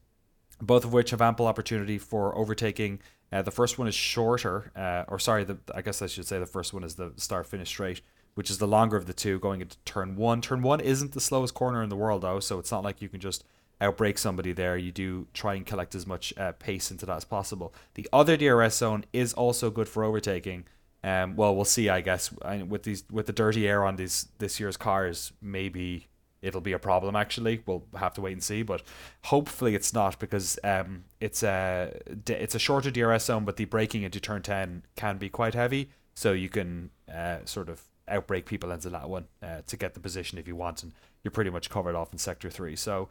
both 0.65 0.85
of 0.85 0.94
which 0.94 1.11
have 1.11 1.22
ample 1.22 1.48
opportunity 1.48 1.98
for 1.98 2.35
overtaking. 2.38 2.99
Uh, 3.31 3.41
the 3.41 3.52
first 3.52 3.77
one 3.77 3.88
is 3.88 3.95
shorter, 3.95 4.72
uh, 4.76 5.03
or 5.07 5.19
sorry, 5.19 5.44
the, 5.44 5.57
I 5.73 5.81
guess 5.81 6.02
I 6.02 6.07
should 6.07 6.27
say 6.27 6.40
the 6.40 6.45
first 6.45 6.73
one 6.73 6.84
is 6.84 6.95
the 6.95 7.14
start 7.18 7.48
finish 7.48 7.69
straight, 7.69 8.02
which 8.35 8.49
is 8.49 8.60
the 8.60 8.68
longer 8.68 8.95
of 8.95 9.06
the 9.06 9.14
two, 9.14 9.40
going 9.40 9.61
into 9.61 9.77
turn 9.85 10.15
one. 10.15 10.41
Turn 10.41 10.61
one 10.61 10.80
isn't 10.80 11.14
the 11.14 11.22
slowest 11.22 11.53
corner 11.53 11.84
in 11.84 11.90
the 11.90 11.95
world, 11.95 12.22
though, 12.22 12.40
so 12.40 12.60
it's 12.60 12.72
not 12.72 12.84
like 12.84 13.02
you 13.02 13.10
can 13.10 13.19
just 13.19 13.44
outbreak 13.81 14.18
somebody 14.18 14.53
there. 14.53 14.77
You 14.77 14.91
do 14.91 15.27
try 15.34 15.56
and 15.56 15.65
collect 15.65 15.95
as 15.95 16.07
much 16.07 16.34
uh, 16.38 16.53
pace 16.53 16.91
into 16.91 17.06
that 17.07 17.18
as 17.18 17.26
possible. 17.26 17.73
The 17.95 18.07
other 18.14 18.38
DRS 18.38 18.77
zone 18.77 19.06
is 19.11 19.34
also 19.34 19.69
good 19.69 19.90
for 19.90 20.03
overtaking. 20.03 20.65
Um, 21.03 21.35
well, 21.35 21.56
we'll 21.56 21.65
see. 21.65 21.90
I 21.90 22.02
guess 22.02 22.34
I, 22.44 22.64
with 22.64 22.84
these 22.84 23.03
with 23.11 23.26
the 23.26 23.34
dirty 23.34 23.68
air 23.68 23.84
on 23.84 23.98
these 23.98 24.27
this 24.38 24.60
year's 24.60 24.77
cars, 24.77 25.34
maybe 25.41 26.07
it'll 26.44 26.61
be 26.61 26.74
a 26.74 26.80
problem 26.80 27.15
actually. 27.15 27.64
We'll 27.65 27.84
have 27.95 28.14
to 28.15 28.22
wait 28.22 28.34
and 28.34 28.44
see 28.44 28.61
but 28.61 28.84
hopefully 29.24 29.74
it's 29.74 29.94
not 29.94 30.20
because 30.20 30.60
um 30.64 31.06
it's 31.20 31.41
a 31.41 31.91
it's 32.28 32.53
a 32.53 32.60
shorter 32.60 32.91
DRS 32.91 33.26
zone 33.26 33.45
but 33.45 33.57
the 33.57 33.65
braking 33.65 34.03
into 34.03 34.20
turn 34.20 34.41
10 34.44 34.84
can 34.95 35.18
be 35.18 35.30
quite 35.30 35.56
heavy. 35.56 35.90
So 36.14 36.34
you 36.34 36.49
can 36.49 36.91
uh, 37.11 37.38
sort 37.45 37.70
of 37.70 37.82
outbreak 38.07 38.45
people 38.45 38.72
into 38.72 38.90
that 38.90 39.10
one 39.10 39.26
uh, 39.41 39.61
to 39.65 39.78
get 39.78 39.94
the 39.94 39.99
position 39.99 40.38
if 40.38 40.48
you 40.48 40.56
want 40.56 40.84
and 40.84 40.91
you're 41.24 41.32
pretty 41.32 41.49
much 41.49 41.70
covered 41.70 41.95
off 41.95 42.11
in 42.11 42.20
sector 42.20 42.49
3 42.49 42.76
so 42.76 43.07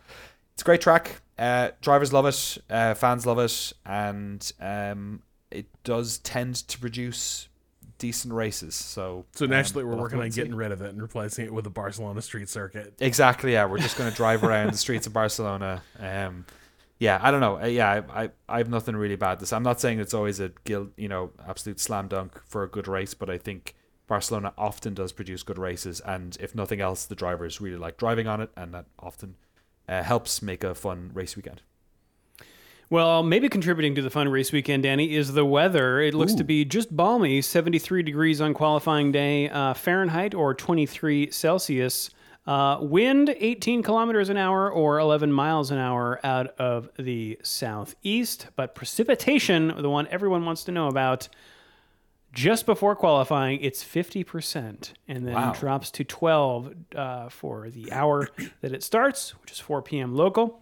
it's 0.53 0.61
a 0.61 0.65
great 0.67 0.83
track. 0.83 1.23
Uh, 1.39 1.71
drivers 1.81 2.13
love 2.13 2.27
it 2.27 2.59
uh, 2.71 2.95
fans 2.95 3.27
love 3.27 3.39
it 3.39 3.73
and 3.87 4.53
um, 4.61 5.23
it 5.51 5.67
does 5.83 6.19
tend 6.19 6.57
to 6.57 6.79
produce 6.79 7.49
decent 8.03 8.35
races 8.35 8.75
so 8.75 9.25
So 9.33 9.45
um, 9.45 9.51
naturally, 9.53 9.85
we're 9.85 9.91
we'll 9.91 10.01
working 10.01 10.21
on 10.21 10.31
see. 10.33 10.41
getting 10.41 10.57
rid 10.57 10.73
of 10.73 10.83
it 10.83 10.91
and 10.91 11.01
replacing 11.01 11.45
it 11.47 11.55
with 11.55 11.67
a 11.67 11.71
Barcelona 11.71 12.21
street 12.21 12.49
circuit. 12.49 12.95
Exactly. 12.99 13.53
Yeah, 13.53 13.67
we're 13.67 13.79
just 13.79 13.97
going 13.97 14.11
to 14.15 14.17
drive 14.17 14.43
around 14.43 14.73
the 14.73 14.77
streets 14.79 15.07
of 15.07 15.13
Barcelona. 15.13 15.83
Um, 16.01 16.45
yeah, 16.99 17.21
I 17.23 17.31
don't 17.31 17.41
know. 17.41 17.61
Uh, 17.63 17.67
Yeah, 17.67 18.03
I, 18.13 18.25
I 18.25 18.31
I 18.49 18.59
have 18.59 18.69
nothing 18.69 18.97
really 18.97 19.17
bad 19.17 19.39
this. 19.39 19.53
I'm 19.53 19.63
not 19.63 19.81
saying 19.81 20.01
it's 20.01 20.15
always 20.15 20.41
a 20.41 20.51
guilt, 20.65 20.89
you 20.97 21.09
know, 21.09 21.31
absolute 21.49 21.79
slam 21.81 22.09
dunk 22.09 22.41
for 22.45 22.65
a 22.65 22.69
good 22.69 22.89
race, 22.89 23.15
but 23.15 23.31
I 23.31 23.39
think 23.39 23.75
Barcelona 24.09 24.53
often 24.59 24.95
does 24.95 25.13
produce 25.13 25.43
good 25.45 25.59
races, 25.59 26.01
and 26.01 26.37
if 26.41 26.55
nothing 26.55 26.81
else, 26.81 27.07
the 27.07 27.15
drivers 27.15 27.61
really 27.61 27.79
like 27.79 27.97
driving 27.97 28.27
on 28.27 28.41
it, 28.41 28.51
and 28.57 28.75
that 28.75 28.87
often 28.99 29.37
uh, 29.89 30.03
helps 30.03 30.43
make 30.43 30.65
a 30.65 30.75
fun 30.75 31.11
race 31.15 31.37
weekend. 31.37 31.63
Well, 32.93 33.23
maybe 33.23 33.49
contributing 33.49 33.95
to 33.95 34.03
the 34.03 34.11
fun 34.11 34.29
race 34.29 34.53
weekend, 34.53 34.83
Danny, 34.83 35.15
is 35.17 35.33
the 35.33 35.47
weather. 35.47 35.99
It 36.03 36.13
looks 36.13 36.35
to 36.35 36.45
be 36.45 36.67
just 36.67 36.95
balmy, 36.95 37.41
73 37.41 38.03
degrees 38.03 38.39
on 38.43 38.53
qualifying 38.53 39.11
day, 39.11 39.49
uh, 39.49 39.73
Fahrenheit 39.73 40.35
or 40.35 40.53
23 40.53 41.31
Celsius. 41.31 42.11
Uh, 42.47 42.77
wind 42.83 43.35
18 43.39 43.83
kilometers 43.83 44.29
an 44.29 44.37
hour 44.37 44.71
or 44.71 44.99
11 44.99 45.33
miles 45.33 45.71
an 45.71 45.79
hour 45.79 46.21
out 46.23 46.49
of 46.59 46.91
the 46.99 47.39
southeast. 47.43 48.49
But 48.57 48.75
precipitation, 48.75 49.73
the 49.81 49.89
one 49.89 50.07
everyone 50.09 50.45
wants 50.45 50.63
to 50.65 50.71
know 50.71 50.89
about, 50.89 51.31
just 52.35 52.67
before 52.67 52.95
qualifying, 52.95 53.59
it's 53.63 53.83
50%, 53.83 54.93
and 55.09 55.27
then 55.27 55.33
Wow. 55.33 55.55
drops 55.59 55.91
to 55.93 56.05
12 56.05 56.75
uh, 56.95 57.31
for 57.31 57.71
the 57.71 57.91
hour 57.91 58.29
that 58.61 58.75
it 58.75 58.83
starts, 58.83 59.31
which 59.41 59.51
is 59.51 59.59
4 59.59 59.81
p.m. 59.81 60.15
local. 60.15 60.59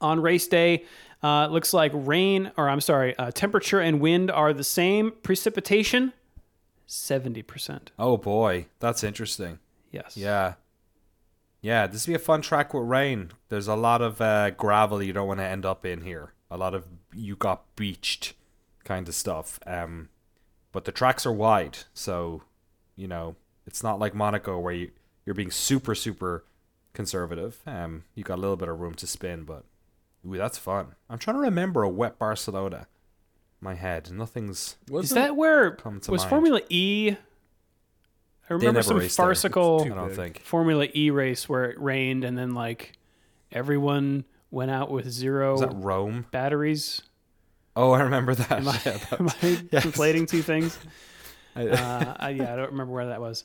On 0.00 0.20
race 0.20 0.48
day, 0.48 0.84
uh, 1.24 1.48
looks 1.48 1.72
like 1.72 1.90
rain, 1.94 2.52
or 2.58 2.68
I'm 2.68 2.82
sorry, 2.82 3.16
uh, 3.16 3.30
temperature 3.30 3.80
and 3.80 3.98
wind 3.98 4.30
are 4.30 4.52
the 4.52 4.62
same. 4.62 5.12
Precipitation, 5.22 6.12
70%. 6.86 7.88
Oh 7.98 8.18
boy, 8.18 8.66
that's 8.78 9.02
interesting. 9.02 9.58
Yes. 9.90 10.16
Yeah. 10.16 10.54
Yeah, 11.62 11.86
this 11.86 12.06
would 12.06 12.12
be 12.12 12.16
a 12.16 12.18
fun 12.18 12.42
track 12.42 12.74
with 12.74 12.86
rain. 12.86 13.30
There's 13.48 13.68
a 13.68 13.74
lot 13.74 14.02
of 14.02 14.20
uh, 14.20 14.50
gravel 14.50 15.02
you 15.02 15.14
don't 15.14 15.26
want 15.26 15.40
to 15.40 15.46
end 15.46 15.64
up 15.64 15.86
in 15.86 16.02
here. 16.02 16.34
A 16.50 16.58
lot 16.58 16.74
of 16.74 16.84
you 17.14 17.36
got 17.36 17.74
beached 17.74 18.34
kind 18.84 19.08
of 19.08 19.14
stuff. 19.14 19.58
Um, 19.66 20.10
but 20.72 20.84
the 20.84 20.92
tracks 20.92 21.24
are 21.24 21.32
wide, 21.32 21.78
so 21.94 22.42
you 22.96 23.08
know 23.08 23.36
it's 23.66 23.82
not 23.82 23.98
like 23.98 24.14
Monaco 24.14 24.58
where 24.58 24.74
you 24.74 24.90
you're 25.24 25.34
being 25.34 25.50
super 25.50 25.94
super 25.94 26.44
conservative. 26.92 27.60
Um, 27.66 28.04
you 28.14 28.24
got 28.24 28.36
a 28.36 28.42
little 28.42 28.56
bit 28.56 28.68
of 28.68 28.78
room 28.78 28.94
to 28.96 29.06
spin, 29.06 29.44
but 29.44 29.64
ooh, 30.26 30.36
that's 30.36 30.58
fun. 30.58 30.94
I'm 31.08 31.18
trying 31.18 31.36
to 31.36 31.40
remember 31.42 31.82
a 31.82 31.88
wet 31.88 32.18
Barcelona. 32.18 32.76
in 32.76 32.86
My 33.60 33.74
head, 33.74 34.10
nothing's. 34.12 34.76
Is 34.86 34.90
Wasn't- 34.90 35.14
that 35.20 35.36
where 35.36 35.72
Come 35.76 36.00
to 36.00 36.10
was 36.10 36.22
mind. 36.22 36.30
Formula 36.30 36.60
E? 36.68 37.16
I 38.48 38.52
remember 38.52 38.72
never 38.74 38.82
some 38.82 38.96
raced 38.98 39.16
there. 39.16 39.26
farcical 39.26 39.82
I 39.84 39.88
don't 39.88 40.14
think. 40.14 40.40
Formula 40.42 40.86
E 40.94 41.10
race 41.10 41.48
where 41.48 41.64
it 41.64 41.80
rained 41.80 42.24
and 42.24 42.36
then 42.36 42.52
like 42.52 42.92
everyone 43.52 44.24
went 44.50 44.70
out 44.70 44.90
with 44.90 45.08
zero 45.10 45.52
Was 45.52 45.60
that 45.62 45.74
Rome? 45.74 46.26
batteries. 46.30 47.00
Oh, 47.76 47.92
I 47.92 48.02
remember 48.02 48.34
that. 48.34 48.52
Am 48.52 48.68
I, 48.68 48.72
Yeah, 48.84 48.96
that- 48.98 49.20
am 49.20 49.28
I 49.28 49.34
yes. 49.72 49.84
conflating 49.86 50.28
two 50.28 50.42
things? 50.42 50.78
I- 51.56 51.68
uh, 51.68 52.16
I, 52.18 52.28
yeah, 52.30 52.52
I 52.52 52.56
don't 52.56 52.72
remember 52.72 52.92
where 52.92 53.06
that 53.06 53.20
was. 53.20 53.44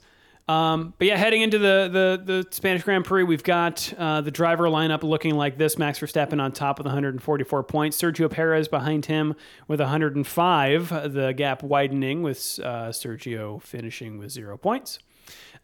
Um, 0.49 0.95
but 0.97 1.05
yeah, 1.05 1.15
heading 1.15 1.43
into 1.43 1.59
the, 1.59 1.89
the, 1.91 2.23
the 2.25 2.47
Spanish 2.49 2.81
Grand 2.81 3.05
Prix, 3.05 3.21
we've 3.21 3.43
got 3.43 3.93
uh, 3.99 4.21
the 4.21 4.31
driver 4.31 4.63
lineup 4.63 5.03
looking 5.03 5.35
like 5.35 5.59
this: 5.59 5.77
Max 5.77 5.99
Verstappen 5.99 6.41
on 6.41 6.51
top 6.51 6.79
with 6.79 6.87
144 6.87 7.63
points, 7.63 8.01
Sergio 8.01 8.31
Perez 8.31 8.67
behind 8.67 9.05
him 9.05 9.35
with 9.67 9.79
105. 9.79 11.13
The 11.13 11.33
gap 11.33 11.61
widening 11.61 12.23
with 12.23 12.59
uh, 12.63 12.89
Sergio 12.89 13.61
finishing 13.61 14.17
with 14.17 14.31
zero 14.31 14.57
points. 14.57 14.97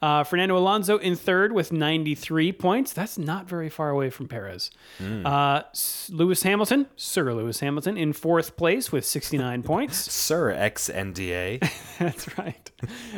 Uh, 0.01 0.23
Fernando 0.23 0.57
Alonso 0.57 0.97
in 0.97 1.15
third 1.15 1.51
with 1.51 1.71
93 1.71 2.51
points. 2.51 2.93
That's 2.93 3.17
not 3.17 3.47
very 3.47 3.69
far 3.69 3.89
away 3.89 4.09
from 4.09 4.27
Perez. 4.27 4.69
Uh, 4.99 5.61
Lewis 6.09 6.43
Hamilton, 6.43 6.87
Sir 6.95 7.33
Lewis 7.33 7.59
Hamilton, 7.61 7.97
in 7.97 8.13
fourth 8.13 8.55
place 8.57 8.91
with 8.91 9.05
69 9.05 9.63
points. 9.63 10.11
Sir 10.11 10.53
XNDA. 10.53 11.59
That's 11.99 12.37
right. 12.37 12.71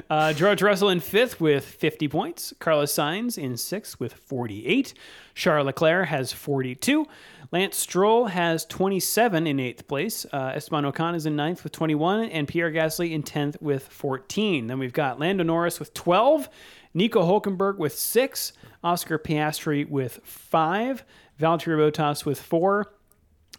Uh, 0.10 0.34
George 0.34 0.62
Russell 0.62 0.90
in 0.90 0.99
fifth 0.99 1.41
with 1.41 1.66
50 1.66 2.08
points. 2.08 2.54
Carlos 2.60 2.94
Sainz 2.94 3.38
in 3.38 3.58
sixth 3.58 3.99
with 3.99 4.14
48. 4.14 4.94
Charles 5.36 5.66
Leclerc 5.66 6.08
has 6.08 6.32
42. 6.32 7.06
Lance 7.52 7.78
Stroll 7.78 8.26
has 8.26 8.65
27 8.65 9.48
in 9.48 9.60
eighth 9.60 9.88
place. 9.88 10.26
Uh, 10.32 10.52
Esteban 10.56 10.84
Ocon 10.84 11.15
is 11.15 11.26
in 11.26 11.36
ninth 11.36 11.64
with 11.64 11.72
21. 11.72 12.26
And 12.26 12.48
Pierre 12.48 12.72
Gasly 12.72 13.11
in 13.11 13.24
10th 13.24 13.61
with 13.61 13.88
14. 13.88 14.68
Then 14.68 14.80
we've 14.80 14.94
got 14.94 15.19
Lando 15.19 15.44
Norris 15.44 15.80
with 15.80 15.94
12. 15.94 16.49
Nico 16.94 17.22
Hulkenberg 17.22 17.78
with 17.78 17.94
six. 17.94 18.53
Oscar 18.84 19.18
Piastri 19.18 19.88
with 19.90 20.19
five. 20.24 21.06
Valtteri 21.40 21.78
Bottas 21.78 22.26
with 22.26 22.41
four 22.41 22.94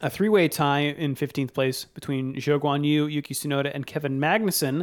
a 0.00 0.10
three-way 0.10 0.48
tie 0.48 0.80
in 0.80 1.14
15th 1.14 1.52
place 1.52 1.84
between 1.84 2.34
Zhou 2.36 2.60
Guanyu, 2.60 3.10
Yuki 3.10 3.34
Tsunoda, 3.34 3.70
and 3.74 3.86
Kevin 3.86 4.18
Magnussen. 4.18 4.82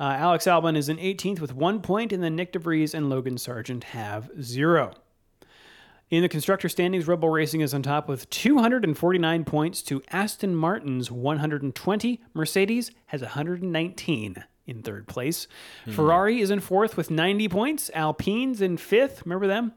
Uh, 0.00 0.14
Alex 0.18 0.46
Albon 0.46 0.76
is 0.76 0.88
in 0.88 0.96
18th 0.96 1.40
with 1.40 1.54
one 1.54 1.80
point, 1.80 2.12
and 2.12 2.22
then 2.22 2.36
Nyck 2.36 2.52
De 2.52 2.58
Vries 2.58 2.94
and 2.94 3.10
Logan 3.10 3.36
Sargeant 3.36 3.84
have 3.84 4.30
zero. 4.40 4.94
In 6.10 6.22
the 6.22 6.28
constructor 6.28 6.70
standings, 6.70 7.06
Red 7.06 7.20
Bull 7.20 7.28
Racing 7.28 7.60
is 7.60 7.74
on 7.74 7.82
top 7.82 8.08
with 8.08 8.30
249 8.30 9.44
points 9.44 9.82
to 9.82 10.02
Aston 10.10 10.54
Martin's 10.54 11.10
120. 11.10 12.20
Mercedes 12.32 12.90
has 13.06 13.20
119 13.20 14.44
in 14.66 14.82
third 14.82 15.06
place. 15.06 15.46
Ferrari 15.90 16.40
is 16.40 16.50
in 16.50 16.60
fourth 16.60 16.96
with 16.96 17.10
90 17.10 17.48
points. 17.50 17.90
Alpine's 17.92 18.62
in 18.62 18.78
fifth. 18.78 19.22
Remember 19.26 19.46
them? 19.46 19.74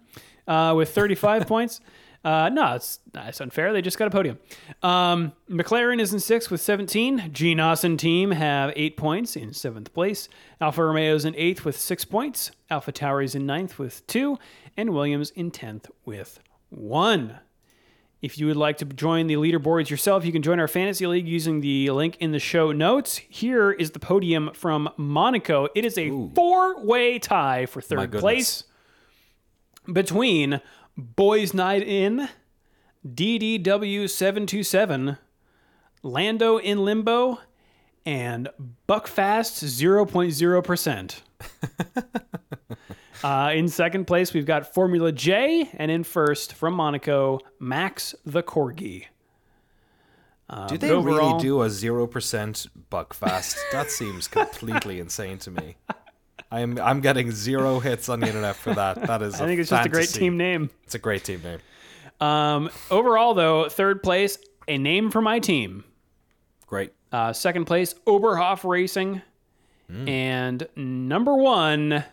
Uh, 0.47 0.73
with 0.75 0.93
35 0.93 1.47
points. 1.47 1.81
Uh, 2.23 2.49
no, 2.49 2.75
it's, 2.75 2.99
it's 3.15 3.41
unfair. 3.41 3.73
They 3.73 3.81
just 3.81 3.97
got 3.97 4.07
a 4.07 4.11
podium. 4.11 4.37
Um, 4.83 5.33
McLaren 5.49 5.99
is 5.99 6.13
in 6.13 6.19
sixth 6.19 6.51
with 6.51 6.61
17. 6.61 7.31
Gene 7.33 7.59
Austin 7.59 7.97
team 7.97 8.29
have 8.31 8.71
eight 8.75 8.95
points 8.95 9.35
in 9.35 9.53
seventh 9.53 9.91
place. 9.93 10.29
Alfa 10.59 10.81
Romeo's 10.81 11.25
in 11.25 11.35
eighth 11.35 11.65
with 11.65 11.77
six 11.77 12.05
points. 12.05 12.51
AlphaTauri's 12.69 13.33
in 13.33 13.45
ninth 13.47 13.79
with 13.79 14.05
two. 14.05 14.37
And 14.77 14.91
Williams 14.91 15.31
in 15.31 15.51
10th 15.51 15.89
with 16.05 16.39
one. 16.69 17.39
If 18.21 18.37
you 18.37 18.45
would 18.45 18.55
like 18.55 18.77
to 18.77 18.85
join 18.85 19.27
the 19.27 19.33
leaderboards 19.35 19.89
yourself, 19.89 20.23
you 20.23 20.31
can 20.31 20.43
join 20.43 20.59
our 20.59 20.67
fantasy 20.67 21.07
league 21.07 21.27
using 21.27 21.61
the 21.61 21.89
link 21.89 22.17
in 22.19 22.31
the 22.31 22.39
show 22.39 22.71
notes. 22.71 23.17
Here 23.17 23.71
is 23.71 23.91
the 23.91 23.99
podium 23.99 24.51
from 24.53 24.89
Monaco. 24.95 25.67
It 25.73 25.83
is 25.85 25.97
a 25.97 26.11
four 26.35 26.79
way 26.83 27.17
tie 27.17 27.65
for 27.65 27.81
third 27.81 28.11
place 28.11 28.65
between 29.91 30.61
Boys 30.95 31.55
Night 31.55 31.81
In, 31.81 32.29
DDW727, 33.07 35.17
Lando 36.03 36.57
in 36.57 36.85
Limbo, 36.85 37.39
and 38.05 38.49
Buckfast 38.87 39.63
0.0%. 39.65 41.21
Uh, 43.23 43.51
in 43.53 43.67
second 43.67 44.05
place, 44.05 44.33
we've 44.33 44.45
got 44.45 44.73
Formula 44.73 45.11
J, 45.11 45.69
and 45.75 45.91
in 45.91 46.03
first 46.03 46.53
from 46.53 46.73
Monaco, 46.73 47.39
Max 47.59 48.15
the 48.25 48.41
Corgi. 48.43 49.05
Do 50.67 50.77
they 50.77 50.91
overall- 50.91 51.29
really 51.33 51.41
do 51.41 51.61
a 51.61 51.69
zero 51.69 52.07
percent 52.07 52.67
Buckfast? 52.91 53.57
that 53.71 53.89
seems 53.89 54.27
completely 54.27 54.99
insane 54.99 55.37
to 55.39 55.51
me. 55.51 55.77
I'm 56.51 56.77
I'm 56.79 56.99
getting 56.99 57.31
zero 57.31 57.79
hits 57.79 58.09
on 58.09 58.19
the 58.19 58.27
internet 58.27 58.57
for 58.57 58.73
that. 58.73 59.01
That 59.07 59.21
is. 59.21 59.35
I 59.41 59.45
think 59.45 59.61
it's 59.61 59.69
just 59.69 59.85
a 59.85 59.89
great 59.89 60.09
team 60.09 60.35
name. 60.35 60.69
It's 60.83 60.95
a 60.95 60.99
great 60.99 61.23
team 61.23 61.41
name. 61.41 61.59
Um, 62.19 62.69
overall, 62.89 63.33
though, 63.33 63.69
third 63.69 64.03
place, 64.03 64.37
a 64.67 64.77
name 64.77 65.09
for 65.09 65.21
my 65.21 65.39
team. 65.39 65.85
Great. 66.67 66.91
Uh, 67.11 67.31
second 67.33 67.65
place, 67.65 67.93
Oberhof 68.05 68.67
Racing. 68.69 69.21
And 69.89 70.65
number 70.77 71.35
one, 71.35 72.05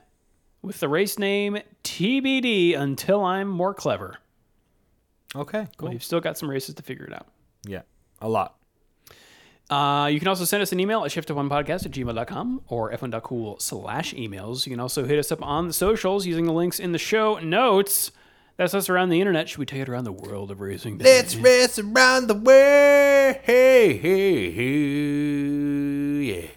with 0.68 0.78
the 0.78 0.88
race 0.88 1.18
name 1.18 1.58
TBD 1.82 2.78
until 2.78 3.24
I'm 3.24 3.48
more 3.48 3.74
clever. 3.74 4.18
Okay. 5.34 5.66
Cool. 5.78 5.88
We've 5.90 6.04
still 6.04 6.20
got 6.20 6.38
some 6.38 6.48
races 6.48 6.74
to 6.76 6.82
figure 6.82 7.04
it 7.06 7.12
out. 7.12 7.26
Yeah. 7.66 7.82
A 8.20 8.28
lot. 8.28 8.54
Uh, 9.70 10.08
you 10.12 10.18
can 10.18 10.28
also 10.28 10.44
send 10.44 10.62
us 10.62 10.70
an 10.72 10.80
email 10.80 11.04
at 11.04 11.10
shiftf1podcast 11.10 11.86
at 11.86 11.92
gmail.com 11.92 12.62
or 12.68 12.92
f1.cool 12.92 13.58
slash 13.58 14.14
emails. 14.14 14.66
You 14.66 14.70
can 14.70 14.80
also 14.80 15.04
hit 15.04 15.18
us 15.18 15.32
up 15.32 15.42
on 15.42 15.66
the 15.66 15.72
socials 15.72 16.26
using 16.26 16.44
the 16.46 16.52
links 16.52 16.78
in 16.78 16.92
the 16.92 16.98
show 16.98 17.38
notes. 17.38 18.12
That's 18.56 18.74
us 18.74 18.88
around 18.88 19.08
the 19.08 19.20
internet. 19.20 19.48
Should 19.48 19.58
we 19.58 19.66
take 19.66 19.80
it 19.80 19.88
around 19.88 20.04
the 20.04 20.12
world 20.12 20.50
of 20.50 20.60
racing? 20.60 20.98
Let's 20.98 21.36
race 21.36 21.78
around 21.78 22.26
the 22.26 22.34
world. 22.34 23.36
Hey, 23.42 23.96
hey, 23.96 24.50
hey, 24.50 26.42
yeah. 26.42 26.48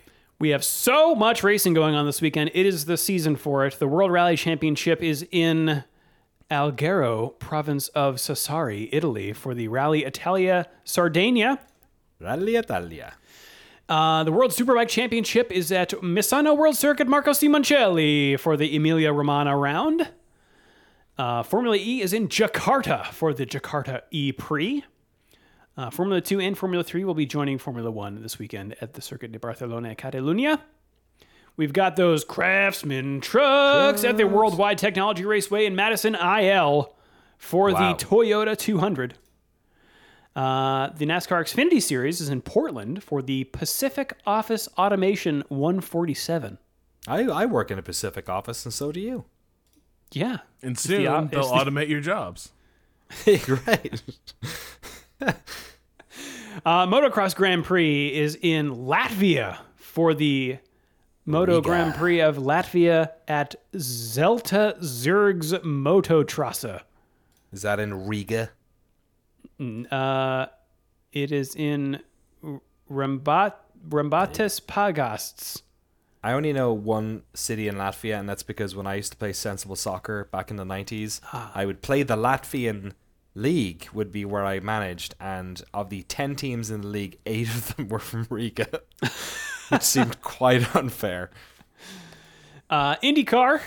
We 0.42 0.50
have 0.50 0.64
so 0.64 1.14
much 1.14 1.44
racing 1.44 1.76
going 1.76 1.94
on 1.94 2.08
this 2.08 2.20
weekend. 2.20 2.50
It 2.56 2.66
is 2.66 2.86
the 2.86 2.98
season 2.98 3.36
for 3.36 3.64
it. 3.68 3.78
The 3.78 3.88
World 3.88 4.12
Rally 4.12 4.36
Championship 4.36 5.04
is 5.04 5.24
in 5.32 5.84
Alghero, 6.50 7.38
province 7.38 7.90
of 7.90 8.16
Sassari, 8.16 8.90
Italy, 8.92 9.34
for 9.34 9.54
the 9.54 9.68
Rally 9.68 10.04
Italia 10.04 10.68
Sardinia. 10.84 11.60
Rally 12.20 12.56
Italia. 12.56 13.14
Uh, 13.88 14.24
the 14.24 14.32
World 14.32 14.50
Superbike 14.50 14.88
Championship 14.88 15.52
is 15.52 15.72
at 15.72 15.92
Misano 16.02 16.58
World 16.58 16.76
Circuit 16.76 17.08
Marco 17.08 17.34
Simoncelli 17.34 18.40
for 18.40 18.58
the 18.58 18.76
Emilia 18.76 19.14
Romagna 19.14 19.56
round. 19.56 20.10
Uh, 21.20 21.44
Formula 21.44 21.78
E 21.78 22.02
is 22.02 22.14
in 22.14 22.28
Jakarta 22.28 23.06
for 23.12 23.32
the 23.32 23.46
Jakarta 23.46 24.02
E 24.10 24.32
Prix. 24.32 24.84
Uh, 25.78 25.90
Formula 25.90 26.20
2 26.22 26.40
and 26.42 26.58
Formula 26.58 26.84
3 26.84 27.04
will 27.06 27.14
be 27.14 27.26
joining 27.26 27.58
Formula 27.58 27.90
1 27.90 28.22
this 28.22 28.38
weekend 28.38 28.76
at 28.82 28.94
the 28.94 29.02
Circuit 29.02 29.32
de 29.32 29.40
Barcelona 29.40 29.96
Catalunya. 29.96 30.60
We've 31.58 31.74
got 31.74 31.96
those 31.96 32.24
Craftsman 32.24 33.22
trucks 33.22 34.04
at 34.04 34.18
the 34.18 34.26
Worldwide 34.28 34.78
Technology 34.78 35.26
Raceway 35.26 35.66
in 35.66 35.76
Madison 35.76 36.16
IL 36.16 36.96
for 37.38 37.72
Wow. 37.72 37.94
the 37.94 38.06
Toyota 38.06 38.58
200. 38.58 39.16
Uh, 40.36 40.90
the 40.96 41.06
NASCAR 41.06 41.42
Xfinity 41.44 41.82
Series 41.82 42.22
is 42.22 42.30
in 42.30 42.42
Portland 42.42 43.04
for 43.04 43.22
the 43.22 43.44
Pacific 43.46 44.14
Office 44.26 44.70
Automation 44.78 45.44
147. 45.50 46.58
I, 47.08 47.24
I 47.24 47.46
work 47.46 47.70
in 47.72 47.78
a 47.78 47.82
Pacific 47.84 48.30
office, 48.30 48.64
and 48.66 48.74
so 48.74 48.92
do 48.92 49.00
you. 49.02 49.26
Yeah. 50.14 50.38
And 50.62 50.78
soon 50.80 51.08
op- 51.08 51.32
they'll 51.32 51.42
it's 51.42 51.50
the- 51.50 51.56
automate 51.56 51.90
your 51.90 52.00
jobs. 52.02 52.52
right. 53.28 54.02
Uh, 56.66 56.86
Motocross 56.86 57.34
Grand 57.36 57.64
Prix 57.64 58.14
is 58.14 58.38
in 58.42 58.72
Latvia 58.72 59.58
for 59.76 60.14
the 60.14 60.58
Moto 61.26 61.56
Riga. 61.56 61.68
Grand 61.68 61.96
Prix 61.96 62.20
of 62.20 62.38
Latvia 62.38 63.12
at 63.28 63.56
Zelta 63.74 64.78
Zergs 64.80 65.54
Mototrasse. 65.64 66.82
Is 67.52 67.62
that 67.62 67.80
in 67.80 68.06
Riga? 68.06 68.50
Uh, 69.90 70.48
it 71.14 71.32
is 71.32 71.56
in 71.56 72.02
Rambat, 72.92 73.54
Rambatis 73.88 74.62
Pagasts. 74.62 75.62
I 76.24 76.34
only 76.34 76.54
know 76.54 76.74
one 76.74 77.24
city 77.34 77.68
in 77.68 77.76
Latvia, 77.76 78.20
and 78.20 78.30
that's 78.30 78.44
because 78.44 78.76
when 78.76 78.86
I 78.86 78.96
used 78.96 79.12
to 79.14 79.18
play 79.18 79.34
sensible 79.34 79.76
soccer 79.76 80.28
back 80.32 80.52
in 80.52 80.58
the 80.58 80.66
90s, 80.66 81.20
I 81.32 81.66
would 81.66 81.82
play 81.82 82.04
the 82.04 82.16
Latvian 82.16 82.94
league, 83.36 83.88
would 83.94 84.12
be 84.12 84.26
where 84.26 84.46
I 84.46 84.60
managed. 84.60 85.16
And 85.20 85.62
of 85.74 85.90
the 85.90 86.04
10 86.04 86.36
teams 86.36 86.70
in 86.72 86.82
the 86.82 86.88
league, 86.88 87.18
eight 87.26 87.48
of 87.48 87.76
them 87.76 87.88
were 87.88 88.00
from 88.00 88.28
Riga, 88.30 88.82
which 89.70 89.82
seemed 89.84 90.22
quite 90.22 90.76
unfair. 90.76 91.30
Uh, 92.70 92.96
IndyCar, 92.98 93.62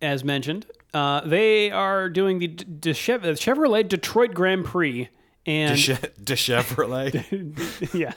as 0.00 0.24
mentioned, 0.24 0.66
uh, 0.94 1.20
they 1.22 1.70
are 1.70 2.08
doing 2.08 2.38
the 2.38 2.46
D- 2.48 2.64
D- 2.64 2.92
Chev- 2.92 3.22
Chevrolet 3.22 3.86
Detroit 3.86 4.32
Grand 4.32 4.64
Prix. 4.64 5.08
And 5.46 5.78
De, 5.78 5.94
De 6.22 6.34
Chevrolet. 6.34 7.92
yeah, 7.94 8.14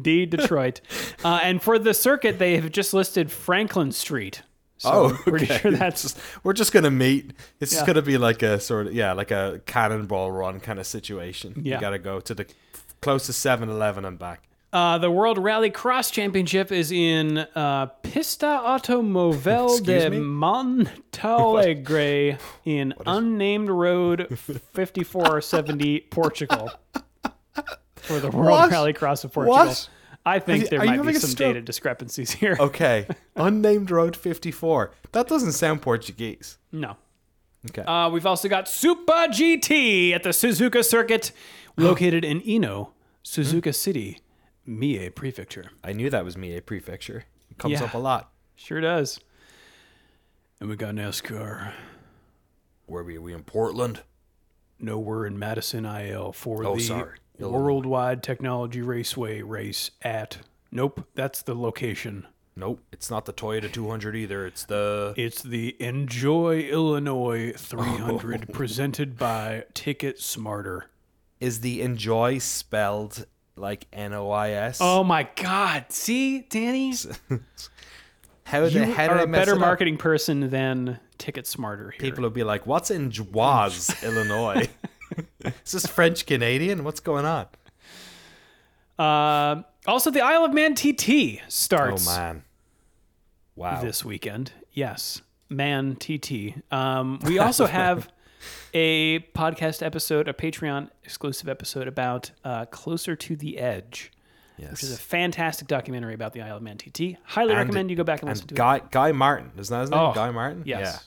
De- 0.00 0.24
Detroit. 0.26 0.80
Uh, 1.22 1.40
and 1.42 1.62
for 1.62 1.78
the 1.78 1.92
circuit, 1.92 2.38
they 2.38 2.56
have 2.56 2.72
just 2.72 2.94
listed 2.94 3.30
Franklin 3.30 3.92
Street. 3.92 4.42
So 4.78 4.90
oh, 4.92 5.08
I'm 5.10 5.16
pretty 5.16 5.46
sure 5.46 5.72
that's 5.72 6.02
Just- 6.02 6.18
we're 6.44 6.52
just 6.52 6.72
gonna 6.72 6.90
meet. 6.90 7.32
It's 7.60 7.72
Yeah. 7.72 7.78
just 7.78 7.86
gonna 7.86 8.02
be 8.02 8.16
like 8.16 8.42
a 8.42 8.60
sort 8.60 8.86
of 8.86 8.94
yeah, 8.94 9.12
like 9.12 9.30
a 9.30 9.60
cannonball 9.66 10.30
run 10.32 10.60
kind 10.60 10.78
of 10.78 10.86
situation. 10.86 11.54
Yeah. 11.64 11.74
You 11.76 11.80
gotta 11.80 11.98
go 11.98 12.20
to 12.20 12.34
the 12.34 12.46
closest 13.02 13.44
7-Eleven 13.44 14.04
and 14.04 14.18
back. 14.18 14.42
uh, 14.72 14.98
the 14.98 15.10
World 15.10 15.38
Rally 15.38 15.70
Cross 15.70 16.10
Championship 16.12 16.70
is 16.70 16.92
in 16.92 17.38
uh, 17.54 17.86
Pista 18.02 18.60
Automóvel 18.64 19.82
de 19.84 20.10
me? 20.10 20.18
Montalegre 20.20 22.38
in 22.64 22.94
unnamed 23.06 23.70
road 23.70 24.28
5470 24.74 26.00
Portugal 26.10 26.70
for 27.96 28.20
the 28.20 28.30
World 28.30 28.50
What? 28.50 28.70
Rally 28.70 28.92
Cross 28.92 29.24
of 29.24 29.32
Portugal. 29.32 29.56
What? 29.66 29.88
I 30.28 30.38
think 30.38 30.64
you- 30.64 30.68
there 30.70 30.84
might 30.84 31.02
be 31.04 31.14
some 31.14 31.34
data 31.34 31.60
discrepancies 31.60 32.30
here. 32.32 32.56
Okay, 32.60 33.06
unnamed 33.36 33.90
road 33.90 34.14
54. 34.16 34.92
That 35.12 35.26
doesn't 35.28 35.52
sound 35.52 35.82
Portuguese. 35.82 36.58
No. 36.72 36.96
Okay. 37.70 37.82
Uh, 37.82 38.08
we've 38.10 38.26
also 38.26 38.48
got 38.48 38.68
Super 38.68 39.26
GT 39.28 40.12
at 40.12 40.22
the 40.22 40.28
Suzuka 40.30 40.84
Circuit, 40.84 41.32
located 41.76 42.24
in 42.24 42.46
Ino, 42.48 42.92
Suzuka 43.24 43.74
City, 43.74 44.18
Mie 44.64 45.08
Prefecture. 45.14 45.70
I 45.82 45.92
knew 45.92 46.08
that 46.10 46.24
was 46.24 46.36
Mie 46.36 46.60
Prefecture. 46.60 47.24
It 47.50 47.58
comes 47.58 47.72
Yeah. 47.80 47.84
up 47.84 47.94
a 47.94 47.98
lot. 47.98 48.30
Sure 48.54 48.80
does. 48.80 49.18
And 50.60 50.68
we 50.68 50.76
got 50.76 50.94
NASCAR. 50.94 51.72
Where 52.86 53.02
were 53.02 53.04
we 53.04 53.18
We 53.18 53.34
in 53.34 53.42
Portland? 53.44 54.02
No, 54.80 54.98
we're 54.98 55.26
in 55.26 55.38
Madison 55.38 55.84
IL 55.84 56.32
for 56.32 56.64
Oh, 56.64 56.76
the 56.76 56.80
sorry. 56.82 57.18
Illinois. 57.38 57.58
Worldwide 57.58 58.22
Technology 58.22 58.82
Raceway 58.82 59.42
race 59.42 59.90
at. 60.02 60.38
Nope, 60.70 61.06
that's 61.14 61.42
the 61.42 61.54
location. 61.54 62.26
Nope, 62.56 62.80
it's 62.92 63.08
not 63.10 63.24
the 63.24 63.32
Toyota 63.32 63.72
200 63.72 64.16
either. 64.16 64.44
It's 64.44 64.64
the 64.64 65.14
It's 65.16 65.42
the 65.42 65.76
Enjoy 65.80 66.60
Illinois 66.62 67.52
300 67.56 68.52
presented 68.52 69.16
by 69.16 69.64
Ticket 69.74 70.20
Smarter. 70.20 70.86
is 71.40 71.60
the 71.60 71.80
Enjoy 71.82 72.38
spelled 72.38 73.26
like 73.54 73.86
N 73.92 74.12
O 74.12 74.30
I 74.30 74.50
S. 74.50 74.78
Oh 74.80 75.04
my 75.04 75.28
God! 75.36 75.86
See, 75.90 76.40
Danny, 76.40 76.92
how 78.44 78.60
the 78.62 78.70
you 78.70 78.82
are 78.92 79.18
a 79.18 79.26
better 79.26 79.56
marketing 79.56 79.96
person 79.96 80.50
than 80.50 80.98
Ticket 81.18 81.46
Smarter 81.46 81.90
here. 81.90 82.00
People 82.00 82.22
will 82.22 82.30
be 82.30 82.44
like, 82.44 82.66
"What's 82.66 82.90
in 82.90 83.10
Joise, 83.10 84.02
Illinois? 84.02 84.68
Is 85.64 85.72
this 85.72 85.86
French 85.86 86.26
Canadian? 86.26 86.84
What's 86.84 87.00
going 87.00 87.24
on?" 87.24 87.46
Uh, 88.98 89.62
also, 89.86 90.10
the 90.10 90.20
Isle 90.20 90.44
of 90.44 90.52
Man 90.52 90.74
TT 90.74 91.40
starts 91.48 92.08
Oh 92.08 92.10
man, 92.16 92.44
wow. 93.54 93.80
this 93.80 94.04
weekend. 94.04 94.52
Yes, 94.72 95.22
Man 95.48 95.96
TT. 95.96 96.54
Um, 96.72 97.20
we 97.24 97.38
also 97.38 97.66
have 97.80 98.08
a 98.74 99.20
podcast 99.34 99.84
episode, 99.84 100.28
a 100.28 100.32
Patreon 100.32 100.90
exclusive 101.04 101.48
episode 101.48 101.88
about 101.88 102.30
uh, 102.44 102.66
Closer 102.66 103.14
to 103.16 103.36
the 103.36 103.58
Edge, 103.58 104.10
yes. 104.56 104.72
which 104.72 104.82
is 104.82 104.92
a 104.92 104.98
fantastic 104.98 105.68
documentary 105.68 106.14
about 106.14 106.32
the 106.32 106.42
Isle 106.42 106.56
of 106.56 106.62
Man 106.62 106.76
TT. 106.76 107.16
Highly 107.24 107.50
And- 107.52 107.58
recommend 107.60 107.90
you 107.90 107.96
go 107.96 108.04
back 108.04 108.20
and 108.22 108.28
listen 108.28 108.42
and 108.42 108.48
to 108.50 108.54
it. 108.54 108.58
Guy 108.58 108.80
Guy 108.90 109.12
Martin, 109.12 109.52
isn't 109.58 109.72
that 109.74 109.80
his 109.82 109.90
name? 109.90 110.00
Oh, 110.00 110.12
Guy 110.12 110.30
Martin. 110.32 110.62
Yes. 110.66 110.80
Yeah. 110.80 110.98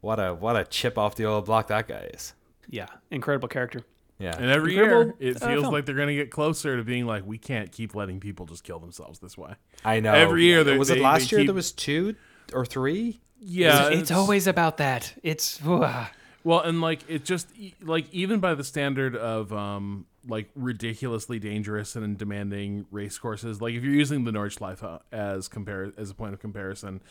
What 0.00 0.18
a 0.18 0.34
what 0.34 0.56
a 0.56 0.64
chip 0.64 0.98
off 0.98 1.14
the 1.14 1.24
old 1.26 1.44
block 1.46 1.68
that 1.68 1.86
guy 1.86 2.10
is. 2.12 2.34
Yeah, 2.72 2.86
incredible 3.10 3.48
character. 3.48 3.82
Yeah. 4.18 4.34
And 4.36 4.50
every 4.50 4.74
year, 4.74 5.14
it 5.18 5.42
uh, 5.42 5.46
feels 5.48 5.62
film. 5.62 5.72
like 5.74 5.84
they're 5.84 5.94
going 5.94 6.08
to 6.08 6.14
get 6.14 6.30
closer 6.30 6.76
to 6.76 6.82
being 6.84 7.06
like, 7.06 7.26
we 7.26 7.38
can't 7.38 7.70
keep 7.70 7.94
letting 7.94 8.18
people 8.18 8.46
just 8.46 8.64
kill 8.64 8.78
themselves 8.78 9.18
this 9.18 9.36
way. 9.36 9.54
I 9.84 10.00
know. 10.00 10.12
every 10.14 10.44
year 10.44 10.64
they- 10.64 10.78
was 10.78 10.90
it 10.90 11.00
last 11.00 11.30
year? 11.30 11.40
keep- 11.40 11.48
There 11.48 11.54
was 11.54 11.70
two 11.72 12.16
or 12.52 12.64
three. 12.64 13.20
Yeah, 13.44 13.88
it's, 13.88 14.10
always 14.12 14.46
about 14.46 14.76
that. 14.78 15.12
It's 15.24 15.60
uh, 15.66 16.06
Well, 16.44 16.60
and 16.60 16.80
like 16.80 17.00
it 17.08 17.24
just 17.24 17.48
like 17.82 18.06
even 18.12 18.38
by 18.40 18.54
the 18.54 18.62
standard 18.64 19.16
of 19.16 19.52
um 19.52 20.06
like 20.28 20.48
ridiculously 20.54 21.40
dangerous 21.40 21.96
and 21.96 22.16
demanding 22.16 22.86
race 22.92 23.18
courses, 23.18 23.60
like 23.60 23.74
if 23.74 23.82
you're 23.82 23.92
using 23.94 24.22
the 24.22 24.30
Nordschleife 24.30 25.00
as 25.10 25.48
compare 25.48 25.92
as 25.98 26.10
a 26.10 26.14
point 26.14 26.32
of 26.34 26.38
comparison, 26.40 27.02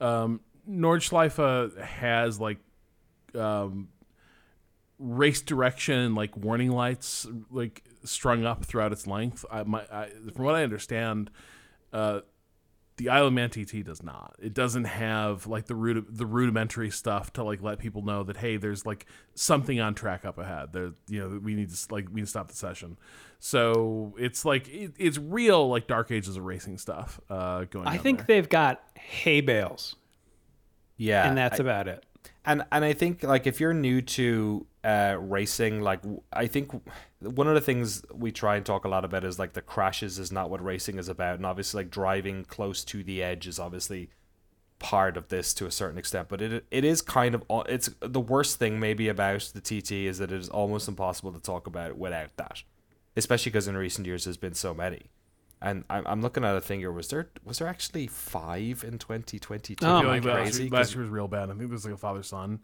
um 0.00 0.40
Nordschleife 0.68 1.78
has 1.80 2.38
like 2.38 2.58
um 3.34 3.88
race 4.98 5.40
direction 5.42 6.14
like 6.14 6.36
warning 6.36 6.70
lights 6.72 7.26
like 7.50 7.84
strung 8.04 8.44
up 8.44 8.64
throughout 8.64 8.92
its 8.92 9.06
length. 9.06 9.44
I, 9.50 9.62
my, 9.62 9.82
I, 9.92 10.08
from 10.34 10.44
what 10.44 10.54
I 10.54 10.62
understand, 10.64 11.30
uh, 11.92 12.20
the 12.96 13.10
Isle 13.10 13.28
of 13.28 13.32
Man 13.32 13.48
TT 13.48 13.84
does 13.84 14.02
not. 14.02 14.34
It 14.40 14.54
doesn't 14.54 14.82
have 14.84 15.46
like 15.46 15.66
the 15.66 15.76
rudi- 15.76 16.04
the 16.08 16.26
rudimentary 16.26 16.90
stuff 16.90 17.32
to 17.34 17.44
like 17.44 17.62
let 17.62 17.78
people 17.78 18.02
know 18.02 18.24
that 18.24 18.38
hey, 18.38 18.56
there's 18.56 18.84
like 18.84 19.06
something 19.36 19.78
on 19.78 19.94
track 19.94 20.24
up 20.24 20.36
ahead. 20.36 20.72
There, 20.72 20.90
you 21.08 21.20
know, 21.20 21.38
we 21.40 21.54
need 21.54 21.70
to 21.70 21.94
like 21.94 22.08
we 22.08 22.16
need 22.16 22.22
to 22.22 22.26
stop 22.30 22.48
the 22.48 22.56
session. 22.56 22.96
So 23.38 24.16
it's 24.18 24.44
like 24.44 24.66
it, 24.68 24.94
it's 24.98 25.16
real 25.16 25.68
like 25.68 25.86
Dark 25.86 26.10
Ages 26.10 26.36
of 26.36 26.42
racing 26.44 26.76
stuff 26.78 27.20
uh, 27.30 27.66
going. 27.70 27.86
On. 27.86 27.92
I 27.92 27.98
think 27.98 28.26
there. 28.26 28.34
they've 28.34 28.48
got 28.48 28.82
hay 28.98 29.42
bales, 29.42 29.94
Yeah. 30.96 31.28
and 31.28 31.38
that's 31.38 31.60
I- 31.60 31.62
about 31.62 31.86
it. 31.86 32.04
and 32.44 32.64
and 32.72 32.84
I 32.84 32.94
think 32.94 33.22
like 33.22 33.46
if 33.46 33.60
you're 33.60 33.74
new 33.74 34.02
to 34.02 34.66
uh, 34.88 35.16
racing, 35.20 35.82
like 35.82 36.00
i 36.32 36.46
think 36.46 36.70
one 37.20 37.48
of 37.48 37.54
the 37.54 37.60
things 37.60 38.02
we 38.14 38.30
try 38.30 38.56
and 38.56 38.64
talk 38.64 38.84
a 38.84 38.88
lot 38.88 39.04
about 39.04 39.24
is 39.24 39.38
like 39.38 39.52
the 39.52 39.62
crashes 39.62 40.18
is 40.18 40.30
not 40.30 40.50
what 40.50 40.64
racing 40.64 40.98
is 40.98 41.08
about, 41.08 41.36
and 41.36 41.44
obviously 41.44 41.82
like 41.82 41.90
driving 41.90 42.44
close 42.44 42.84
to 42.84 43.02
the 43.02 43.22
edge 43.22 43.46
is 43.46 43.58
obviously 43.58 44.10
part 44.78 45.16
of 45.16 45.28
this 45.28 45.52
to 45.54 45.66
a 45.66 45.70
certain 45.70 45.98
extent. 45.98 46.28
But 46.28 46.40
it 46.40 46.64
it 46.70 46.84
is 46.84 47.02
kind 47.02 47.34
of 47.34 47.42
it's 47.68 47.90
the 48.00 48.20
worst 48.20 48.58
thing 48.58 48.78
maybe 48.78 49.08
about 49.08 49.50
the 49.52 49.60
TT 49.60 49.92
is 49.92 50.18
that 50.18 50.30
it 50.30 50.40
is 50.40 50.48
almost 50.48 50.88
impossible 50.88 51.32
to 51.32 51.40
talk 51.40 51.66
about 51.66 51.90
it 51.90 51.98
without 51.98 52.36
that, 52.36 52.62
especially 53.16 53.50
because 53.50 53.68
in 53.68 53.76
recent 53.76 54.06
years 54.06 54.24
there's 54.24 54.36
been 54.36 54.54
so 54.54 54.72
many. 54.72 55.10
And 55.60 55.82
I'm, 55.90 56.06
I'm 56.06 56.22
looking 56.22 56.44
at 56.44 56.54
a 56.54 56.60
thing 56.60 56.78
here. 56.78 56.92
Was 56.92 57.08
there 57.08 57.30
was 57.44 57.58
there 57.58 57.66
actually 57.66 58.06
five 58.06 58.84
in 58.86 58.98
2022? 58.98 59.84
Oh 59.84 59.96
I 59.96 60.00
feel 60.00 60.08
my 60.08 60.14
like 60.14 60.22
God. 60.22 60.34
last, 60.34 60.56
Crazy, 60.56 60.70
last 60.70 60.94
year 60.94 61.02
was 61.02 61.10
real 61.10 61.26
bad. 61.26 61.50
I 61.50 61.52
think 61.52 61.62
it 61.62 61.70
was 61.70 61.84
like 61.84 61.94
a 61.94 61.98
father 61.98 62.22
son. 62.22 62.60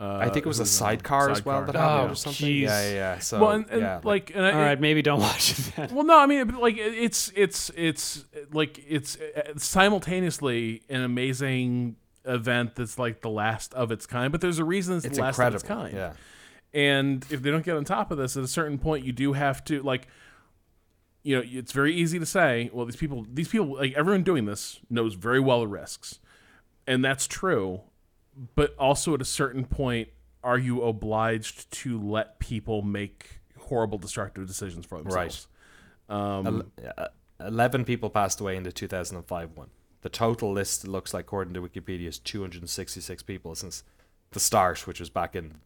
Uh, 0.00 0.18
I 0.18 0.28
think 0.28 0.46
it 0.46 0.46
was 0.46 0.60
a 0.60 0.62
who's, 0.62 0.70
sidecar 0.70 1.28
as 1.28 1.44
well 1.44 1.62
that 1.62 1.66
sidecar. 1.74 1.82
happened 1.82 2.08
Oh, 2.10 2.12
or 2.12 2.14
something. 2.14 2.46
jeez. 2.46 2.60
Yeah, 2.62 2.82
yeah, 2.88 2.94
yeah. 2.94 3.18
So 3.18 3.40
well, 3.40 3.50
and, 3.50 3.68
and 3.68 3.80
yeah, 3.80 4.00
like, 4.04 4.30
and 4.32 4.46
I, 4.46 4.52
All 4.52 4.60
right, 4.60 4.80
maybe 4.80 5.02
don't 5.02 5.18
watch 5.30 5.50
it 5.58 5.72
then. 5.74 5.92
Well, 5.92 6.04
no, 6.04 6.18
I 6.20 6.26
mean, 6.26 6.46
but, 6.46 6.60
like 6.60 6.76
it's 6.78 7.32
it's 7.34 7.70
it's 7.76 8.24
like 8.52 8.78
it's 8.86 9.16
uh, 9.16 9.54
simultaneously 9.56 10.82
an 10.88 11.00
amazing 11.02 11.96
event 12.24 12.76
that's 12.76 12.98
like 12.98 13.22
the 13.22 13.30
last 13.30 13.74
of 13.74 13.90
its 13.90 14.06
kind. 14.06 14.30
But 14.30 14.40
there's 14.40 14.58
a 14.60 14.64
reason 14.64 14.96
it's, 14.98 15.06
it's 15.06 15.16
the 15.16 15.22
last 15.22 15.34
incredible. 15.34 15.56
of 15.56 15.62
its 15.62 15.68
kind. 15.68 15.94
Yeah, 15.96 16.12
And 16.72 17.26
if 17.30 17.42
they 17.42 17.50
don't 17.50 17.64
get 17.64 17.76
on 17.76 17.84
top 17.84 18.10
of 18.12 18.18
this, 18.18 18.36
at 18.36 18.44
a 18.44 18.48
certain 18.48 18.78
point, 18.78 19.04
you 19.04 19.12
do 19.12 19.32
have 19.32 19.64
to 19.64 19.82
like. 19.82 20.06
You 21.24 21.36
know, 21.36 21.42
it's 21.44 21.72
very 21.72 21.92
easy 21.94 22.18
to 22.20 22.24
say, 22.24 22.70
well, 22.72 22.86
these 22.86 22.96
people, 22.96 23.26
these 23.30 23.48
people, 23.48 23.74
like 23.76 23.92
everyone 23.94 24.22
doing 24.22 24.44
this 24.46 24.78
knows 24.88 25.14
very 25.14 25.40
well 25.40 25.60
the 25.60 25.66
risks, 25.68 26.20
and 26.86 27.04
that's 27.04 27.26
true. 27.26 27.80
But 28.54 28.74
also, 28.78 29.14
at 29.14 29.20
a 29.20 29.24
certain 29.26 29.64
point, 29.64 30.08
are 30.44 30.58
you 30.58 30.82
obliged 30.82 31.70
to 31.72 32.00
let 32.00 32.38
people 32.38 32.82
make 32.82 33.40
horrible, 33.58 33.98
destructive 33.98 34.46
decisions 34.46 34.86
for 34.86 35.02
themselves? 35.02 35.48
Um, 36.08 36.70
Uh, 36.96 37.08
11 37.40 37.84
people 37.84 38.10
passed 38.10 38.40
away 38.40 38.56
in 38.56 38.62
the 38.64 38.72
2005 38.72 39.56
one. 39.56 39.70
The 40.02 40.08
total 40.08 40.52
list 40.52 40.86
looks 40.86 41.12
like, 41.12 41.24
according 41.24 41.54
to 41.54 41.60
Wikipedia, 41.60 42.06
is 42.08 42.18
266 42.18 43.22
people 43.24 43.54
since 43.54 43.82
the 44.30 44.40
start, 44.40 44.86
which 44.86 45.00
was 45.00 45.10
back 45.10 45.34
in, 45.34 45.56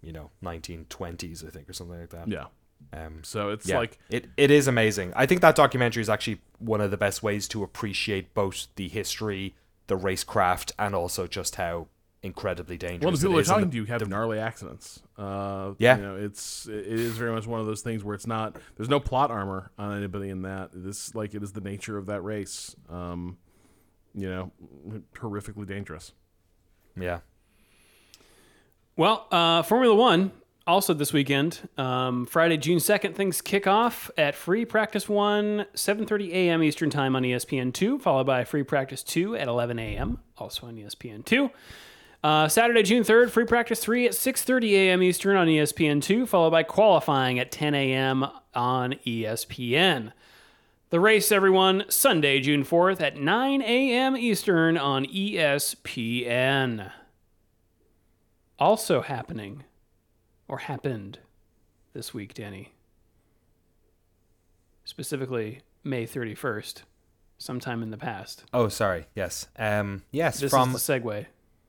you 0.00 0.12
know, 0.12 0.30
1920s, 0.42 1.46
I 1.46 1.50
think, 1.50 1.68
or 1.68 1.72
something 1.72 2.00
like 2.00 2.10
that. 2.10 2.28
yeah. 2.28 2.46
Um, 2.92 3.22
So 3.22 3.50
it's 3.50 3.66
yeah, 3.68 3.78
like 3.78 3.98
it, 4.10 4.26
it 4.36 4.50
is 4.50 4.66
amazing. 4.66 5.12
I 5.14 5.26
think 5.26 5.40
that 5.42 5.54
documentary 5.56 6.00
is 6.00 6.10
actually 6.10 6.40
one 6.58 6.80
of 6.80 6.90
the 6.90 6.96
best 6.96 7.22
ways 7.22 7.46
to 7.48 7.62
appreciate 7.62 8.34
both 8.34 8.66
the 8.76 8.88
history, 8.88 9.54
the 9.86 9.96
racecraft, 9.96 10.72
and 10.78 10.94
also 10.94 11.26
just 11.26 11.56
how 11.56 11.86
incredibly 12.22 12.76
dangerous. 12.78 13.02
Well, 13.02 13.10
the 13.12 13.18
people 13.18 13.32
it 13.32 13.34
we're 13.34 13.40
is 13.40 13.48
and 13.50 13.54
talking 13.56 13.70
the- 13.70 13.86
to 13.86 13.92
have 13.92 14.08
gnarly 14.08 14.38
accidents. 14.38 15.02
Uh, 15.18 15.72
Yeah. 15.78 15.96
you 15.96 16.02
know, 16.02 16.16
it's 16.16 16.66
it 16.68 16.86
is 16.86 17.16
very 17.16 17.32
much 17.32 17.46
one 17.46 17.60
of 17.60 17.66
those 17.66 17.82
things 17.82 18.04
where 18.04 18.14
it's 18.14 18.26
not. 18.26 18.56
There's 18.76 18.88
no 18.88 19.00
plot 19.00 19.30
armor 19.30 19.70
on 19.78 19.96
anybody 19.96 20.28
in 20.30 20.42
that. 20.42 20.70
This 20.72 21.14
like 21.14 21.34
it 21.34 21.42
is 21.42 21.52
the 21.52 21.60
nature 21.60 21.98
of 21.98 22.06
that 22.06 22.20
race. 22.22 22.76
Um, 22.88 23.38
you 24.14 24.28
know, 24.28 24.52
horrifically 25.14 25.66
dangerous. 25.66 26.12
Yeah. 26.96 27.20
Well, 28.96 29.26
uh, 29.30 29.62
Formula 29.62 29.94
One 29.94 30.32
also 30.66 30.94
this 30.94 31.12
weekend, 31.12 31.68
um, 31.78 32.26
Friday, 32.26 32.56
June 32.56 32.78
second, 32.78 33.14
things 33.16 33.40
kick 33.40 33.66
off 33.66 34.10
at 34.16 34.34
Free 34.34 34.64
Practice 34.64 35.08
One, 35.08 35.66
seven 35.74 36.06
thirty 36.06 36.32
a.m. 36.34 36.62
Eastern 36.62 36.90
Time 36.90 37.16
on 37.16 37.22
ESPN 37.22 37.72
two, 37.72 37.98
followed 37.98 38.26
by 38.26 38.44
Free 38.44 38.62
Practice 38.62 39.02
Two 39.02 39.34
at 39.34 39.48
eleven 39.48 39.78
a.m. 39.78 40.18
also 40.36 40.66
on 40.66 40.76
ESPN 40.76 41.24
two. 41.24 41.50
Uh, 42.22 42.46
Saturday, 42.46 42.84
June 42.84 43.02
3rd, 43.02 43.30
free 43.30 43.44
practice 43.44 43.80
3 43.80 44.06
at 44.06 44.12
6.30 44.12 44.70
a.m. 44.72 45.02
Eastern 45.02 45.36
on 45.36 45.48
E 45.48 45.56
ESPN 45.56 46.00
2, 46.00 46.24
followed 46.26 46.50
by 46.50 46.62
qualifying 46.62 47.38
at 47.40 47.50
10 47.50 47.74
a.m. 47.74 48.26
on 48.54 48.94
ESPN. 49.04 50.12
The 50.90 51.00
race, 51.00 51.32
everyone, 51.32 51.84
Sunday, 51.88 52.38
June 52.38 52.64
4th 52.64 53.00
at 53.00 53.16
9 53.16 53.62
a.m. 53.62 54.16
Eastern 54.16 54.78
on 54.78 55.04
ESPN. 55.06 56.92
Also 58.56 59.00
happening, 59.00 59.64
or 60.46 60.58
happened 60.58 61.18
this 61.92 62.14
week, 62.14 62.34
Danny. 62.34 62.72
Specifically, 64.84 65.62
May 65.82 66.06
31st, 66.06 66.82
sometime 67.38 67.82
in 67.82 67.90
the 67.90 67.96
past. 67.96 68.44
Oh, 68.52 68.68
sorry. 68.68 69.06
Yes. 69.16 69.48
Um. 69.58 70.02
Yes. 70.12 70.38
This 70.38 70.50
from 70.52 70.74
is 70.74 70.86
the 70.86 71.00
segue 71.00 71.26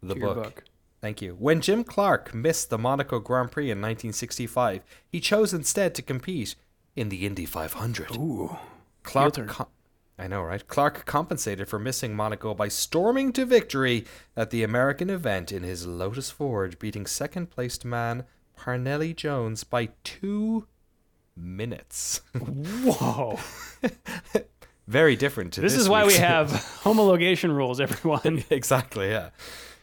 the 0.07 0.15
book. 0.15 0.35
book. 0.35 0.63
Thank 1.01 1.21
you. 1.21 1.35
When 1.37 1.59
Jim 1.59 1.83
Clark 1.83 2.33
missed 2.33 2.69
the 2.69 2.77
Monaco 2.77 3.19
Grand 3.19 3.51
Prix 3.51 3.65
in 3.65 3.79
1965, 3.79 4.83
he 5.09 5.19
chose 5.19 5.53
instead 5.53 5.93
to 5.95 6.01
compete 6.01 6.55
in 6.95 7.09
the 7.09 7.25
Indy 7.25 7.45
500. 7.45 8.15
Ooh. 8.15 8.57
Clark, 9.03 9.67
I 10.17 10.27
know, 10.27 10.43
right? 10.43 10.65
Clark 10.65 11.05
compensated 11.05 11.67
for 11.67 11.77
missing 11.77 12.15
Monaco 12.15 12.53
by 12.53 12.69
storming 12.69 13.33
to 13.33 13.45
victory 13.45 14.05
at 14.37 14.49
the 14.49 14.63
American 14.63 15.09
event 15.09 15.51
in 15.51 15.63
his 15.63 15.85
Lotus 15.85 16.29
Ford, 16.29 16.79
beating 16.79 17.05
second-placed 17.05 17.83
man 17.83 18.23
Parnelli 18.57 19.13
Jones 19.13 19.65
by 19.65 19.89
two 20.05 20.67
minutes. 21.35 22.21
Whoa. 22.39 23.39
Very 24.87 25.15
different 25.15 25.53
to 25.53 25.61
This 25.61 25.73
this. 25.73 25.81
is 25.81 25.89
why 25.89 26.05
we 26.05 26.13
have 26.15 26.49
homologation 26.83 27.53
rules, 27.55 27.81
everyone. 27.81 28.43
exactly, 28.49 29.09
yeah. 29.09 29.29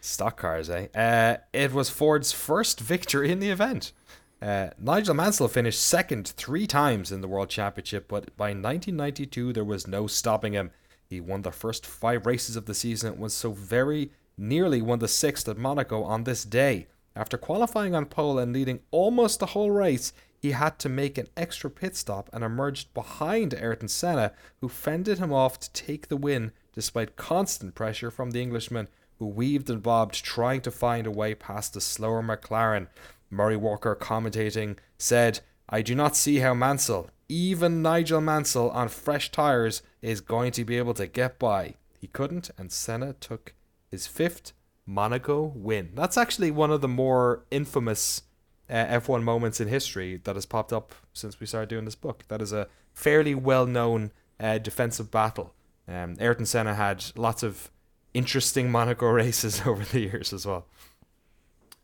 Stock 0.00 0.36
cars, 0.36 0.70
eh? 0.70 0.86
Uh, 0.94 1.36
it 1.52 1.72
was 1.72 1.90
Ford's 1.90 2.32
first 2.32 2.80
victory 2.80 3.30
in 3.30 3.40
the 3.40 3.50
event. 3.50 3.92
Uh, 4.40 4.70
Nigel 4.78 5.14
Mansell 5.14 5.48
finished 5.48 5.82
second 5.82 6.28
three 6.28 6.66
times 6.66 7.12
in 7.12 7.20
the 7.20 7.28
World 7.28 7.50
Championship, 7.50 8.08
but 8.08 8.34
by 8.36 8.48
1992 8.48 9.52
there 9.52 9.64
was 9.64 9.86
no 9.86 10.06
stopping 10.06 10.54
him. 10.54 10.70
He 11.04 11.20
won 11.20 11.42
the 11.42 11.52
first 11.52 11.84
five 11.84 12.24
races 12.24 12.56
of 12.56 12.66
the 12.66 12.74
season 12.74 13.12
and 13.12 13.20
was 13.20 13.34
so 13.34 13.52
very 13.52 14.10
nearly 14.38 14.80
won 14.80 15.00
the 15.00 15.08
sixth 15.08 15.48
at 15.48 15.58
Monaco 15.58 16.02
on 16.02 16.24
this 16.24 16.44
day. 16.44 16.86
After 17.14 17.36
qualifying 17.36 17.94
on 17.94 18.06
pole 18.06 18.38
and 18.38 18.52
leading 18.52 18.80
almost 18.90 19.40
the 19.40 19.46
whole 19.46 19.70
race, 19.70 20.12
he 20.38 20.52
had 20.52 20.78
to 20.78 20.88
make 20.88 21.18
an 21.18 21.28
extra 21.36 21.68
pit 21.68 21.94
stop 21.96 22.30
and 22.32 22.42
emerged 22.42 22.94
behind 22.94 23.52
Ayrton 23.52 23.88
Senna, 23.88 24.32
who 24.60 24.68
fended 24.68 25.18
him 25.18 25.32
off 25.32 25.60
to 25.60 25.72
take 25.72 26.08
the 26.08 26.16
win 26.16 26.52
despite 26.72 27.16
constant 27.16 27.74
pressure 27.74 28.10
from 28.10 28.30
the 28.30 28.40
Englishman, 28.40 28.88
who 29.20 29.26
weaved 29.26 29.70
and 29.70 29.82
bobbed 29.82 30.24
trying 30.24 30.62
to 30.62 30.70
find 30.70 31.06
a 31.06 31.10
way 31.10 31.34
past 31.34 31.74
the 31.74 31.80
slower 31.80 32.22
McLaren. 32.22 32.88
Murray 33.28 33.56
Walker, 33.56 33.94
commentating, 33.94 34.76
said, 34.96 35.40
I 35.68 35.82
do 35.82 35.94
not 35.94 36.16
see 36.16 36.38
how 36.38 36.54
Mansell, 36.54 37.10
even 37.28 37.82
Nigel 37.82 38.22
Mansell 38.22 38.70
on 38.70 38.88
fresh 38.88 39.30
tyres, 39.30 39.82
is 40.00 40.22
going 40.22 40.52
to 40.52 40.64
be 40.64 40.78
able 40.78 40.94
to 40.94 41.06
get 41.06 41.38
by. 41.38 41.74
He 42.00 42.06
couldn't, 42.08 42.50
and 42.56 42.72
Senna 42.72 43.12
took 43.12 43.52
his 43.90 44.06
fifth 44.06 44.54
Monaco 44.86 45.52
win. 45.54 45.90
That's 45.94 46.16
actually 46.16 46.50
one 46.50 46.70
of 46.70 46.80
the 46.80 46.88
more 46.88 47.44
infamous 47.50 48.22
uh, 48.70 48.86
F1 48.86 49.22
moments 49.22 49.60
in 49.60 49.68
history 49.68 50.18
that 50.24 50.34
has 50.34 50.46
popped 50.46 50.72
up 50.72 50.94
since 51.12 51.38
we 51.38 51.46
started 51.46 51.68
doing 51.68 51.84
this 51.84 51.94
book. 51.94 52.24
That 52.28 52.40
is 52.40 52.54
a 52.54 52.68
fairly 52.94 53.34
well 53.34 53.66
known 53.66 54.12
uh, 54.40 54.56
defensive 54.56 55.10
battle. 55.10 55.52
Um, 55.86 56.16
Ayrton 56.18 56.46
Senna 56.46 56.74
had 56.74 57.04
lots 57.16 57.42
of 57.42 57.70
interesting 58.14 58.70
Monaco 58.70 59.08
races 59.10 59.62
over 59.66 59.84
the 59.84 60.00
years 60.00 60.32
as 60.32 60.46
well. 60.46 60.66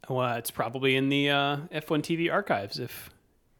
well, 0.08 0.36
it's 0.36 0.50
probably 0.50 0.96
in 0.96 1.08
the 1.08 1.30
uh, 1.30 1.56
F1 1.72 2.02
TV 2.02 2.32
archives 2.32 2.78
if 2.78 3.10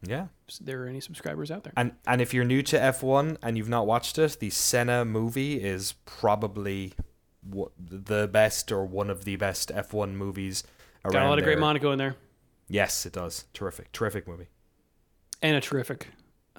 Yeah. 0.01 0.27
there 0.61 0.83
are 0.83 0.87
any 0.87 0.99
subscribers 1.01 1.51
out 1.51 1.63
there. 1.63 1.73
And 1.75 1.93
and 2.05 2.21
if 2.21 2.33
you're 2.33 2.45
new 2.45 2.61
to 2.63 2.77
F1 2.77 3.37
and 3.41 3.57
you've 3.57 3.69
not 3.69 3.85
watched 3.87 4.17
it, 4.17 4.37
the 4.39 4.49
Senna 4.49 5.03
movie 5.05 5.61
is 5.63 5.93
probably 6.05 6.93
w- 7.47 7.71
the 7.77 8.27
best 8.27 8.71
or 8.71 8.85
one 8.85 9.09
of 9.09 9.25
the 9.25 9.35
best 9.35 9.69
F1 9.73 10.13
movies 10.15 10.63
around. 11.03 11.13
Got 11.13 11.25
a 11.25 11.29
lot 11.29 11.37
of 11.39 11.43
great. 11.43 11.59
Monaco 11.59 11.91
in 11.91 11.97
there, 11.99 12.15
Yes, 12.69 13.05
it 13.05 13.13
does. 13.13 13.45
Terrific, 13.53 13.91
terrific 13.93 14.27
movie. 14.27 14.47
and 15.41 15.55
a 15.55 15.61
terrific 15.61 16.07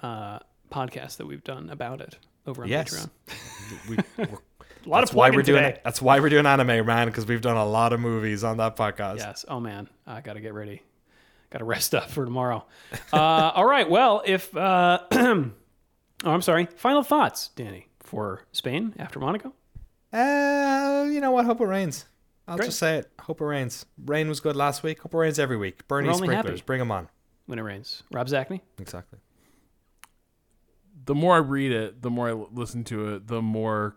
uh, 0.02 0.39
podcast 0.70 1.16
that 1.18 1.26
we've 1.26 1.44
done 1.44 1.68
about 1.70 2.01
it 2.01 2.18
over 2.47 2.62
on 2.62 2.68
Yes. 2.68 3.06
Patreon. 3.26 3.89
We, 3.90 3.97
we're, 4.24 4.39
A 4.85 4.89
lot 4.89 5.01
that's 5.01 5.11
of 5.11 5.17
why 5.17 5.31
we're 5.31 5.43
doing 5.43 5.63
today. 5.63 5.81
That's 5.85 6.01
why 6.01 6.21
we're 6.21 6.29
doing 6.29 6.47
anime, 6.47 6.87
man, 6.87 7.07
because 7.09 7.27
we've 7.27 7.41
done 7.41 7.57
a 7.57 7.67
lot 7.67 7.93
of 7.93 8.01
movies 8.01 8.45
on 8.45 8.57
that 8.59 8.77
podcast. 8.77 9.19
Yes. 9.19 9.45
Oh 9.49 9.61
man, 9.61 9.89
I 10.07 10.21
got 10.21 10.35
to 10.35 10.41
get 10.41 10.55
ready. 10.55 10.83
Got 11.51 11.59
to 11.59 11.65
rest 11.65 11.95
up 11.95 12.11
for 12.11 12.25
tomorrow. 12.25 12.65
Uh, 13.13 13.17
all 13.55 13.67
right. 13.67 13.89
Well, 13.89 14.23
if 14.27 14.55
uh, 14.57 15.01
oh, 15.11 15.51
I'm 16.25 16.43
sorry. 16.43 16.67
Final 16.77 17.03
thoughts, 17.03 17.49
Danny, 17.57 17.89
for 18.01 18.43
Spain 18.53 18.95
after 18.99 19.19
Monaco. 19.19 19.55
Uh, 20.13 21.07
you 21.11 21.21
know 21.21 21.31
what? 21.31 21.45
Hope 21.47 21.61
it 21.61 21.67
rains. 21.67 22.05
I'll 22.47 22.57
Great. 22.57 22.67
just 22.67 22.79
say 22.79 22.99
it. 22.99 23.11
Hope 23.21 23.41
it 23.41 23.45
rains. 23.45 23.85
Rain 24.07 24.29
was 24.29 24.41
good 24.41 24.57
last 24.57 24.83
week. 24.83 25.01
Hope 25.01 25.13
it 25.15 25.19
rains 25.19 25.39
every 25.39 25.57
week. 25.59 25.87
Bernie 25.89 26.13
sprinklers, 26.15 26.47
happy. 26.47 26.63
bring 26.65 26.79
them 26.79 26.91
on. 26.91 27.09
When 27.47 27.59
it 27.59 27.63
rains, 27.63 28.03
Rob 28.11 28.27
Zacny. 28.27 28.61
Exactly. 28.79 29.19
the 31.05 31.15
more 31.15 31.35
I 31.35 31.39
read 31.39 31.73
it, 31.73 32.03
the 32.03 32.11
more 32.11 32.29
I 32.29 32.33
listen 32.33 32.85
to 32.85 33.15
it, 33.15 33.27
the 33.27 33.41
more, 33.41 33.97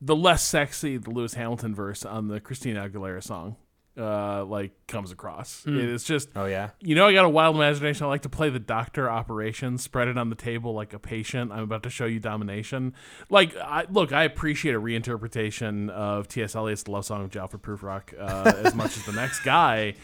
the 0.00 0.16
less 0.16 0.42
sexy 0.42 0.96
the 0.96 1.10
Lewis 1.10 1.34
Hamilton 1.34 1.74
verse 1.74 2.04
on 2.04 2.28
the 2.28 2.40
Christina 2.40 2.88
Aguilera 2.88 3.22
song, 3.22 3.56
uh, 3.98 4.44
like 4.44 4.72
comes 4.86 5.12
across. 5.12 5.62
It's 5.66 6.04
just, 6.04 6.30
Oh 6.34 6.46
yeah. 6.46 6.70
you 6.80 6.94
know, 6.94 7.06
I 7.06 7.12
got 7.12 7.24
a 7.24 7.28
wild 7.28 7.54
imagination. 7.56 8.06
I 8.06 8.08
like 8.08 8.22
to 8.22 8.28
play 8.28 8.48
the 8.48 8.58
doctor 8.58 9.08
operation, 9.10 9.78
spread 9.78 10.08
it 10.08 10.16
on 10.18 10.30
the 10.30 10.36
table 10.36 10.72
like 10.74 10.92
a 10.94 10.98
patient. 10.98 11.52
I'm 11.52 11.62
about 11.64 11.82
to 11.84 11.90
show 11.90 12.06
you 12.06 12.18
domination. 12.18 12.94
Like, 13.28 13.56
I, 13.56 13.86
look, 13.90 14.12
I 14.12 14.24
appreciate 14.24 14.74
a 14.74 14.80
reinterpretation 14.80 15.90
of 15.90 16.28
T.S. 16.28 16.56
Eliot's 16.56 16.82
The 16.84 16.90
Love 16.92 17.04
Song 17.04 17.24
of 17.24 17.30
J. 17.30 17.40
Alfred 17.40 17.62
Prufrock 17.62 18.14
uh, 18.18 18.52
as 18.64 18.74
much 18.74 18.96
as 18.96 19.04
the 19.06 19.12
next 19.12 19.40
guy, 19.40 19.94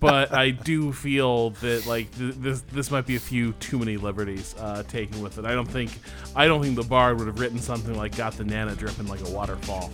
but 0.00 0.32
I 0.32 0.50
do 0.50 0.92
feel 0.92 1.50
that 1.50 1.86
like 1.86 2.16
th- 2.16 2.34
this 2.36 2.62
this 2.72 2.90
might 2.90 3.06
be 3.06 3.16
a 3.16 3.20
few 3.20 3.52
too 3.54 3.78
many 3.78 3.96
liberties 3.96 4.54
uh, 4.58 4.82
taken 4.84 5.20
with 5.22 5.38
it. 5.38 5.44
I 5.44 5.52
don't 5.54 5.68
think 5.68 5.90
I 6.34 6.46
don't 6.46 6.62
think 6.62 6.76
the 6.76 6.82
bard 6.82 7.18
would 7.18 7.26
have 7.26 7.38
written 7.38 7.58
something 7.58 7.94
like 7.96 8.16
"Got 8.16 8.32
the 8.34 8.44
Nana 8.44 8.74
dripping 8.74 9.06
like 9.08 9.20
a 9.26 9.30
waterfall." 9.30 9.90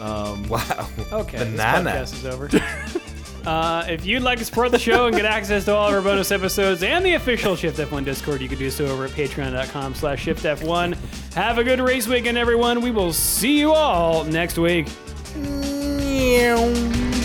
Um, 0.00 0.46
Wow. 0.48 0.88
Okay, 1.12 1.38
Banana. 1.38 1.90
this 2.00 2.12
podcast 2.12 2.14
is 2.14 2.26
over. 2.26 2.48
uh, 3.46 3.84
if 3.88 4.04
you'd 4.04 4.22
like 4.22 4.38
to 4.38 4.44
support 4.44 4.70
the 4.70 4.78
show 4.78 5.06
and 5.06 5.16
get 5.16 5.24
access 5.24 5.64
to 5.66 5.74
all 5.74 5.88
of 5.88 5.94
our 5.94 6.02
bonus 6.02 6.30
episodes 6.30 6.82
and 6.82 7.04
the 7.04 7.14
official 7.14 7.56
Shift 7.56 7.78
F1 7.78 8.04
Discord, 8.04 8.40
you 8.40 8.48
can 8.48 8.58
do 8.58 8.70
so 8.70 8.86
over 8.86 9.04
at 9.04 9.10
patreon.com 9.12 9.94
slash 9.94 10.22
Shift 10.22 10.44
F1. 10.44 10.94
Have 11.34 11.58
a 11.58 11.64
good 11.64 11.80
race 11.80 12.06
weekend, 12.06 12.38
everyone. 12.38 12.80
We 12.80 12.90
will 12.90 13.12
see 13.12 13.58
you 13.58 13.72
all 13.72 14.24
next 14.24 14.58
week. 14.58 14.88
Meow. 15.36 17.15